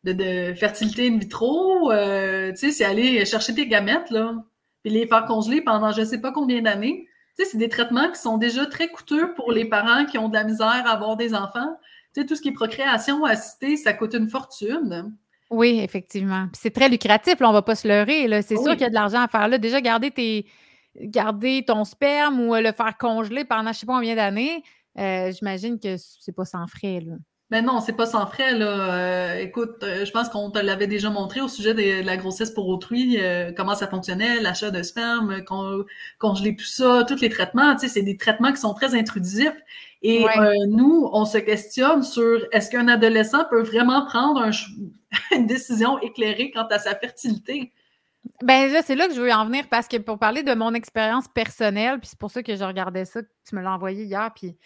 de, 0.03 0.53
fertilité 0.53 1.07
in 1.07 1.17
vitro, 1.17 1.91
euh, 1.91 2.51
tu 2.51 2.57
sais, 2.57 2.71
c'est 2.71 2.83
aller 2.83 3.25
chercher 3.25 3.55
tes 3.55 3.67
gamètes, 3.67 4.09
là, 4.09 4.35
puis 4.83 4.93
les 4.93 5.07
faire 5.07 5.25
congeler 5.25 5.61
pendant 5.61 5.91
je 5.91 6.03
sais 6.03 6.19
pas 6.19 6.31
combien 6.31 6.61
d'années. 6.61 7.07
Tu 7.37 7.43
sais, 7.43 7.51
c'est 7.51 7.57
des 7.57 7.69
traitements 7.69 8.11
qui 8.11 8.19
sont 8.19 8.37
déjà 8.37 8.65
très 8.65 8.89
coûteux 8.89 9.33
pour 9.33 9.51
les 9.51 9.65
parents 9.65 10.05
qui 10.05 10.17
ont 10.17 10.29
de 10.29 10.35
la 10.35 10.43
misère 10.43 10.83
à 10.85 10.91
avoir 10.91 11.17
des 11.17 11.33
enfants. 11.33 11.77
Tu 12.13 12.21
sais, 12.21 12.27
tout 12.27 12.35
ce 12.35 12.41
qui 12.41 12.49
est 12.49 12.53
procréation 12.53 13.25
assistée, 13.25 13.75
ça 13.75 13.93
coûte 13.93 14.13
une 14.13 14.29
fortune. 14.29 15.15
Oui, 15.49 15.79
effectivement. 15.81 16.47
c'est 16.53 16.71
très 16.71 16.89
lucratif, 16.89 17.39
là, 17.39 17.49
on 17.49 17.53
va 17.53 17.61
pas 17.61 17.75
se 17.75 17.87
leurrer. 17.87 18.27
C'est 18.41 18.57
sûr 18.57 18.71
qu'il 18.71 18.81
y 18.81 18.85
a 18.85 18.89
de 18.89 18.93
l'argent 18.93 19.21
à 19.21 19.27
faire 19.27 19.47
là. 19.47 19.57
Déjà, 19.57 19.81
garder 19.81 20.11
tes 20.11 20.45
garder 20.99 21.63
ton 21.65 21.85
sperme 21.85 22.39
ou 22.39 22.53
le 22.55 22.71
faire 22.71 22.97
congeler 22.97 23.45
pendant 23.45 23.71
je 23.71 23.79
sais 23.79 23.85
pas 23.85 23.95
combien 23.95 24.15
d'années, 24.15 24.63
euh, 24.99 25.31
j'imagine 25.31 25.79
que 25.79 25.95
c'est 25.97 26.35
pas 26.35 26.45
sans 26.45 26.67
frais. 26.67 27.01
Là. 27.01 27.15
Mais 27.53 27.61
ben 27.61 27.67
non, 27.67 27.81
c'est 27.81 27.93
pas 27.93 28.07
sans 28.07 28.25
frais. 28.25 28.55
Là. 28.55 28.65
Euh, 28.65 29.37
écoute, 29.37 29.83
euh, 29.83 30.05
je 30.05 30.11
pense 30.11 30.27
qu'on 30.27 30.49
te 30.49 30.57
l'avait 30.57 30.87
déjà 30.87 31.11
montré 31.11 31.39
au 31.39 31.47
sujet 31.47 31.75
de, 31.75 32.03
la 32.03 32.17
grossesse 32.17 32.49
pour 32.49 32.67
autrui, 32.67 33.19
comment 33.55 33.75
ça 33.75 33.87
fonctionnait, 33.87 34.41
l'achat 34.41 34.71
de 34.71 34.81
sperme, 34.81 35.43
congeler 36.17 36.55
tout 36.55 36.65
ça, 36.65 37.05
tous 37.07 37.21
les 37.21 37.29
traitements. 37.29 37.75
Tu 37.75 37.81
sais, 37.81 37.87
c'est 37.89 38.01
des 38.01 38.17
traitements 38.17 38.51
qui 38.51 38.57
sont 38.57 38.73
très 38.73 38.95
intrusifs. 38.95 39.53
Et 40.01 40.25
nous, 40.67 41.07
on 41.13 41.25
se 41.25 41.37
questionne 41.37 42.01
sur 42.01 42.43
est-ce 42.51 42.71
qu'un 42.71 42.87
adolescent 42.87 43.45
peut 43.51 43.61
vraiment 43.61 44.03
prendre 44.03 44.49
une 45.35 45.45
décision 45.45 45.99
éclairée 45.99 46.49
quant 46.49 46.65
à 46.71 46.79
sa 46.79 46.95
fertilité? 46.95 47.71
Ben 48.41 48.73
là, 48.73 48.81
c'est 48.83 48.95
là 48.95 49.07
que 49.07 49.13
je 49.13 49.21
veux 49.21 49.31
en 49.31 49.45
venir 49.45 49.65
parce 49.69 49.87
que 49.87 49.97
pour 49.97 50.17
parler 50.17 50.41
de 50.41 50.55
mon 50.55 50.73
expérience 50.73 51.27
personnelle, 51.27 51.99
puis 51.99 52.09
c'est 52.09 52.19
pour 52.19 52.31
ça 52.31 52.41
que 52.41 52.55
je 52.55 52.63
regardais 52.63 53.05
ça, 53.05 53.21
tu 53.21 53.55
me 53.55 53.61
l'as 53.61 53.73
envoyé 53.73 54.05
hier, 54.05 54.31
puis 54.33 54.57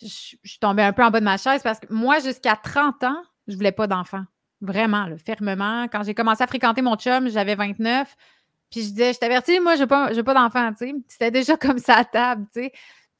je, 0.00 0.06
suis 0.44 0.58
tombée 0.60 0.82
un 0.82 0.92
peu 0.92 1.02
en 1.02 1.10
bas 1.10 1.20
de 1.20 1.24
ma 1.24 1.36
chaise 1.36 1.62
parce 1.62 1.80
que 1.80 1.86
moi, 1.92 2.18
jusqu'à 2.20 2.56
30 2.56 3.04
ans, 3.04 3.22
je 3.46 3.56
voulais 3.56 3.72
pas 3.72 3.86
d'enfant. 3.86 4.24
Vraiment, 4.60 5.06
fermement. 5.24 5.84
Quand 5.84 6.02
j'ai 6.02 6.14
commencé 6.14 6.42
à 6.42 6.46
fréquenter 6.46 6.82
mon 6.82 6.96
chum, 6.96 7.28
j'avais 7.28 7.54
29. 7.54 8.16
Puis 8.70 8.82
je 8.82 8.88
disais, 8.88 9.12
je 9.12 9.18
t'avertis, 9.18 9.60
moi, 9.60 9.76
je 9.76 9.82
n'ai 9.82 9.86
pas, 9.86 10.10
pas 10.22 10.34
d'enfant. 10.34 10.72
C'était 11.08 11.30
déjà 11.30 11.56
comme 11.58 11.78
ça 11.78 11.96
à 11.96 12.04
table, 12.04 12.46
tu. 12.52 12.70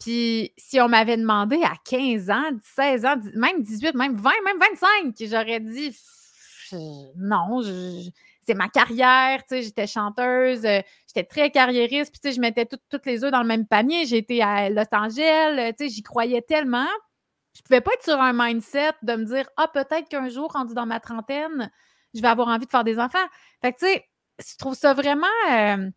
Puis 0.00 0.52
si 0.56 0.80
on 0.80 0.88
m'avait 0.88 1.16
demandé 1.16 1.60
à 1.64 1.72
15 1.84 2.30
ans, 2.30 2.50
16 2.76 3.04
ans, 3.04 3.16
même 3.34 3.62
18, 3.62 3.94
même 3.94 4.14
20, 4.14 4.30
même 4.44 4.58
25, 5.10 5.14
j'aurais 5.28 5.60
dit 5.60 5.96
non, 7.16 7.62
je, 7.62 8.10
c'est 8.48 8.54
ma 8.54 8.68
carrière, 8.68 9.40
tu 9.40 9.56
sais, 9.56 9.62
j'étais 9.62 9.86
chanteuse, 9.86 10.64
euh, 10.64 10.80
j'étais 11.06 11.24
très 11.24 11.50
carriériste, 11.50 12.10
puis 12.10 12.20
tu 12.20 12.28
sais, 12.28 12.34
je 12.34 12.40
mettais 12.40 12.64
toutes 12.64 13.04
les 13.04 13.24
œufs 13.24 13.30
dans 13.30 13.42
le 13.42 13.46
même 13.46 13.66
panier. 13.66 14.02
Été 14.14 14.42
à 14.42 14.70
Los 14.70 14.84
Angeles, 14.92 15.56
euh, 15.58 15.72
tu 15.78 15.84
sais, 15.84 15.94
j'y 15.94 16.02
croyais 16.02 16.40
tellement. 16.40 16.88
Je 17.54 17.60
pouvais 17.60 17.82
pas 17.82 17.92
être 17.92 18.04
sur 18.04 18.18
un 18.18 18.32
mindset 18.32 18.92
de 19.02 19.16
me 19.16 19.24
dire, 19.24 19.46
ah, 19.58 19.68
peut-être 19.68 20.08
qu'un 20.08 20.30
jour, 20.30 20.50
rendu 20.52 20.72
dans 20.72 20.86
ma 20.86 20.98
trentaine, 20.98 21.70
je 22.14 22.22
vais 22.22 22.28
avoir 22.28 22.48
envie 22.48 22.64
de 22.64 22.70
faire 22.70 22.84
des 22.84 22.98
enfants. 22.98 23.18
Fait 23.60 23.72
que, 23.74 23.78
tu 23.80 23.86
sais, 23.86 24.06
je 24.38 24.56
trouve 24.56 24.74
ça 24.74 24.94
vraiment. 24.94 25.26
Euh, 25.50 25.90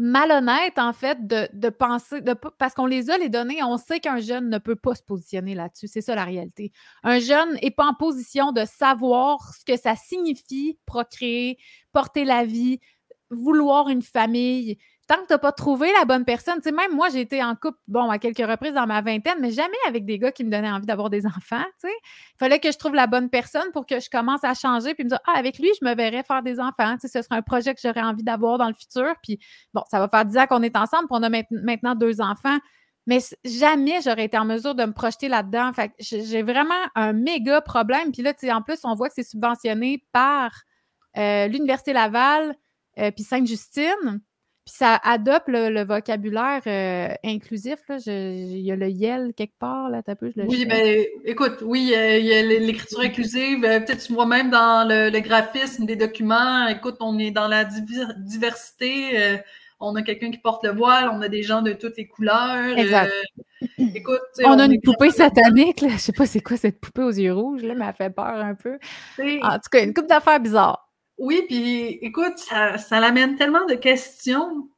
malhonnête, 0.00 0.78
en 0.78 0.94
fait, 0.94 1.26
de, 1.26 1.68
penser, 1.68 2.22
de, 2.22 2.32
parce 2.32 2.72
qu'on 2.72 2.86
les 2.86 3.10
a, 3.10 3.18
les 3.18 3.28
données, 3.28 3.62
on 3.62 3.76
sait 3.76 4.00
qu'un 4.00 4.18
jeune 4.18 4.48
ne 4.48 4.56
peut 4.56 4.74
pas 4.74 4.94
se 4.94 5.02
positionner 5.02 5.54
là-dessus. 5.54 5.88
C'est 5.88 6.00
ça 6.00 6.14
la 6.14 6.24
réalité. 6.24 6.72
Un 7.02 7.18
jeune 7.20 7.52
n'est 7.62 7.70
pas 7.70 7.84
en 7.84 7.92
position 7.92 8.50
de 8.52 8.64
savoir 8.64 9.52
ce 9.54 9.62
que 9.62 9.78
ça 9.78 9.96
signifie 9.96 10.78
procréer, 10.86 11.58
porter 11.92 12.24
la 12.24 12.46
vie, 12.46 12.80
vouloir 13.30 13.90
une 13.90 14.00
famille 14.00 14.78
tant 15.10 15.16
que 15.22 15.26
tu 15.26 15.32
n'as 15.32 15.38
pas 15.38 15.50
trouvé 15.50 15.92
la 15.98 16.04
bonne 16.04 16.24
personne, 16.24 16.58
tu 16.58 16.68
sais, 16.68 16.72
même 16.72 16.94
moi, 16.94 17.08
j'ai 17.08 17.20
été 17.20 17.42
en 17.42 17.56
couple, 17.56 17.78
bon, 17.88 18.08
à 18.10 18.20
quelques 18.20 18.48
reprises 18.48 18.74
dans 18.74 18.86
ma 18.86 19.00
vingtaine, 19.02 19.38
mais 19.40 19.50
jamais 19.50 19.76
avec 19.88 20.04
des 20.04 20.20
gars 20.20 20.30
qui 20.30 20.44
me 20.44 20.50
donnaient 20.52 20.70
envie 20.70 20.86
d'avoir 20.86 21.10
des 21.10 21.26
enfants, 21.26 21.64
tu 21.80 21.88
sais. 21.88 21.94
Il 22.34 22.38
fallait 22.38 22.60
que 22.60 22.70
je 22.70 22.78
trouve 22.78 22.94
la 22.94 23.08
bonne 23.08 23.28
personne 23.28 23.72
pour 23.72 23.86
que 23.86 23.98
je 23.98 24.08
commence 24.08 24.44
à 24.44 24.54
changer 24.54 24.94
puis 24.94 25.02
me 25.02 25.08
dire, 25.08 25.18
ah, 25.26 25.32
avec 25.36 25.58
lui, 25.58 25.68
je 25.80 25.84
me 25.84 25.96
verrais 25.96 26.22
faire 26.22 26.44
des 26.44 26.60
enfants, 26.60 26.96
tu 26.96 27.08
sais, 27.08 27.08
ce 27.08 27.22
serait 27.22 27.38
un 27.38 27.42
projet 27.42 27.74
que 27.74 27.80
j'aurais 27.82 28.02
envie 28.02 28.22
d'avoir 28.22 28.56
dans 28.56 28.68
le 28.68 28.74
futur. 28.74 29.12
Puis, 29.20 29.40
bon, 29.74 29.82
ça 29.90 29.98
va 29.98 30.08
faire 30.08 30.24
10 30.24 30.38
ans 30.38 30.46
qu'on 30.46 30.62
est 30.62 30.76
ensemble, 30.76 31.08
puis 31.08 31.18
on 31.18 31.22
a 31.24 31.42
maintenant 31.50 31.96
deux 31.96 32.20
enfants. 32.20 32.58
Mais 33.06 33.18
jamais 33.44 34.00
j'aurais 34.02 34.26
été 34.26 34.38
en 34.38 34.44
mesure 34.44 34.76
de 34.76 34.84
me 34.84 34.92
projeter 34.92 35.26
là-dedans. 35.26 35.72
Fait 35.72 35.90
j'ai 35.98 36.44
vraiment 36.44 36.74
un 36.94 37.12
méga 37.12 37.60
problème. 37.60 38.12
Puis 38.12 38.22
là, 38.22 38.32
tu 38.32 38.46
sais, 38.46 38.52
en 38.52 38.62
plus, 38.62 38.78
on 38.84 38.94
voit 38.94 39.08
que 39.08 39.14
c'est 39.16 39.28
subventionné 39.28 40.04
par 40.12 40.52
euh, 41.16 41.48
l'Université 41.48 41.92
Laval 41.92 42.54
euh, 42.98 43.10
puis 43.10 43.24
Sainte-Justine. 43.24 44.20
Puis 44.66 44.74
ça 44.76 45.00
adopte 45.02 45.48
le, 45.48 45.84
vocabulaire 45.84 46.60
euh, 46.66 47.14
inclusif. 47.24 47.78
Là. 47.88 47.96
il 48.06 48.60
y 48.60 48.70
a 48.70 48.76
le 48.76 48.88
YEL 48.88 49.32
quelque 49.34 49.58
part, 49.58 49.88
là, 49.88 50.02
t'as 50.02 50.14
peu, 50.14 50.30
je 50.30 50.42
le 50.42 50.48
Oui, 50.48 50.66
ben, 50.66 51.04
écoute, 51.24 51.58
oui, 51.62 51.92
il 51.92 52.26
y 52.26 52.34
a 52.34 52.42
l'écriture 52.42 53.00
inclusive. 53.00 53.64
Euh, 53.64 53.80
peut-être 53.80 54.04
tu 54.04 54.12
vois 54.12 54.26
même 54.26 54.50
dans 54.50 54.86
le, 54.86 55.18
graphisme 55.20 55.86
des 55.86 55.96
documents. 55.96 56.66
Écoute, 56.68 56.96
on 57.00 57.18
est 57.18 57.30
dans 57.30 57.48
la 57.48 57.64
diversité. 57.64 59.18
Euh, 59.18 59.36
on 59.80 59.96
a 59.96 60.02
quelqu'un 60.02 60.30
qui 60.30 60.38
porte 60.38 60.62
le 60.62 60.72
voile, 60.72 61.08
on 61.10 61.22
a 61.22 61.28
des 61.28 61.42
gens 61.42 61.62
de 61.62 61.72
toutes 61.72 61.96
les 61.96 62.06
couleurs. 62.06 62.76
Exact. 62.76 63.10
écoute, 63.78 64.20
on, 64.44 64.58
a 64.58 64.66
une 64.66 64.80
poupée 64.82 65.10
satanique, 65.10 65.80
là. 65.80 65.88
Je 65.92 65.98
sais 65.98 66.12
pas 66.12 66.26
c'est 66.26 66.40
quoi 66.40 66.58
cette 66.58 66.80
poupée 66.80 67.02
aux 67.02 67.10
yeux 67.10 67.32
rouges, 67.32 67.62
là, 67.62 67.74
mais 67.74 67.86
elle 67.86 67.94
fait 67.94 68.10
peur 68.10 68.36
un 68.36 68.54
peu. 68.54 68.78
En 69.42 69.54
tout 69.54 69.70
cas, 69.70 69.82
une 69.82 69.94
coupe 69.94 70.06
d'affaires 70.06 70.40
bizarre. 70.40 70.89
Oui, 71.20 71.44
puis 71.46 71.98
écoute, 72.00 72.38
ça, 72.38 72.78
ça 72.78 72.98
l'amène 72.98 73.36
tellement 73.36 73.66
de 73.66 73.74
questions. 73.74 74.70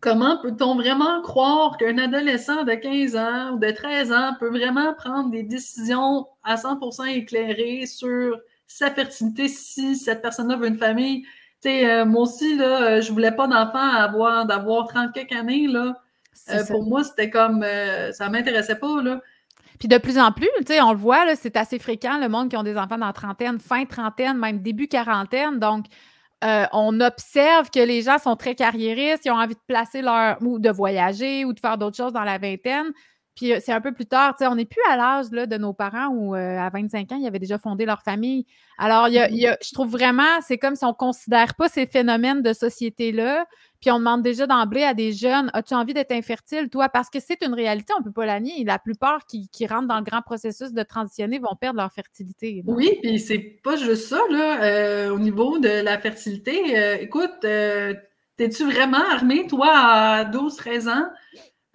Comment 0.00 0.40
peut-on 0.40 0.74
vraiment 0.74 1.20
croire 1.20 1.76
qu'un 1.76 1.98
adolescent 1.98 2.64
de 2.64 2.72
15 2.72 3.14
ans 3.14 3.52
ou 3.52 3.58
de 3.58 3.70
13 3.70 4.10
ans 4.10 4.34
peut 4.40 4.48
vraiment 4.48 4.94
prendre 4.94 5.30
des 5.30 5.42
décisions 5.42 6.26
à 6.44 6.56
100% 6.56 7.08
éclairées 7.08 7.84
sur 7.84 8.38
sa 8.66 8.90
fertilité 8.90 9.48
si 9.48 9.94
cette 9.96 10.22
personne-là 10.22 10.56
veut 10.56 10.68
une 10.68 10.78
famille? 10.78 11.24
Tu 11.60 11.68
sais, 11.68 11.90
euh, 11.90 12.06
moi 12.06 12.22
aussi, 12.22 12.56
là, 12.56 13.02
je 13.02 13.12
voulais 13.12 13.32
pas 13.32 13.46
d'enfant 13.46 13.78
avoir 13.78 14.46
d'avoir 14.46 14.88
30 14.88 15.12
quelques 15.12 15.32
années, 15.32 15.66
là. 15.66 16.00
Euh, 16.50 16.64
pour 16.70 16.84
moi, 16.84 17.04
c'était 17.04 17.28
comme 17.28 17.62
euh, 17.62 18.12
ça 18.12 18.30
m'intéressait 18.30 18.78
pas, 18.78 19.02
là. 19.02 19.20
Puis 19.82 19.88
de 19.88 19.98
plus 19.98 20.16
en 20.16 20.30
plus, 20.30 20.48
tu 20.58 20.66
sais, 20.74 20.80
on 20.80 20.92
le 20.92 20.96
voit, 20.96 21.34
c'est 21.34 21.56
assez 21.56 21.80
fréquent, 21.80 22.16
le 22.16 22.28
monde 22.28 22.48
qui 22.48 22.56
ont 22.56 22.62
des 22.62 22.76
enfants 22.76 22.98
dans 22.98 23.06
la 23.06 23.12
trentaine, 23.12 23.58
fin 23.58 23.84
trentaine, 23.84 24.38
même 24.38 24.62
début 24.62 24.86
quarantaine. 24.86 25.58
Donc, 25.58 25.86
euh, 26.44 26.66
on 26.72 27.00
observe 27.00 27.68
que 27.68 27.80
les 27.80 28.02
gens 28.02 28.18
sont 28.18 28.36
très 28.36 28.54
carriéristes, 28.54 29.24
ils 29.24 29.32
ont 29.32 29.40
envie 29.40 29.56
de 29.56 29.60
placer 29.66 30.00
leur. 30.00 30.40
ou 30.40 30.60
de 30.60 30.70
voyager 30.70 31.44
ou 31.44 31.52
de 31.52 31.58
faire 31.58 31.78
d'autres 31.78 31.96
choses 31.96 32.12
dans 32.12 32.22
la 32.22 32.38
vingtaine. 32.38 32.92
Puis 33.34 33.52
euh, 33.52 33.58
c'est 33.64 33.72
un 33.72 33.80
peu 33.80 33.92
plus 33.92 34.06
tard, 34.06 34.34
tu 34.36 34.44
sais, 34.44 34.46
on 34.46 34.54
n'est 34.54 34.66
plus 34.66 34.82
à 34.90 34.96
l'âge 34.96 35.30
de 35.30 35.56
nos 35.56 35.72
parents 35.72 36.08
où 36.08 36.34
euh, 36.34 36.58
à 36.58 36.68
25 36.70 37.12
ans, 37.12 37.16
ils 37.16 37.26
avaient 37.26 37.38
déjà 37.38 37.58
fondé 37.58 37.86
leur 37.86 38.02
famille. 38.02 38.44
Alors, 38.78 39.08
il 39.08 39.14
y 39.14 39.18
a, 39.18 39.28
mm-hmm. 39.28 39.56
je 39.62 39.72
trouve 39.72 39.90
vraiment, 39.90 40.40
c'est 40.42 40.58
comme 40.58 40.76
si 40.76 40.84
on 40.84 40.88
ne 40.88 40.92
considère 40.92 41.54
pas 41.54 41.68
ces 41.68 41.86
phénomènes 41.86 42.42
de 42.42 42.52
société-là, 42.52 43.46
puis 43.80 43.90
on 43.90 43.98
demande 43.98 44.22
déjà 44.22 44.46
d'emblée 44.46 44.82
à 44.84 44.92
des 44.92 45.12
jeunes, 45.12 45.50
as-tu 45.54 45.74
envie 45.74 45.94
d'être 45.94 46.12
infertile, 46.12 46.68
toi? 46.68 46.88
Parce 46.88 47.08
que 47.08 47.18
c'est 47.20 47.42
une 47.42 47.54
réalité, 47.54 47.92
on 47.96 48.00
ne 48.00 48.04
peut 48.04 48.12
pas 48.12 48.26
la 48.26 48.38
nier. 48.38 48.64
La 48.64 48.78
plupart 48.78 49.24
qui, 49.26 49.48
rentrent 49.66 49.88
dans 49.88 49.98
le 49.98 50.04
grand 50.04 50.22
processus 50.22 50.72
de 50.72 50.82
transitionner 50.82 51.38
vont 51.38 51.56
perdre 51.58 51.80
leur 51.80 51.92
fertilité. 51.92 52.62
Oui, 52.66 52.98
puis 53.02 53.18
c'est 53.18 53.38
pas 53.38 53.76
juste 53.76 54.08
ça, 54.08 54.20
là, 54.30 54.62
euh, 54.62 55.10
au 55.10 55.18
niveau 55.18 55.58
de 55.58 55.82
la 55.82 55.98
fertilité. 55.98 57.00
écoute, 57.00 57.44
es-tu 57.44 58.64
vraiment 58.64 59.02
armé, 59.10 59.46
toi, 59.46 59.68
à 59.70 60.24
12-13 60.24 60.88
ans? 60.88 61.06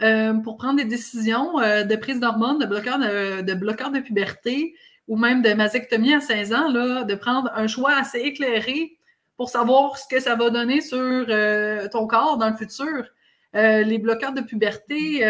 Euh, 0.04 0.34
pour 0.36 0.58
prendre 0.58 0.78
des 0.78 0.86
décisions 0.86 1.60
euh, 1.60 1.84
de 1.84 1.96
prise 1.96 2.20
d'hormones, 2.20 2.60
de 2.60 2.68
bloqueurs 2.68 3.00
de, 3.00 3.42
de, 3.42 4.00
puberté 4.00 4.76
ou 5.08 5.18
même 5.18 5.42
de 5.42 5.52
mastectomie 5.54 6.14
à 6.14 6.22
16 6.22 6.54
ans, 6.54 6.72
là, 6.72 7.04
de 7.04 7.16
prendre 7.16 7.50
un 7.56 7.66
choix 7.66 7.94
assez 7.94 8.20
éclairé 8.20 8.96
pour 9.38 9.50
savoir 9.50 9.98
ce 9.98 10.08
que 10.08 10.20
ça 10.20 10.36
va 10.36 10.52
donner 10.52 10.82
sur 10.82 11.00
euh, 11.00 11.88
ton 11.92 12.06
corps 12.06 12.38
dans 12.38 12.50
le 12.50 12.58
futur. 12.58 13.06
les 13.54 13.98
bloqueurs 13.98 14.34
de 14.34 14.42
puberté, 14.42 15.26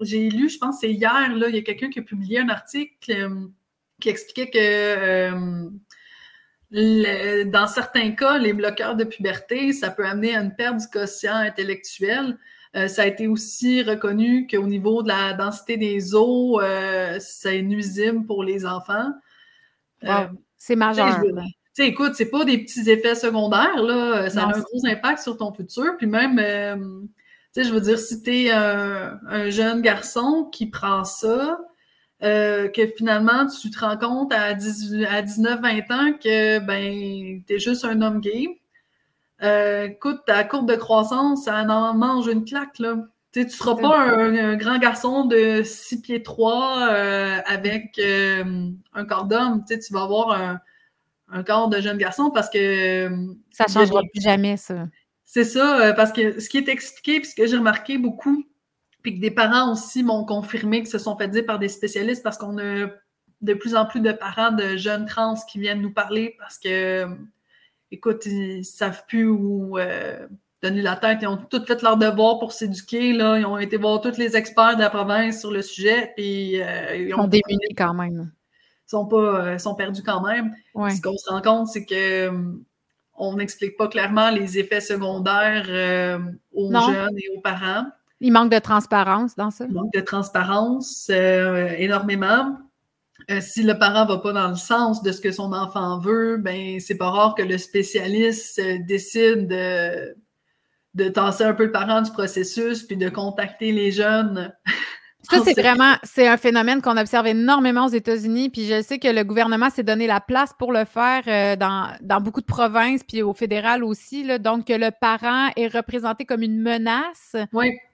j'ai 0.00 0.30
lu, 0.30 0.48
je 0.48 0.58
pense 0.58 0.80
c'est 0.80 0.90
hier, 0.90 1.32
là, 1.36 1.48
il 1.48 1.54
y 1.54 1.58
a 1.58 1.62
quelqu'un 1.62 1.90
qui 1.90 2.00
a 2.00 2.02
publié 2.02 2.40
un 2.40 2.48
article 2.48 3.28
qui 4.00 4.08
expliquait 4.08 4.50
que 4.50 5.30
dans 7.44 7.66
certains 7.66 8.12
cas, 8.12 8.38
les 8.38 8.52
bloqueurs 8.52 8.96
de 8.96 9.04
puberté, 9.04 9.72
ça 9.72 9.90
peut 9.90 10.06
amener 10.06 10.34
à 10.34 10.40
une 10.40 10.56
perte 10.56 10.78
du 10.78 10.88
quotient 10.88 11.36
intellectuel. 11.36 12.38
Euh, 12.74 12.88
ça 12.88 13.02
a 13.02 13.06
été 13.06 13.26
aussi 13.26 13.82
reconnu 13.82 14.46
qu'au 14.46 14.66
niveau 14.66 15.02
de 15.02 15.08
la 15.08 15.34
densité 15.34 15.76
des 15.76 16.14
os, 16.14 16.58
euh, 16.62 17.18
c'est 17.20 17.60
nuisible 17.62 18.24
pour 18.24 18.44
les 18.44 18.64
enfants. 18.64 19.12
Euh, 20.04 20.26
c'est 20.56 20.76
majeur. 20.76 21.20
Tu 21.22 21.84
sais, 21.84 21.88
écoute, 21.88 22.12
c'est 22.14 22.30
pas 22.30 22.44
des 22.44 22.58
petits 22.58 22.90
effets 22.90 23.14
secondaires, 23.14 23.82
là. 23.82 24.28
Ça 24.30 24.44
a 24.44 24.46
un 24.46 24.60
gros 24.60 24.86
impact 24.86 25.20
sur 25.20 25.36
ton 25.36 25.52
futur. 25.52 25.96
Puis 25.96 26.06
même, 26.06 26.36
tu 26.36 27.62
sais, 27.62 27.68
je 27.68 27.72
veux 27.72 27.80
dire, 27.80 27.98
si 27.98 28.22
tu 28.22 28.44
es 28.44 28.50
un, 28.50 29.50
jeune 29.50 29.80
garçon 29.80 30.48
qui 30.52 30.66
prend 30.66 31.04
ça, 31.04 31.58
que 32.20 32.86
finalement, 32.96 33.46
tu 33.46 33.70
te 33.70 33.80
rends 33.80 33.96
compte 33.96 34.32
à, 34.32 34.54
19-20 34.54 35.92
ans 35.92 36.12
que, 36.22 36.58
ben, 36.58 37.42
t'es 37.46 37.58
juste 37.58 37.84
un 37.86 38.02
homme 38.02 38.20
gay, 38.20 38.61
euh, 39.42 39.84
écoute, 39.84 40.20
ta 40.26 40.44
courbe 40.44 40.68
de 40.68 40.76
croissance, 40.76 41.44
ça 41.44 41.62
en 41.62 41.94
mange 41.94 42.26
une 42.26 42.44
claque, 42.44 42.78
là. 42.78 42.96
Tu 43.32 43.44
ne 43.44 43.48
seras 43.48 43.76
pas 43.76 43.98
un, 43.98 44.56
grand 44.56 44.78
garçon 44.78 45.24
de 45.24 45.62
6 45.62 46.02
pieds 46.02 46.22
3 46.22 46.88
euh, 46.90 47.38
avec 47.46 47.98
euh, 47.98 48.68
un 48.92 49.04
corps 49.06 49.24
d'homme. 49.24 49.64
Tu 49.66 49.92
vas 49.92 50.02
avoir 50.02 50.58
un 51.30 51.42
corps 51.42 51.68
de 51.68 51.80
jeune 51.80 51.96
garçon 51.96 52.30
parce 52.30 52.50
que. 52.50 53.10
Ça 53.50 53.64
ne 53.68 53.72
changera 53.72 54.02
plus 54.02 54.20
jamais, 54.20 54.58
ça. 54.58 54.86
C'est 55.24 55.44
ça, 55.44 55.94
parce 55.96 56.12
que 56.12 56.40
ce 56.40 56.50
qui 56.50 56.58
est 56.58 56.68
expliqué, 56.68 57.20
puis 57.20 57.30
ce 57.30 57.34
que 57.34 57.46
j'ai 57.46 57.56
remarqué 57.56 57.96
beaucoup, 57.96 58.44
puis 59.02 59.16
que 59.16 59.20
des 59.20 59.30
parents 59.30 59.72
aussi 59.72 60.02
m'ont 60.02 60.24
confirmé 60.24 60.82
que 60.82 60.88
se 60.88 60.98
sont 60.98 61.16
fait 61.16 61.28
dire 61.28 61.44
par 61.44 61.58
des 61.58 61.68
spécialistes 61.68 62.22
parce 62.22 62.38
qu'on 62.38 62.58
a 62.58 62.88
de 63.40 63.54
plus 63.54 63.74
en 63.74 63.84
plus 63.84 64.00
de 64.00 64.12
parents 64.12 64.52
de 64.52 64.76
jeunes 64.76 65.06
trans 65.06 65.34
qui 65.50 65.58
viennent 65.58 65.82
nous 65.82 65.92
parler 65.92 66.36
parce 66.38 66.58
que, 66.58 67.06
écoute, 67.92 68.26
ils 68.26 68.58
ne 68.58 68.62
savent 68.62 69.04
plus 69.06 69.28
où 69.28 69.78
euh, 69.78 70.26
donner 70.62 70.82
la 70.82 70.96
tête. 70.96 71.18
Ils 71.22 71.28
ont 71.28 71.36
tous 71.36 71.64
fait 71.64 71.82
leur 71.82 71.96
devoir 71.96 72.38
pour 72.38 72.52
s'éduquer. 72.52 73.12
Là. 73.12 73.38
Ils 73.38 73.46
ont 73.46 73.58
été 73.58 73.76
voir 73.76 74.00
tous 74.00 74.16
les 74.16 74.36
experts 74.36 74.76
de 74.76 74.80
la 74.80 74.90
province 74.90 75.40
sur 75.40 75.52
le 75.52 75.62
sujet. 75.62 76.12
Puis, 76.16 76.60
euh, 76.60 76.96
ils 76.96 77.14
ont 77.14 77.28
démunis 77.28 77.74
quand 77.76 77.94
même. 77.94 78.32
Ils 78.86 78.90
sont, 78.90 79.06
pas, 79.06 79.46
euh, 79.46 79.58
sont 79.58 79.74
perdus 79.74 80.02
quand 80.02 80.22
même. 80.22 80.54
Ce 80.74 81.00
qu'on 81.00 81.16
se 81.16 81.30
rend 81.30 81.42
compte, 81.42 81.68
c'est 81.68 81.84
que 81.84 82.30
on 83.14 83.36
n'explique 83.36 83.76
pas 83.76 83.88
clairement 83.88 84.30
les 84.30 84.58
effets 84.58 84.80
secondaires 84.80 85.68
aux 86.52 86.72
jeunes 86.72 87.18
et 87.18 87.36
aux 87.36 87.40
parents. 87.40 87.84
Il 88.20 88.32
manque 88.32 88.50
de 88.50 88.58
transparence 88.58 89.36
dans 89.36 89.50
ça. 89.50 89.66
Il 89.68 89.74
manque 89.74 89.92
de 89.92 90.00
transparence 90.00 91.10
énormément. 91.10 92.56
Euh, 93.30 93.40
si 93.40 93.62
le 93.62 93.78
parent 93.78 94.06
va 94.06 94.18
pas 94.18 94.32
dans 94.32 94.48
le 94.48 94.56
sens 94.56 95.02
de 95.02 95.12
ce 95.12 95.20
que 95.20 95.32
son 95.32 95.52
enfant 95.52 95.98
veut, 95.98 96.36
ben 96.36 96.80
c'est 96.80 96.96
pas 96.96 97.10
rare 97.10 97.34
que 97.34 97.42
le 97.42 97.58
spécialiste 97.58 98.58
euh, 98.58 98.78
décide 98.86 99.48
de, 99.48 100.16
de 100.94 101.08
tasser 101.08 101.44
un 101.44 101.54
peu 101.54 101.64
le 101.64 101.72
parent 101.72 102.02
du 102.02 102.10
processus 102.10 102.82
puis 102.82 102.96
de 102.96 103.08
contacter 103.08 103.72
les 103.72 103.92
jeunes 103.92 104.52
Ça, 105.30 105.38
c'est 105.44 105.54
vraiment, 105.54 105.94
c'est 106.02 106.26
un 106.26 106.36
phénomène 106.36 106.82
qu'on 106.82 106.96
observe 106.96 107.26
énormément 107.26 107.86
aux 107.86 107.90
États-Unis, 107.90 108.50
puis 108.50 108.66
je 108.66 108.82
sais 108.82 108.98
que 108.98 109.08
le 109.08 109.22
gouvernement 109.22 109.70
s'est 109.70 109.84
donné 109.84 110.06
la 110.06 110.20
place 110.20 110.52
pour 110.58 110.72
le 110.72 110.84
faire 110.84 111.22
euh, 111.26 111.56
dans, 111.56 111.92
dans, 112.00 112.20
beaucoup 112.20 112.40
de 112.40 112.46
provinces, 112.46 113.02
puis 113.04 113.22
au 113.22 113.32
fédéral 113.32 113.84
aussi. 113.84 114.24
Là, 114.24 114.38
donc, 114.38 114.66
que 114.66 114.72
le 114.72 114.90
parent 114.90 115.50
est 115.56 115.68
représenté 115.68 116.24
comme 116.24 116.42
une 116.42 116.60
menace 116.60 117.36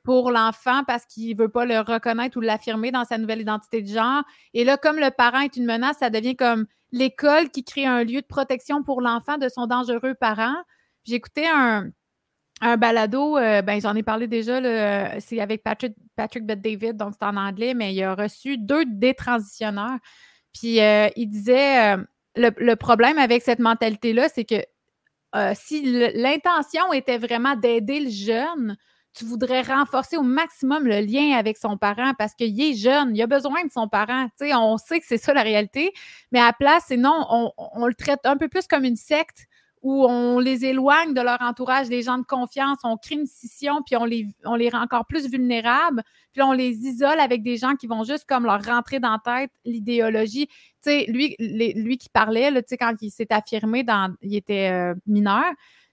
pour 0.05 0.31
l'enfant 0.31 0.85
parce 0.87 1.05
qu'il 1.05 1.37
ne 1.37 1.43
veut 1.43 1.51
pas 1.51 1.67
le 1.67 1.81
reconnaître 1.81 2.39
ou 2.39 2.41
l'affirmer 2.41 2.91
dans 2.91 3.05
sa 3.05 3.19
nouvelle 3.19 3.43
identité 3.43 3.83
de 3.83 3.89
genre. 3.89 4.23
Et 4.55 4.65
là, 4.65 4.79
comme 4.79 4.97
le 4.97 5.11
parent 5.11 5.41
est 5.41 5.57
une 5.57 5.67
menace, 5.67 5.99
ça 5.99 6.09
devient 6.09 6.35
comme 6.35 6.67
l'école 6.93 7.51
qui 7.51 7.63
crée 7.63 7.85
un 7.85 8.05
lieu 8.05 8.23
de 8.23 8.27
protection 8.27 8.83
pour 8.83 9.03
l'enfant 9.03 9.37
de 9.37 9.49
son 9.49 9.67
dangereux 9.67 10.15
parent. 10.19 10.57
J'ai 11.05 11.17
écouté 11.17 11.47
un, 11.47 11.91
un 12.61 12.77
balado, 12.77 13.37
euh, 13.37 13.63
ben, 13.63 13.81
j'en 13.81 13.95
ai 13.95 14.03
parlé 14.03 14.27
déjà, 14.27 14.61
c'est 15.21 15.41
avec 15.41 15.63
Patrick, 15.63 15.95
Patrick 16.17 16.45
David, 16.45 16.97
donc 16.97 17.15
c'est 17.19 17.27
en 17.27 17.37
anglais, 17.37 17.75
mais 17.75 17.95
il 17.95 18.03
a 18.03 18.15
reçu 18.15 18.59
deux 18.59 18.85
détransitionneurs. 18.87 19.99
Puis 20.53 20.81
euh, 20.81 21.09
il 21.17 21.29
disait 21.29 21.95
euh, 21.95 22.05
le, 22.37 22.75
problème 22.75 23.19
avec 23.19 23.43
cette 23.43 23.61
mentalité-là, 23.61 24.29
c'est 24.29 24.45
que 24.45 24.63
si 25.55 25.83
l'intention 26.15 26.93
était 26.93 27.19
vraiment 27.19 27.55
d'aider 27.55 28.01
le 28.01 28.11
jeune, 28.11 28.77
tu 29.15 29.25
voudrais 29.25 29.63
renforcer 29.63 30.17
au 30.17 30.23
maximum 30.23 30.87
le 30.87 31.01
lien 31.01 31.37
avec 31.37 31.59
son 31.59 31.77
parent 31.77 32.13
parce 32.19 32.35
qu'il 32.35 32.61
est 32.61 32.75
jeune, 32.75 33.15
il 33.15 33.23
a 33.23 33.27
besoin 33.27 33.65
de 33.65 33.71
son 33.71 33.89
parent. 33.89 34.29
on 34.41 34.79
sait 34.79 35.01
que 35.01 35.07
c'est 35.07 35.19
ça 35.19 35.35
la 35.35 35.43
réalité, 35.43 35.93
mais 36.33 36.41
à 36.41 36.47
la 36.47 36.53
place, 36.53 36.85
c'est 36.89 36.97
non, 36.97 37.27
on, 37.29 37.53
on, 37.57 37.87
le 37.87 37.95
traite 37.95 38.21
un 38.25 38.37
peu 38.37 38.49
plus 38.49 38.67
comme 38.67 38.85
une 38.85 38.97
secte 38.97 39.48
où 39.83 40.05
on 40.07 40.39
les 40.39 40.65
éloigne 40.65 41.15
de 41.15 41.21
leur 41.21 41.41
entourage, 41.41 41.89
des 41.89 42.03
gens 42.03 42.19
de 42.19 42.25
confiance, 42.25 42.79
on 42.85 42.97
crée 42.97 43.17
une 43.17 43.27
scission, 43.27 43.83
puis 43.85 43.97
on 43.97 44.05
les, 44.05 44.69
rend 44.71 44.83
encore 44.83 45.07
plus 45.07 45.31
vulnérables, 45.31 46.03
puis 46.33 46.43
on 46.43 46.53
les 46.53 46.71
isole 46.71 47.21
avec 47.21 47.43
des 47.43 47.57
gens 47.57 47.75
qui 47.75 47.87
vont 47.87 48.05
juste 48.05 48.25
comme 48.29 48.45
leur 48.45 48.63
rentrer 48.65 49.01
dans 49.01 49.19
la 49.25 49.41
tête 49.41 49.51
l'idéologie. 49.65 50.49
Tu 50.83 51.11
lui, 51.11 51.99
qui 51.99 52.09
parlait, 52.09 52.51
quand 52.79 52.95
il 53.01 53.11
s'est 53.11 53.33
affirmé, 53.33 53.83
dans, 53.83 54.15
il 54.23 54.35
était 54.37 54.71
euh, 54.71 54.95
mineur, 55.07 55.45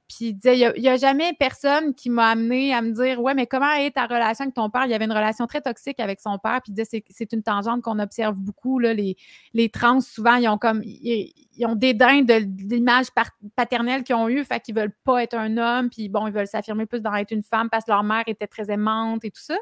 puis 0.08 0.28
il 0.28 0.34
disait, 0.34 0.58
il 0.76 0.82
n'y 0.82 0.88
a, 0.88 0.98
jamais 0.98 1.34
personne 1.40 1.96
qui 1.96 2.10
m'a 2.10 2.30
amené 2.30 2.74
à 2.74 2.82
me 2.82 2.92
dire, 2.92 3.22
ouais, 3.22 3.34
mais 3.34 3.48
comment 3.48 3.72
est 3.74 3.92
ta 3.92 4.06
relation 4.06 4.44
avec 4.44 4.54
ton 4.54 4.70
père? 4.70 4.86
Il 4.86 4.92
y 4.92 4.94
avait 4.94 5.06
une 5.06 5.12
relation 5.12 5.48
très 5.48 5.62
toxique 5.62 6.00
avec 6.00 6.20
son 6.20 6.38
père, 6.38 6.62
puis 6.62 6.72
il 6.72 6.76
disait, 6.76 7.04
c'est 7.10 7.34
une 7.34 7.42
tangente 7.42 7.82
qu'on 7.82 7.98
observe 7.98 8.36
beaucoup, 8.36 8.78
là, 8.78 8.94
les, 8.94 9.18
les 9.54 9.70
trans, 9.70 10.02
souvent, 10.02 10.36
ils 10.36 10.48
ont 10.48 10.60
comme, 10.60 10.82
ils, 10.84 11.34
ont 11.66 11.76
dédain 11.76 12.22
de, 12.22 12.34
l'image 12.70 13.08
paternelle 13.56 14.04
qu'ils 14.04 14.16
ont 14.16 14.30
eue, 14.30 14.44
fait 14.44 14.60
qu'ils 14.60 14.76
veulent 14.76 14.96
pas 15.04 15.24
être 15.24 15.36
un 15.36 15.58
homme, 15.58 15.90
puis 15.90 16.08
bon, 16.08 16.28
ils 16.28 16.34
veulent 16.34 16.48
s'affirmer 16.48 16.86
plus 16.86 17.02
dans 17.02 17.14
être 17.16 17.32
une 17.32 17.44
femme 17.44 17.70
parce 17.70 17.86
que 17.86 17.92
leur 17.92 18.04
mère 18.04 18.24
était 18.28 18.48
très 18.48 18.70
aimante 18.72 19.26
et 19.26 19.32
tout 19.32 19.42
ça. 19.42 19.58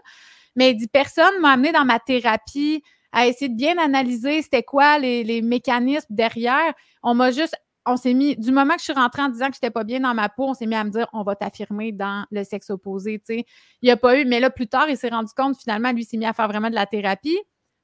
Mais 0.55 0.71
il 0.71 0.75
dit, 0.75 0.87
personne 0.87 1.39
m'a 1.39 1.51
amené 1.51 1.71
dans 1.71 1.85
ma 1.85 1.99
thérapie 1.99 2.83
à 3.13 3.27
essayer 3.27 3.47
de 3.47 3.55
bien 3.55 3.77
analyser 3.77 4.41
c'était 4.41 4.63
quoi 4.63 4.97
les, 4.99 5.23
les 5.23 5.41
mécanismes 5.41 6.07
derrière. 6.09 6.73
On 7.03 7.13
m'a 7.13 7.31
juste 7.31 7.55
on 7.85 7.97
s'est 7.97 8.13
mis, 8.13 8.35
du 8.35 8.51
moment 8.51 8.73
que 8.75 8.79
je 8.79 8.85
suis 8.85 8.93
rentrée 8.93 9.21
en 9.21 9.29
disant 9.29 9.47
que 9.47 9.53
je 9.53 9.57
n'étais 9.57 9.71
pas 9.71 9.83
bien 9.83 9.99
dans 9.99 10.13
ma 10.13 10.29
peau, 10.29 10.49
on 10.49 10.53
s'est 10.53 10.65
mis 10.65 10.75
à 10.75 10.83
me 10.83 10.89
dire, 10.89 11.07
on 11.13 11.23
va 11.23 11.35
t'affirmer 11.35 11.91
dans 11.91 12.25
le 12.31 12.43
sexe 12.43 12.69
opposé, 12.69 13.19
tu 13.19 13.35
sais. 13.35 13.45
Il 13.81 13.85
n'y 13.85 13.91
a 13.91 13.97
pas 13.97 14.19
eu, 14.19 14.25
mais 14.25 14.39
là, 14.39 14.49
plus 14.49 14.67
tard, 14.67 14.89
il 14.89 14.97
s'est 14.97 15.09
rendu 15.09 15.31
compte, 15.35 15.57
finalement, 15.57 15.91
lui, 15.91 16.03
s'est 16.05 16.17
mis 16.17 16.25
à 16.25 16.33
faire 16.33 16.47
vraiment 16.47 16.69
de 16.69 16.75
la 16.75 16.85
thérapie. 16.85 17.37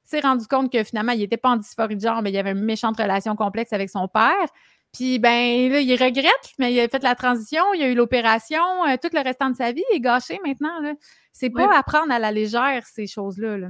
Il 0.04 0.08
s'est 0.08 0.20
rendu 0.20 0.46
compte 0.46 0.72
que 0.72 0.82
finalement, 0.82 1.12
il 1.12 1.20
n'était 1.20 1.36
pas 1.36 1.50
en 1.50 1.56
dysphorie 1.56 1.96
de 1.96 2.00
genre, 2.00 2.22
mais 2.22 2.30
il 2.30 2.38
avait 2.38 2.52
une 2.52 2.64
méchante 2.64 2.96
relation 2.96 3.36
complexe 3.36 3.72
avec 3.72 3.90
son 3.90 4.08
père. 4.08 4.48
Puis, 4.92 5.18
ben, 5.20 5.70
là, 5.70 5.80
il 5.80 5.92
regrette, 5.92 6.52
mais 6.58 6.72
il 6.72 6.80
a 6.80 6.88
fait 6.88 7.02
la 7.02 7.14
transition, 7.14 7.62
il 7.74 7.82
a 7.82 7.88
eu 7.88 7.94
l'opération, 7.94 8.84
euh, 8.88 8.96
tout 9.00 9.10
le 9.12 9.22
restant 9.22 9.50
de 9.50 9.56
sa 9.56 9.70
vie 9.70 9.84
est 9.92 10.00
gâché 10.00 10.40
maintenant. 10.44 10.80
Là. 10.80 10.94
C'est 11.32 11.50
pas 11.50 11.78
apprendre 11.78 12.12
à 12.12 12.18
la 12.18 12.32
légère, 12.32 12.84
ces 12.86 13.06
choses-là. 13.06 13.56
Là. 13.56 13.68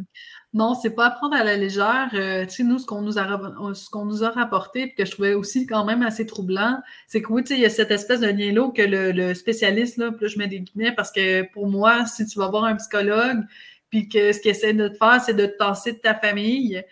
Non, 0.55 0.75
c'est 0.75 0.91
pas 0.91 1.07
apprendre 1.07 1.37
à 1.37 1.45
la 1.45 1.57
légère. 1.57 2.09
Euh, 2.15 2.45
tu 2.45 2.51
sais, 2.51 2.63
nous, 2.65 2.79
ce 2.79 2.87
qu'on 2.87 3.03
nous, 3.03 3.19
a, 3.19 3.75
ce 3.75 3.91
qu'on 3.91 4.07
nous 4.07 4.25
a 4.25 4.31
rapporté, 4.31 4.87
puis 4.87 4.95
que 4.97 5.05
je 5.05 5.13
trouvais 5.13 5.35
aussi 5.35 5.67
quand 5.67 5.85
même 5.85 6.03
assez 6.03 6.27
troublant, 6.27 6.81
c'est 7.07 7.23
que 7.23 7.31
oui, 7.33 7.43
tu 7.43 7.49
sais, 7.49 7.55
il 7.55 7.61
y 7.61 7.67
a 7.67 7.71
cette 7.71 7.91
espèce 7.91 8.21
de 8.21 8.29
lien-là 8.29 8.71
que 8.73 8.83
le, 8.83 9.35
spécialiste, 9.35 9.99
là, 9.99 10.11
puis 10.11 10.23
là, 10.23 10.29
je 10.29 10.39
mets 10.39 10.49
des 10.49 10.61
guillemets 10.61 10.93
parce 10.93 11.13
que 11.13 11.43
pour 11.53 11.69
moi, 11.69 12.07
si 12.07 12.27
tu 12.27 12.39
vas 12.39 12.49
voir 12.49 12.65
un 12.65 12.77
psychologue, 12.77 13.45
puis 13.91 14.09
que 14.09 14.33
ce 14.33 14.41
qu'il 14.41 14.51
essaie 14.53 14.73
de 14.73 14.89
te 14.89 14.97
faire, 14.97 15.21
c'est 15.21 15.35
de 15.35 15.47
te 15.47 15.57
tasser 15.57 15.93
de 15.93 15.99
ta 15.99 16.15
famille, 16.15 16.83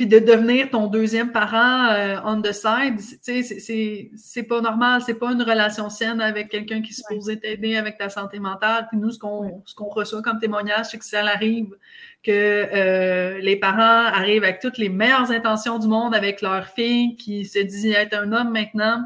puis 0.00 0.06
de 0.06 0.18
devenir 0.18 0.70
ton 0.70 0.86
deuxième 0.86 1.30
parent 1.30 1.92
euh, 1.92 2.16
on 2.24 2.40
the 2.40 2.52
side, 2.52 2.98
c'est 3.20 4.42
pas 4.44 4.62
normal, 4.62 5.02
c'est 5.04 5.12
pas 5.12 5.30
une 5.30 5.42
relation 5.42 5.90
saine 5.90 6.22
avec 6.22 6.48
quelqu'un 6.48 6.80
qui 6.80 6.92
est 6.92 6.94
supposé 6.94 7.38
t'aider 7.38 7.76
avec 7.76 7.98
ta 7.98 8.08
santé 8.08 8.38
mentale. 8.38 8.86
Puis 8.88 8.96
nous, 8.96 9.10
ce 9.10 9.18
qu'on 9.18 9.88
reçoit 9.90 10.22
comme 10.22 10.38
témoignage, 10.38 10.86
c'est 10.86 10.96
que 10.96 11.04
ça 11.04 11.20
arrive 11.20 11.76
que 12.22 12.30
euh, 12.32 13.40
les 13.40 13.56
parents 13.56 14.06
arrivent 14.06 14.42
avec 14.44 14.60
toutes 14.60 14.78
les 14.78 14.88
meilleures 14.88 15.30
intentions 15.32 15.78
du 15.78 15.86
monde 15.86 16.14
avec 16.14 16.40
leur 16.40 16.66
fille 16.68 17.14
qui 17.16 17.44
se 17.44 17.58
dit 17.58 17.92
être 17.92 18.14
un 18.14 18.32
homme 18.32 18.52
maintenant, 18.52 19.04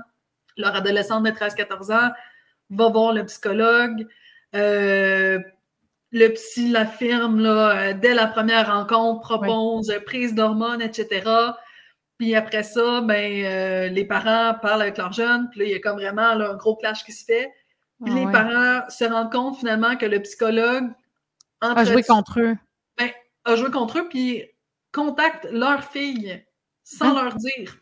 leur 0.56 0.76
adolescente 0.76 1.24
de 1.24 1.30
13-14 1.30 1.92
ans 1.92 2.12
va 2.70 2.88
voir 2.88 3.12
le 3.12 3.24
psychologue. 3.24 4.06
Euh, 4.54 5.40
le 6.14 6.28
psy 6.28 6.70
l'affirme 6.70 7.40
là, 7.40 7.76
euh, 7.76 7.92
dès 7.92 8.14
la 8.14 8.28
première 8.28 8.72
rencontre, 8.72 9.20
propose 9.20 9.92
prise 10.06 10.32
d'hormones, 10.34 10.80
etc. 10.80 11.28
Puis 12.18 12.36
après 12.36 12.62
ça, 12.62 13.00
ben, 13.00 13.44
euh, 13.44 13.88
les 13.88 14.04
parents 14.04 14.54
parlent 14.62 14.82
avec 14.82 14.96
leurs 14.96 15.12
jeunes, 15.12 15.48
puis 15.50 15.60
là, 15.60 15.66
il 15.66 15.72
y 15.72 15.74
a 15.74 15.80
comme 15.80 15.96
vraiment 15.96 16.22
un 16.22 16.54
gros 16.54 16.76
clash 16.76 17.04
qui 17.04 17.10
se 17.10 17.24
fait. 17.24 17.52
Puis 18.04 18.14
ah 18.14 18.18
les 18.18 18.30
parents 18.30 18.88
se 18.88 19.04
rendent 19.04 19.32
compte 19.32 19.58
finalement 19.58 19.96
que 19.96 20.06
le 20.06 20.22
psychologue 20.22 20.88
a 21.60 21.84
joué 21.84 22.04
contre 22.04 22.40
eux. 22.40 22.56
Ben, 22.96 23.10
a 23.44 23.56
joué 23.56 23.72
contre 23.72 23.98
eux, 23.98 24.08
puis 24.08 24.44
contacte 24.92 25.48
leur 25.50 25.82
fille 25.82 26.44
sans 26.84 27.16
hein? 27.16 27.24
leur 27.24 27.34
dire. 27.34 27.76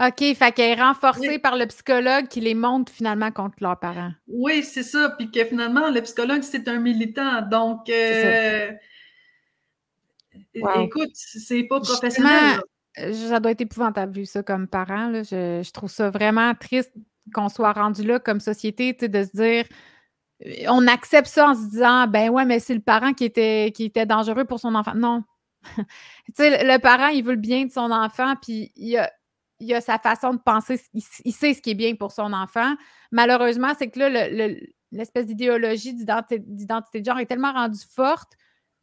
OK, 0.00 0.18
fait 0.36 0.52
qu'elle 0.52 0.78
est 0.78 0.80
renforcée 0.80 1.40
par 1.40 1.56
le 1.56 1.66
psychologue 1.66 2.28
qui 2.28 2.40
les 2.40 2.54
monte 2.54 2.88
finalement 2.88 3.32
contre 3.32 3.56
leurs 3.60 3.80
parents. 3.80 4.12
Oui, 4.28 4.62
c'est 4.62 4.84
ça. 4.84 5.14
Puis 5.18 5.28
que 5.30 5.44
finalement, 5.44 5.90
le 5.90 6.00
psychologue, 6.02 6.42
c'est 6.42 6.68
un 6.68 6.78
militant. 6.78 7.42
Donc, 7.42 7.88
euh... 7.90 8.70
écoute, 10.54 11.10
c'est 11.14 11.64
pas 11.64 11.80
professionnel. 11.80 12.60
Ça 12.94 13.40
doit 13.40 13.50
être 13.50 13.60
épouvantable 13.60 14.12
vu 14.12 14.26
ça 14.26 14.44
comme 14.44 14.68
parent. 14.68 15.12
Je, 15.14 15.70
trouve 15.72 15.90
ça 15.90 16.10
vraiment 16.10 16.54
triste 16.54 16.92
qu'on 17.34 17.48
soit 17.48 17.72
rendu 17.72 18.04
là 18.04 18.20
comme 18.20 18.40
société, 18.40 18.92
de 18.92 19.24
se 19.24 19.36
dire 19.36 19.64
on 20.68 20.86
accepte 20.86 21.26
ça 21.26 21.48
en 21.48 21.54
se 21.54 21.68
disant 21.70 22.06
ben 22.06 22.30
ouais, 22.30 22.44
mais 22.44 22.60
c'est 22.60 22.74
le 22.74 22.80
parent 22.80 23.12
qui 23.12 23.24
était, 23.24 23.72
qui 23.74 23.84
était 23.84 24.06
dangereux 24.06 24.44
pour 24.44 24.60
son 24.60 24.76
enfant. 24.76 24.94
Non. 24.94 25.24
tu 25.76 25.84
sais, 26.36 26.64
le 26.64 26.78
parent, 26.78 27.08
il 27.08 27.24
veut 27.24 27.34
le 27.34 27.40
bien 27.40 27.66
de 27.66 27.72
son 27.72 27.90
enfant, 27.90 28.34
puis 28.40 28.70
il 28.76 28.96
a, 28.96 29.10
il 29.60 29.74
a 29.74 29.80
sa 29.80 29.98
façon 29.98 30.34
de 30.34 30.38
penser, 30.38 30.80
il, 30.94 31.32
sait 31.32 31.54
ce 31.54 31.60
qui 31.62 31.70
est 31.70 31.74
bien 31.74 31.94
pour 31.94 32.12
son 32.12 32.32
enfant. 32.32 32.74
Malheureusement, 33.10 33.72
c'est 33.78 33.88
que 33.88 33.98
là, 33.98 34.26
l'espèce 34.92 35.26
d'idéologie 35.26 35.94
d'identité 35.94 37.00
de 37.00 37.04
genre 37.04 37.18
est 37.18 37.26
tellement 37.26 37.52
rendue 37.52 37.80
forte 37.94 38.32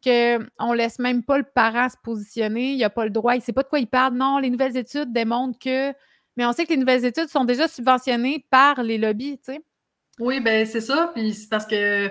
qu'on 0.03 0.71
ne 0.71 0.75
laisse 0.75 0.99
même 0.99 1.23
pas 1.23 1.37
le 1.37 1.43
parent 1.43 1.89
se 1.89 1.95
positionner. 2.03 2.73
Il 2.73 2.79
n'a 2.79 2.89
pas 2.89 3.05
le 3.05 3.09
droit, 3.09 3.33
il 3.33 3.39
ne 3.39 3.43
sait 3.43 3.53
pas 3.53 3.63
de 3.63 3.67
quoi 3.67 3.79
il 3.79 3.87
parle. 3.87 4.15
Non, 4.15 4.37
les 4.37 4.49
nouvelles 4.49 4.77
études 4.77 5.11
démontrent 5.11 5.57
que. 5.57 5.93
Mais 6.37 6.45
on 6.45 6.51
sait 6.51 6.65
que 6.65 6.71
les 6.71 6.77
nouvelles 6.77 7.05
études 7.05 7.29
sont 7.29 7.45
déjà 7.45 7.67
subventionnées 7.67 8.45
par 8.49 8.83
les 8.83 8.97
lobbies, 8.97 9.37
tu 9.37 9.53
sais. 9.53 9.61
Oui, 10.19 10.39
ben 10.39 10.65
c'est 10.65 10.81
ça. 10.81 11.11
Puis 11.15 11.33
c'est 11.33 11.49
parce 11.49 11.65
que 11.65 12.09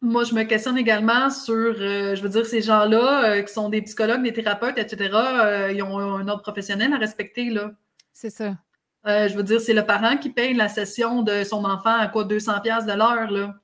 moi, 0.00 0.24
je 0.24 0.34
me 0.34 0.44
questionne 0.44 0.78
également 0.78 1.28
sur, 1.30 1.54
euh, 1.54 2.14
je 2.14 2.22
veux 2.22 2.28
dire, 2.28 2.46
ces 2.46 2.62
gens-là 2.62 3.30
euh, 3.30 3.42
qui 3.42 3.52
sont 3.52 3.68
des 3.68 3.82
psychologues, 3.82 4.22
des 4.22 4.32
thérapeutes, 4.32 4.78
etc., 4.78 5.10
euh, 5.12 5.72
ils 5.72 5.82
ont 5.82 5.98
un 5.98 6.28
ordre 6.28 6.42
professionnel 6.42 6.92
à 6.92 6.98
respecter, 6.98 7.50
là. 7.50 7.72
C'est 8.12 8.30
ça. 8.30 8.56
je 9.04 9.34
veux 9.34 9.42
dire, 9.42 9.60
c'est 9.60 9.74
le 9.74 9.84
parent 9.86 10.16
qui 10.16 10.30
paye 10.30 10.54
la 10.54 10.68
session 10.68 11.22
de 11.22 11.44
son 11.44 11.64
enfant 11.64 11.96
à 11.96 12.08
quoi 12.08 12.24
200 12.24 12.60
pièces 12.60 12.84
de 12.84 12.92
l'heure 12.92 13.30
là. 13.30 13.54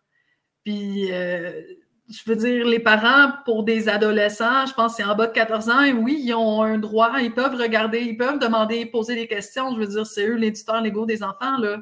Puis 0.64 1.08
je 1.08 2.22
veux 2.26 2.36
dire, 2.36 2.64
les 2.66 2.78
parents, 2.78 3.32
pour 3.44 3.64
des 3.64 3.88
adolescents, 3.88 4.66
je 4.66 4.74
pense 4.74 4.92
que 4.92 5.02
c'est 5.02 5.08
en 5.08 5.16
bas 5.16 5.26
de 5.26 5.32
14 5.32 5.70
ans, 5.70 5.82
et 5.82 5.92
oui, 5.92 6.22
ils 6.22 6.34
ont 6.34 6.62
un 6.62 6.78
droit, 6.78 7.20
ils 7.20 7.34
peuvent 7.34 7.56
regarder, 7.56 8.00
ils 8.00 8.16
peuvent 8.16 8.38
demander, 8.38 8.86
poser 8.86 9.16
des 9.16 9.26
questions. 9.26 9.74
Je 9.74 9.80
veux 9.80 9.86
dire, 9.88 10.06
c'est 10.06 10.28
eux 10.28 10.36
les 10.36 10.52
tuteurs 10.52 10.80
légaux 10.80 11.06
des 11.06 11.22
enfants. 11.24 11.58
là. 11.58 11.78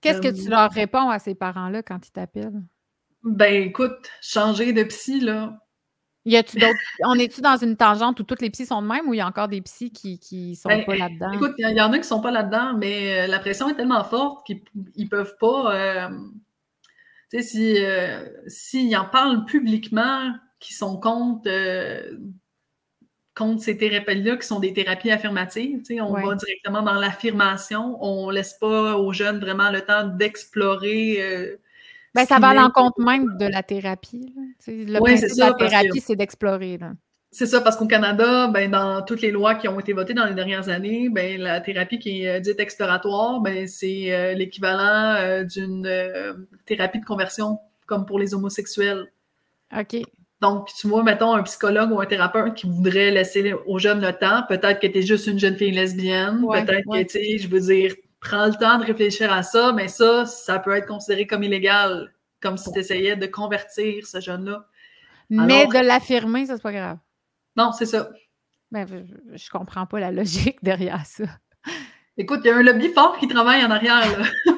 Qu'est-ce 0.00 0.20
que 0.20 0.28
tu 0.28 0.48
leur 0.48 0.70
réponds 0.72 1.08
à 1.08 1.20
ces 1.20 1.36
parents-là 1.36 1.82
quand 1.82 2.04
ils 2.04 2.10
t'appellent? 2.10 2.62
Ben, 3.24 3.62
écoute, 3.62 4.10
changer 4.20 4.72
de 4.72 4.82
psy, 4.84 5.20
là. 5.20 5.58
Y 6.24 6.36
a-tu 6.36 6.58
d'autres. 6.58 6.78
On 7.04 7.14
est-tu 7.14 7.40
dans 7.40 7.56
une 7.56 7.76
tangente 7.76 8.20
où 8.20 8.22
toutes 8.22 8.42
les 8.42 8.50
psys 8.50 8.66
sont 8.66 8.82
de 8.82 8.86
même 8.86 9.08
ou 9.08 9.14
il 9.14 9.18
y 9.18 9.20
a 9.20 9.26
encore 9.26 9.48
des 9.48 9.60
psys 9.60 9.90
qui, 9.90 10.18
qui 10.18 10.54
sont 10.54 10.68
ben, 10.68 10.84
pas 10.84 10.94
là-dedans? 10.94 11.32
Écoute, 11.32 11.54
il 11.58 11.76
y, 11.76 11.80
en 11.80 11.92
a 11.92 11.98
qui 11.98 12.06
sont 12.06 12.20
pas 12.20 12.30
là-dedans, 12.30 12.74
mais 12.78 13.24
euh, 13.24 13.26
la 13.26 13.38
pression 13.38 13.68
est 13.68 13.74
tellement 13.74 14.04
forte 14.04 14.46
qu'ils 14.46 14.62
ne 14.74 15.08
peuvent 15.08 15.36
pas. 15.40 15.74
Euh, 15.74 16.08
tu 17.30 17.42
sais, 17.42 17.84
euh, 17.84 18.24
s'ils 18.46 18.96
en 18.96 19.06
parlent 19.06 19.44
publiquement, 19.46 20.32
qui 20.60 20.74
sont 20.74 20.96
contre, 21.00 21.48
euh, 21.48 22.16
contre 23.34 23.62
ces 23.62 23.76
thérapies-là, 23.76 24.36
qui 24.36 24.46
sont 24.46 24.60
des 24.60 24.72
thérapies 24.72 25.10
affirmatives, 25.10 25.78
tu 25.78 25.96
sais, 25.96 26.00
on 26.00 26.12
va 26.12 26.34
directement 26.36 26.82
dans 26.82 26.94
l'affirmation, 26.94 27.98
on 28.00 28.30
laisse 28.30 28.54
pas 28.60 28.96
aux 28.96 29.12
jeunes 29.12 29.40
vraiment 29.40 29.70
le 29.70 29.80
temps 29.80 30.06
d'explorer. 30.06 31.58
Euh, 32.14 32.20
ben, 32.20 32.26
ça 32.26 32.38
va 32.38 32.48
à 32.48 32.54
l'encontre 32.54 33.00
même 33.00 33.36
de 33.38 33.46
la 33.46 33.62
thérapie. 33.62 34.34
Le 34.66 34.98
principe 34.98 35.30
de 35.30 35.40
la 35.40 35.54
thérapie, 35.54 36.00
c'est 36.00 36.16
d'explorer. 36.16 36.78
C'est 37.34 37.46
ça, 37.46 37.62
parce 37.62 37.76
qu'au 37.76 37.86
Canada, 37.86 38.48
ben, 38.48 38.70
dans 38.70 39.00
toutes 39.02 39.22
les 39.22 39.30
lois 39.30 39.54
qui 39.54 39.66
ont 39.66 39.80
été 39.80 39.94
votées 39.94 40.12
dans 40.12 40.26
les 40.26 40.34
dernières 40.34 40.68
années, 40.68 41.08
ben, 41.08 41.40
la 41.40 41.62
thérapie 41.62 41.98
qui 41.98 42.24
est 42.24 42.40
dite 42.42 42.60
exploratoire, 42.60 43.40
ben, 43.40 43.66
c'est 43.66 44.12
euh, 44.12 44.34
l'équivalent 44.34 45.14
euh, 45.16 45.42
d'une 45.42 45.86
euh, 45.86 46.34
thérapie 46.66 47.00
de 47.00 47.06
conversion, 47.06 47.58
comme 47.86 48.04
pour 48.04 48.18
les 48.18 48.34
homosexuels. 48.34 49.10
OK. 49.74 50.02
Donc, 50.42 50.68
tu 50.78 50.88
vois, 50.88 51.02
mettons, 51.02 51.32
un 51.32 51.42
psychologue 51.44 51.90
ou 51.92 52.02
un 52.02 52.06
thérapeute 52.06 52.52
qui 52.52 52.66
voudrait 52.66 53.10
laisser 53.10 53.54
aux 53.66 53.78
jeunes 53.78 54.02
le 54.02 54.12
temps, 54.12 54.42
peut-être 54.46 54.80
que 54.80 54.86
tu 54.86 54.98
es 54.98 55.02
juste 55.02 55.26
une 55.26 55.38
jeune 55.38 55.56
fille 55.56 55.70
lesbienne, 55.70 56.44
peut-être 56.46 56.84
que, 56.84 57.02
tu 57.04 57.08
sais, 57.08 57.38
je 57.38 57.48
veux 57.48 57.60
dire, 57.60 57.94
prends 58.22 58.46
le 58.46 58.54
temps 58.54 58.78
de 58.78 58.84
réfléchir 58.84 59.30
à 59.32 59.42
ça, 59.42 59.72
mais 59.72 59.88
ça, 59.88 60.24
ça 60.24 60.58
peut 60.58 60.74
être 60.74 60.86
considéré 60.86 61.26
comme 61.26 61.42
illégal, 61.42 62.14
comme 62.40 62.56
si 62.56 62.72
tu 62.72 62.78
essayais 62.78 63.16
de 63.16 63.26
convertir 63.26 64.06
ce 64.06 64.20
jeune-là. 64.20 64.66
Mais 65.28 65.66
de 65.66 65.78
l'affirmer, 65.86 66.46
ça, 66.46 66.56
c'est 66.56 66.62
pas 66.62 66.72
grave. 66.72 66.98
Non, 67.56 67.72
c'est 67.72 67.86
ça. 67.86 68.08
Ben, 68.70 68.86
je, 68.86 69.36
je 69.36 69.50
comprends 69.50 69.86
pas 69.86 70.00
la 70.00 70.10
logique 70.10 70.58
derrière 70.62 71.04
ça. 71.04 71.24
Écoute, 72.16 72.40
il 72.44 72.48
y 72.48 72.50
a 72.50 72.56
un 72.56 72.62
lobby 72.62 72.88
fort 72.88 73.18
qui 73.18 73.26
travaille 73.28 73.64
en 73.64 73.70
arrière. 73.70 74.32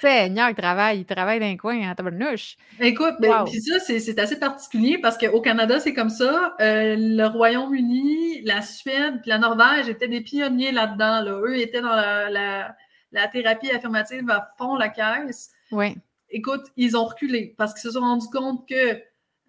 Seigneur, 0.00 0.50
il 0.50 0.54
travaille, 0.54 0.98
il 1.00 1.04
travaille 1.04 1.40
dans 1.40 1.46
un 1.46 1.56
coin 1.56 1.90
en 1.90 1.94
tabarnouche. 1.94 2.56
Écoute, 2.80 3.14
ben, 3.20 3.44
puis 3.44 3.60
ça, 3.60 3.78
c'est 3.80 4.18
assez 4.18 4.38
particulier 4.38 4.98
parce 4.98 5.18
qu'au 5.18 5.40
Canada, 5.40 5.80
c'est 5.80 5.94
comme 5.94 6.10
ça. 6.10 6.54
Euh, 6.60 6.96
le 6.98 7.26
Royaume-Uni, 7.26 8.42
la 8.42 8.62
Suède, 8.62 9.20
puis 9.22 9.30
la 9.30 9.38
Norvège 9.38 9.88
étaient 9.88 10.08
des 10.08 10.20
pionniers 10.20 10.72
là-dedans. 10.72 11.20
Là. 11.22 11.40
Eux 11.46 11.58
étaient 11.58 11.80
dans 11.80 11.94
la, 11.94 12.30
la, 12.30 12.76
thérapie 13.28 13.70
affirmative 13.70 14.28
à 14.30 14.48
fond 14.58 14.76
la 14.76 14.88
caisse. 14.88 15.50
Oui. 15.70 15.96
Écoute, 16.30 16.64
ils 16.76 16.96
ont 16.96 17.04
reculé 17.04 17.54
parce 17.56 17.72
qu'ils 17.72 17.82
se 17.82 17.92
sont 17.92 18.00
rendus 18.00 18.28
compte 18.32 18.68
que 18.68 19.00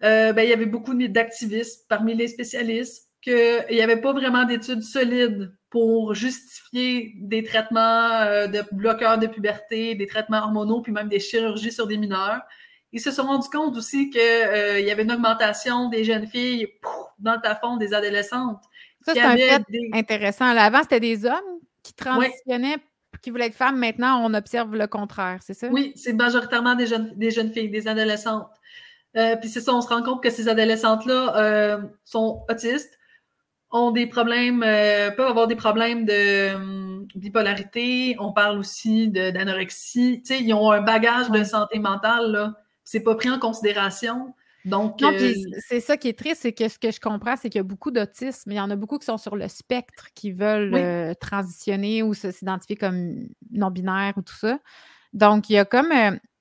euh, 0.02 0.32
ben, 0.32 0.42
il 0.42 0.50
y 0.50 0.52
avait 0.52 0.66
beaucoup 0.66 0.94
d'activistes 0.94 1.86
parmi 1.88 2.14
les 2.14 2.28
spécialistes, 2.28 3.10
qu'il 3.22 3.64
n'y 3.70 3.80
avait 3.80 4.00
pas 4.00 4.12
vraiment 4.12 4.44
d'études 4.44 4.82
solides 4.82 5.52
pour 5.70 6.14
justifier 6.14 7.14
des 7.16 7.42
traitements 7.42 8.20
euh, 8.20 8.46
de 8.46 8.62
bloqueurs 8.72 9.18
de 9.18 9.26
puberté, 9.26 9.94
des 9.94 10.06
traitements 10.06 10.38
hormonaux, 10.38 10.80
puis 10.80 10.92
même 10.92 11.08
des 11.08 11.20
chirurgies 11.20 11.72
sur 11.72 11.86
des 11.86 11.96
mineurs. 11.96 12.42
Ils 12.92 13.00
se 13.00 13.10
sont 13.10 13.24
rendus 13.24 13.48
compte 13.48 13.76
aussi 13.76 14.10
qu'il 14.10 14.20
euh, 14.20 14.80
y 14.80 14.90
avait 14.90 15.02
une 15.02 15.12
augmentation 15.12 15.88
des 15.88 16.04
jeunes 16.04 16.26
filles 16.26 16.68
dans 17.18 17.34
le 17.34 17.40
plafond 17.40 17.76
des 17.76 17.92
adolescentes. 17.92 18.62
Ça, 19.02 19.12
c'est 19.14 19.20
un 19.20 19.36
fait 19.36 19.60
intéressant. 19.92 20.46
avant, 20.46 20.82
c'était 20.82 21.00
des 21.00 21.26
hommes 21.26 21.60
qui 21.82 21.94
transitionnaient, 21.94 22.78
qui 23.20 23.30
voulaient 23.30 23.46
être 23.46 23.54
femmes. 23.54 23.78
Maintenant, 23.78 24.20
on 24.24 24.34
observe 24.34 24.74
le 24.74 24.86
contraire, 24.86 25.38
c'est 25.42 25.54
ça? 25.54 25.68
Oui, 25.70 25.92
c'est 25.96 26.12
majoritairement 26.12 26.74
des 26.74 26.86
jeunes, 26.86 27.12
des 27.16 27.30
jeunes 27.30 27.50
filles, 27.50 27.70
des 27.70 27.88
adolescentes. 27.88 28.50
Euh, 29.16 29.36
puis 29.36 29.48
c'est 29.48 29.60
ça, 29.60 29.74
on 29.74 29.80
se 29.80 29.88
rend 29.88 30.02
compte 30.02 30.22
que 30.22 30.30
ces 30.30 30.48
adolescentes-là 30.48 31.36
euh, 31.36 31.78
sont 32.04 32.44
autistes, 32.50 32.98
ont 33.70 33.90
des 33.90 34.06
problèmes, 34.06 34.62
euh, 34.62 35.10
peuvent 35.10 35.28
avoir 35.28 35.46
des 35.46 35.56
problèmes 35.56 36.04
de 36.04 36.54
hum, 36.54 37.06
bipolarité. 37.14 38.16
On 38.18 38.32
parle 38.32 38.58
aussi 38.58 39.08
d'anorexie. 39.08 40.22
Tu 40.24 40.34
sais, 40.34 40.42
ils 40.42 40.52
ont 40.52 40.70
un 40.70 40.82
bagage 40.82 41.30
de 41.30 41.44
santé 41.44 41.78
mentale, 41.78 42.30
là. 42.30 42.54
C'est 42.84 43.00
pas 43.00 43.16
pris 43.16 43.30
en 43.30 43.38
considération. 43.38 44.34
Donc, 44.66 45.00
c'est 45.68 45.80
ça 45.80 45.96
qui 45.96 46.08
est 46.08 46.18
triste, 46.18 46.42
c'est 46.42 46.52
que 46.52 46.68
ce 46.68 46.78
que 46.78 46.90
je 46.90 47.00
comprends, 47.00 47.36
c'est 47.36 47.48
qu'il 47.48 47.58
y 47.58 47.60
a 47.60 47.64
beaucoup 47.64 47.90
d'autisme. 47.90 48.50
Il 48.50 48.56
y 48.56 48.60
en 48.60 48.70
a 48.70 48.76
beaucoup 48.76 48.98
qui 48.98 49.06
sont 49.06 49.16
sur 49.16 49.36
le 49.36 49.48
spectre, 49.48 50.08
qui 50.14 50.32
veulent 50.32 51.16
transitionner 51.20 52.02
ou 52.02 52.12
s'identifier 52.14 52.76
comme 52.76 53.28
non-binaire 53.52 54.14
ou 54.16 54.22
tout 54.22 54.36
ça. 54.36 54.58
Donc, 55.12 55.48
il 55.48 55.54
y 55.54 55.58
a 55.58 55.64
comme 55.64 55.92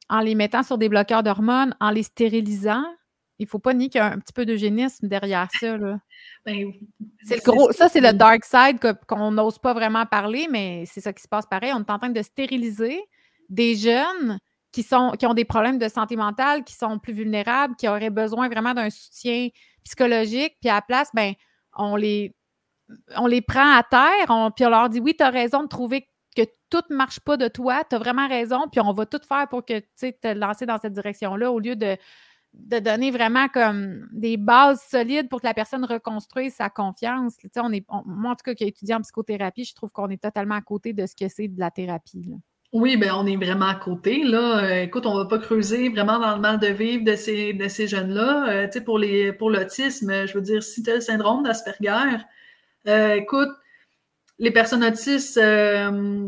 en 0.09 0.19
les 0.19 0.35
mettant 0.35 0.63
sur 0.63 0.77
des 0.77 0.89
bloqueurs 0.89 1.23
d'hormones, 1.23 1.75
en 1.79 1.89
les 1.89 2.03
stérilisant, 2.03 2.83
il 3.37 3.43
ne 3.43 3.49
faut 3.49 3.59
pas 3.59 3.73
nier 3.73 3.89
qu'il 3.89 3.99
y 3.99 4.01
a 4.01 4.11
un 4.11 4.19
petit 4.19 4.33
peu 4.33 4.45
d'eugénisme 4.45 5.07
derrière 5.07 5.47
ça. 5.59 5.77
Ben, 6.45 6.71
c'est 7.23 7.43
gros. 7.43 7.71
Ça, 7.71 7.89
c'est 7.89 8.01
le 8.01 8.13
dark 8.13 8.45
side 8.45 8.79
qu'on 9.07 9.31
n'ose 9.31 9.57
pas 9.57 9.73
vraiment 9.73 10.05
parler, 10.05 10.47
mais 10.49 10.83
c'est 10.85 11.01
ça 11.01 11.11
qui 11.11 11.23
se 11.23 11.27
passe 11.27 11.45
pareil. 11.47 11.71
On 11.73 11.79
est 11.79 11.89
en 11.89 11.97
train 11.97 12.09
de 12.09 12.21
stériliser 12.21 12.99
des 13.49 13.75
jeunes 13.75 14.39
qui, 14.75 14.83
sont, 14.83 15.11
qui 15.17 15.25
ont 15.25 15.33
des 15.33 15.45
problèmes 15.45 15.77
de 15.77 15.87
santé 15.87 16.17
mentale, 16.17 16.65
qui 16.65 16.73
sont 16.73 16.99
plus 16.99 17.13
vulnérables, 17.13 17.77
qui 17.77 17.87
auraient 17.87 18.09
besoin 18.09 18.49
vraiment 18.49 18.73
d'un 18.73 18.89
soutien 18.89 19.47
psychologique. 19.85 20.57
Puis 20.59 20.69
à 20.69 20.75
la 20.75 20.81
place, 20.81 21.09
ben, 21.13 21.33
on 21.77 21.95
les, 21.95 22.35
on 23.15 23.25
les 23.25 23.41
prend 23.41 23.73
à 23.73 23.83
terre, 23.83 24.51
puis 24.53 24.65
on 24.65 24.69
leur 24.69 24.89
dit 24.89 24.99
oui, 24.99 25.15
tu 25.17 25.23
as 25.23 25.29
raison 25.29 25.63
de 25.63 25.69
trouver 25.69 26.09
que 26.35 26.41
tout 26.69 26.83
ne 26.89 26.95
marche 26.97 27.21
pas 27.21 27.37
de 27.37 27.47
toi, 27.47 27.85
tu 27.89 27.95
as 27.95 27.99
vraiment 27.99 28.27
raison, 28.27 28.67
puis 28.69 28.81
on 28.81 28.91
va 28.91 29.05
tout 29.05 29.21
faire 29.25 29.47
pour 29.47 29.63
que 29.63 29.79
tu 29.97 30.11
te 30.11 30.27
lancer 30.33 30.65
dans 30.65 30.77
cette 30.77 30.91
direction-là 30.91 31.49
au 31.49 31.59
lieu 31.59 31.77
de, 31.77 31.95
de 32.51 32.79
donner 32.79 33.11
vraiment 33.11 33.47
comme 33.47 34.09
des 34.11 34.35
bases 34.35 34.81
solides 34.89 35.29
pour 35.29 35.39
que 35.39 35.47
la 35.47 35.53
personne 35.53 35.85
reconstruise 35.85 36.53
sa 36.53 36.69
confiance. 36.69 37.37
on 37.55 37.71
est, 37.71 37.85
moi, 38.05 38.33
en 38.33 38.35
tout 38.35 38.43
cas, 38.43 38.53
qui 38.55 38.65
ai 38.65 38.67
étudié 38.67 38.93
en 38.93 38.99
psychothérapie, 38.99 39.63
je 39.63 39.73
trouve 39.73 39.93
qu'on 39.93 40.09
est 40.09 40.21
totalement 40.21 40.55
à 40.55 40.61
côté 40.61 40.91
de 40.91 41.05
ce 41.05 41.15
que 41.15 41.29
c'est 41.29 41.47
de 41.47 41.59
la 41.61 41.71
thérapie. 41.71 42.35
Oui, 42.75 42.97
bien, 42.97 43.15
on 43.15 43.25
est 43.25 43.37
vraiment 43.37 43.67
à 43.67 43.75
côté. 43.75 44.25
Là. 44.25 44.65
Euh, 44.65 44.81
écoute, 44.81 45.05
on 45.05 45.13
ne 45.13 45.23
va 45.23 45.29
pas 45.29 45.39
creuser 45.39 45.87
vraiment 45.87 46.19
dans 46.19 46.35
le 46.35 46.41
mal 46.41 46.59
de 46.59 46.67
vivre 46.67 47.05
de 47.05 47.15
ces, 47.15 47.87
jeunes-là. 47.87 48.49
Euh, 48.49 48.81
pour, 48.81 48.99
les, 48.99 49.31
pour 49.31 49.49
l'autisme, 49.49 50.27
je 50.27 50.33
veux 50.33 50.41
dire, 50.41 50.61
si 50.61 50.83
tu 50.83 50.89
as 50.89 50.95
le 50.95 50.99
syndrome 50.99 51.43
d'Asperger, 51.43 52.17
euh, 52.89 53.13
écoute, 53.13 53.47
les 54.39 54.51
personnes 54.51 54.83
autistes, 54.83 55.37
euh, 55.37 56.27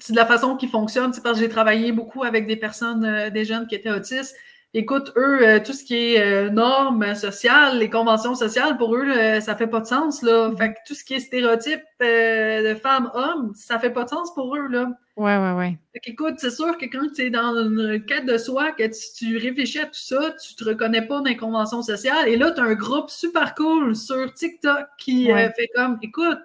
c'est 0.00 0.14
de 0.14 0.16
la 0.16 0.24
façon 0.24 0.56
qu'ils 0.56 0.70
fonctionnent, 0.70 1.12
parce 1.22 1.36
que 1.36 1.44
j'ai 1.44 1.50
travaillé 1.50 1.92
beaucoup 1.92 2.24
avec 2.24 2.46
des 2.46 2.56
personnes, 2.56 3.28
des 3.28 3.44
jeunes 3.44 3.66
qui 3.66 3.74
étaient 3.74 3.90
autistes. 3.90 4.34
Écoute, 4.74 5.12
eux, 5.16 5.46
euh, 5.46 5.60
tout 5.60 5.74
ce 5.74 5.84
qui 5.84 6.14
est 6.14 6.50
normes 6.50 7.14
sociales, 7.14 7.78
les 7.78 7.90
conventions 7.90 8.34
sociales, 8.34 8.78
pour 8.78 8.94
eux, 8.96 9.40
ça 9.40 9.54
fait 9.54 9.66
pas 9.66 9.80
de 9.80 9.86
sens, 9.86 10.22
là. 10.22 10.48
Mm-hmm. 10.48 10.56
Fait 10.56 10.72
que 10.72 10.78
tout 10.86 10.94
ce 10.94 11.04
qui 11.04 11.14
est 11.14 11.20
stéréotype 11.20 11.82
de 12.00 12.74
femmes-hommes, 12.76 13.52
ça 13.54 13.78
fait 13.78 13.90
pas 13.90 14.04
de 14.04 14.08
sens 14.08 14.32
pour 14.34 14.56
eux, 14.56 14.68
là. 14.68 14.88
Ouais, 15.16 15.36
ouais, 15.36 15.52
ouais. 15.52 15.78
Fait 15.92 16.00
qu'écoute, 16.00 16.36
c'est 16.38 16.50
sûr 16.50 16.78
que 16.78 16.86
quand 16.86 17.06
tu 17.14 17.22
es 17.22 17.30
dans 17.30 17.54
une 17.54 18.02
quête 18.06 18.24
de 18.24 18.38
soi, 18.38 18.72
que 18.72 18.84
tu, 19.18 19.36
réfléchis 19.36 19.80
à 19.80 19.84
tout 19.84 19.90
ça, 19.92 20.34
tu 20.42 20.54
te 20.54 20.64
reconnais 20.64 21.02
pas 21.02 21.18
dans 21.18 21.24
les 21.24 21.36
conventions 21.36 21.82
sociales, 21.82 22.28
et 22.28 22.36
là, 22.36 22.50
tu 22.50 22.60
as 22.60 22.64
un 22.64 22.74
groupe 22.74 23.10
super 23.10 23.54
cool 23.54 23.94
sur 23.94 24.32
TikTok 24.32 24.86
qui 24.98 25.26
fait 25.26 25.68
comme, 25.74 25.98
écoute, 26.00 26.40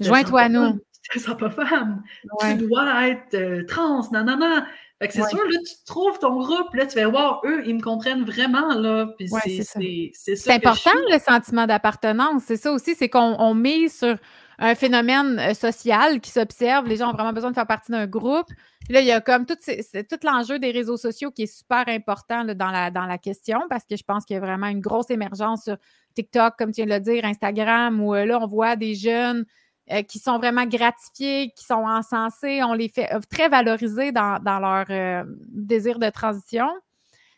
Joins-toi 0.00 0.40
à 0.40 0.48
nous. 0.48 0.80
Tu 1.02 1.18
te 1.18 1.24
sens 1.24 1.36
pas 1.36 1.50
femme. 1.50 2.02
Tu 2.40 2.54
dois 2.54 3.08
être 3.08 3.34
euh, 3.34 3.64
trans, 3.66 4.08
nanana. 4.12 4.66
Fait 5.02 5.08
que 5.08 5.14
c'est 5.14 5.28
sûr, 5.30 5.42
là, 5.42 5.58
tu 5.66 5.74
trouves 5.84 6.16
ton 6.20 6.38
groupe, 6.38 6.72
là, 6.74 6.86
tu 6.86 6.94
vas 6.94 7.08
voir, 7.08 7.40
eux, 7.44 7.64
ils 7.66 7.74
me 7.74 7.80
comprennent 7.80 8.22
vraiment, 8.22 8.72
là. 8.74 9.08
Puis 9.18 9.28
c'est 9.28 10.12
C'est 10.36 10.52
important, 10.52 10.92
le 11.10 11.18
sentiment 11.18 11.66
d'appartenance. 11.66 12.44
C'est 12.46 12.56
ça 12.56 12.70
aussi, 12.70 12.94
c'est 12.94 13.08
qu'on 13.08 13.52
mise 13.52 13.98
sur 13.98 14.16
un 14.60 14.76
phénomène 14.76 15.40
euh, 15.40 15.54
social 15.54 16.20
qui 16.20 16.30
s'observe. 16.30 16.86
Les 16.86 16.98
gens 16.98 17.10
ont 17.10 17.14
vraiment 17.14 17.32
besoin 17.32 17.50
de 17.50 17.54
faire 17.56 17.66
partie 17.66 17.90
d'un 17.90 18.06
groupe. 18.06 18.46
Puis 18.84 18.94
là, 18.94 19.00
il 19.00 19.06
y 19.06 19.10
a 19.10 19.20
comme 19.20 19.44
tout, 19.44 19.56
tout 19.56 20.18
l'enjeu 20.22 20.60
des 20.60 20.70
réseaux 20.70 20.96
sociaux 20.96 21.32
qui 21.32 21.42
est 21.42 21.52
super 21.52 21.82
important 21.88 22.44
dans, 22.44 22.70
la, 22.70 22.92
dans 22.92 23.06
la 23.06 23.18
question 23.18 23.58
parce 23.68 23.84
que 23.84 23.96
je 23.96 24.04
pense 24.04 24.24
qu'il 24.24 24.34
y 24.34 24.36
a 24.36 24.40
vraiment 24.40 24.68
une 24.68 24.80
grosse 24.80 25.10
émergence 25.10 25.64
sur 25.64 25.78
TikTok, 26.14 26.54
comme 26.56 26.70
tu 26.70 26.84
viens 26.84 26.86
de 26.86 26.92
le 26.92 27.00
dire, 27.00 27.24
Instagram, 27.24 28.00
où 28.00 28.14
euh, 28.14 28.24
là, 28.24 28.38
on 28.40 28.46
voit 28.46 28.76
des 28.76 28.94
jeunes 28.94 29.46
euh, 29.90 30.02
qui 30.02 30.20
sont 30.20 30.38
vraiment 30.38 30.64
gratifiés, 30.64 31.52
qui 31.56 31.64
sont 31.64 31.84
encensés, 31.84 32.62
on 32.62 32.72
les 32.72 32.88
fait 32.88 33.12
euh, 33.12 33.18
très 33.28 33.48
valoriser 33.48 34.12
dans, 34.12 34.38
leur 34.44 34.86
euh, 34.90 35.24
désir 35.48 35.98
de 35.98 36.08
transition. 36.08 36.68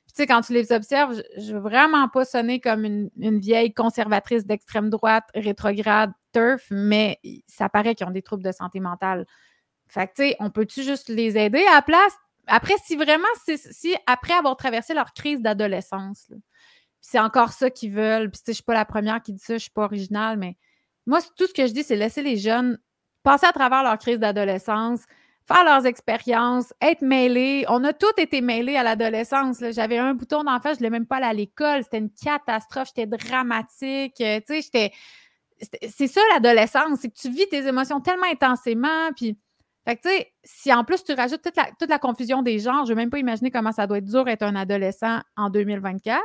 tu 0.08 0.12
sais, 0.14 0.26
quand 0.26 0.42
tu 0.42 0.52
les 0.52 0.70
observes, 0.70 1.22
je 1.38 1.52
ne 1.52 1.54
veux 1.54 1.62
vraiment 1.62 2.06
pas 2.10 2.26
sonner 2.26 2.60
comme 2.60 2.84
une, 2.84 3.10
vieille 3.16 3.72
conservatrice 3.72 4.44
d'extrême 4.44 4.90
droite 4.90 5.24
rétrograde 5.34 6.12
turf, 6.34 6.66
mais 6.70 7.18
ça 7.46 7.70
paraît 7.70 7.94
qu'ils 7.94 8.06
ont 8.06 8.10
des 8.10 8.20
troubles 8.20 8.44
de 8.44 8.52
santé 8.52 8.78
mentale. 8.78 9.24
Fait 9.88 10.06
que, 10.06 10.12
tu 10.14 10.28
sais, 10.28 10.36
on 10.38 10.50
peut-tu 10.50 10.82
juste 10.82 11.08
les 11.08 11.38
aider 11.38 11.64
à 11.70 11.76
la 11.76 11.82
place? 11.82 12.12
Après, 12.46 12.74
si 12.84 12.94
vraiment, 12.96 13.24
si 13.46 13.96
après 14.06 14.34
avoir 14.34 14.58
traversé 14.58 14.92
leur 14.92 15.14
crise 15.14 15.40
d'adolescence, 15.40 16.28
c'est 17.00 17.18
encore 17.18 17.52
ça 17.52 17.70
qu'ils 17.70 17.92
veulent, 17.92 18.30
puis 18.30 18.42
je 18.46 18.52
suis 18.52 18.62
pas 18.62 18.74
la 18.74 18.84
première 18.84 19.22
qui 19.22 19.32
dit 19.32 19.42
ça, 19.42 19.54
je 19.54 19.62
suis 19.62 19.70
pas 19.70 19.84
originale, 19.84 20.36
mais 20.36 20.58
moi, 21.06 21.20
tout 21.36 21.46
ce 21.46 21.54
que 21.54 21.66
je 21.66 21.72
dis, 21.72 21.82
c'est 21.82 21.96
laisser 21.96 22.22
les 22.22 22.36
jeunes 22.36 22.78
passer 23.24 23.46
à 23.46 23.52
travers 23.52 23.82
leur 23.82 23.98
crise 23.98 24.20
d'adolescence, 24.20 25.00
faire 25.48 25.64
leurs 25.64 25.86
expériences, 25.86 26.72
être 26.80 27.02
mêlés. 27.02 27.64
On 27.68 27.82
a 27.82 27.92
tous 27.92 28.12
été 28.18 28.40
mêlés 28.40 28.76
à 28.76 28.84
l'adolescence. 28.84 29.64
J'avais 29.72 29.98
un 29.98 30.14
bouton 30.14 30.44
d'enfant, 30.44 30.68
je 30.68 30.72
ne 30.72 30.76
voulais 30.76 30.90
même 30.90 31.06
pas 31.06 31.16
aller 31.16 31.26
à 31.26 31.32
l'école. 31.32 31.82
C'était 31.82 31.98
une 31.98 32.10
catastrophe, 32.10 32.88
j'étais 32.94 33.06
dramatique. 33.06 34.20
Euh, 34.20 34.38
tu 34.46 34.54
sais, 34.54 34.62
j'étais. 34.62 34.92
C'est 35.88 36.08
ça 36.08 36.20
l'adolescence, 36.34 37.00
c'est 37.00 37.08
que 37.08 37.16
tu 37.16 37.30
vis 37.30 37.48
tes 37.48 37.66
émotions 37.66 38.00
tellement 38.00 38.26
intensément. 38.30 39.12
Puis, 39.16 39.38
fait 39.86 39.96
que, 39.96 40.02
tu 40.02 40.08
sais, 40.08 40.32
si 40.42 40.72
en 40.72 40.84
plus 40.84 41.02
tu 41.04 41.14
rajoutes 41.14 41.42
toute 41.42 41.88
la, 41.88 41.98
confusion 41.98 42.42
des 42.42 42.58
genres, 42.58 42.84
je 42.84 42.90
ne 42.92 42.96
veux 42.96 43.02
même 43.02 43.10
pas 43.10 43.18
imaginer 43.18 43.50
comment 43.50 43.72
ça 43.72 43.86
doit 43.86 43.98
être 43.98 44.04
dur 44.04 44.28
être 44.28 44.42
un 44.42 44.56
adolescent 44.56 45.20
en 45.36 45.50
2024 45.50 46.20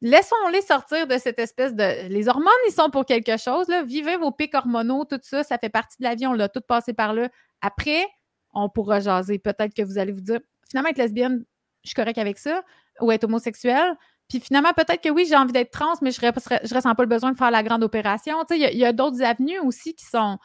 laissons-les 0.00 0.62
sortir 0.62 1.06
de 1.06 1.18
cette 1.18 1.38
espèce 1.38 1.74
de. 1.74 2.08
Les 2.08 2.28
hormones, 2.28 2.52
ils 2.68 2.72
sont 2.72 2.90
pour 2.90 3.04
quelque 3.04 3.36
chose. 3.36 3.66
Vivez 3.84 4.16
vos 4.16 4.30
pics 4.30 4.54
hormonaux, 4.54 5.04
tout 5.04 5.20
ça, 5.22 5.42
ça 5.42 5.58
fait 5.58 5.68
partie 5.68 5.96
de 5.98 6.04
la 6.04 6.14
vie, 6.14 6.26
on 6.26 6.32
l'a 6.32 6.48
tout 6.48 6.60
passé 6.60 6.92
par 6.92 7.12
là. 7.12 7.28
Après, 7.60 8.06
on 8.52 8.68
pourra 8.68 9.00
jaser. 9.00 9.38
Peut-être 9.38 9.74
que 9.74 9.82
vous 9.82 9.98
allez 9.98 10.12
vous 10.12 10.20
dire, 10.20 10.40
finalement, 10.68 10.90
être 10.90 10.98
lesbienne, 10.98 11.44
je 11.84 11.90
suis 11.90 11.94
correct 11.94 12.18
avec 12.18 12.38
ça, 12.38 12.62
ou 13.00 13.12
être 13.12 13.24
homosexuel. 13.24 13.96
Puis 14.28 14.40
finalement, 14.40 14.72
peut-être 14.74 15.02
que 15.02 15.08
oui, 15.08 15.24
j'ai 15.26 15.36
envie 15.36 15.52
d'être 15.52 15.70
trans, 15.70 15.94
mais 16.02 16.10
je 16.10 16.24
ne 16.24 16.74
ressens 16.74 16.94
pas 16.94 17.02
le 17.02 17.08
besoin 17.08 17.32
de 17.32 17.36
faire 17.36 17.50
la 17.50 17.62
grande 17.62 17.82
opération. 17.82 18.36
Il 18.50 18.58
y 18.58 18.84
a, 18.84 18.92
d'autres 18.92 19.22
avenues 19.22 19.58
aussi 19.60 19.94
qui 19.94 20.04
sont, 20.04 20.38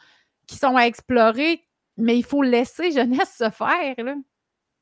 qui 0.46 0.56
sont 0.56 0.76
à 0.76 0.86
explorer, 0.86 1.62
mais 1.98 2.16
il 2.16 2.24
faut 2.24 2.42
laisser 2.42 2.90
jeunesse 2.92 3.36
se 3.36 3.50
faire. 3.50 3.94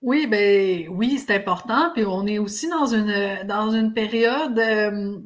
Oui, 0.02 0.26
ben 0.26 0.88
oui, 0.88 1.18
c'est 1.18 1.34
important. 1.34 1.90
Puis 1.94 2.04
on 2.04 2.26
est 2.26 2.38
aussi 2.38 2.68
dans 2.68 2.86
une 2.86 3.44
dans 3.46 3.70
une 3.70 3.94
période 3.94 4.58
euh, 4.58 5.18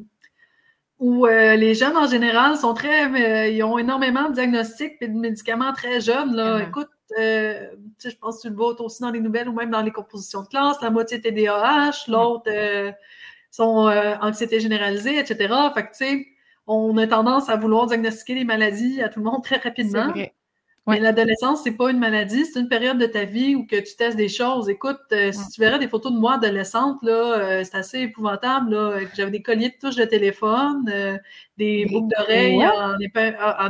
où 0.99 1.27
euh, 1.27 1.57
les 1.57 1.75
jeunes 1.75 1.97
en 1.97 2.07
général 2.07 2.57
sont 2.59 2.75
très 2.75 3.07
euh, 3.07 3.49
ils 3.49 3.63
ont 3.63 3.79
énormément 3.79 4.29
de 4.29 4.35
diagnostics 4.35 4.97
et 5.01 5.09
de 5.09 5.19
médicaments 5.19 5.73
très 5.73 6.03
jeunes. 6.03 6.35
Là. 6.35 6.63
Écoute, 6.63 6.91
je 7.17 8.17
pense 8.21 8.37
que 8.37 8.43
tu 8.43 8.51
le 8.51 8.57
vois 8.57 8.79
aussi 8.83 9.01
dans 9.01 9.11
les 9.11 9.21
nouvelles 9.21 9.49
ou 9.49 9.55
même 9.55 9.71
dans 9.71 9.83
les 9.83 9.93
compositions 9.93 10.43
de 10.43 10.49
classe, 10.49 10.81
la 10.83 10.91
moitié 10.91 11.23
TDAH, 11.23 12.05
l'autre 12.09 12.51
sont 13.51 13.89
anxiété 14.21 14.61
généralisée, 14.61 15.19
etc. 15.19 15.55
Fait 15.75 15.85
que 15.85 15.91
tu 15.93 16.05
sais, 16.05 16.27
on 16.67 16.99
a 16.99 17.07
tendance 17.07 17.49
à 17.49 17.57
vouloir 17.57 17.87
diagnostiquer 17.87 18.35
les 18.35 18.45
maladies 18.45 19.01
à 19.01 19.09
tout 19.09 19.21
le 19.21 19.25
monde 19.25 19.43
très 19.43 19.57
rapidement. 19.57 20.13
Mais 20.87 21.01
l'adolescence, 21.01 21.63
c'est 21.65 21.73
pas 21.73 21.91
une 21.91 21.99
maladie, 21.99 22.45
c'est 22.45 22.61
une 22.61 22.69
période 22.69 22.99
de 22.99 23.07
ta 23.07 23.25
vie 23.25 23.57
où 23.57 23.67
que 23.67 23.75
tu 23.77 23.97
testes 23.97 24.17
des 24.17 24.29
choses. 24.29 24.69
Écoute, 24.69 25.01
euh, 25.11 25.33
si 25.33 25.51
tu 25.51 25.61
verrais 25.61 25.81
des 25.81 25.89
photos 25.89 26.13
de 26.13 26.19
moi 26.19 26.35
adolescente, 26.35 26.99
là, 27.03 27.39
euh, 27.39 27.65
c'est 27.65 27.77
assez 27.77 28.01
épouvantable. 28.03 28.73
Là. 28.73 29.01
J'avais 29.15 29.33
des 29.33 29.43
colliers 29.43 29.71
de 29.71 29.75
touche 29.81 29.97
de 29.97 30.05
téléphone, 30.05 30.89
euh, 30.89 31.19
des 31.59 31.87
boucles 31.87 32.15
d'oreilles 32.17 32.65
en, 32.65 32.99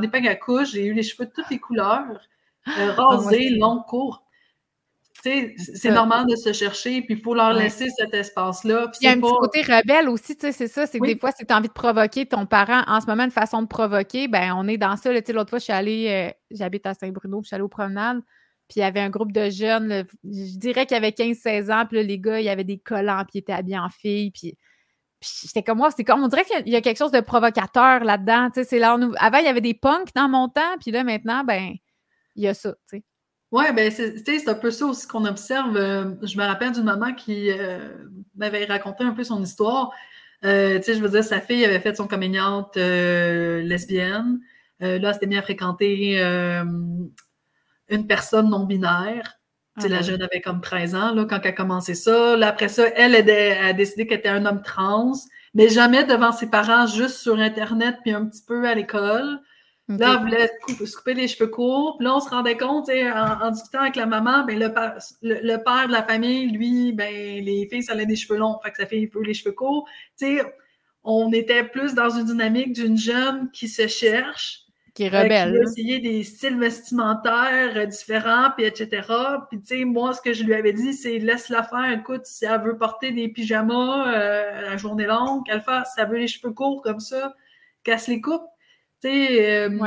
épingle, 0.03 0.29
à 0.29 0.35
couche, 0.35 0.73
j'ai 0.73 0.85
eu 0.85 0.93
les 0.93 1.03
cheveux 1.03 1.25
de 1.25 1.33
toutes 1.33 1.49
les 1.51 1.59
couleurs, 1.59 2.21
ah, 2.67 2.93
rasés, 2.93 3.49
longs, 3.51 3.83
courts 3.89 4.26
c'est 5.59 5.91
normal 5.91 6.27
de 6.27 6.37
se 6.37 6.53
chercher, 6.53 7.03
puis 7.03 7.15
il 7.15 7.23
faut 7.23 7.35
leur 7.35 7.53
laisser 7.53 7.89
cet 7.91 8.15
espace-là. 8.15 8.91
Il 9.01 9.05
y 9.05 9.09
a 9.09 9.13
un 9.13 9.21
petit 9.21 9.33
côté 9.41 9.63
rebelle 9.63 10.09
aussi, 10.09 10.37
c'est 10.39 10.53
ça, 10.53 10.87
c'est 10.87 10.99
que 10.99 11.07
des 11.07 11.19
fois, 11.19 11.33
si 11.33 11.45
tu 11.45 11.53
as 11.53 11.57
envie 11.57 11.69
de 11.69 11.73
provoquer 11.73 12.27
ton 12.27 12.47
parent, 12.47 12.83
en 12.87 13.01
ce 13.01 13.07
moment, 13.07 13.25
une 13.25 13.31
façon 13.31 13.63
de 13.63 13.67
provoquer, 13.67 14.29
ben 14.29 14.55
on 14.57 14.67
est 14.69 14.79
dans 14.79 14.97
ça. 14.97 15.13
L'autre 15.13 15.51
fois, 15.51 15.59
je 15.59 15.65
suis 15.65 15.73
allée, 15.73 16.09
euh, 16.09 16.31
j'habite 16.51 16.87
à 16.87 16.95
Saint-Bruno, 16.95 17.41
je 17.43 17.49
suis 17.49 17.55
allée 17.55 17.65
aux 17.65 17.69
promenades, 17.69 18.21
puis 18.69 18.77
il 18.77 18.81
y 18.81 18.83
avait 18.85 19.01
un 19.01 19.11
groupe 19.11 19.33
de 19.33 19.51
jeunes, 19.51 20.05
je 20.25 20.59
dirais 20.59 20.87
qu'il 20.87 20.95
y 20.95 20.99
avait 20.99 21.11
15-16 21.11 21.73
ans, 21.73 21.87
puis 21.87 22.03
les 22.05 22.19
gars, 22.19 22.41
il 22.41 22.47
y 22.47 22.49
avait 22.49 22.65
des 22.65 22.79
collants, 22.79 23.25
puis 23.25 23.35
ils 23.35 23.39
étaient 23.39 23.53
habillés 23.53 23.79
en 23.79 23.89
filles, 23.89 24.31
puis... 24.31 24.57
j'étais 25.43 25.63
comme 25.63 25.79
moi, 25.79 25.91
c'est 25.91 26.05
comme 26.05 26.23
on 26.23 26.29
dirait 26.29 26.45
qu'il 26.45 26.69
y 26.69 26.77
a 26.77 26.81
quelque 26.81 26.99
chose 26.99 27.13
de 27.13 27.21
provocateur 27.21 28.05
là-dedans. 28.05 28.51
C'est 28.55 28.79
là, 28.79 28.99
avant, 29.19 29.39
il 29.39 29.45
y 29.45 29.49
avait 29.49 29.61
des 29.61 29.75
punks 29.75 30.15
dans 30.15 30.29
mon 30.29 30.49
temps, 30.49 30.77
puis 30.81 30.91
là, 30.91 31.05
maintenant, 31.05 31.43
ben, 31.45 31.75
il 32.37 32.45
y 32.45 32.49
a 32.49 32.55
ça. 32.55 32.75
sais. 32.87 33.03
Oui, 33.57 33.65
ben 33.75 33.91
c'est 33.91 34.49
un 34.49 34.55
peu 34.55 34.71
ça 34.71 34.85
aussi 34.85 35.09
qu'on 35.09 35.25
observe. 35.25 35.75
Euh, 35.79 36.11
je 36.23 36.37
me 36.37 36.45
rappelle 36.45 36.73
d'une 36.73 36.85
maman 36.85 37.15
qui 37.15 37.51
euh, 37.51 37.89
m'avait 38.35 38.67
raconté 38.67 39.03
un 39.03 39.13
peu 39.13 39.25
son 39.25 39.43
histoire. 39.43 39.93
Euh, 40.45 40.79
je 40.87 41.01
veux 41.01 41.09
dire, 41.09 41.25
sa 41.25 41.41
fille 41.41 41.65
avait 41.65 41.81
fait 41.81 41.97
son 41.97 42.07
coming 42.07 42.39
lesbienne. 42.75 44.41
là, 44.81 44.89
elle 44.89 45.15
s'était 45.15 45.27
mise 45.27 45.39
à 45.39 45.43
fréquenter 45.43 46.21
une 47.89 48.07
personne 48.07 48.51
non-binaire. 48.51 49.39
Ah 49.79 49.89
la 49.89 50.03
jeune 50.03 50.21
avait 50.21 50.43
comme 50.43 50.61
13 50.61 50.95
ans 50.95 51.15
là, 51.15 51.25
quand 51.25 51.41
elle 51.43 51.49
a 51.49 51.53
commencé 51.53 51.95
ça. 51.95 52.37
Là, 52.37 52.49
après 52.49 52.69
ça, 52.69 52.87
elle, 52.95 53.15
a 53.15 53.73
décidé 53.73 54.07
qu'elle 54.07 54.19
était 54.19 54.29
un 54.29 54.45
homme 54.45 54.61
trans, 54.61 55.13
mais 55.55 55.71
jamais 55.71 56.05
devant 56.05 56.33
ses 56.33 56.51
parents, 56.51 56.87
juste 56.87 57.17
sur 57.17 57.39
Internet 57.39 57.97
puis 58.03 58.13
un 58.13 58.27
petit 58.27 58.43
peu 58.47 58.69
à 58.69 58.75
l'école. 58.75 59.41
Là, 59.89 60.15
elle 60.15 60.21
voulait 60.21 60.51
se 60.85 60.97
couper 60.97 61.15
les 61.15 61.29
cheveux 61.29 61.49
courts. 61.49 61.97
Puis 61.99 62.07
là, 62.07 62.17
on 62.17 62.21
se 62.21 62.29
rendait 62.29 62.57
compte, 62.57 62.91
en, 62.91 63.47
en, 63.47 63.51
discutant 63.53 63.81
avec 63.81 63.95
la 63.95 64.07
maman, 64.07 64.45
ben, 64.45 64.59
le, 64.59 64.73
père, 64.73 64.99
le, 65.23 65.57
père 65.59 65.87
de 65.87 65.93
la 65.93 66.03
famille, 66.03 66.51
lui, 66.51 66.93
ben, 66.93 67.45
les 67.45 67.69
filles, 67.71 67.85
ça 67.85 67.93
avait 67.93 68.07
des 68.07 68.17
cheveux 68.17 68.39
longs. 68.39 68.59
Fait 68.65 68.73
que 68.73 68.79
sa 68.79 68.87
fille 68.87 69.07
veut 69.07 69.23
les 69.23 69.35
cheveux 69.35 69.53
courts. 69.53 69.89
sais, 70.17 70.41
on 71.05 71.33
était 71.33 71.63
plus 71.63 71.95
dans 71.95 72.11
une 72.11 72.25
dynamique 72.25 72.73
d'une 72.73 72.99
jeune 72.99 73.49
qui 73.53 73.69
se 73.69 73.87
cherche. 73.87 74.63
Qui 74.93 75.05
est 75.05 75.09
rebelle. 75.09 75.53
qui 75.53 75.63
essayer 75.63 75.99
des 76.01 76.25
styles 76.25 76.59
vestimentaires 76.59 77.77
euh, 77.77 77.87
différents, 77.87 78.51
puis 78.57 78.65
etc. 78.65 79.07
Puis, 79.51 79.61
tu 79.61 79.67
sais, 79.67 79.85
moi, 79.85 80.15
ce 80.15 80.23
que 80.23 80.33
je 80.33 80.43
lui 80.43 80.55
avais 80.55 80.73
dit, 80.73 80.95
c'est 80.95 81.19
laisse-la 81.19 81.63
faire. 81.63 81.93
Écoute, 81.93 82.23
si 82.25 82.45
elle 82.45 82.61
veut 82.63 82.77
porter 82.77 83.13
des 83.13 83.29
pyjamas 83.29 84.09
euh, 84.09 84.63
la 84.63 84.77
journée 84.79 85.07
longue, 85.07 85.45
qu'elle 85.47 85.61
fasse. 85.61 85.93
Si 85.95 86.01
elle 86.01 86.09
veut 86.09 86.19
les 86.19 86.27
cheveux 86.27 86.53
courts 86.53 86.83
comme 86.83 86.99
ça, 86.99 87.35
qu'elle 87.85 88.01
se 88.01 88.11
les 88.11 88.21
coupe. 88.21 88.43
Euh, 89.05 89.79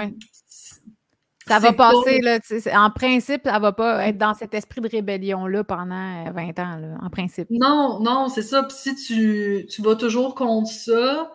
ça 1.48 1.58
va 1.58 1.74
passer, 1.74 2.20
là, 2.22 2.40
en 2.76 2.92
principe, 2.92 3.42
ça 3.46 3.58
va 3.58 3.72
pas 3.72 4.08
être 4.08 4.18
dans 4.20 4.36
cet 4.36 4.54
esprit 4.54 4.82
de 4.82 4.88
rébellion-là 4.88 5.64
pendant 5.64 6.32
20 6.32 6.60
euh, 6.60 6.62
ans, 6.62 6.98
en 7.02 7.10
principe. 7.10 7.48
Non, 7.50 8.00
non, 8.00 8.30
c'est 8.30 8.44
ça. 8.44 8.64
Puis 8.64 8.78
si 8.78 8.96
tu, 8.96 9.66
tu, 9.68 9.82
vas 9.82 9.96
toujours 9.96 10.36
contre 10.36 10.70
ça, 10.70 11.34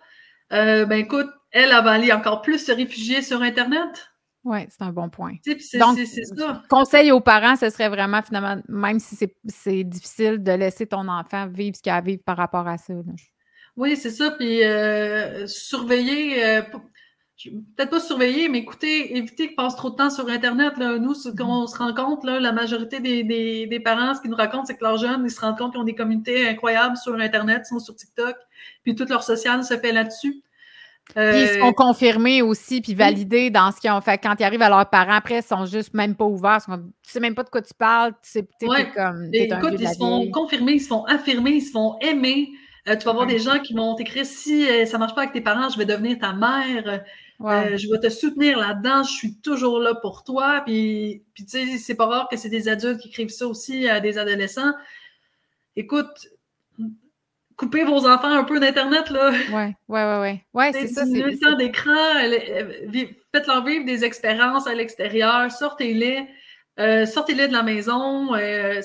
euh, 0.52 0.84
ben 0.84 1.00
écoute, 1.00 1.26
elle, 1.50 1.70
elle 1.72 1.84
va 1.84 1.90
aller 1.90 2.12
encore 2.12 2.42
plus 2.42 2.64
se 2.64 2.70
réfugier 2.70 3.22
sur 3.22 3.42
Internet. 3.42 4.12
Oui, 4.44 4.58
c'est 4.68 4.82
un 4.82 4.92
bon 4.92 5.08
point. 5.08 5.32
Donc, 5.80 5.98
ça. 5.98 6.62
conseil 6.68 7.10
aux 7.10 7.20
parents, 7.20 7.56
ce 7.56 7.70
serait 7.70 7.88
vraiment, 7.88 8.22
finalement, 8.22 8.60
même 8.68 9.00
si 9.00 9.16
c'est 9.48 9.84
difficile, 9.84 10.42
de 10.42 10.52
laisser 10.52 10.86
ton 10.86 11.08
enfant 11.08 11.48
vivre 11.48 11.74
ce 11.74 11.82
qu'il 11.82 11.90
a 11.90 11.96
à 11.96 12.00
vivre 12.02 12.22
par 12.24 12.36
rapport 12.36 12.68
à 12.68 12.76
ça. 12.76 12.92
Oui, 13.76 13.96
c'est 13.96 14.10
ça. 14.10 14.32
Puis 14.32 14.60
surveiller, 15.46 16.62
peut-être 17.42 17.90
pas 17.90 18.00
surveiller, 18.00 18.48
mais 18.48 18.58
écoutez, 18.58 19.16
éviter 19.16 19.48
qu'ils 19.48 19.56
passent 19.56 19.76
trop 19.76 19.90
de 19.90 19.96
temps 19.96 20.10
sur 20.10 20.28
Internet. 20.28 20.76
Là. 20.78 20.98
Nous, 20.98 21.14
ce 21.14 21.28
qu'on 21.28 21.66
se 21.66 21.76
rend 21.76 21.92
compte, 21.92 22.24
là, 22.24 22.38
la 22.40 22.52
majorité 22.52 23.00
des, 23.00 23.24
des, 23.24 23.66
des 23.66 23.80
parents, 23.80 24.14
ce 24.14 24.20
qu'ils 24.20 24.30
nous 24.30 24.36
racontent, 24.36 24.64
c'est 24.64 24.76
que 24.76 24.84
leurs 24.84 24.98
jeunes, 24.98 25.22
ils 25.24 25.30
se 25.30 25.40
rendent 25.40 25.58
compte 25.58 25.72
qu'ils 25.72 25.80
ont 25.80 25.84
des 25.84 25.94
communautés 25.94 26.48
incroyables 26.48 26.96
sur 26.96 27.14
Internet, 27.14 27.62
ils 27.64 27.74
sont 27.74 27.80
sur 27.80 27.96
TikTok, 27.96 28.36
puis 28.82 28.94
tout 28.94 29.06
leur 29.08 29.22
social 29.22 29.64
se 29.64 29.76
fait 29.76 29.92
là-dessus. 29.92 30.42
Euh... 31.16 31.32
Puis 31.32 31.42
ils 31.42 31.60
sont 31.60 31.72
confirmés 31.72 32.40
aussi, 32.40 32.80
puis 32.80 32.94
validés 32.94 33.50
dans 33.50 33.70
ce 33.72 33.80
qu'ils 33.80 33.90
ont 33.90 34.00
fait. 34.00 34.18
Quand 34.18 34.34
ils 34.38 34.44
arrivent 34.44 34.62
à 34.62 34.70
leurs 34.70 34.88
parents, 34.88 35.12
après, 35.12 35.40
ils 35.40 35.42
sont 35.42 35.66
juste 35.66 35.92
même 35.92 36.14
pas 36.14 36.24
ouverts. 36.24 36.60
Tu 36.64 37.10
sais 37.10 37.20
même 37.20 37.34
pas 37.34 37.42
de 37.42 37.50
quoi 37.50 37.62
tu 37.62 37.74
parles. 37.74 38.12
Tu 38.22 38.40
sais, 38.40 38.46
comme. 38.94 39.28
écoute, 39.32 39.74
ils 39.78 39.88
se 39.88 39.98
font 39.98 40.30
confirmer, 40.30 40.72
ils 40.74 40.80
se 40.80 40.88
font 40.88 41.04
affirmer, 41.04 41.52
ils 41.52 41.62
se 41.62 41.72
font 41.72 41.98
aimer. 42.00 42.48
Euh, 42.88 42.96
tu 42.96 43.04
vas 43.04 43.12
avoir 43.12 43.26
des 43.26 43.38
gens 43.38 43.58
qui 43.60 43.72
vont 43.72 43.94
t'écrire 43.94 44.26
si 44.26 44.68
euh, 44.68 44.84
ça 44.84 44.98
marche 44.98 45.14
pas 45.14 45.22
avec 45.22 45.32
tes 45.32 45.40
parents, 45.40 45.70
je 45.70 45.78
vais 45.78 45.86
devenir 45.86 46.18
ta 46.18 46.34
mère. 46.34 47.02
Euh, 47.44 47.76
je 47.76 47.90
vais 47.90 47.98
te 47.98 48.08
soutenir 48.08 48.58
là-dedans, 48.58 49.02
je 49.02 49.12
suis 49.12 49.36
toujours 49.36 49.78
là 49.78 49.94
pour 49.94 50.24
toi. 50.24 50.62
Puis, 50.64 51.22
puis 51.34 51.44
tu 51.44 51.50
sais, 51.50 51.78
c'est 51.78 51.94
pas 51.94 52.06
rare 52.06 52.28
que 52.28 52.36
c'est 52.36 52.48
des 52.48 52.68
adultes 52.68 53.00
qui 53.00 53.08
écrivent 53.08 53.28
ça 53.28 53.46
aussi 53.46 53.88
à 53.88 54.00
des 54.00 54.18
adolescents. 54.18 54.72
Écoute, 55.76 56.28
coupez 57.56 57.84
vos 57.84 58.06
enfants 58.06 58.32
un 58.32 58.44
peu 58.44 58.60
d'Internet, 58.60 59.10
là. 59.10 59.30
Ouais, 59.52 59.76
ouais, 59.88 60.04
ouais, 60.04 60.20
ouais. 60.20 60.44
Ouais, 60.54 60.72
c'est 60.72 60.88
ça. 60.88 61.04
Le 61.04 61.38
temps 61.38 61.56
d'écran, 61.56 61.92
faites-leur 63.32 63.64
vivre 63.64 63.84
des 63.84 64.04
expériences 64.04 64.66
à 64.66 64.74
l'extérieur, 64.74 65.50
sortez-les. 65.50 66.26
Euh, 66.80 67.06
sortez-les 67.06 67.46
de 67.46 67.52
la 67.52 67.62
maison. 67.62 68.34
Euh, 68.34 68.80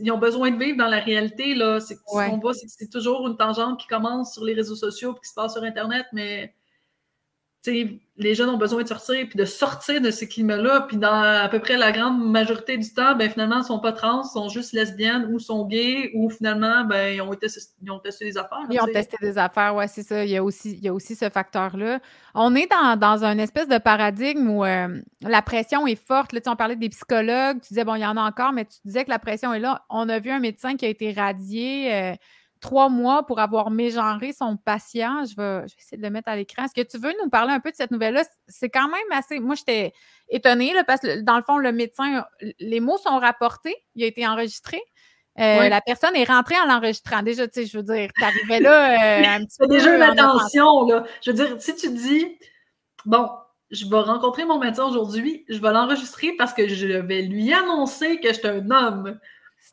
ils 0.00 0.10
ont 0.10 0.18
besoin 0.18 0.50
de 0.50 0.62
vivre 0.62 0.76
dans 0.76 0.88
la 0.88 0.98
réalité. 0.98 1.54
Là. 1.54 1.80
Ce 1.80 1.94
qu'on 1.94 2.38
voit, 2.38 2.52
c'est 2.52 2.66
que 2.66 2.72
c'est 2.76 2.90
toujours 2.90 3.26
une 3.26 3.36
tangente 3.36 3.80
qui 3.80 3.86
commence 3.86 4.34
sur 4.34 4.44
les 4.44 4.52
réseaux 4.52 4.76
sociaux 4.76 5.14
et 5.16 5.20
qui 5.20 5.28
se 5.30 5.34
passe 5.34 5.54
sur 5.54 5.62
Internet, 5.62 6.04
mais 6.12 6.54
les 7.66 8.34
jeunes 8.34 8.48
ont 8.48 8.56
besoin 8.56 8.82
de 8.82 8.88
sortir, 8.88 9.26
puis 9.28 9.38
de 9.38 9.44
sortir 9.44 10.00
de 10.00 10.10
ces 10.10 10.28
climats-là, 10.28 10.86
puis 10.88 10.96
dans 10.96 11.22
à 11.22 11.48
peu 11.48 11.58
près 11.58 11.76
la 11.76 11.92
grande 11.92 12.22
majorité 12.22 12.78
du 12.78 12.92
temps, 12.92 13.14
ben 13.16 13.30
finalement, 13.30 13.58
ils 13.58 13.64
sont 13.64 13.80
pas 13.80 13.92
trans, 13.92 14.22
sont 14.22 14.48
juste 14.48 14.72
lesbiennes 14.72 15.32
ou 15.32 15.38
sont 15.38 15.66
gays, 15.66 16.10
ou 16.14 16.30
finalement, 16.30 16.84
ben 16.84 17.14
ils 17.14 17.20
ont, 17.20 17.32
été, 17.32 17.48
ils 17.82 17.90
ont 17.90 17.98
testé 17.98 18.26
des 18.26 18.38
affaires. 18.38 18.66
Ils 18.70 18.80
ont 18.80 18.86
testé 18.86 19.16
des 19.20 19.36
affaires, 19.36 19.74
ouais, 19.74 19.88
c'est 19.88 20.02
ça. 20.02 20.24
Il 20.24 20.30
y 20.30 20.36
a 20.36 20.44
aussi, 20.44 20.72
il 20.72 20.84
y 20.84 20.88
a 20.88 20.94
aussi 20.94 21.14
ce 21.14 21.28
facteur-là. 21.28 22.00
On 22.34 22.54
est 22.54 22.70
dans, 22.70 22.96
dans 22.96 23.24
un 23.24 23.38
espèce 23.38 23.68
de 23.68 23.78
paradigme 23.78 24.48
où 24.48 24.64
euh, 24.64 25.00
la 25.22 25.42
pression 25.42 25.86
est 25.86 26.02
forte. 26.02 26.32
Là, 26.32 26.40
tu 26.40 26.48
on 26.48 26.56
parlait 26.56 26.76
des 26.76 26.88
psychologues, 26.88 27.60
tu 27.60 27.68
disais, 27.68 27.84
bon, 27.84 27.94
il 27.94 28.00
y 28.00 28.06
en 28.06 28.16
a 28.16 28.22
encore, 28.22 28.52
mais 28.52 28.64
tu 28.64 28.78
disais 28.84 29.04
que 29.04 29.10
la 29.10 29.18
pression 29.18 29.52
est 29.52 29.60
là. 29.60 29.84
On 29.90 30.08
a 30.08 30.18
vu 30.18 30.30
un 30.30 30.40
médecin 30.40 30.76
qui 30.76 30.86
a 30.86 30.88
été 30.88 31.12
radié. 31.12 31.92
Euh, 31.92 32.14
trois 32.60 32.88
mois 32.88 33.26
pour 33.26 33.40
avoir 33.40 33.70
mégenré 33.70 34.32
son 34.32 34.56
patient. 34.56 35.24
Je 35.24 35.34
vais, 35.36 35.66
essayer 35.78 35.96
de 35.96 36.02
le 36.02 36.10
mettre 36.10 36.28
à 36.28 36.36
l'écran. 36.36 36.64
Est-ce 36.64 36.74
que 36.74 36.86
tu 36.86 36.98
veux 36.98 37.12
nous 37.22 37.30
parler 37.30 37.52
un 37.52 37.60
peu 37.60 37.70
de 37.70 37.76
cette 37.76 37.90
nouvelle-là? 37.90 38.24
C'est 38.46 38.70
quand 38.70 38.88
même 38.88 39.00
assez. 39.12 39.40
Moi, 39.40 39.54
j'étais 39.54 39.92
étonnée 40.28 40.72
là, 40.74 40.84
parce 40.84 41.00
que 41.00 41.20
dans 41.20 41.36
le 41.36 41.42
fond, 41.42 41.58
le 41.58 41.72
médecin, 41.72 42.24
les 42.58 42.80
mots 42.80 42.98
sont 42.98 43.18
rapportés, 43.18 43.74
il 43.94 44.04
a 44.04 44.06
été 44.06 44.26
enregistré. 44.26 44.80
Euh, 45.38 45.68
la 45.68 45.80
personne 45.80 46.14
est 46.16 46.24
rentrée 46.24 46.56
en 46.62 46.66
l'enregistrant. 46.66 47.22
Déjà, 47.22 47.46
tu 47.48 47.62
sais, 47.62 47.66
je 47.66 47.78
veux 47.78 47.84
dire, 47.84 48.10
t'arrivais 48.20 48.60
là 48.60 49.20
euh, 49.20 49.24
un 49.40 49.44
petit 49.44 49.56
peu. 49.58 49.66
déjà 49.68 49.96
une 49.96 50.02
attention, 50.02 50.86
là. 50.86 51.04
Je 51.22 51.30
veux 51.30 51.36
dire, 51.36 51.56
si 51.60 51.74
tu 51.76 51.90
dis, 51.90 52.38
bon, 53.06 53.28
je 53.70 53.88
vais 53.88 54.00
rencontrer 54.00 54.44
mon 54.44 54.58
médecin 54.58 54.84
aujourd'hui, 54.84 55.44
je 55.48 55.58
vais 55.58 55.72
l'enregistrer 55.72 56.32
parce 56.36 56.52
que 56.52 56.68
je 56.68 56.86
vais 56.86 57.22
lui 57.22 57.52
annoncer 57.54 58.20
que 58.20 58.28
je 58.28 58.38
suis 58.38 58.48
un 58.48 58.70
homme. 58.70 59.18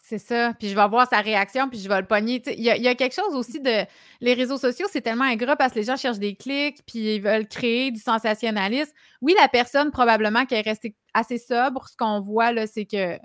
C'est 0.10 0.20
ça. 0.20 0.54
Puis 0.58 0.70
je 0.70 0.76
vais 0.76 0.88
voir 0.88 1.06
sa 1.10 1.20
réaction, 1.20 1.68
puis 1.68 1.80
je 1.80 1.90
vais 1.90 2.00
le 2.00 2.08
pogner. 2.08 2.42
Il 2.58 2.64
y, 2.64 2.88
a 2.88 2.96
quelque 2.96 3.14
chose 3.14 3.36
aussi 3.36 3.60
de. 3.60 3.86
Les 4.22 4.34
réseaux 4.36 4.58
sociaux, 4.58 4.88
c'est 4.90 5.02
tellement 5.02 5.26
ingrat 5.26 5.58
parce 5.58 5.74
que 5.74 5.80
les 5.80 5.86
gens 5.86 5.98
cherchent 5.98 6.18
des 6.18 6.36
clics, 6.36 6.82
puis 6.86 7.16
ils 7.16 7.22
veulent 7.22 7.46
créer 7.46 7.92
du 7.92 8.00
sensationnalisme. 8.00 8.94
Oui, 9.22 9.36
la 9.38 9.50
personne, 9.50 9.92
probablement, 9.92 10.46
qui 10.46 10.56
est 10.56 10.62
restée 10.62 10.96
assez 11.14 11.38
sobre, 11.38 11.90
ce 11.90 11.98
qu'on 11.98 12.22
voit, 12.22 12.54
là, 12.54 12.68
c'est 12.68 12.86
que 12.86 13.20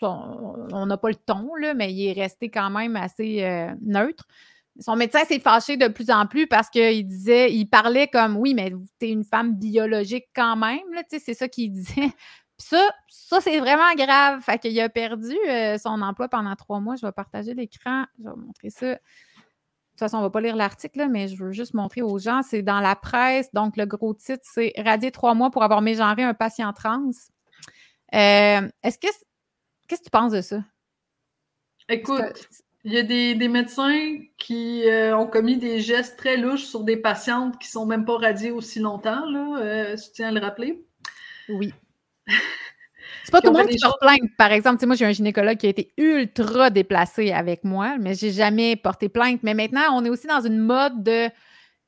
on 0.00 0.86
n'a 0.86 0.96
pas 0.96 1.08
le 1.10 1.16
ton, 1.16 1.54
là, 1.56 1.74
mais 1.74 1.92
il 1.92 2.08
est 2.08 2.18
resté 2.18 2.48
quand 2.48 2.70
même 2.70 2.96
assez 2.96 3.44
euh, 3.44 3.70
neutre. 3.82 4.26
Son 4.80 4.96
médecin 4.96 5.24
s'est 5.26 5.40
fâché 5.40 5.76
de 5.76 5.88
plus 5.88 6.08
en 6.08 6.26
plus 6.26 6.46
parce 6.46 6.70
qu'il 6.70 7.06
disait, 7.06 7.52
il 7.52 7.66
parlait 7.66 8.08
comme 8.08 8.38
oui, 8.38 8.54
mais 8.54 8.72
tu 8.98 9.08
es 9.08 9.10
une 9.10 9.24
femme 9.24 9.56
biologique 9.56 10.28
quand 10.34 10.56
même, 10.56 10.78
c'est 11.10 11.34
ça 11.34 11.48
qu'il 11.48 11.72
disait 11.72 12.12
ça, 12.58 12.90
ça 13.08 13.40
c'est 13.40 13.58
vraiment 13.60 13.94
grave. 13.94 14.40
Fait 14.42 14.58
qu'il 14.58 14.78
a 14.80 14.88
perdu 14.88 15.36
euh, 15.48 15.78
son 15.78 16.02
emploi 16.02 16.28
pendant 16.28 16.54
trois 16.56 16.80
mois. 16.80 16.96
Je 16.96 17.06
vais 17.06 17.12
partager 17.12 17.54
l'écran. 17.54 18.04
Je 18.18 18.24
vais 18.24 18.30
vous 18.30 18.40
montrer 18.40 18.70
ça. 18.70 18.94
De 18.94 18.94
toute 18.94 20.00
façon, 20.00 20.18
on 20.18 20.20
ne 20.20 20.26
va 20.26 20.30
pas 20.30 20.40
lire 20.40 20.56
l'article, 20.56 21.08
mais 21.08 21.28
je 21.28 21.36
veux 21.36 21.52
juste 21.52 21.74
montrer 21.74 22.02
aux 22.02 22.18
gens. 22.18 22.42
C'est 22.42 22.62
dans 22.62 22.80
la 22.80 22.96
presse. 22.96 23.52
Donc, 23.52 23.76
le 23.76 23.86
gros 23.86 24.14
titre, 24.14 24.44
c'est 24.44 24.72
Radier 24.76 25.10
trois 25.10 25.34
mois 25.34 25.50
pour 25.50 25.62
avoir 25.62 25.82
mégenré 25.82 26.22
un 26.22 26.34
patient 26.34 26.72
trans. 26.72 27.10
Euh, 28.14 28.68
est-ce 28.82 28.98
que. 28.98 29.06
Qu'est-ce 29.86 30.00
que 30.00 30.04
tu 30.04 30.10
penses 30.10 30.32
de 30.32 30.42
ça? 30.42 30.62
Écoute, 31.88 32.48
il 32.84 32.92
y 32.92 32.98
a 32.98 33.02
des, 33.02 33.48
médecins 33.48 34.18
qui 34.36 34.86
euh, 34.86 35.16
ont 35.16 35.26
commis 35.26 35.56
des 35.56 35.80
gestes 35.80 36.18
très 36.18 36.36
louches 36.36 36.64
sur 36.64 36.84
des 36.84 36.98
patientes 36.98 37.58
qui 37.58 37.68
ne 37.68 37.70
sont 37.70 37.86
même 37.86 38.04
pas 38.04 38.18
radiées 38.18 38.50
aussi 38.50 38.80
longtemps, 38.80 39.24
là, 39.24 39.96
je 39.96 40.10
tiens 40.12 40.28
à 40.28 40.32
le 40.32 40.40
rappeler? 40.40 40.84
Oui. 41.48 41.72
C'est 43.24 43.32
pas 43.32 43.42
tout 43.42 43.52
le 43.52 43.58
monde 43.58 43.68
qui 43.68 43.78
porte 43.78 44.00
plainte. 44.00 44.30
Par 44.38 44.52
exemple, 44.52 44.86
moi, 44.86 44.96
j'ai 44.96 45.04
un 45.04 45.12
gynécologue 45.12 45.58
qui 45.58 45.66
a 45.66 45.70
été 45.70 45.92
ultra 45.98 46.70
déplacé 46.70 47.30
avec 47.30 47.62
moi, 47.62 47.96
mais 48.00 48.14
j'ai 48.14 48.32
jamais 48.32 48.74
porté 48.74 49.10
plainte. 49.10 49.42
Mais 49.42 49.52
maintenant, 49.52 49.82
on 49.92 50.04
est 50.04 50.08
aussi 50.08 50.26
dans 50.26 50.40
une 50.40 50.58
mode 50.58 51.02
de, 51.02 51.28
tu 51.28 51.34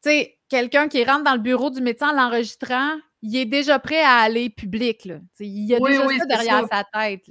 sais, 0.02 0.38
quelqu'un 0.50 0.88
qui 0.88 1.02
rentre 1.02 1.24
dans 1.24 1.32
le 1.32 1.40
bureau 1.40 1.70
du 1.70 1.80
médecin 1.80 2.10
en 2.10 2.12
l'enregistrant, 2.12 2.94
il 3.22 3.36
est 3.36 3.46
déjà 3.46 3.78
prêt 3.78 4.02
à 4.02 4.16
aller 4.16 4.50
public. 4.50 5.06
Là. 5.06 5.20
il 5.38 5.66
y 5.66 5.74
a 5.74 5.78
déjà 5.78 6.08
ça 6.18 6.26
derrière 6.26 6.66
sa 6.70 6.84
tête. 6.84 7.30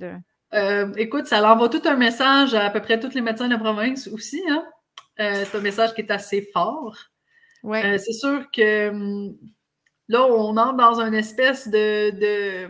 Euh, 0.55 0.91
écoute, 0.97 1.27
ça 1.27 1.47
envoie 1.51 1.69
tout 1.69 1.81
un 1.85 1.95
message 1.95 2.55
à, 2.55 2.65
à 2.65 2.69
peu 2.71 2.81
près 2.81 2.99
tous 2.99 3.13
les 3.13 3.21
médecins 3.21 3.45
de 3.45 3.53
la 3.53 3.59
province 3.59 4.07
aussi. 4.07 4.41
Hein? 4.49 4.63
Euh, 5.19 5.43
c'est 5.45 5.57
un 5.57 5.61
message 5.61 5.93
qui 5.93 6.01
est 6.01 6.11
assez 6.11 6.49
fort. 6.53 6.97
Ouais. 7.61 7.85
Euh, 7.85 7.97
c'est 7.97 8.13
sûr 8.13 8.49
que 8.51 8.89
hum, 8.89 9.37
là, 10.07 10.25
on 10.25 10.57
entre 10.57 10.77
dans 10.77 11.01
une 11.01 11.13
espèce 11.13 11.67
de 11.67 12.69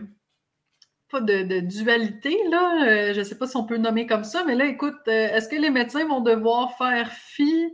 pas 1.10 1.20
de, 1.20 1.60
dualité, 1.60 2.36
là. 2.50 2.86
Euh, 2.86 3.14
je 3.14 3.18
ne 3.18 3.24
sais 3.24 3.36
pas 3.36 3.46
si 3.46 3.56
on 3.56 3.64
peut 3.64 3.74
le 3.74 3.80
nommer 3.80 4.06
comme 4.06 4.24
ça, 4.24 4.44
mais 4.46 4.54
là, 4.54 4.64
écoute, 4.66 4.96
euh, 5.08 5.28
est-ce 5.34 5.48
que 5.48 5.56
les 5.56 5.70
médecins 5.70 6.06
vont 6.06 6.20
devoir 6.20 6.76
faire 6.78 7.10
fi 7.12 7.64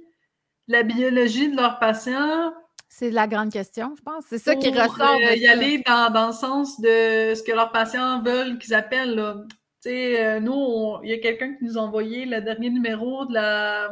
de 0.68 0.72
la 0.72 0.82
biologie 0.82 1.50
de 1.50 1.56
leurs 1.56 1.78
patients? 1.78 2.52
C'est 2.88 3.10
la 3.10 3.26
grande 3.26 3.52
question, 3.52 3.94
je 3.96 4.02
pense. 4.02 4.24
C'est 4.28 4.38
ça 4.38 4.56
qui 4.56 4.70
ressort. 4.70 5.18
Euh, 5.28 5.34
y 5.34 5.46
aller 5.46 5.82
dans, 5.86 6.28
le 6.28 6.32
sens 6.32 6.80
de 6.80 7.34
ce 7.34 7.42
que 7.42 7.52
leurs 7.52 7.72
patients 7.72 8.22
veulent 8.22 8.58
qu'ils 8.58 8.74
appellent. 8.74 9.14
Là. 9.14 9.36
sais, 9.80 10.40
nous, 10.40 10.96
il 11.02 11.10
y 11.10 11.12
a 11.12 11.18
quelqu'un 11.18 11.54
qui 11.54 11.64
nous 11.64 11.76
a 11.76 11.82
envoyé 11.82 12.24
le 12.24 12.40
dernier 12.40 12.70
numéro 12.70 13.26
de 13.26 13.34
la, 13.34 13.90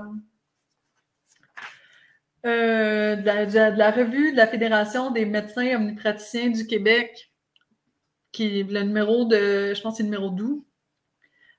de 2.44 3.76
la, 3.78 3.90
revue 3.90 4.32
de 4.32 4.36
la 4.36 4.46
Fédération 4.46 5.10
des 5.10 5.26
médecins 5.26 5.76
omnipraticiens 5.76 6.48
du 6.48 6.66
Québec 6.66 7.33
qui 8.34 8.60
est 8.60 8.70
le 8.70 8.82
numéro 8.82 9.24
de, 9.24 9.72
je 9.74 9.80
pense 9.80 9.94
que 9.94 9.96
c'est 9.98 10.02
le 10.02 10.10
numéro 10.10 10.28
12. 10.28 10.60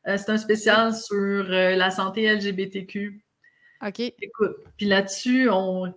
Euh, 0.07 0.18
c'est 0.18 0.30
un 0.30 0.38
spécial 0.38 0.93
sur 0.93 1.15
euh, 1.15 1.76
la 1.76 1.89
santé 1.89 2.31
LGBTQ. 2.31 3.23
OK. 3.85 3.99
Écoute, 3.99 4.57
puis 4.77 4.85
là-dessus, 4.85 5.49
on. 5.49 5.93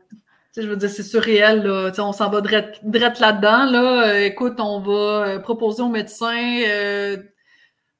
Je 0.56 0.66
veux 0.66 0.76
dire, 0.76 0.90
c'est 0.90 1.04
surréel, 1.04 1.62
là. 1.62 1.92
on 1.98 2.12
s'en 2.12 2.30
va 2.30 2.40
direct, 2.40 2.80
là-dedans. 3.20 3.70
Là. 3.70 4.08
Euh, 4.08 4.24
écoute, 4.24 4.58
on 4.58 4.80
va 4.80 5.38
proposer 5.38 5.82
aux 5.82 5.88
médecins, 5.88 6.64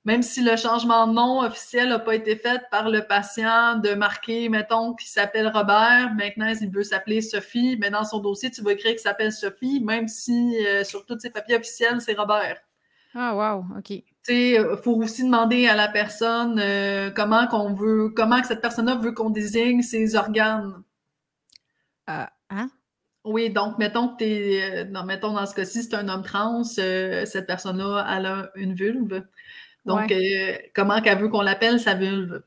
même 0.04 0.22
si 0.22 0.42
le 0.42 0.56
changement 0.56 1.06
de 1.06 1.12
nom 1.12 1.42
officiel 1.42 1.90
n'a 1.90 2.00
pas 2.00 2.16
été 2.16 2.34
fait 2.34 2.62
par 2.72 2.88
le 2.88 3.06
patient, 3.06 3.76
de 3.76 3.94
marquer, 3.94 4.48
mettons, 4.48 4.94
qu'il 4.94 5.08
s'appelle 5.08 5.46
Robert. 5.46 6.12
Maintenant, 6.16 6.52
il 6.60 6.70
veut 6.70 6.82
s'appeler 6.82 7.20
Sophie. 7.20 7.76
Mais 7.80 7.90
dans 7.90 8.04
son 8.04 8.18
dossier, 8.18 8.50
tu 8.50 8.62
vas 8.62 8.72
écrire 8.72 8.92
qu'il 8.92 9.00
s'appelle 9.00 9.32
Sophie, 9.32 9.80
même 9.80 10.08
si 10.08 10.56
sur 10.82 11.06
tous 11.06 11.18
ses 11.20 11.30
papiers 11.30 11.56
officiels, 11.56 12.00
c'est 12.00 12.14
Robert. 12.14 12.58
Ah, 13.14 13.34
wow, 13.34 13.64
OK. 13.78 13.90
Il 14.28 14.56
euh, 14.58 14.76
faut 14.76 14.94
aussi 14.96 15.24
demander 15.24 15.66
à 15.66 15.74
la 15.74 15.88
personne 15.88 16.58
euh, 16.58 17.10
comment 17.10 17.46
qu'on 17.46 17.72
veut, 17.72 18.10
comment 18.10 18.40
que 18.40 18.46
cette 18.46 18.60
personne-là 18.60 18.96
veut 18.96 19.12
qu'on 19.12 19.30
désigne 19.30 19.82
ses 19.82 20.16
organes. 20.16 20.82
Euh, 22.10 22.24
hein? 22.50 22.68
Oui, 23.24 23.50
donc 23.50 23.78
mettons 23.78 24.08
que 24.08 24.18
tu 24.18 24.24
es, 24.24 24.84
mettons 24.84 25.32
dans 25.32 25.46
ce 25.46 25.54
cas-ci, 25.54 25.82
c'est 25.82 25.94
un 25.94 26.08
homme 26.08 26.22
trans, 26.22 26.64
cette 26.64 27.46
personne-là, 27.46 28.06
elle 28.16 28.26
a 28.26 28.50
une 28.54 28.74
vulve. 28.74 29.22
Donc, 29.84 30.12
comment 30.74 31.00
qu'elle 31.00 31.18
veut 31.18 31.28
qu'on 31.28 31.42
l'appelle 31.42 31.80
sa 31.80 31.94
vulve? 31.94 32.42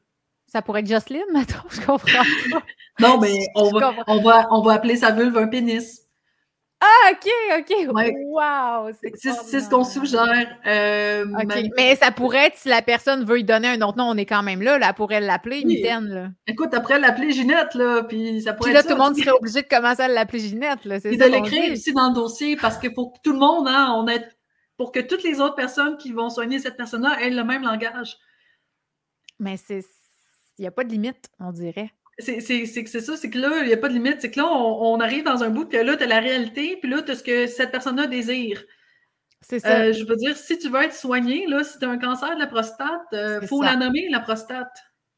Ça 0.47 0.61
pourrait 0.61 0.81
être 0.81 0.89
Jocelyne, 0.89 1.23
mettons, 1.33 1.67
je 1.69 1.81
comprends 1.81 2.23
pas. 2.23 2.63
non, 2.99 3.19
mais 3.19 3.37
on 3.55 3.69
va, 3.71 3.93
on, 4.07 4.21
va, 4.21 4.47
on 4.51 4.61
va 4.61 4.73
appeler 4.73 4.97
sa 4.97 5.11
vulve 5.11 5.37
un 5.37 5.47
pénis. 5.47 6.01
Ah, 6.83 7.11
OK, 7.11 7.29
OK. 7.59 7.87
Wow! 7.93 8.91
C'est 9.13 9.59
ce 9.59 9.69
qu'on 9.69 9.83
suggère. 9.83 10.57
Euh, 10.65 11.25
mais 11.77 11.95
ça 11.95 12.11
pourrait 12.11 12.47
être, 12.47 12.57
si 12.57 12.69
la 12.69 12.81
personne 12.81 13.23
veut 13.23 13.35
lui 13.35 13.43
donner 13.43 13.67
un 13.67 13.81
autre 13.81 13.99
nom, 13.99 14.05
on 14.05 14.17
est 14.17 14.25
quand 14.25 14.41
même 14.41 14.63
là. 14.63 14.79
Là, 14.79 14.87
elle 14.89 14.95
pourrait 14.95 15.21
l'appeler 15.21 15.63
Mitaine. 15.63 16.07
Là. 16.07 16.29
Écoute, 16.47 16.73
après 16.73 16.99
l'appeler 16.99 17.31
Ginette, 17.31 17.75
là, 17.75 18.03
puis 18.03 18.41
ça 18.41 18.53
pourrait 18.53 18.71
puis 18.71 18.73
là, 18.73 18.81
tout 18.81 18.89
le 18.89 18.95
monde 18.95 19.15
serait 19.15 19.29
obligé 19.31 19.61
de 19.61 19.67
commencer 19.67 20.01
à 20.01 20.07
l'appeler 20.07 20.39
Ginette. 20.39 20.83
Là, 20.85 20.95
et 21.03 21.17
de 21.17 21.25
l'écrire 21.25 21.71
aussi 21.71 21.93
dans 21.93 22.09
le 22.09 22.15
dossier, 22.15 22.55
parce 22.55 22.79
que 22.79 22.87
pour 22.87 23.13
tout 23.23 23.33
le 23.33 23.39
monde, 23.39 23.67
hein, 23.67 23.93
on 23.95 24.07
est, 24.07 24.27
pour 24.75 24.91
que 24.91 24.99
toutes 24.99 25.23
les 25.23 25.39
autres 25.39 25.55
personnes 25.55 25.97
qui 25.97 26.11
vont 26.11 26.29
soigner 26.29 26.57
cette 26.57 26.77
personne-là 26.77 27.21
aient 27.21 27.29
le 27.29 27.43
même 27.43 27.61
langage. 27.61 28.17
Mais 29.39 29.55
c'est... 29.57 29.85
Il 30.57 30.63
n'y 30.63 30.67
a 30.67 30.71
pas 30.71 30.83
de 30.83 30.89
limite, 30.89 31.29
on 31.39 31.51
dirait 31.51 31.91
c'est 32.21 33.01
ça, 33.01 33.17
c'est 33.17 33.29
que 33.29 33.37
là, 33.37 33.59
il 33.61 33.67
n'y 33.67 33.73
a 33.73 33.77
pas 33.77 33.89
de 33.89 33.93
limite. 33.93 34.17
C'est 34.19 34.31
que 34.31 34.39
là, 34.39 34.47
on, 34.47 34.99
arrive 34.99 35.23
dans 35.23 35.43
un 35.43 35.49
bout 35.49 35.65
que 35.65 35.77
là, 35.77 35.97
tu 35.97 36.03
as 36.03 36.07
la 36.07 36.19
réalité, 36.19 36.77
puis 36.81 36.89
là, 36.89 37.01
tu 37.01 37.11
as 37.11 37.15
ce 37.15 37.23
que 37.23 37.47
cette 37.47 37.71
personne-là 37.71 38.07
désire. 38.07 38.63
C'est 39.41 39.59
ça. 39.59 39.81
Euh, 39.81 39.93
je 39.93 40.05
veux 40.05 40.15
dire, 40.15 40.37
si 40.37 40.57
tu 40.59 40.69
veux 40.69 40.81
être 40.81 40.93
soigné, 40.93 41.47
là, 41.47 41.63
si 41.63 41.79
tu 41.79 41.85
as 41.85 41.89
un 41.89 41.97
cancer 41.97 42.35
de 42.35 42.39
la 42.39 42.47
prostate, 42.47 43.01
il 43.11 43.17
euh, 43.17 43.41
faut 43.41 43.61
la 43.61 43.75
nommer, 43.75 44.07
la 44.09 44.19
prostate. 44.19 44.71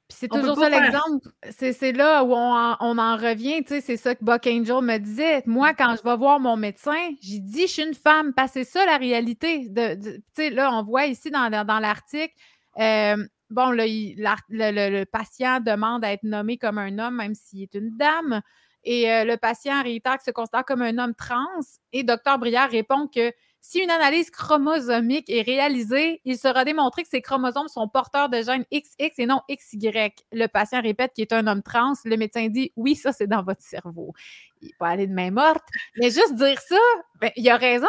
c'est 0.09 0.29
toujours 0.29 0.57
ça 0.57 0.69
l'exemple. 0.69 1.29
C'est 1.51 1.91
là 1.91 2.23
où 2.23 2.33
on 2.33 2.97
en, 2.97 3.17
revient. 3.17 3.63
C'est 3.67 3.97
ça 3.97 4.15
que 4.15 4.23
Buck 4.23 4.47
Angel 4.47 4.81
me 4.81 4.97
disait. 4.97 5.43
Moi, 5.45 5.73
quand 5.73 5.95
je 5.97 6.09
vais 6.09 6.15
voir 6.15 6.39
mon 6.39 6.55
médecin, 6.55 7.09
j'ai 7.21 7.39
dit 7.39 7.67
je 7.67 7.73
suis 7.73 7.83
une 7.83 7.93
femme. 7.93 8.33
Parce 8.33 8.53
que 8.53 8.63
c'est 8.63 8.71
ça 8.71 8.85
la 8.85 8.97
réalité. 8.97 9.67
De, 9.69 10.55
là, 10.55 10.71
on 10.73 10.83
voit 10.83 11.05
ici 11.05 11.29
dans, 11.29 11.49
dans 11.65 11.79
l'article. 11.79 12.33
Euh, 12.79 13.17
bon, 13.49 13.71
le, 13.71 15.03
patient 15.05 15.59
demande 15.59 16.03
à 16.03 16.11
être 16.13 16.23
nommé 16.23 16.57
comme 16.57 16.77
un 16.77 16.97
homme, 16.99 17.17
même 17.17 17.35
s'il 17.35 17.63
est 17.63 17.73
une 17.75 17.95
dame. 17.97 18.41
Et 18.83 19.09
euh, 19.11 19.23
le 19.23 19.37
patient 19.37 19.81
réitère 19.81 20.13
qu'il 20.13 20.25
se 20.25 20.31
considère 20.31 20.65
comme 20.65 20.81
un 20.81 20.97
homme 20.97 21.15
trans. 21.15 21.45
Et 21.93 22.03
Dr. 22.03 22.37
Brière 22.37 22.69
répond 22.69 23.07
que 23.07 23.31
Si 23.61 23.79
une 23.79 23.91
analyse 23.91 24.29
chromosomique 24.29 25.29
est 25.29 25.41
réalisée, 25.41 26.19
il 26.25 26.37
sera 26.37 26.65
démontré 26.65 27.03
que 27.03 27.09
ces 27.09 27.21
chromosomes 27.21 27.69
sont 27.69 27.87
porteurs 27.87 28.27
de 28.27 28.41
gènes 28.41 28.65
XX 28.73 29.19
et 29.19 29.25
non 29.25 29.39
XY. 29.49 29.89
Le 30.33 30.47
patient 30.47 30.81
répète 30.81 31.13
qu'il 31.13 31.21
est 31.21 31.33
un 31.33 31.47
homme 31.47 31.63
trans. 31.63 31.93
Le 32.03 32.17
médecin 32.17 32.49
dit 32.49 32.73
oui, 32.75 32.95
ça, 32.95 33.13
c'est 33.13 33.27
dans 33.27 33.41
votre 33.41 33.61
cerveau. 33.61 34.13
Il 34.61 34.71
va 34.81 34.87
aller 34.87 35.07
de 35.07 35.13
main 35.13 35.31
morte. 35.31 35.63
Mais 35.95 36.09
juste 36.09 36.35
dire 36.35 36.59
ça, 36.59 36.79
ben, 37.21 37.31
il 37.37 37.49
a 37.49 37.55
raison. 37.55 37.87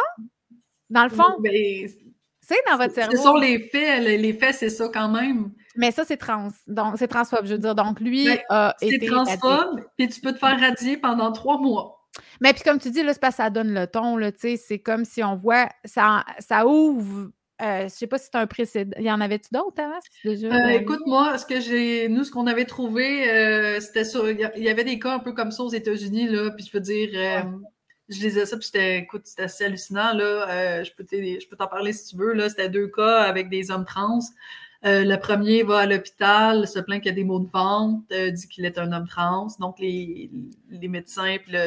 Dans 0.89 1.03
le 1.03 1.09
fond, 1.09 1.35
c'est 2.47 2.61
dans 2.69 2.77
votre 2.77 2.93
cerveau. 2.93 3.15
Ce 3.15 3.23
sont 3.23 3.37
les 3.37 3.59
faits. 3.59 4.03
Les 4.03 4.33
faits, 4.33 4.55
c'est 4.55 4.69
ça 4.69 4.89
quand 4.93 5.09
même. 5.09 5.51
Mais 5.75 5.91
ça, 5.91 6.03
c'est 6.05 6.17
trans. 6.17 6.49
Donc, 6.67 6.95
c'est 6.97 7.07
transphobe, 7.07 7.45
je 7.45 7.53
veux 7.53 7.59
dire. 7.59 7.75
Donc, 7.75 7.99
lui 7.99 8.25
ben, 8.25 8.39
a 8.49 8.75
été. 8.81 8.99
C'est 9.01 9.07
transphobe, 9.07 9.81
puis 9.97 10.07
tu 10.09 10.21
peux 10.21 10.31
te 10.31 10.39
faire 10.39 10.59
radier 10.59 10.97
pendant 10.97 11.31
trois 11.31 11.57
mois. 11.57 12.07
Mais 12.39 12.53
puis 12.53 12.63
comme 12.63 12.79
tu 12.79 12.91
dis, 12.91 13.03
là, 13.03 13.13
c'est 13.13 13.31
ça 13.31 13.49
donne 13.49 13.73
le 13.73 13.87
ton, 13.87 14.15
là, 14.17 14.31
c'est 14.37 14.79
comme 14.79 15.03
si 15.03 15.23
on 15.23 15.35
voit, 15.35 15.67
ça, 15.83 16.23
ça 16.39 16.65
ouvre, 16.65 17.29
euh, 17.61 17.83
je 17.83 17.89
sais 17.89 18.07
pas 18.07 18.17
si 18.17 18.29
c'est 18.31 18.37
un 18.37 18.47
précédent. 18.47 18.95
Il 18.99 19.05
y 19.05 19.11
en 19.11 19.19
avait-tu 19.19 19.49
d'autres 19.51 19.81
avant? 19.81 19.99
Euh, 20.25 20.69
écoute, 20.69 21.01
moi, 21.05 21.37
ce 21.37 21.45
que 21.45 21.59
j'ai, 21.59 22.07
nous, 22.07 22.23
ce 22.23 22.31
qu'on 22.31 22.47
avait 22.47 22.65
trouvé, 22.65 23.29
euh, 23.29 23.79
c'était 23.81 24.05
ça. 24.05 24.19
Il 24.31 24.63
y 24.63 24.69
avait 24.69 24.83
des 24.83 24.97
cas 24.97 25.15
un 25.15 25.19
peu 25.19 25.33
comme 25.33 25.51
ça 25.51 25.63
aux 25.63 25.69
États-Unis, 25.69 26.29
là, 26.29 26.51
puis 26.51 26.65
je 26.65 26.71
veux 26.71 26.81
dire, 26.81 27.45
je 28.09 28.19
lisais 28.19 28.45
ça, 28.45 28.57
puis 28.57 28.67
j'étais, 28.71 28.99
écoute, 28.99 29.23
c'était 29.25 29.43
assez 29.43 29.65
hallucinant, 29.65 30.13
là. 30.13 30.83
je 30.83 30.91
peux 31.49 31.55
t'en 31.55 31.67
parler 31.67 31.93
si 31.93 32.09
tu 32.09 32.17
veux, 32.17 32.33
là. 32.33 32.49
C'était 32.49 32.69
deux 32.69 32.87
cas 32.87 33.23
avec 33.23 33.49
des 33.49 33.71
hommes 33.71 33.85
trans. 33.85 34.19
le 34.83 35.15
premier 35.17 35.63
va 35.63 35.79
à 35.79 35.85
l'hôpital, 35.85 36.67
se 36.67 36.79
plaint 36.79 37.01
qu'il 37.01 37.09
y 37.09 37.13
a 37.13 37.15
des 37.15 37.23
maux 37.23 37.39
de 37.39 37.49
ventre, 37.49 38.03
dit 38.31 38.47
qu'il 38.47 38.65
est 38.65 38.77
un 38.77 38.91
homme 38.91 39.07
trans. 39.07 39.47
Donc, 39.59 39.79
les, 39.79 40.29
médecins, 40.69 41.37
puis 41.43 41.57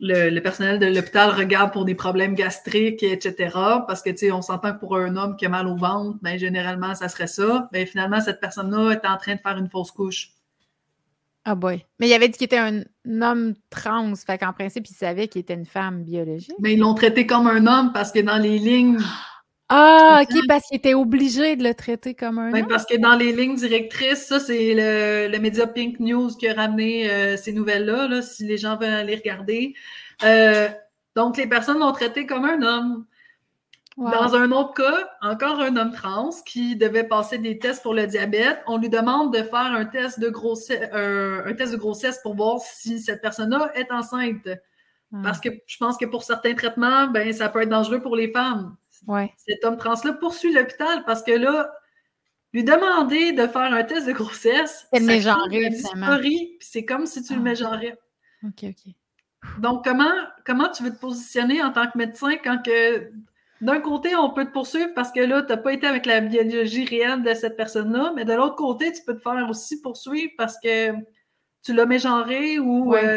le, 0.00 0.40
personnel 0.40 0.78
de 0.78 0.86
l'hôpital 0.86 1.30
regarde 1.30 1.72
pour 1.72 1.84
des 1.84 1.94
problèmes 1.94 2.34
gastriques, 2.34 3.02
etc. 3.02 3.50
Parce 3.86 4.02
que, 4.02 4.10
tu 4.10 4.18
sais, 4.18 4.32
on 4.32 4.42
s'entend 4.42 4.74
que 4.74 4.78
pour 4.78 4.96
un 4.96 5.16
homme 5.16 5.36
qui 5.36 5.46
a 5.46 5.48
mal 5.48 5.66
au 5.66 5.76
ventre, 5.76 6.18
ben, 6.22 6.38
généralement, 6.38 6.94
ça 6.94 7.08
serait 7.08 7.26
ça. 7.26 7.68
Ben, 7.72 7.86
finalement, 7.86 8.20
cette 8.20 8.40
personne-là 8.40 8.92
est 8.92 9.06
en 9.06 9.16
train 9.16 9.34
de 9.34 9.40
faire 9.40 9.58
une 9.58 9.68
fausse 9.68 9.90
couche. 9.90 10.30
Ah 11.44 11.54
boy. 11.54 11.84
Mais 11.98 12.08
il 12.08 12.12
avait 12.14 12.28
dit 12.28 12.38
qu'il 12.38 12.46
était 12.46 12.56
un 12.56 12.82
homme 13.06 13.54
trans, 13.68 14.14
fait 14.14 14.38
qu'en 14.38 14.52
principe, 14.52 14.86
il 14.88 14.94
savait 14.94 15.28
qu'il 15.28 15.42
était 15.42 15.54
une 15.54 15.66
femme 15.66 16.02
biologique. 16.02 16.54
Mais 16.58 16.72
ils 16.72 16.78
l'ont 16.78 16.94
traité 16.94 17.26
comme 17.26 17.46
un 17.46 17.66
homme 17.66 17.92
parce 17.92 18.12
que 18.12 18.20
dans 18.20 18.38
les 18.38 18.58
lignes. 18.58 18.98
Ah, 19.70 20.20
ok, 20.22 20.40
parce 20.46 20.66
qu'il 20.66 20.76
était 20.76 20.92
obligé 20.92 21.56
de 21.56 21.64
le 21.64 21.74
traiter 21.74 22.14
comme 22.14 22.38
un 22.38 22.52
homme. 22.52 22.68
Parce 22.68 22.84
que 22.84 22.98
dans 22.98 23.16
les 23.16 23.32
lignes 23.32 23.56
directrices, 23.56 24.26
ça, 24.26 24.38
c'est 24.38 24.74
le, 24.74 25.38
média 25.38 25.66
Pink 25.66 25.98
News 26.00 26.28
qui 26.38 26.46
a 26.46 26.54
ramené 26.54 27.10
euh, 27.10 27.38
ces 27.38 27.52
nouvelles-là, 27.54 28.06
là, 28.06 28.20
si 28.20 28.44
les 28.44 28.58
gens 28.58 28.76
veulent 28.76 28.92
aller 28.92 29.16
regarder. 29.16 29.74
Euh, 30.22 30.68
donc, 31.16 31.38
les 31.38 31.46
personnes 31.46 31.78
l'ont 31.78 31.92
traité 31.92 32.26
comme 32.26 32.44
un 32.44 32.60
homme. 32.60 33.06
Dans 33.96 34.34
un 34.34 34.50
autre 34.50 34.74
cas, 34.74 35.08
encore 35.22 35.60
un 35.60 35.76
homme 35.76 35.92
trans 35.92 36.30
qui 36.44 36.74
devait 36.74 37.04
passer 37.04 37.38
des 37.38 37.60
tests 37.60 37.82
pour 37.82 37.94
le 37.94 38.06
diabète, 38.06 38.60
on 38.66 38.76
lui 38.76 38.88
demande 38.88 39.32
de 39.32 39.42
faire 39.42 39.72
un 39.72 39.84
test 39.84 40.18
de 40.18 40.28
grossesse, 40.28 40.90
un 40.92 41.52
test 41.54 41.72
de 41.72 41.76
grossesse 41.76 42.18
pour 42.22 42.34
voir 42.34 42.58
si 42.60 42.98
cette 42.98 43.22
personne-là 43.22 43.70
est 43.76 43.92
enceinte. 43.92 44.48
Parce 45.22 45.40
que 45.40 45.48
je 45.66 45.76
pense 45.76 45.96
que 45.96 46.06
pour 46.06 46.24
certains 46.24 46.54
traitements, 46.54 47.06
ben, 47.06 47.32
ça 47.32 47.48
peut 47.48 47.62
être 47.62 47.68
dangereux 47.68 48.00
pour 48.00 48.16
les 48.16 48.32
femmes. 48.32 48.76
Cet 49.36 49.64
homme 49.64 49.76
trans-là 49.76 50.14
poursuit 50.14 50.52
l'hôpital 50.52 51.04
parce 51.04 51.22
que 51.22 51.32
là, 51.32 51.72
lui 52.52 52.64
demander 52.64 53.32
de 53.32 53.46
faire 53.46 53.72
un 53.72 53.82
test 53.84 54.06
de 54.06 54.12
grossesse, 54.12 54.86
c'est 54.92 55.00
le 55.00 56.58
c'est 56.60 56.84
comme 56.84 57.06
si 57.06 57.22
tu 57.22 57.34
le 57.34 57.40
ah. 57.40 57.42
mégenrais. 57.42 57.98
OK, 58.44 58.64
OK. 58.64 58.92
Donc, 59.58 59.84
comment, 59.84 60.14
comment 60.46 60.70
tu 60.70 60.82
veux 60.82 60.90
te 60.90 60.98
positionner 60.98 61.62
en 61.62 61.70
tant 61.70 61.86
que 61.90 61.98
médecin 61.98 62.36
quand 62.42 62.62
que 62.64 63.10
d'un 63.60 63.80
côté, 63.80 64.14
on 64.16 64.30
peut 64.30 64.44
te 64.44 64.52
poursuivre 64.52 64.90
parce 64.94 65.12
que 65.12 65.20
là, 65.20 65.42
tu 65.42 65.48
n'as 65.48 65.56
pas 65.56 65.72
été 65.72 65.86
avec 65.86 66.06
la 66.06 66.20
biologie 66.20 66.84
réelle 66.84 67.22
de 67.22 67.34
cette 67.34 67.56
personne-là, 67.56 68.12
mais 68.14 68.24
de 68.24 68.32
l'autre 68.32 68.56
côté, 68.56 68.92
tu 68.92 69.02
peux 69.06 69.16
te 69.16 69.22
faire 69.22 69.48
aussi 69.48 69.80
poursuivre 69.80 70.32
parce 70.36 70.58
que 70.62 70.92
tu 71.62 71.72
l'as 71.72 71.86
mégenré 71.86 72.58
ou 72.58 72.94
euh, 72.94 73.16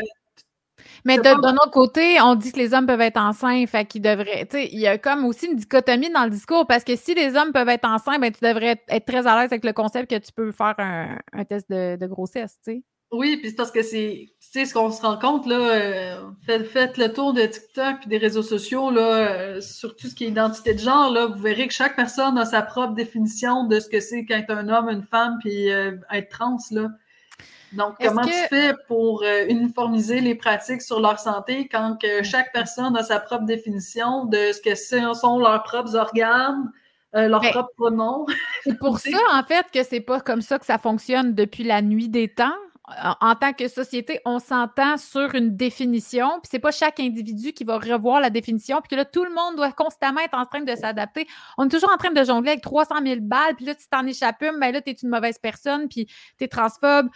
mais 1.06 1.18
d'un 1.18 1.36
autre 1.36 1.72
côté, 1.72 2.20
on 2.22 2.36
dit 2.36 2.52
que 2.52 2.58
les 2.58 2.74
hommes 2.74 2.86
peuvent 2.86 3.02
être 3.02 3.18
enceints, 3.18 3.66
fait 3.66 3.86
qu'ils 3.86 4.02
devraient. 4.02 4.46
Tu 4.46 4.58
sais, 4.58 4.70
il 4.72 4.80
y 4.80 4.88
a 4.88 4.98
comme 4.98 5.26
aussi 5.26 5.48
une 5.48 5.56
dichotomie 5.56 6.10
dans 6.10 6.24
le 6.24 6.30
discours 6.30 6.68
parce 6.68 6.84
que 6.84 6.96
si 6.96 7.14
les 7.14 7.36
hommes 7.36 7.52
peuvent 7.52 7.70
être 7.70 7.88
enceints, 7.88 8.20
ben, 8.20 8.32
tu 8.32 8.44
devrais 8.44 8.84
être 8.88 9.06
très 9.06 9.26
à 9.28 9.40
l'aise 9.40 9.52
avec 9.52 9.66
le 9.66 9.74
concept 9.74 10.10
que 10.10 10.18
tu 10.18 10.32
peux 10.32 10.52
faire 10.52 10.76
un, 10.78 11.46
test 11.46 11.70
de, 11.70 12.06
grossesse, 12.08 12.58
tu 12.64 12.74
sais. 12.74 12.84
Oui, 13.12 13.38
puis 13.38 13.50
c'est 13.50 13.56
parce 13.56 13.72
que 13.72 13.82
c'est 13.84 14.30
ce 14.66 14.74
qu'on 14.74 14.92
se 14.92 15.02
rend 15.02 15.18
compte, 15.18 15.46
là, 15.46 15.56
euh, 15.56 16.30
faites, 16.46 16.98
le 16.98 17.14
tour 17.14 17.34
de 17.34 17.46
TikTok 17.46 18.06
et 18.06 18.10
des 18.10 18.18
réseaux 18.18 18.44
sociaux, 18.44 18.92
là, 18.92 19.02
euh, 19.02 19.62
sur 19.62 19.96
tout 19.96 20.08
ce 20.08 20.16
qui 20.16 20.26
est 20.26 20.28
identité 20.28 20.74
de 20.74 20.80
genre, 20.80 21.12
là, 21.12 21.28
vous 21.28 21.42
verrez 21.42 21.68
que 21.68 21.74
chaque 21.74 21.96
personne 21.96 22.38
a 22.38 22.46
sa 22.46 22.62
propre 22.62 22.94
définition 22.94 23.66
de 23.66 23.80
ce 23.80 23.88
que 23.88 24.00
c'est 24.00 24.26
qu'être 24.26 24.52
un 24.52 24.68
homme, 24.68 24.90
une 24.90 25.04
femme, 25.04 25.38
puis 25.40 25.72
euh, 25.72 25.96
être 26.12 26.30
trans, 26.30 26.58
là. 26.72 26.90
Donc, 27.74 27.96
comment 28.02 28.24
tu 28.24 28.32
fais 28.50 28.74
pour 28.88 29.26
uniformiser 29.50 30.22
les 30.22 30.36
pratiques 30.36 30.82
sur 30.82 31.02
leur 31.02 31.20
santé 31.20 31.68
quand 31.68 31.98
que 32.02 32.24
chaque 32.24 32.54
personne 32.54 32.96
a 32.96 33.04
sa 33.04 33.20
propre 33.20 33.44
définition 33.44 34.24
de 34.24 34.54
ce 34.54 34.62
que 34.62 34.74
sont 35.14 35.38
leurs 35.38 35.64
propres 35.64 35.96
organes, 35.98 36.72
euh, 37.14 37.28
leurs 37.28 37.42
propres 37.42 37.74
pronoms? 37.76 38.26
C'est 38.64 38.78
pour 38.80 39.00
ça, 39.00 39.18
en 39.34 39.44
fait, 39.44 39.66
que 39.74 39.84
c'est 39.84 40.00
pas 40.00 40.22
comme 40.22 40.42
ça 40.42 40.60
que 40.60 40.66
ça 40.66 40.78
fonctionne 40.78 41.34
depuis 41.34 41.64
la 41.64 41.82
nuit 41.82 42.08
des 42.08 42.30
temps. 42.30 42.56
En, 42.88 43.36
tant 43.36 43.52
que 43.52 43.68
société, 43.68 44.22
on 44.24 44.40
s'entend 44.40 44.96
sur 44.98 45.36
une 45.36 45.58
définition, 45.58 46.40
puis 46.40 46.50
c'est 46.50 46.60
pas 46.60 46.72
chaque 46.72 47.02
individu 47.02 47.52
qui 47.52 47.66
va 47.66 47.80
revoir 47.80 48.22
la 48.22 48.30
définition, 48.30 48.80
puis 48.80 48.90
que 48.90 48.96
là, 48.96 49.04
tout 49.04 49.26
le 49.26 49.30
monde 49.30 49.58
doit 49.58 49.74
constamment 49.74 50.22
être 50.22 50.38
en 50.38 50.46
train 50.46 50.62
de 50.62 50.74
s'adapter. 50.74 51.28
On 51.58 51.66
est 51.66 51.70
toujours 51.70 51.92
en 51.94 51.98
train 51.98 52.12
de 52.12 52.24
jongler 52.24 52.52
avec 52.52 52.62
300 52.62 52.96
000 53.04 53.18
balles, 53.22 53.56
puis 53.56 53.66
là, 53.66 53.76
tu 53.76 53.88
t'en 53.90 54.06
échappes 54.06 54.42
une, 54.42 54.58
ben 54.60 54.72
là, 54.72 54.82
tu 54.82 54.92
es 54.92 54.94
une 54.94 55.10
mauvaise 55.10 55.38
personne, 55.38 55.90
puis 55.90 56.06
tu 56.38 56.46
es 56.46 56.48
transphobe 56.48 57.10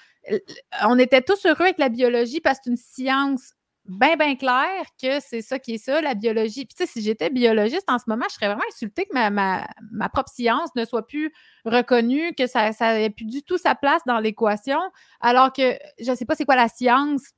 on 0.84 1.00
était 1.00 1.22
tous 1.22 1.46
heureux 1.46 1.64
avec 1.64 1.78
la 1.78 1.90
biologie 1.90 2.42
parce 2.42 2.60
que 2.60 2.66
c'est 2.66 2.72
une 2.72 2.78
science 2.78 3.54
bien, 3.86 4.16
bien 4.16 4.36
claire 4.36 4.86
que 5.02 5.20
c'est 5.20 5.42
ça 5.42 5.60
qui 5.60 5.74
est 5.74 5.78
ça, 5.78 6.02
la 6.02 6.14
biologie. 6.14 6.66
Puis, 6.66 6.76
tu 6.76 6.86
sais, 6.86 6.92
si 6.92 7.02
j'étais 7.02 7.30
biologiste 7.30 7.90
en 7.90 7.98
ce 7.98 8.06
moment, 8.08 8.26
je 8.30 8.36
serais 8.36 8.48
vraiment 8.48 8.64
insultée 8.72 9.06
que 9.06 9.14
ma, 9.14 10.10
propre 10.10 10.30
science 10.30 10.70
ne 10.76 10.86
soit 10.86 11.06
plus 11.06 11.34
reconnue, 11.66 12.34
que 12.36 12.48
ça 12.48 12.72
n'ait 12.80 13.10
plus 13.10 13.26
du 13.26 13.44
tout 13.44 13.58
sa 13.58 13.76
place 13.76 14.02
dans 14.06 14.20
l'équation, 14.20 14.80
alors 15.20 15.52
que 15.52 15.78
je 16.00 16.12
ne 16.12 16.16
sais 16.16 16.26
pas 16.26 16.36
c'est 16.36 16.46
quoi 16.46 16.56
la 16.56 16.68
science 16.68 17.32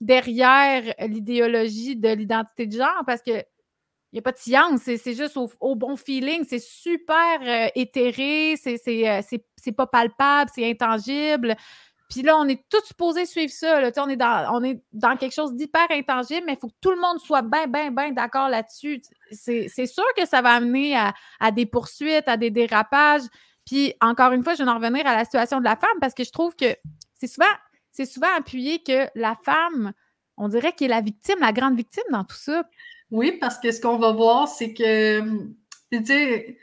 derrière 0.00 0.94
l'idéologie 1.00 1.96
de 1.96 2.08
l'identité 2.10 2.66
de 2.66 2.76
genre, 2.76 3.02
parce 3.06 3.22
que 3.22 3.42
il 4.12 4.16
n'y 4.16 4.20
a 4.20 4.22
pas 4.22 4.32
de 4.32 4.38
science, 4.38 4.80
c'est 4.84 5.14
juste 5.14 5.36
au, 5.60 5.76
bon 5.76 5.96
feeling, 5.96 6.42
c'est 6.48 6.62
super 6.62 7.42
euh, 7.42 7.68
éthéré, 7.74 8.54
euh, 8.54 9.20
c'est 9.56 9.72
pas 9.72 9.86
palpable, 9.86 10.50
c'est 10.54 10.68
intangible. 10.68 11.54
Puis 12.08 12.22
là, 12.22 12.36
on 12.38 12.48
est 12.48 12.62
tous 12.70 12.84
supposés 12.86 13.26
suivre 13.26 13.52
ça. 13.52 13.80
Là. 13.80 13.90
On, 13.98 14.08
est 14.08 14.16
dans, 14.16 14.54
on 14.54 14.64
est 14.64 14.82
dans 14.92 15.16
quelque 15.16 15.34
chose 15.34 15.54
d'hyper 15.54 15.86
intangible, 15.90 16.44
mais 16.46 16.54
il 16.54 16.58
faut 16.58 16.68
que 16.68 16.76
tout 16.80 16.90
le 16.90 17.00
monde 17.00 17.20
soit 17.20 17.42
bien, 17.42 17.66
bien, 17.66 17.90
bien 17.90 18.12
d'accord 18.12 18.48
là-dessus. 18.48 19.02
C'est 19.30 19.86
sûr 19.86 20.04
que 20.16 20.26
ça 20.26 20.40
va 20.40 20.52
amener 20.52 20.96
à, 20.96 21.50
des 21.50 21.66
poursuites, 21.66 22.26
à 22.26 22.38
des 22.38 22.50
dérapages. 22.50 23.22
Puis 23.66 23.92
encore 24.00 24.32
une 24.32 24.42
fois, 24.42 24.54
je 24.54 24.62
vais 24.62 24.70
en 24.70 24.76
revenir 24.76 25.06
à 25.06 25.14
la 25.14 25.24
situation 25.24 25.58
de 25.58 25.64
la 25.64 25.76
femme 25.76 25.98
parce 26.00 26.14
que 26.14 26.24
je 26.24 26.30
trouve 26.30 26.56
que 26.56 26.74
c'est 27.14 27.26
souvent, 27.26 27.46
souvent 27.92 28.34
appuyé 28.38 28.82
que 28.82 29.08
la 29.14 29.36
femme, 29.44 29.92
on 30.38 30.48
dirait 30.48 30.72
qu'elle 30.72 30.90
est 30.90 30.94
la 30.94 31.00
victime, 31.02 31.40
la 31.40 31.52
grande 31.52 31.76
victime 31.76 32.04
dans 32.10 32.24
tout 32.24 32.36
ça. 32.36 32.64
Oui, 33.10 33.32
parce 33.38 33.58
que 33.58 33.70
ce 33.70 33.82
qu'on 33.82 33.98
va 33.98 34.12
voir, 34.12 34.48
c'est 34.48 34.72
que, 34.72 35.20
tu 35.92 36.06
sais, 36.06 36.56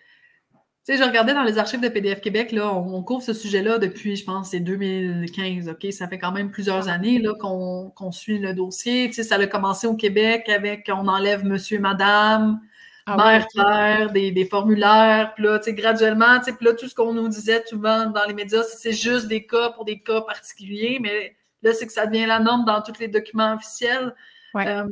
sais, 0.86 0.98
je 0.98 1.03
regardais 1.03 1.34
dans 1.34 1.44
les 1.44 1.57
archives 1.57 1.82
de 1.82 1.88
PDF 1.88 2.22
Québec, 2.22 2.52
là, 2.52 2.72
on, 2.72 3.02
couvre 3.02 3.24
ce 3.24 3.34
sujet-là 3.34 3.80
depuis, 3.80 4.16
je 4.16 4.24
pense, 4.24 4.52
c'est 4.52 4.60
2015, 4.60 5.70
OK? 5.70 5.91
Ça 5.91 6.07
fait 6.07 6.20
quand 6.20 6.32
même 6.32 6.52
plusieurs 6.52 6.90
années 6.90 7.18
là, 7.18 7.34
qu'on, 7.34 8.12
suit 8.12 8.38
le 8.38 8.53
dossier. 8.53 9.07
Tu 9.07 9.16
sais, 9.16 9.24
ça 9.24 9.36
a 9.36 9.48
commencé 9.48 9.88
au 9.88 9.95
Québec 9.95 10.48
avec 10.48 10.90
on 10.94 11.07
enlève 11.07 11.44
monsieur, 11.44 11.80
madame, 11.80 12.60
ah 13.07 13.18
mère, 13.18 13.48
père, 13.56 14.12
des, 14.12 14.45
formulaires. 14.45 15.34
Puis 15.34 15.44
là, 15.44 15.57
tu 15.57 15.66
sais, 15.66 15.74
graduellement, 15.74 16.38
tu 16.38 16.45
sais, 16.45 16.53
puis 16.53 16.68
là, 16.68 16.74
tout 16.74 16.88
ce 16.88 16.94
qu'on 16.94 17.14
nous 17.14 17.30
disait 17.30 17.64
souvent 17.66 18.06
dans 18.06 18.26
les 18.26 18.36
médias, 18.36 18.64
c'est, 18.64 18.94
juste 18.94 19.28
des 19.28 19.48
cas 19.48 19.72
pour 19.72 19.86
des 19.86 20.02
cas 20.02 20.22
particuliers, 20.22 20.99
mais 21.02 21.36
là, 21.64 21.74
c'est 21.74 21.88
que 21.88 21.94
ça 21.94 22.06
devient 22.06 22.28
la 22.28 22.40
norme 22.40 22.64
dans 22.66 22.82
tous 22.84 22.99
les 22.99 23.07
documents 23.07 23.56
officiels. 23.56 24.14
Euh, 24.56 24.88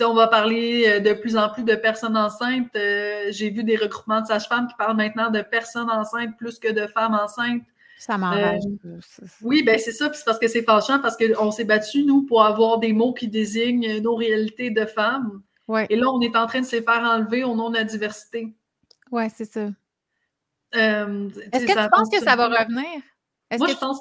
on 0.00 0.14
va 0.14 0.28
parler 0.28 0.84
euh, 0.86 1.00
de 1.00 1.12
plus 1.14 1.36
en 1.36 1.48
plus 1.48 1.62
de 1.62 1.74
personnes 1.74 2.16
enceintes. 2.16 2.74
Euh, 2.76 3.26
j'ai 3.30 3.50
vu 3.50 3.64
des 3.64 3.76
regroupements 3.76 4.20
de 4.20 4.26
sages-femmes 4.26 4.66
qui 4.66 4.74
parlent 4.76 4.96
maintenant 4.96 5.30
de 5.30 5.40
personnes 5.40 5.90
enceintes 5.90 6.36
plus 6.36 6.58
que 6.58 6.70
de 6.70 6.86
femmes 6.86 7.14
enceintes. 7.14 7.62
Ça 7.98 8.18
m'enrage. 8.18 8.60
oui, 9.40 9.62
ben 9.62 9.78
c'est 9.78 9.92
ça, 9.92 10.12
c'est 10.12 10.24
parce 10.24 10.38
que 10.38 10.48
c'est 10.48 10.62
fâchant, 10.62 11.00
parce 11.00 11.16
qu'on 11.16 11.50
s'est 11.50 11.64
battu, 11.64 12.04
nous, 12.04 12.22
pour 12.22 12.44
avoir 12.44 12.78
des 12.78 12.92
mots 12.92 13.14
qui 13.14 13.26
désignent 13.26 14.00
nos 14.02 14.14
réalités 14.14 14.70
de 14.70 14.84
femmes. 14.84 15.42
Et 15.88 15.96
là, 15.96 16.10
on 16.10 16.20
est 16.20 16.36
en 16.36 16.46
train 16.46 16.60
de 16.60 16.66
se 16.66 16.80
faire 16.82 17.02
enlever 17.02 17.42
au 17.42 17.54
nom 17.54 17.70
de 17.70 17.76
la 17.76 17.84
diversité. 17.84 18.54
Oui, 19.10 19.24
c'est 19.34 19.50
ça. 19.50 19.68
Est-ce 20.72 21.66
que 21.66 21.84
tu 21.84 21.90
penses 21.90 22.10
que 22.10 22.22
ça 22.22 22.36
va 22.36 22.48
revenir? 22.48 23.00
Moi, 23.58 23.68
je 23.68 23.76
pense 23.76 24.00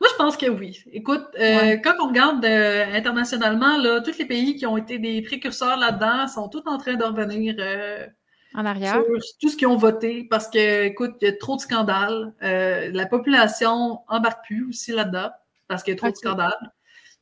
Moi, 0.00 0.08
je 0.10 0.16
pense 0.16 0.36
que 0.36 0.46
oui. 0.46 0.82
Écoute, 0.92 1.24
euh, 1.38 1.76
quand 1.82 1.94
on 2.00 2.08
regarde 2.08 2.44
euh, 2.44 2.84
internationalement, 2.92 3.76
là, 3.78 4.00
tous 4.00 4.18
les 4.18 4.24
pays 4.24 4.56
qui 4.56 4.66
ont 4.66 4.76
été 4.76 4.98
des 4.98 5.22
précurseurs 5.22 5.76
là-dedans 5.76 6.26
sont 6.28 6.48
tous 6.48 6.62
en 6.66 6.78
train 6.78 6.94
de 6.94 7.04
revenir 7.04 7.54
euh, 7.58 8.06
en 8.54 8.64
arrière. 8.64 8.94
sur 8.94 9.04
tout 9.40 9.48
ce 9.48 9.56
qu'ils 9.56 9.68
ont 9.68 9.76
voté 9.76 10.26
parce 10.28 10.48
que, 10.48 10.84
écoute, 10.84 11.12
il 11.20 11.26
y 11.26 11.28
a 11.28 11.36
trop 11.36 11.56
de 11.56 11.60
scandales. 11.60 12.32
la 12.40 13.06
population 13.06 14.00
embarque 14.08 14.44
plus 14.44 14.68
aussi 14.68 14.92
là-dedans 14.92 15.30
parce 15.68 15.82
qu'il 15.82 15.92
y 15.94 15.96
a 15.96 15.98
trop 15.98 16.10
de 16.10 16.16
scandales. 16.16 16.72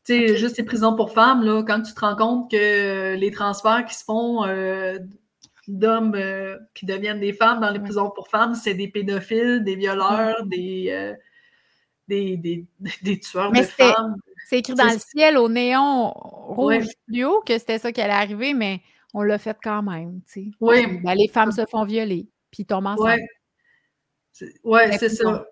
Tu 0.06 0.14
sais, 0.14 0.36
juste 0.36 0.56
les 0.56 0.64
prisons 0.64 0.96
pour 0.96 1.12
femmes, 1.12 1.44
là, 1.44 1.62
quand 1.62 1.82
tu 1.82 1.92
te 1.92 2.00
rends 2.00 2.16
compte 2.16 2.50
que 2.50 3.14
les 3.14 3.30
transferts 3.30 3.84
qui 3.84 3.94
se 3.94 4.04
font 4.04 4.46
d'hommes 5.68 6.16
qui 6.74 6.86
deviennent 6.86 7.20
des 7.20 7.34
femmes 7.34 7.60
dans 7.60 7.70
les 7.70 7.80
prisons 7.80 8.10
pour 8.10 8.28
femmes, 8.28 8.54
c'est 8.54 8.74
des 8.74 8.88
pédophiles, 8.88 9.62
des 9.62 9.76
violeurs, 9.76 10.46
des 10.46 11.14
des, 12.10 12.66
des, 13.02 13.20
tueurs 13.20 13.52
de 13.52 13.62
femmes. 13.62 14.16
C'est 14.48 14.58
écrit 14.58 14.74
dans 14.74 14.92
le 14.92 14.98
ciel 14.98 15.38
au 15.38 15.48
néon 15.48 16.10
rouge 16.10 16.86
fluo 17.08 17.40
que 17.46 17.56
c'était 17.56 17.78
ça 17.78 17.92
qui 17.92 18.00
allait 18.00 18.12
arriver, 18.12 18.52
mais 18.52 18.80
on 19.14 19.22
l'a 19.22 19.38
fait 19.38 19.56
quand 19.62 19.82
même. 19.82 20.20
Oui. 20.60 21.00
Ben, 21.02 21.14
les 21.14 21.28
femmes 21.28 21.52
se 21.52 21.64
font 21.66 21.84
violer, 21.84 22.28
puis 22.50 22.66
tombent 22.66 22.86
ensemble. 22.86 23.22
Oui, 24.64 24.80
c'est 24.98 25.08
ça. 25.08 25.44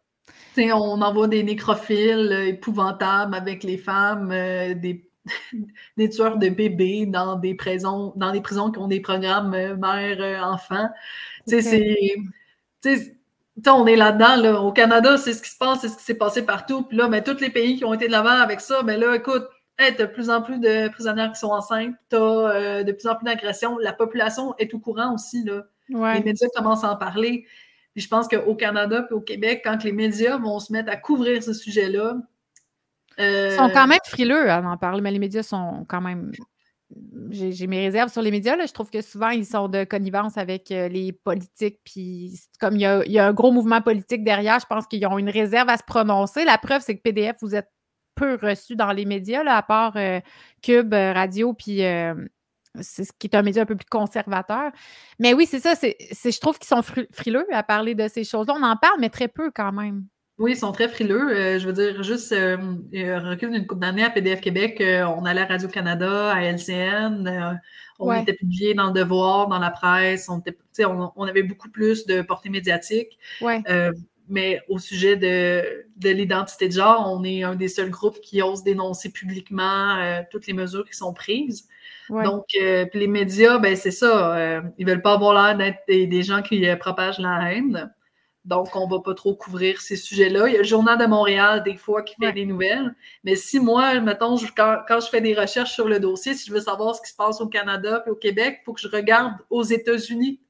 on 0.56 1.02
envoie 1.02 1.28
des 1.28 1.42
nécrophiles 1.42 2.32
euh, 2.32 2.46
épouvantables 2.46 3.34
avec 3.34 3.62
les 3.62 3.76
femmes, 3.76 4.32
euh, 4.32 4.74
des, 4.74 5.08
des, 5.96 6.08
tueurs 6.08 6.38
de 6.38 6.48
bébés 6.48 7.06
dans 7.06 7.36
des 7.36 7.54
prisons, 7.54 8.12
dans 8.16 8.32
des 8.32 8.40
prisons 8.40 8.70
qui 8.70 8.78
ont 8.78 8.88
des 8.88 9.00
programmes 9.00 9.54
euh, 9.54 9.76
mère-enfant. 9.76 10.88
c'est 11.46 13.17
on 13.66 13.86
est 13.86 13.96
là-dedans, 13.96 14.64
au 14.64 14.72
Canada, 14.72 15.16
c'est 15.16 15.32
ce 15.32 15.42
qui 15.42 15.50
se 15.50 15.58
passe, 15.58 15.80
c'est 15.80 15.88
ce 15.88 15.96
qui 15.96 16.04
s'est 16.04 16.14
passé 16.14 16.42
partout. 16.44 16.82
Puis 16.82 16.96
là, 16.96 17.08
mais 17.08 17.20
ben, 17.20 17.34
tous 17.34 17.40
les 17.40 17.50
pays 17.50 17.76
qui 17.76 17.84
ont 17.84 17.94
été 17.94 18.06
de 18.06 18.12
l'avant 18.12 18.30
avec 18.30 18.60
ça, 18.60 18.82
mais 18.84 18.96
ben 18.96 19.08
là, 19.08 19.16
écoute, 19.16 19.46
tu 19.78 19.84
as 19.84 19.90
de 19.92 20.06
plus 20.06 20.30
en 20.30 20.42
plus 20.42 20.58
de 20.58 20.88
prisonnières 20.88 21.32
qui 21.32 21.38
sont 21.38 21.50
enceintes, 21.50 21.94
tu 22.10 22.16
as 22.16 22.20
euh, 22.20 22.82
de 22.82 22.92
plus 22.92 23.08
en 23.08 23.16
plus 23.16 23.24
d'agressions. 23.24 23.78
La 23.78 23.92
population 23.92 24.54
est 24.58 24.72
au 24.74 24.78
courant 24.78 25.14
aussi. 25.14 25.44
Là. 25.44 25.62
Les 25.88 26.22
médias 26.22 26.48
commencent 26.54 26.84
à 26.84 26.92
en 26.92 26.96
parler. 26.96 27.46
Puis 27.94 28.02
je 28.04 28.08
pense 28.08 28.28
qu'au 28.28 28.54
Canada 28.54 29.06
et 29.10 29.14
au 29.14 29.20
Québec, 29.20 29.62
quand 29.64 29.82
les 29.82 29.92
médias 29.92 30.38
vont 30.38 30.60
se 30.60 30.72
mettre 30.72 30.90
à 30.90 30.96
couvrir 30.96 31.42
ce 31.42 31.52
sujet-là. 31.52 32.16
Ils 33.18 33.56
sont 33.56 33.70
quand 33.70 33.88
même 33.88 33.98
frileux 34.04 34.48
à 34.48 34.60
en 34.60 34.76
parler, 34.76 35.00
mais 35.00 35.10
les 35.10 35.18
médias 35.18 35.42
sont 35.42 35.84
quand 35.88 36.00
même 36.00 36.30
j'ai 37.30 37.66
mes 37.66 37.80
réserves 37.80 38.10
sur 38.10 38.22
les 38.22 38.30
médias. 38.30 38.56
Là. 38.56 38.66
Je 38.66 38.72
trouve 38.72 38.90
que 38.90 39.02
souvent, 39.02 39.30
ils 39.30 39.44
sont 39.44 39.68
de 39.68 39.84
connivence 39.84 40.38
avec 40.38 40.70
euh, 40.70 40.88
les 40.88 41.12
politiques. 41.12 41.80
Puis, 41.84 42.40
comme 42.60 42.76
il 42.76 42.80
y, 42.80 43.18
a, 43.18 43.26
un 43.26 43.32
gros 43.32 43.52
mouvement 43.52 43.82
politique 43.82 44.24
derrière, 44.24 44.58
je 44.60 44.66
pense 44.66 44.86
qu'ils 44.86 45.06
ont 45.06 45.18
une 45.18 45.30
réserve 45.30 45.68
à 45.68 45.76
se 45.76 45.82
prononcer. 45.82 46.44
La 46.44 46.58
preuve, 46.58 46.82
c'est 46.82 46.96
que 46.96 47.02
PDF, 47.02 47.36
vous 47.42 47.54
êtes 47.54 47.70
peu 48.14 48.38
reçu 48.40 48.74
dans 48.74 48.92
les 48.92 49.04
médias, 49.04 49.44
là, 49.44 49.56
à 49.56 49.62
part 49.62 49.96
euh, 49.96 50.20
Cube, 50.62 50.92
euh, 50.94 51.12
Radio, 51.12 51.52
puis 51.52 51.82
c'est 52.80 53.04
ce 53.04 53.12
qui 53.18 53.26
est 53.26 53.36
un 53.36 53.42
média 53.42 53.62
un 53.62 53.66
peu 53.66 53.76
plus 53.76 53.88
conservateur. 53.88 54.70
Mais 55.18 55.34
oui, 55.34 55.46
c'est 55.46 55.60
ça. 55.60 55.74
C'est, 55.74 55.96
je 56.10 56.40
trouve 56.40 56.58
qu'ils 56.58 56.68
sont 56.68 56.82
frileux 57.12 57.46
à 57.52 57.62
parler 57.62 57.94
de 57.94 58.08
ces 58.08 58.24
choses-là. 58.24 58.54
On 58.56 58.62
en 58.62 58.76
parle, 58.76 59.00
mais 59.00 59.10
très 59.10 59.28
peu 59.28 59.50
quand 59.50 59.72
même. 59.72 60.06
Oui, 60.38 60.52
ils 60.52 60.56
sont 60.56 60.70
très 60.70 60.88
frileux. 60.88 61.30
Euh, 61.30 61.58
je 61.58 61.66
veux 61.66 61.72
dire, 61.72 62.02
juste 62.04 62.32
euh, 62.32 62.56
recul 62.92 63.50
d'une 63.50 63.66
couple 63.66 63.80
d'années 63.80 64.04
à 64.04 64.10
PDF 64.10 64.40
Québec, 64.40 64.80
euh, 64.80 65.04
on 65.04 65.24
allait 65.24 65.40
à 65.40 65.46
Radio-Canada, 65.46 66.32
à 66.32 66.42
LCN, 66.42 67.60
on 67.98 68.12
était 68.12 68.34
publié 68.34 68.74
dans 68.74 68.86
le 68.86 68.92
Devoir, 68.92 69.48
dans 69.48 69.58
la 69.58 69.70
presse, 69.70 70.28
on, 70.28 70.38
était, 70.38 70.56
on, 70.84 71.10
on 71.16 71.24
avait 71.24 71.42
beaucoup 71.42 71.68
plus 71.68 72.06
de 72.06 72.22
portée 72.22 72.50
médiatique. 72.50 73.18
Ouais. 73.40 73.62
mais 74.30 74.60
au 74.68 74.78
sujet 74.78 75.16
de, 75.16 75.86
de 75.96 76.10
l'identité 76.10 76.68
de 76.68 76.74
genre, 76.74 77.10
on 77.10 77.24
est 77.24 77.42
un 77.42 77.56
des 77.56 77.68
seuls 77.68 77.90
groupes 77.90 78.20
qui 78.20 78.42
ose 78.42 78.62
dénoncer 78.62 79.10
publiquement 79.10 80.22
toutes 80.30 80.46
les 80.46 80.52
mesures 80.52 80.86
qui 80.88 80.94
sont 80.94 81.12
prises. 81.12 81.66
Donc, 82.10 82.44
les 82.52 83.08
médias, 83.08 83.58
ben 83.58 83.74
c'est 83.74 83.90
ça, 83.90 84.62
ils 84.78 84.86
veulent 84.86 85.02
pas 85.02 85.14
avoir 85.14 85.34
l'air 85.34 85.56
d'être 85.56 85.80
des, 85.88 86.06
des, 86.06 86.22
gens 86.22 86.42
qui 86.42 86.64
propagent 86.76 87.18
la 87.18 87.52
haine. 87.52 87.90
Donc, 88.48 88.74
on 88.74 88.86
ne 88.86 88.90
va 88.90 89.00
pas 89.00 89.12
trop 89.12 89.34
couvrir 89.34 89.78
ces 89.82 89.96
sujets-là. 89.96 90.48
Il 90.48 90.54
y 90.54 90.56
a 90.56 90.60
le 90.60 90.64
Journal 90.64 90.96
de 90.96 91.04
Montréal, 91.04 91.62
des 91.62 91.76
fois, 91.76 92.02
qui 92.02 92.14
fait 92.14 92.32
des 92.32 92.46
nouvelles. 92.46 92.94
Mais 93.22 93.36
si 93.36 93.60
moi, 93.60 94.00
mettons, 94.00 94.36
quand, 94.56 95.00
je 95.00 95.06
fais 95.10 95.20
des 95.20 95.34
recherches 95.34 95.74
sur 95.74 95.86
le 95.86 96.00
dossier, 96.00 96.32
si 96.32 96.48
je 96.48 96.54
veux 96.54 96.60
savoir 96.60 96.94
ce 96.94 97.02
qui 97.02 97.10
se 97.10 97.14
passe 97.14 97.42
au 97.42 97.46
Canada 97.46 98.02
et 98.06 98.10
au 98.10 98.14
Québec, 98.14 98.60
il 98.62 98.64
faut 98.64 98.72
que 98.72 98.80
je 98.80 98.88
regarde 98.88 99.34
aux 99.50 99.64
États-Unis. 99.64 100.40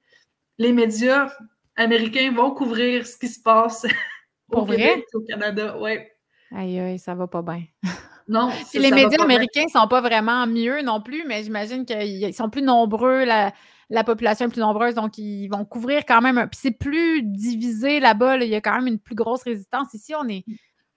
Les 0.59 0.73
médias 0.73 1.29
américains 1.75 2.31
vont 2.33 2.53
couvrir 2.53 3.05
ce 3.05 3.17
qui 3.17 3.27
se 3.27 3.43
passe 3.43 3.85
au 4.53 4.65
Québec 4.65 5.05
et 5.13 5.17
au 5.17 5.21
Canada. 5.23 5.77
Ouais. 5.79 6.13
Aïe, 6.55 6.79
aïe, 6.79 7.01
ça 7.01 7.17
va 7.17 7.27
pas 7.27 7.43
bien. 7.43 7.65
Non. 8.31 8.51
les 8.75 8.91
médias 8.91 9.23
américains 9.23 9.65
ne 9.65 9.71
sont 9.71 9.89
pas 9.89 10.03
vraiment 10.03 10.47
mieux 10.47 10.83
non 10.83 11.01
plus, 11.01 11.25
mais 11.27 11.45
j'imagine 11.45 11.87
qu'ils 11.87 12.35
sont 12.35 12.51
plus 12.51 12.61
nombreux. 12.61 13.25
La, 13.25 13.55
la 13.91 14.05
population 14.05 14.47
est 14.47 14.51
plus 14.51 14.61
nombreuse, 14.61 14.95
donc 14.95 15.19
ils 15.19 15.49
vont 15.49 15.65
couvrir 15.65 16.05
quand 16.07 16.21
même. 16.21 16.49
Puis 16.51 16.61
c'est 16.63 16.71
plus 16.71 17.23
divisé 17.23 18.01
là-bas, 18.01 18.37
il 18.37 18.49
y 18.49 18.55
a 18.55 18.61
quand 18.61 18.75
même 18.75 18.87
une 18.87 18.99
plus 18.99 19.15
grosse 19.15 19.43
résistance. 19.43 19.95
Ici, 19.95 20.15
on 20.15 20.29
est. 20.29 20.45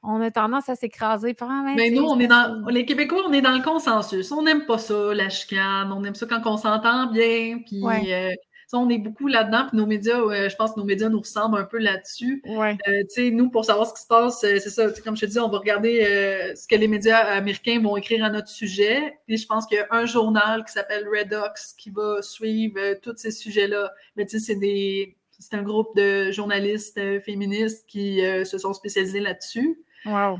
On 0.03 0.19
a 0.19 0.31
tendance 0.31 0.67
à 0.67 0.75
s'écraser. 0.75 1.35
Mais 1.75 1.91
nous, 1.91 2.03
on 2.03 2.19
est 2.19 2.27
dans. 2.27 2.65
Les 2.69 2.85
Québécois, 2.85 3.21
on 3.27 3.33
est 3.33 3.41
dans 3.41 3.55
le 3.55 3.61
consensus. 3.61 4.31
On 4.31 4.41
n'aime 4.41 4.65
pas 4.65 4.79
ça, 4.79 5.13
la 5.13 5.29
chicane. 5.29 5.91
On 5.91 6.03
aime 6.03 6.15
ça 6.15 6.25
quand 6.25 6.41
on 6.45 6.57
s'entend 6.57 7.11
bien. 7.11 7.59
Puis 7.65 7.83
euh, 7.85 8.31
on 8.77 8.89
est 8.89 8.97
beaucoup 8.97 9.27
là-dedans, 9.27 9.65
puis 9.67 9.77
nos 9.77 9.85
médias, 9.85 10.17
je 10.47 10.55
pense 10.55 10.73
que 10.73 10.79
nos 10.79 10.85
médias 10.85 11.09
nous 11.09 11.19
ressemblent 11.19 11.57
un 11.57 11.65
peu 11.65 11.77
là-dessus. 11.77 12.41
Ouais. 12.45 12.77
Euh, 12.87 13.31
nous, 13.31 13.49
pour 13.49 13.65
savoir 13.65 13.87
ce 13.87 13.93
qui 13.93 14.01
se 14.01 14.07
passe, 14.07 14.43
euh, 14.43 14.59
c'est 14.59 14.69
ça, 14.69 14.89
comme 15.03 15.15
je 15.15 15.25
te 15.25 15.31
dis, 15.31 15.39
on 15.39 15.49
va 15.49 15.57
regarder 15.57 16.01
euh, 16.03 16.55
ce 16.55 16.67
que 16.67 16.75
les 16.75 16.87
médias 16.87 17.17
américains 17.17 17.81
vont 17.81 17.97
écrire 17.97 18.23
à 18.23 18.29
notre 18.29 18.49
sujet. 18.49 19.19
Puis 19.27 19.37
je 19.37 19.45
pense 19.45 19.65
qu'il 19.65 19.77
y 19.77 19.81
a 19.81 19.87
un 19.91 20.05
journal 20.05 20.63
qui 20.63 20.71
s'appelle 20.71 21.07
Redox 21.07 21.73
qui 21.73 21.89
va 21.89 22.21
suivre 22.21 22.79
tous 23.01 23.17
ces 23.17 23.31
sujets-là. 23.31 23.91
Mais 24.15 24.25
tu 24.25 24.39
sais, 24.39 24.45
c'est 24.45 24.59
des. 24.59 25.17
C'est 25.37 25.55
un 25.55 25.63
groupe 25.63 25.95
de 25.95 26.31
journalistes 26.31 26.99
féministes 27.21 27.85
qui 27.87 28.21
se 28.45 28.59
sont 28.59 28.73
spécialisés 28.73 29.19
là-dessus. 29.19 29.81
Wow. 30.05 30.37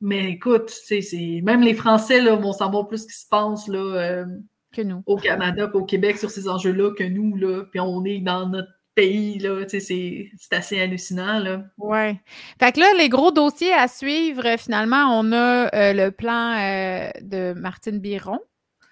Mais 0.00 0.30
écoute, 0.30 0.70
c'est 0.70 1.02
même 1.42 1.62
les 1.62 1.74
Français 1.74 2.20
là, 2.20 2.36
vont 2.36 2.52
savoir 2.52 2.86
plus 2.86 2.98
ce 2.98 3.06
qui 3.08 3.18
se 3.18 3.26
passe 3.28 3.66
là, 3.66 4.24
nous. 4.82 5.02
Au 5.06 5.16
Canada, 5.16 5.70
au 5.74 5.84
Québec 5.84 6.18
sur 6.18 6.30
ces 6.30 6.48
enjeux-là 6.48 6.92
que 6.92 7.04
nous, 7.04 7.36
là. 7.36 7.64
Puis 7.70 7.80
on 7.80 8.04
est 8.04 8.18
dans 8.18 8.48
notre 8.48 8.70
pays, 8.94 9.38
là. 9.38 9.64
C'est 9.68 10.30
assez 10.52 10.80
hallucinant, 10.80 11.38
là. 11.38 11.64
Oui. 11.78 12.16
Fait 12.58 12.72
que 12.72 12.80
là, 12.80 12.86
les 12.98 13.08
gros 13.08 13.30
dossiers 13.30 13.72
à 13.72 13.88
suivre, 13.88 14.56
finalement, 14.58 15.18
on 15.18 15.32
a 15.32 15.74
euh, 15.74 15.92
le 15.92 16.10
plan 16.10 16.56
euh, 16.56 17.10
de 17.20 17.52
Martine 17.52 17.98
Biron. 17.98 18.40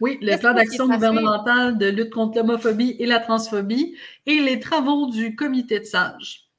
Oui, 0.00 0.18
le 0.20 0.36
plan 0.36 0.54
d'action 0.54 0.88
gouvernemental 0.88 1.78
de 1.78 1.86
lutte 1.86 2.10
contre 2.10 2.38
l'homophobie 2.38 2.96
et 2.98 3.06
la 3.06 3.20
transphobie 3.20 3.96
et 4.26 4.40
les 4.40 4.58
travaux 4.58 5.06
du 5.10 5.36
comité 5.36 5.78
de 5.78 5.84
sages. 5.84 6.50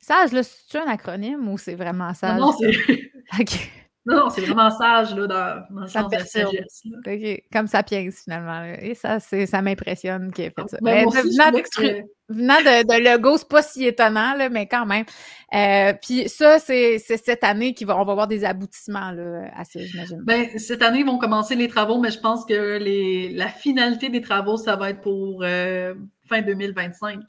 Sage, 0.00 0.32
là, 0.32 0.42
c'est 0.42 0.78
un 0.78 0.86
acronyme 0.86 1.48
ou 1.48 1.58
c'est 1.58 1.74
vraiment 1.74 2.14
sage? 2.14 2.38
Non, 2.38 2.52
c'est. 2.52 3.10
OK. 3.40 3.70
Non, 4.06 4.30
c'est 4.30 4.42
vraiment 4.42 4.70
sage 4.70 5.16
là, 5.16 5.26
dans, 5.26 5.74
dans 5.74 5.80
le 5.82 5.88
sens 5.88 6.08
de 6.10 6.16
la 6.16 6.24
sagesse. 6.24 6.82
OK, 6.84 7.42
comme 7.52 7.66
Sapiens, 7.66 8.08
finalement. 8.10 8.62
Et 8.80 8.94
ça, 8.94 9.18
ça 9.18 9.62
m'impressionne 9.62 10.32
qu'il 10.32 10.44
ait 10.44 10.54
fait 10.56 10.68
ça. 10.68 10.78
Ben, 10.80 11.06
venant, 11.08 11.50
de, 12.58 12.86
de, 12.86 13.02
Lego, 13.02 13.36
c'est 13.36 13.48
pas 13.48 13.62
si 13.62 13.84
étonnant, 13.84 14.34
là, 14.34 14.48
mais 14.48 14.66
quand 14.68 14.86
même. 14.86 15.04
Euh, 15.54 15.92
puis 16.00 16.28
ça, 16.28 16.60
c'est 16.60 16.98
cette 16.98 17.42
année 17.42 17.74
qu'on 17.74 17.86
va, 17.86 18.00
on 18.00 18.04
va 18.04 18.14
voir 18.14 18.28
des 18.28 18.44
aboutissements 18.44 19.10
là, 19.10 19.50
à 19.56 19.64
ça, 19.64 19.80
j'imagine. 19.80 20.22
Ben, 20.22 20.56
cette 20.56 20.82
année, 20.82 21.00
ils 21.00 21.06
vont 21.06 21.18
commencer 21.18 21.56
les 21.56 21.68
travaux, 21.68 21.98
mais 21.98 22.12
je 22.12 22.20
pense 22.20 22.44
que 22.44 22.78
les, 22.78 23.32
la 23.32 23.48
finalité 23.48 24.08
des 24.08 24.20
travaux, 24.20 24.56
ça 24.56 24.76
va 24.76 24.90
être 24.90 25.00
pour 25.00 25.42
euh, 25.42 25.94
fin 26.28 26.42
2025. 26.42 27.20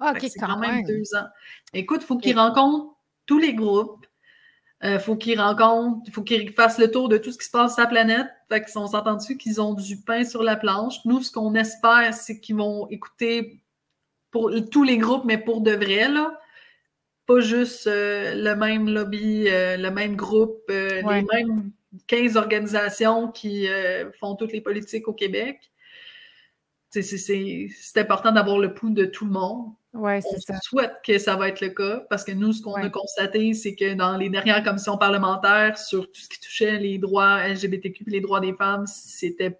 Ah, 0.00 0.12
OK, 0.14 0.20
c'est 0.20 0.38
quand, 0.38 0.58
même. 0.58 0.82
deux 0.84 1.02
ans. 1.16 1.26
Écoute, 1.72 2.00
il 2.02 2.06
faut 2.06 2.18
qu'ils 2.18 2.38
rencontrent 2.38 2.94
tous 3.26 3.38
les 3.38 3.54
groupes 3.54 4.06
euh, 4.84 5.00
faut 5.00 5.16
qu'ils 5.16 5.40
rencontrent, 5.40 6.00
il 6.06 6.12
faut 6.12 6.22
qu'ils 6.22 6.52
fassent 6.52 6.78
le 6.78 6.90
tour 6.90 7.08
de 7.08 7.18
tout 7.18 7.32
ce 7.32 7.38
qui 7.38 7.46
se 7.46 7.50
passe 7.50 7.74
sur 7.74 7.82
la 7.82 7.88
planète. 7.88 8.26
Fait 8.48 8.60
qu'ils 8.60 8.70
sont 8.72 8.94
entendus 8.94 9.36
qu'ils 9.36 9.60
ont 9.60 9.74
du 9.74 9.96
pain 9.96 10.24
sur 10.24 10.42
la 10.42 10.56
planche. 10.56 11.04
Nous, 11.04 11.22
ce 11.22 11.32
qu'on 11.32 11.54
espère, 11.54 12.14
c'est 12.14 12.38
qu'ils 12.38 12.56
vont 12.56 12.88
écouter 12.88 13.60
pour 14.30 14.52
tous 14.70 14.84
les 14.84 14.98
groupes, 14.98 15.24
mais 15.24 15.38
pour 15.38 15.62
de 15.62 15.72
vrai, 15.72 16.08
là. 16.08 16.38
Pas 17.26 17.40
juste 17.40 17.86
euh, 17.88 18.34
le 18.34 18.54
même 18.54 18.88
lobby, 18.88 19.48
euh, 19.48 19.76
le 19.76 19.90
même 19.90 20.16
groupe, 20.16 20.62
les 20.68 21.02
mêmes 21.02 21.72
15 22.06 22.36
organisations 22.36 23.28
qui 23.28 23.66
font 24.20 24.36
toutes 24.36 24.52
les 24.52 24.60
politiques 24.60 25.08
au 25.08 25.12
Québec. 25.12 25.70
C'est 26.90 27.96
important 27.96 28.32
d'avoir 28.32 28.58
le 28.58 28.72
pouls 28.72 28.90
de 28.90 29.04
tout 29.04 29.26
le 29.26 29.32
monde. 29.32 29.72
Ouais, 29.98 30.20
ça. 30.20 30.60
souhaite 30.60 30.92
que 31.04 31.18
ça 31.18 31.34
va 31.36 31.48
être 31.48 31.60
le 31.60 31.70
cas 31.70 32.04
parce 32.08 32.24
que 32.24 32.32
nous, 32.32 32.52
ce 32.52 32.62
qu'on 32.62 32.74
a 32.74 32.88
constaté, 32.88 33.52
c'est 33.52 33.74
que 33.74 33.94
dans 33.94 34.16
les 34.16 34.30
dernières 34.30 34.62
commissions 34.62 34.96
parlementaires, 34.96 35.76
sur 35.76 36.06
tout 36.06 36.20
ce 36.20 36.28
qui 36.28 36.40
touchait 36.40 36.78
les 36.78 36.98
droits 36.98 37.46
LGBTQ 37.48 38.04
et 38.06 38.10
les 38.10 38.20
droits 38.20 38.40
des 38.40 38.52
femmes, 38.52 38.86
c'était 38.86 39.58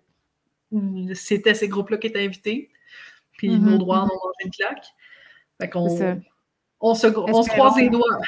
c'était 1.15 1.55
ces 1.55 1.69
groupes-là 1.69 1.97
qui 1.97 2.07
étaient 2.09 2.25
invités. 2.25 2.71
Puis 3.33 3.49
nos 3.49 3.57
mm-hmm, 3.57 3.79
droits 3.79 3.99
en 3.99 4.07
mm-hmm. 4.07 4.13
ont 4.13 4.27
mangé 4.27 4.45
une 4.45 4.51
claque. 4.51 4.85
Fait 5.61 5.69
qu'on 5.69 5.87
on 6.81 6.95
se, 6.95 7.07
on 7.09 7.43
se 7.43 7.49
croise 7.49 7.77
les 7.77 7.91
doigts. 7.91 8.19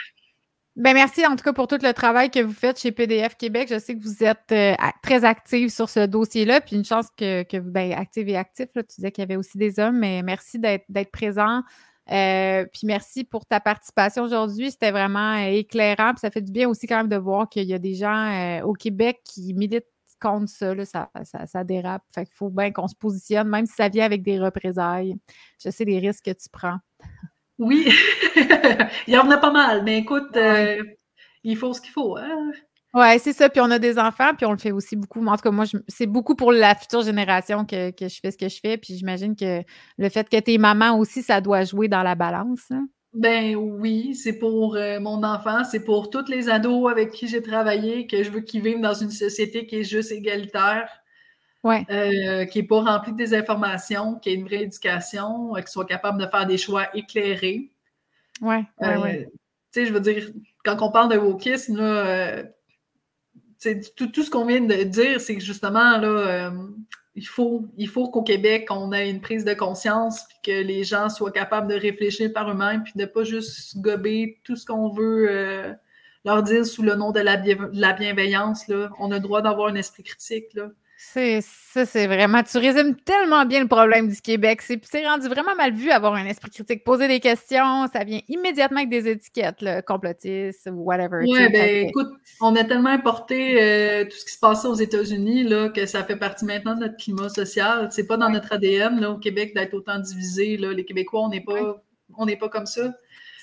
Ben 0.77 0.95
merci 0.95 1.27
en 1.27 1.37
tout 1.37 1.45
cas 1.45 1.53
pour 1.53 1.66
tout 1.66 1.78
le 1.82 1.93
travail 1.93 2.31
que 2.31 2.41
vous 2.41 2.53
faites 2.53 2.81
chez 2.81 2.93
PDF 2.93 3.37
Québec. 3.37 3.69
Je 3.70 3.78
sais 3.78 3.95
que 3.95 4.01
vous 4.01 4.24
êtes 4.24 4.53
euh, 4.53 4.74
très 5.03 5.24
active 5.24 5.69
sur 5.69 5.91
ce 5.91 6.07
dossier-là, 6.07 6.61
puis 6.61 6.77
une 6.77 6.85
chance 6.85 7.09
que, 7.16 7.43
que 7.43 7.57
vous, 7.57 7.70
ben, 7.70 7.93
active 7.93 8.28
et 8.28 8.37
actif, 8.37 8.69
là, 8.74 8.82
tu 8.82 8.95
disais 8.97 9.11
qu'il 9.11 9.23
y 9.23 9.24
avait 9.24 9.37
aussi 9.37 9.59
des 9.59 9.78
hommes, 9.78 9.99
mais 9.99 10.23
merci 10.23 10.59
d'être 10.59 11.11
présent. 11.11 11.62
Euh, 12.11 12.66
puis 12.73 12.82
merci 12.85 13.24
pour 13.24 13.47
ta 13.47 13.61
participation 13.61 14.24
aujourd'hui. 14.24 14.70
C'était 14.70 14.91
vraiment 14.91 15.37
euh, 15.37 15.51
éclairant. 15.53 16.12
Puis 16.12 16.20
ça 16.20 16.31
fait 16.31 16.43
du 16.43 16.53
bien 16.53 16.69
aussi 16.69 16.87
quand 16.87 16.97
même 16.97 17.09
de 17.09 17.16
voir 17.16 17.49
qu'il 17.49 17.65
y 17.65 17.74
a 17.74 17.78
des 17.78 17.95
gens 17.95 18.62
au 18.65 18.73
Québec 18.73 19.20
qui 19.24 19.55
militent 19.55 19.87
contre 20.20 20.49
ça, 20.49 20.74
là, 20.74 20.85
ça, 20.85 21.11
ça, 21.24 21.65
dérape. 21.65 22.03
Fait 22.15 22.27
qu'il 22.27 22.35
faut 22.35 22.51
bien 22.51 22.70
qu'on 22.70 22.87
se 22.87 22.95
positionne, 22.95 23.49
même 23.49 23.66
si 23.66 23.74
ça 23.74 23.89
vient 23.89 24.05
avec 24.05 24.23
des 24.23 24.39
représailles. 24.39 25.16
Je 25.62 25.70
sais 25.70 25.85
les 25.85 25.99
risques 25.99 26.27
que 26.27 26.31
tu 26.31 26.49
prends. 26.53 26.77
Oui, 27.59 27.89
il 29.07 29.15
y 29.15 29.19
en 29.19 29.31
a 29.31 29.39
pas 29.39 29.51
mal, 29.51 29.82
mais 29.82 29.99
écoute, 29.99 30.37
euh, 30.37 30.82
il 31.43 31.57
faut 31.57 31.74
ce 31.74 31.81
qu'il 31.81 31.91
faut. 31.91 32.16
Hein? 32.16 32.53
Oui, 32.93 33.19
c'est 33.21 33.33
ça. 33.33 33.49
Puis 33.49 33.61
on 33.61 33.71
a 33.71 33.79
des 33.79 33.99
enfants, 33.99 34.35
puis 34.37 34.47
on 34.47 34.53
le 34.53 34.59
fait 34.59 34.73
aussi 34.73 34.97
beaucoup. 34.97 35.25
En 35.25 35.37
tout 35.37 35.43
cas, 35.43 35.51
moi, 35.51 35.65
c'est 35.87 36.07
beaucoup 36.07 36.35
pour 36.35 36.53
la 36.53 36.75
future 36.75 37.03
génération 37.03 37.65
que, 37.65 37.93
je 38.01 38.19
fais 38.21 38.31
ce 38.31 38.39
que 38.39 38.49
je 38.49 38.59
fais. 38.61 38.77
Puis 38.77 38.97
j'imagine 38.97 39.37
que 39.37 39.62
le 39.99 40.09
fait 40.09 40.29
que 40.29 40.41
tu 40.41 40.55
es 40.55 40.59
maman 40.59 40.99
aussi, 40.99 41.23
ça 41.23 41.41
doit 41.41 41.65
jouer 41.65 41.89
dans 41.89 42.03
la 42.03 42.15
balance. 42.15 42.71
Hein? 42.71 42.89
Ben 43.12 43.57
oui, 43.57 44.15
c'est 44.15 44.39
pour 44.39 44.77
euh, 44.77 45.01
mon 45.01 45.23
enfant, 45.25 45.65
c'est 45.65 45.85
pour 45.85 46.11
tous 46.11 46.29
les 46.29 46.49
ados 46.49 46.91
avec 46.91 47.11
qui 47.11 47.27
j'ai 47.27 47.43
travaillé, 47.43 48.07
que 48.07 48.23
je 48.23 48.31
veux 48.31 48.41
qu'ils 48.41 48.62
vivent 48.62 48.81
dans 48.81 48.95
une 48.95 49.11
société 49.11 49.67
qui 49.67 49.81
est 49.81 49.85
juste 49.85 50.12
égalitaire. 50.12 50.89
Euh, 51.67 52.47
qui 52.47 52.59
n'est 52.59 52.67
pas 52.67 52.81
rempli 52.81 53.12
de 53.12 53.19
désinformation, 53.19 54.15
qui 54.15 54.31
ait 54.31 54.35
une 54.35 54.47
vraie 54.47 54.62
éducation, 54.62 55.55
euh, 55.55 55.61
qui 55.61 55.71
soit 55.71 55.85
capable 55.85 56.19
de 56.19 56.27
faire 56.27 56.47
des 56.47 56.57
choix 56.57 56.87
éclairés. 56.97 57.71
Oui, 58.41 58.57
oui, 58.81 58.89
oui. 59.03 59.27
Tu 59.27 59.31
sais, 59.73 59.87
je 59.87 59.93
veux 59.93 60.01
dire, 60.01 60.31
quand 60.65 60.81
on 60.81 60.91
parle 60.91 61.12
de 61.12 61.19
wokisme, 61.19 61.77
là, 61.77 62.45
tout, 63.97 64.07
tout, 64.09 64.23
ce 64.23 64.31
qu'on 64.31 64.47
vient 64.47 64.61
de 64.61 64.82
dire, 64.85 65.20
c'est 65.20 65.37
que 65.37 65.43
justement, 65.43 65.99
là, 65.99 66.53
il 67.15 67.27
faut, 67.27 67.66
il 67.77 67.89
faut 67.89 68.09
qu'au 68.09 68.23
Québec, 68.23 68.69
on 68.70 68.93
ait 68.93 69.11
une 69.11 69.20
prise 69.20 69.45
de 69.45 69.55
conscience, 69.55 70.24
puis 70.28 70.39
que 70.45 70.62
les 70.62 70.85
gens 70.85 71.09
soient 71.09 71.32
capables 71.32 71.69
de 71.69 71.74
réfléchir 71.74 72.32
par 72.32 72.51
eux-mêmes, 72.51 72.82
puis 72.82 72.93
de 72.97 73.03
ne 73.03 73.07
pas 73.07 73.24
juste 73.24 73.78
gober 73.78 74.41
tout 74.45 74.57
ce 74.57 74.65
qu'on 74.65 74.89
veut 74.89 75.77
leur 76.24 76.43
dire 76.43 76.66
sous 76.66 76.82
le 76.82 76.95
nom 76.95 77.12
de 77.12 77.20
la, 77.20 77.43
la 77.73 77.93
bienveillance. 77.93 78.69
Là. 78.69 78.91
On 78.99 79.11
a 79.11 79.15
le 79.15 79.20
droit 79.20 79.43
d'avoir 79.43 79.69
un 79.69 79.74
esprit 79.74 80.03
critique. 80.03 80.53
Là. 80.55 80.70
C'est 81.03 81.41
ça, 81.41 81.87
c'est 81.87 82.07
vraiment. 82.07 82.43
Tu 82.43 82.59
résumes 82.59 82.95
tellement 82.95 83.47
bien 83.47 83.63
le 83.63 83.67
problème 83.67 84.09
du 84.09 84.21
Québec. 84.21 84.61
C'est 84.61 85.07
rendu 85.07 85.29
vraiment 85.29 85.57
mal 85.57 85.73
vu 85.73 85.91
avoir 85.91 86.13
un 86.13 86.27
esprit 86.27 86.51
critique. 86.51 86.85
Poser 86.85 87.09
des 87.09 87.21
questions, 87.21 87.87
ça 87.91 88.05
vient 88.05 88.21
immédiatement 88.29 88.81
avec 88.81 88.91
des 88.91 89.09
étiquettes, 89.09 89.63
là, 89.63 89.81
complotistes 89.81 90.69
ou 90.71 90.83
whatever. 90.83 91.23
Oui, 91.23 91.49
ben 91.51 91.89
écoute, 91.89 92.11
on 92.43 92.55
a 92.55 92.65
tellement 92.65 92.91
importé 92.91 93.57
euh, 93.63 94.05
tout 94.05 94.17
ce 94.17 94.27
qui 94.27 94.33
se 94.35 94.39
passait 94.39 94.69
aux 94.69 94.75
États-Unis 94.75 95.45
là, 95.45 95.71
que 95.71 95.87
ça 95.87 96.05
fait 96.05 96.17
partie 96.17 96.45
maintenant 96.45 96.75
de 96.75 96.81
notre 96.81 96.97
climat 96.97 97.31
social. 97.31 97.89
C'est 97.91 98.07
pas 98.07 98.19
dans 98.19 98.29
notre 98.29 98.53
ADN 98.53 99.01
là, 99.01 99.11
au 99.11 99.17
Québec 99.17 99.55
d'être 99.55 99.73
autant 99.73 99.99
divisé. 99.99 100.59
Là. 100.59 100.75
Les 100.75 100.85
Québécois, 100.85 101.23
on 101.23 101.31
n'est 101.31 101.41
pas, 101.41 101.83
on 102.19 102.27
n'est 102.27 102.37
pas 102.37 102.51
comme 102.51 102.67
ça. 102.67 102.93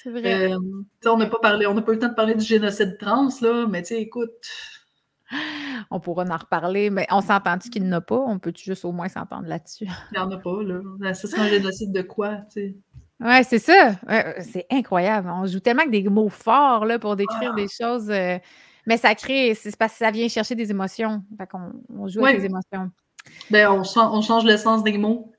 C'est 0.04 0.12
vrai. 0.12 0.52
Euh, 0.52 0.60
on 1.06 1.18
n'a 1.18 1.26
pas 1.26 1.40
parlé, 1.40 1.66
on 1.66 1.74
n'a 1.74 1.82
pas 1.82 1.92
eu 1.92 1.96
le 1.96 2.02
temps 2.02 2.08
de 2.08 2.14
parler 2.14 2.36
du 2.36 2.46
génocide 2.46 2.98
trans, 3.00 3.30
là, 3.42 3.66
mais 3.68 3.82
tu 3.82 3.96
sais, 3.96 4.02
écoute 4.02 4.30
on 5.92 6.00
pourra 6.00 6.24
en 6.24 6.38
reparler, 6.38 6.90
mais 6.90 7.08
on 7.12 7.22
s'entend-tu 7.22 7.70
qu'il 7.70 7.88
n'a 7.88 8.02
pas? 8.02 8.20
On 8.20 8.40
peut 8.40 8.54
juste 8.56 8.86
au 8.86 8.92
moins 8.92 9.10
s'entendre 9.10 9.48
là-dessus? 9.48 9.88
Il 10.12 10.14
n'y 10.14 10.20
en 10.20 10.32
a 10.32 10.38
pas, 10.38 10.64
là. 10.64 10.80
Ben, 11.00 11.14
ce 11.14 11.28
serait 11.28 11.42
un 11.42 11.48
génocide 11.50 11.92
de 11.92 12.02
quoi, 12.02 12.38
tu 12.52 12.62
sais? 12.62 12.76
Oui, 13.20 13.44
c'est 13.44 13.60
ça. 13.60 13.96
c'est 14.42 14.68
incroyable. 14.70 15.30
On 15.32 15.46
joue 15.48 15.60
tellement 15.60 15.82
avec 15.82 15.92
des 15.92 16.08
mots 16.08 16.30
forts 16.30 16.86
là, 16.86 17.00
pour 17.00 17.16
décrire 17.16 17.56
des 17.56 17.68
choses. 17.68 18.12
Euh, 18.12 18.38
mais 18.86 18.98
ça 18.98 19.16
crée, 19.16 19.56
c'est 19.56 19.76
parce 19.76 19.94
que 19.94 20.00
ça 20.00 20.12
vient 20.12 20.28
chercher 20.28 20.56
des 20.56 20.70
émotions. 20.70 21.24
Fait 21.38 21.48
qu'on 21.48 21.72
on 21.90 22.08
joue 22.08 22.24
avec 22.24 22.42
des 22.42 22.46
émotions. 22.46 22.92
Ben, 23.50 23.70
on, 23.70 23.82
on, 23.82 24.22
change 24.22 24.46
le 24.46 24.56
sens 24.56 24.84
des 24.84 24.98
mots. 24.98 25.34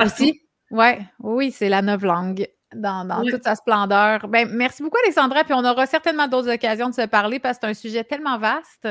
Aussi? 0.00 0.40
Ouais, 0.70 1.00
oui, 1.18 1.50
c'est 1.50 1.68
la 1.68 1.82
nouvelle 1.82 2.08
langue 2.08 2.48
dans, 2.74 3.22
toute 3.28 3.44
sa 3.44 3.54
splendeur. 3.54 4.28
Ben, 4.28 4.48
merci 4.50 4.82
beaucoup, 4.82 4.98
Alexandra. 5.04 5.44
Puis 5.44 5.54
on 5.54 5.64
aura 5.64 5.86
certainement 5.86 6.28
d'autres 6.28 6.52
occasions 6.52 6.88
de 6.88 6.94
se 6.94 7.06
parler 7.06 7.38
parce 7.38 7.58
que 7.58 7.66
c'est 7.66 7.70
un 7.70 7.74
sujet 7.74 8.04
tellement 8.04 8.38
vaste. 8.38 8.88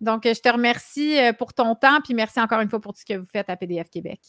Donc, 0.00 0.22
je 0.24 0.40
te 0.40 0.48
remercie 0.48 1.18
euh, 1.18 1.32
pour 1.32 1.54
ton 1.54 1.74
temps, 1.74 2.00
puis 2.04 2.12
merci 2.12 2.38
encore 2.40 2.60
une 2.60 2.68
fois 2.68 2.80
pour 2.80 2.92
tout 2.92 3.00
ce 3.00 3.06
que 3.06 3.18
vous 3.18 3.26
faites 3.26 3.48
à 3.48 3.56
PDF 3.56 3.88
Québec. 3.88 4.20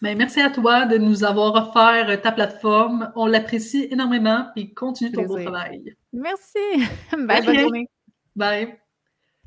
Bien, 0.00 0.14
merci 0.14 0.40
à 0.40 0.50
toi 0.50 0.86
de 0.86 0.96
nous 0.96 1.24
avoir 1.24 1.54
offert 1.54 2.20
ta 2.22 2.30
plateforme. 2.30 3.10
On 3.16 3.26
l'apprécie 3.26 3.88
énormément, 3.90 4.46
puis 4.54 4.72
continue 4.72 5.10
ton 5.10 5.24
beau 5.24 5.40
travail. 5.40 5.96
Merci. 6.12 6.58
Bye, 7.12 7.44
bonne 7.44 7.58
journée. 7.58 7.88
Bye. 8.36 8.78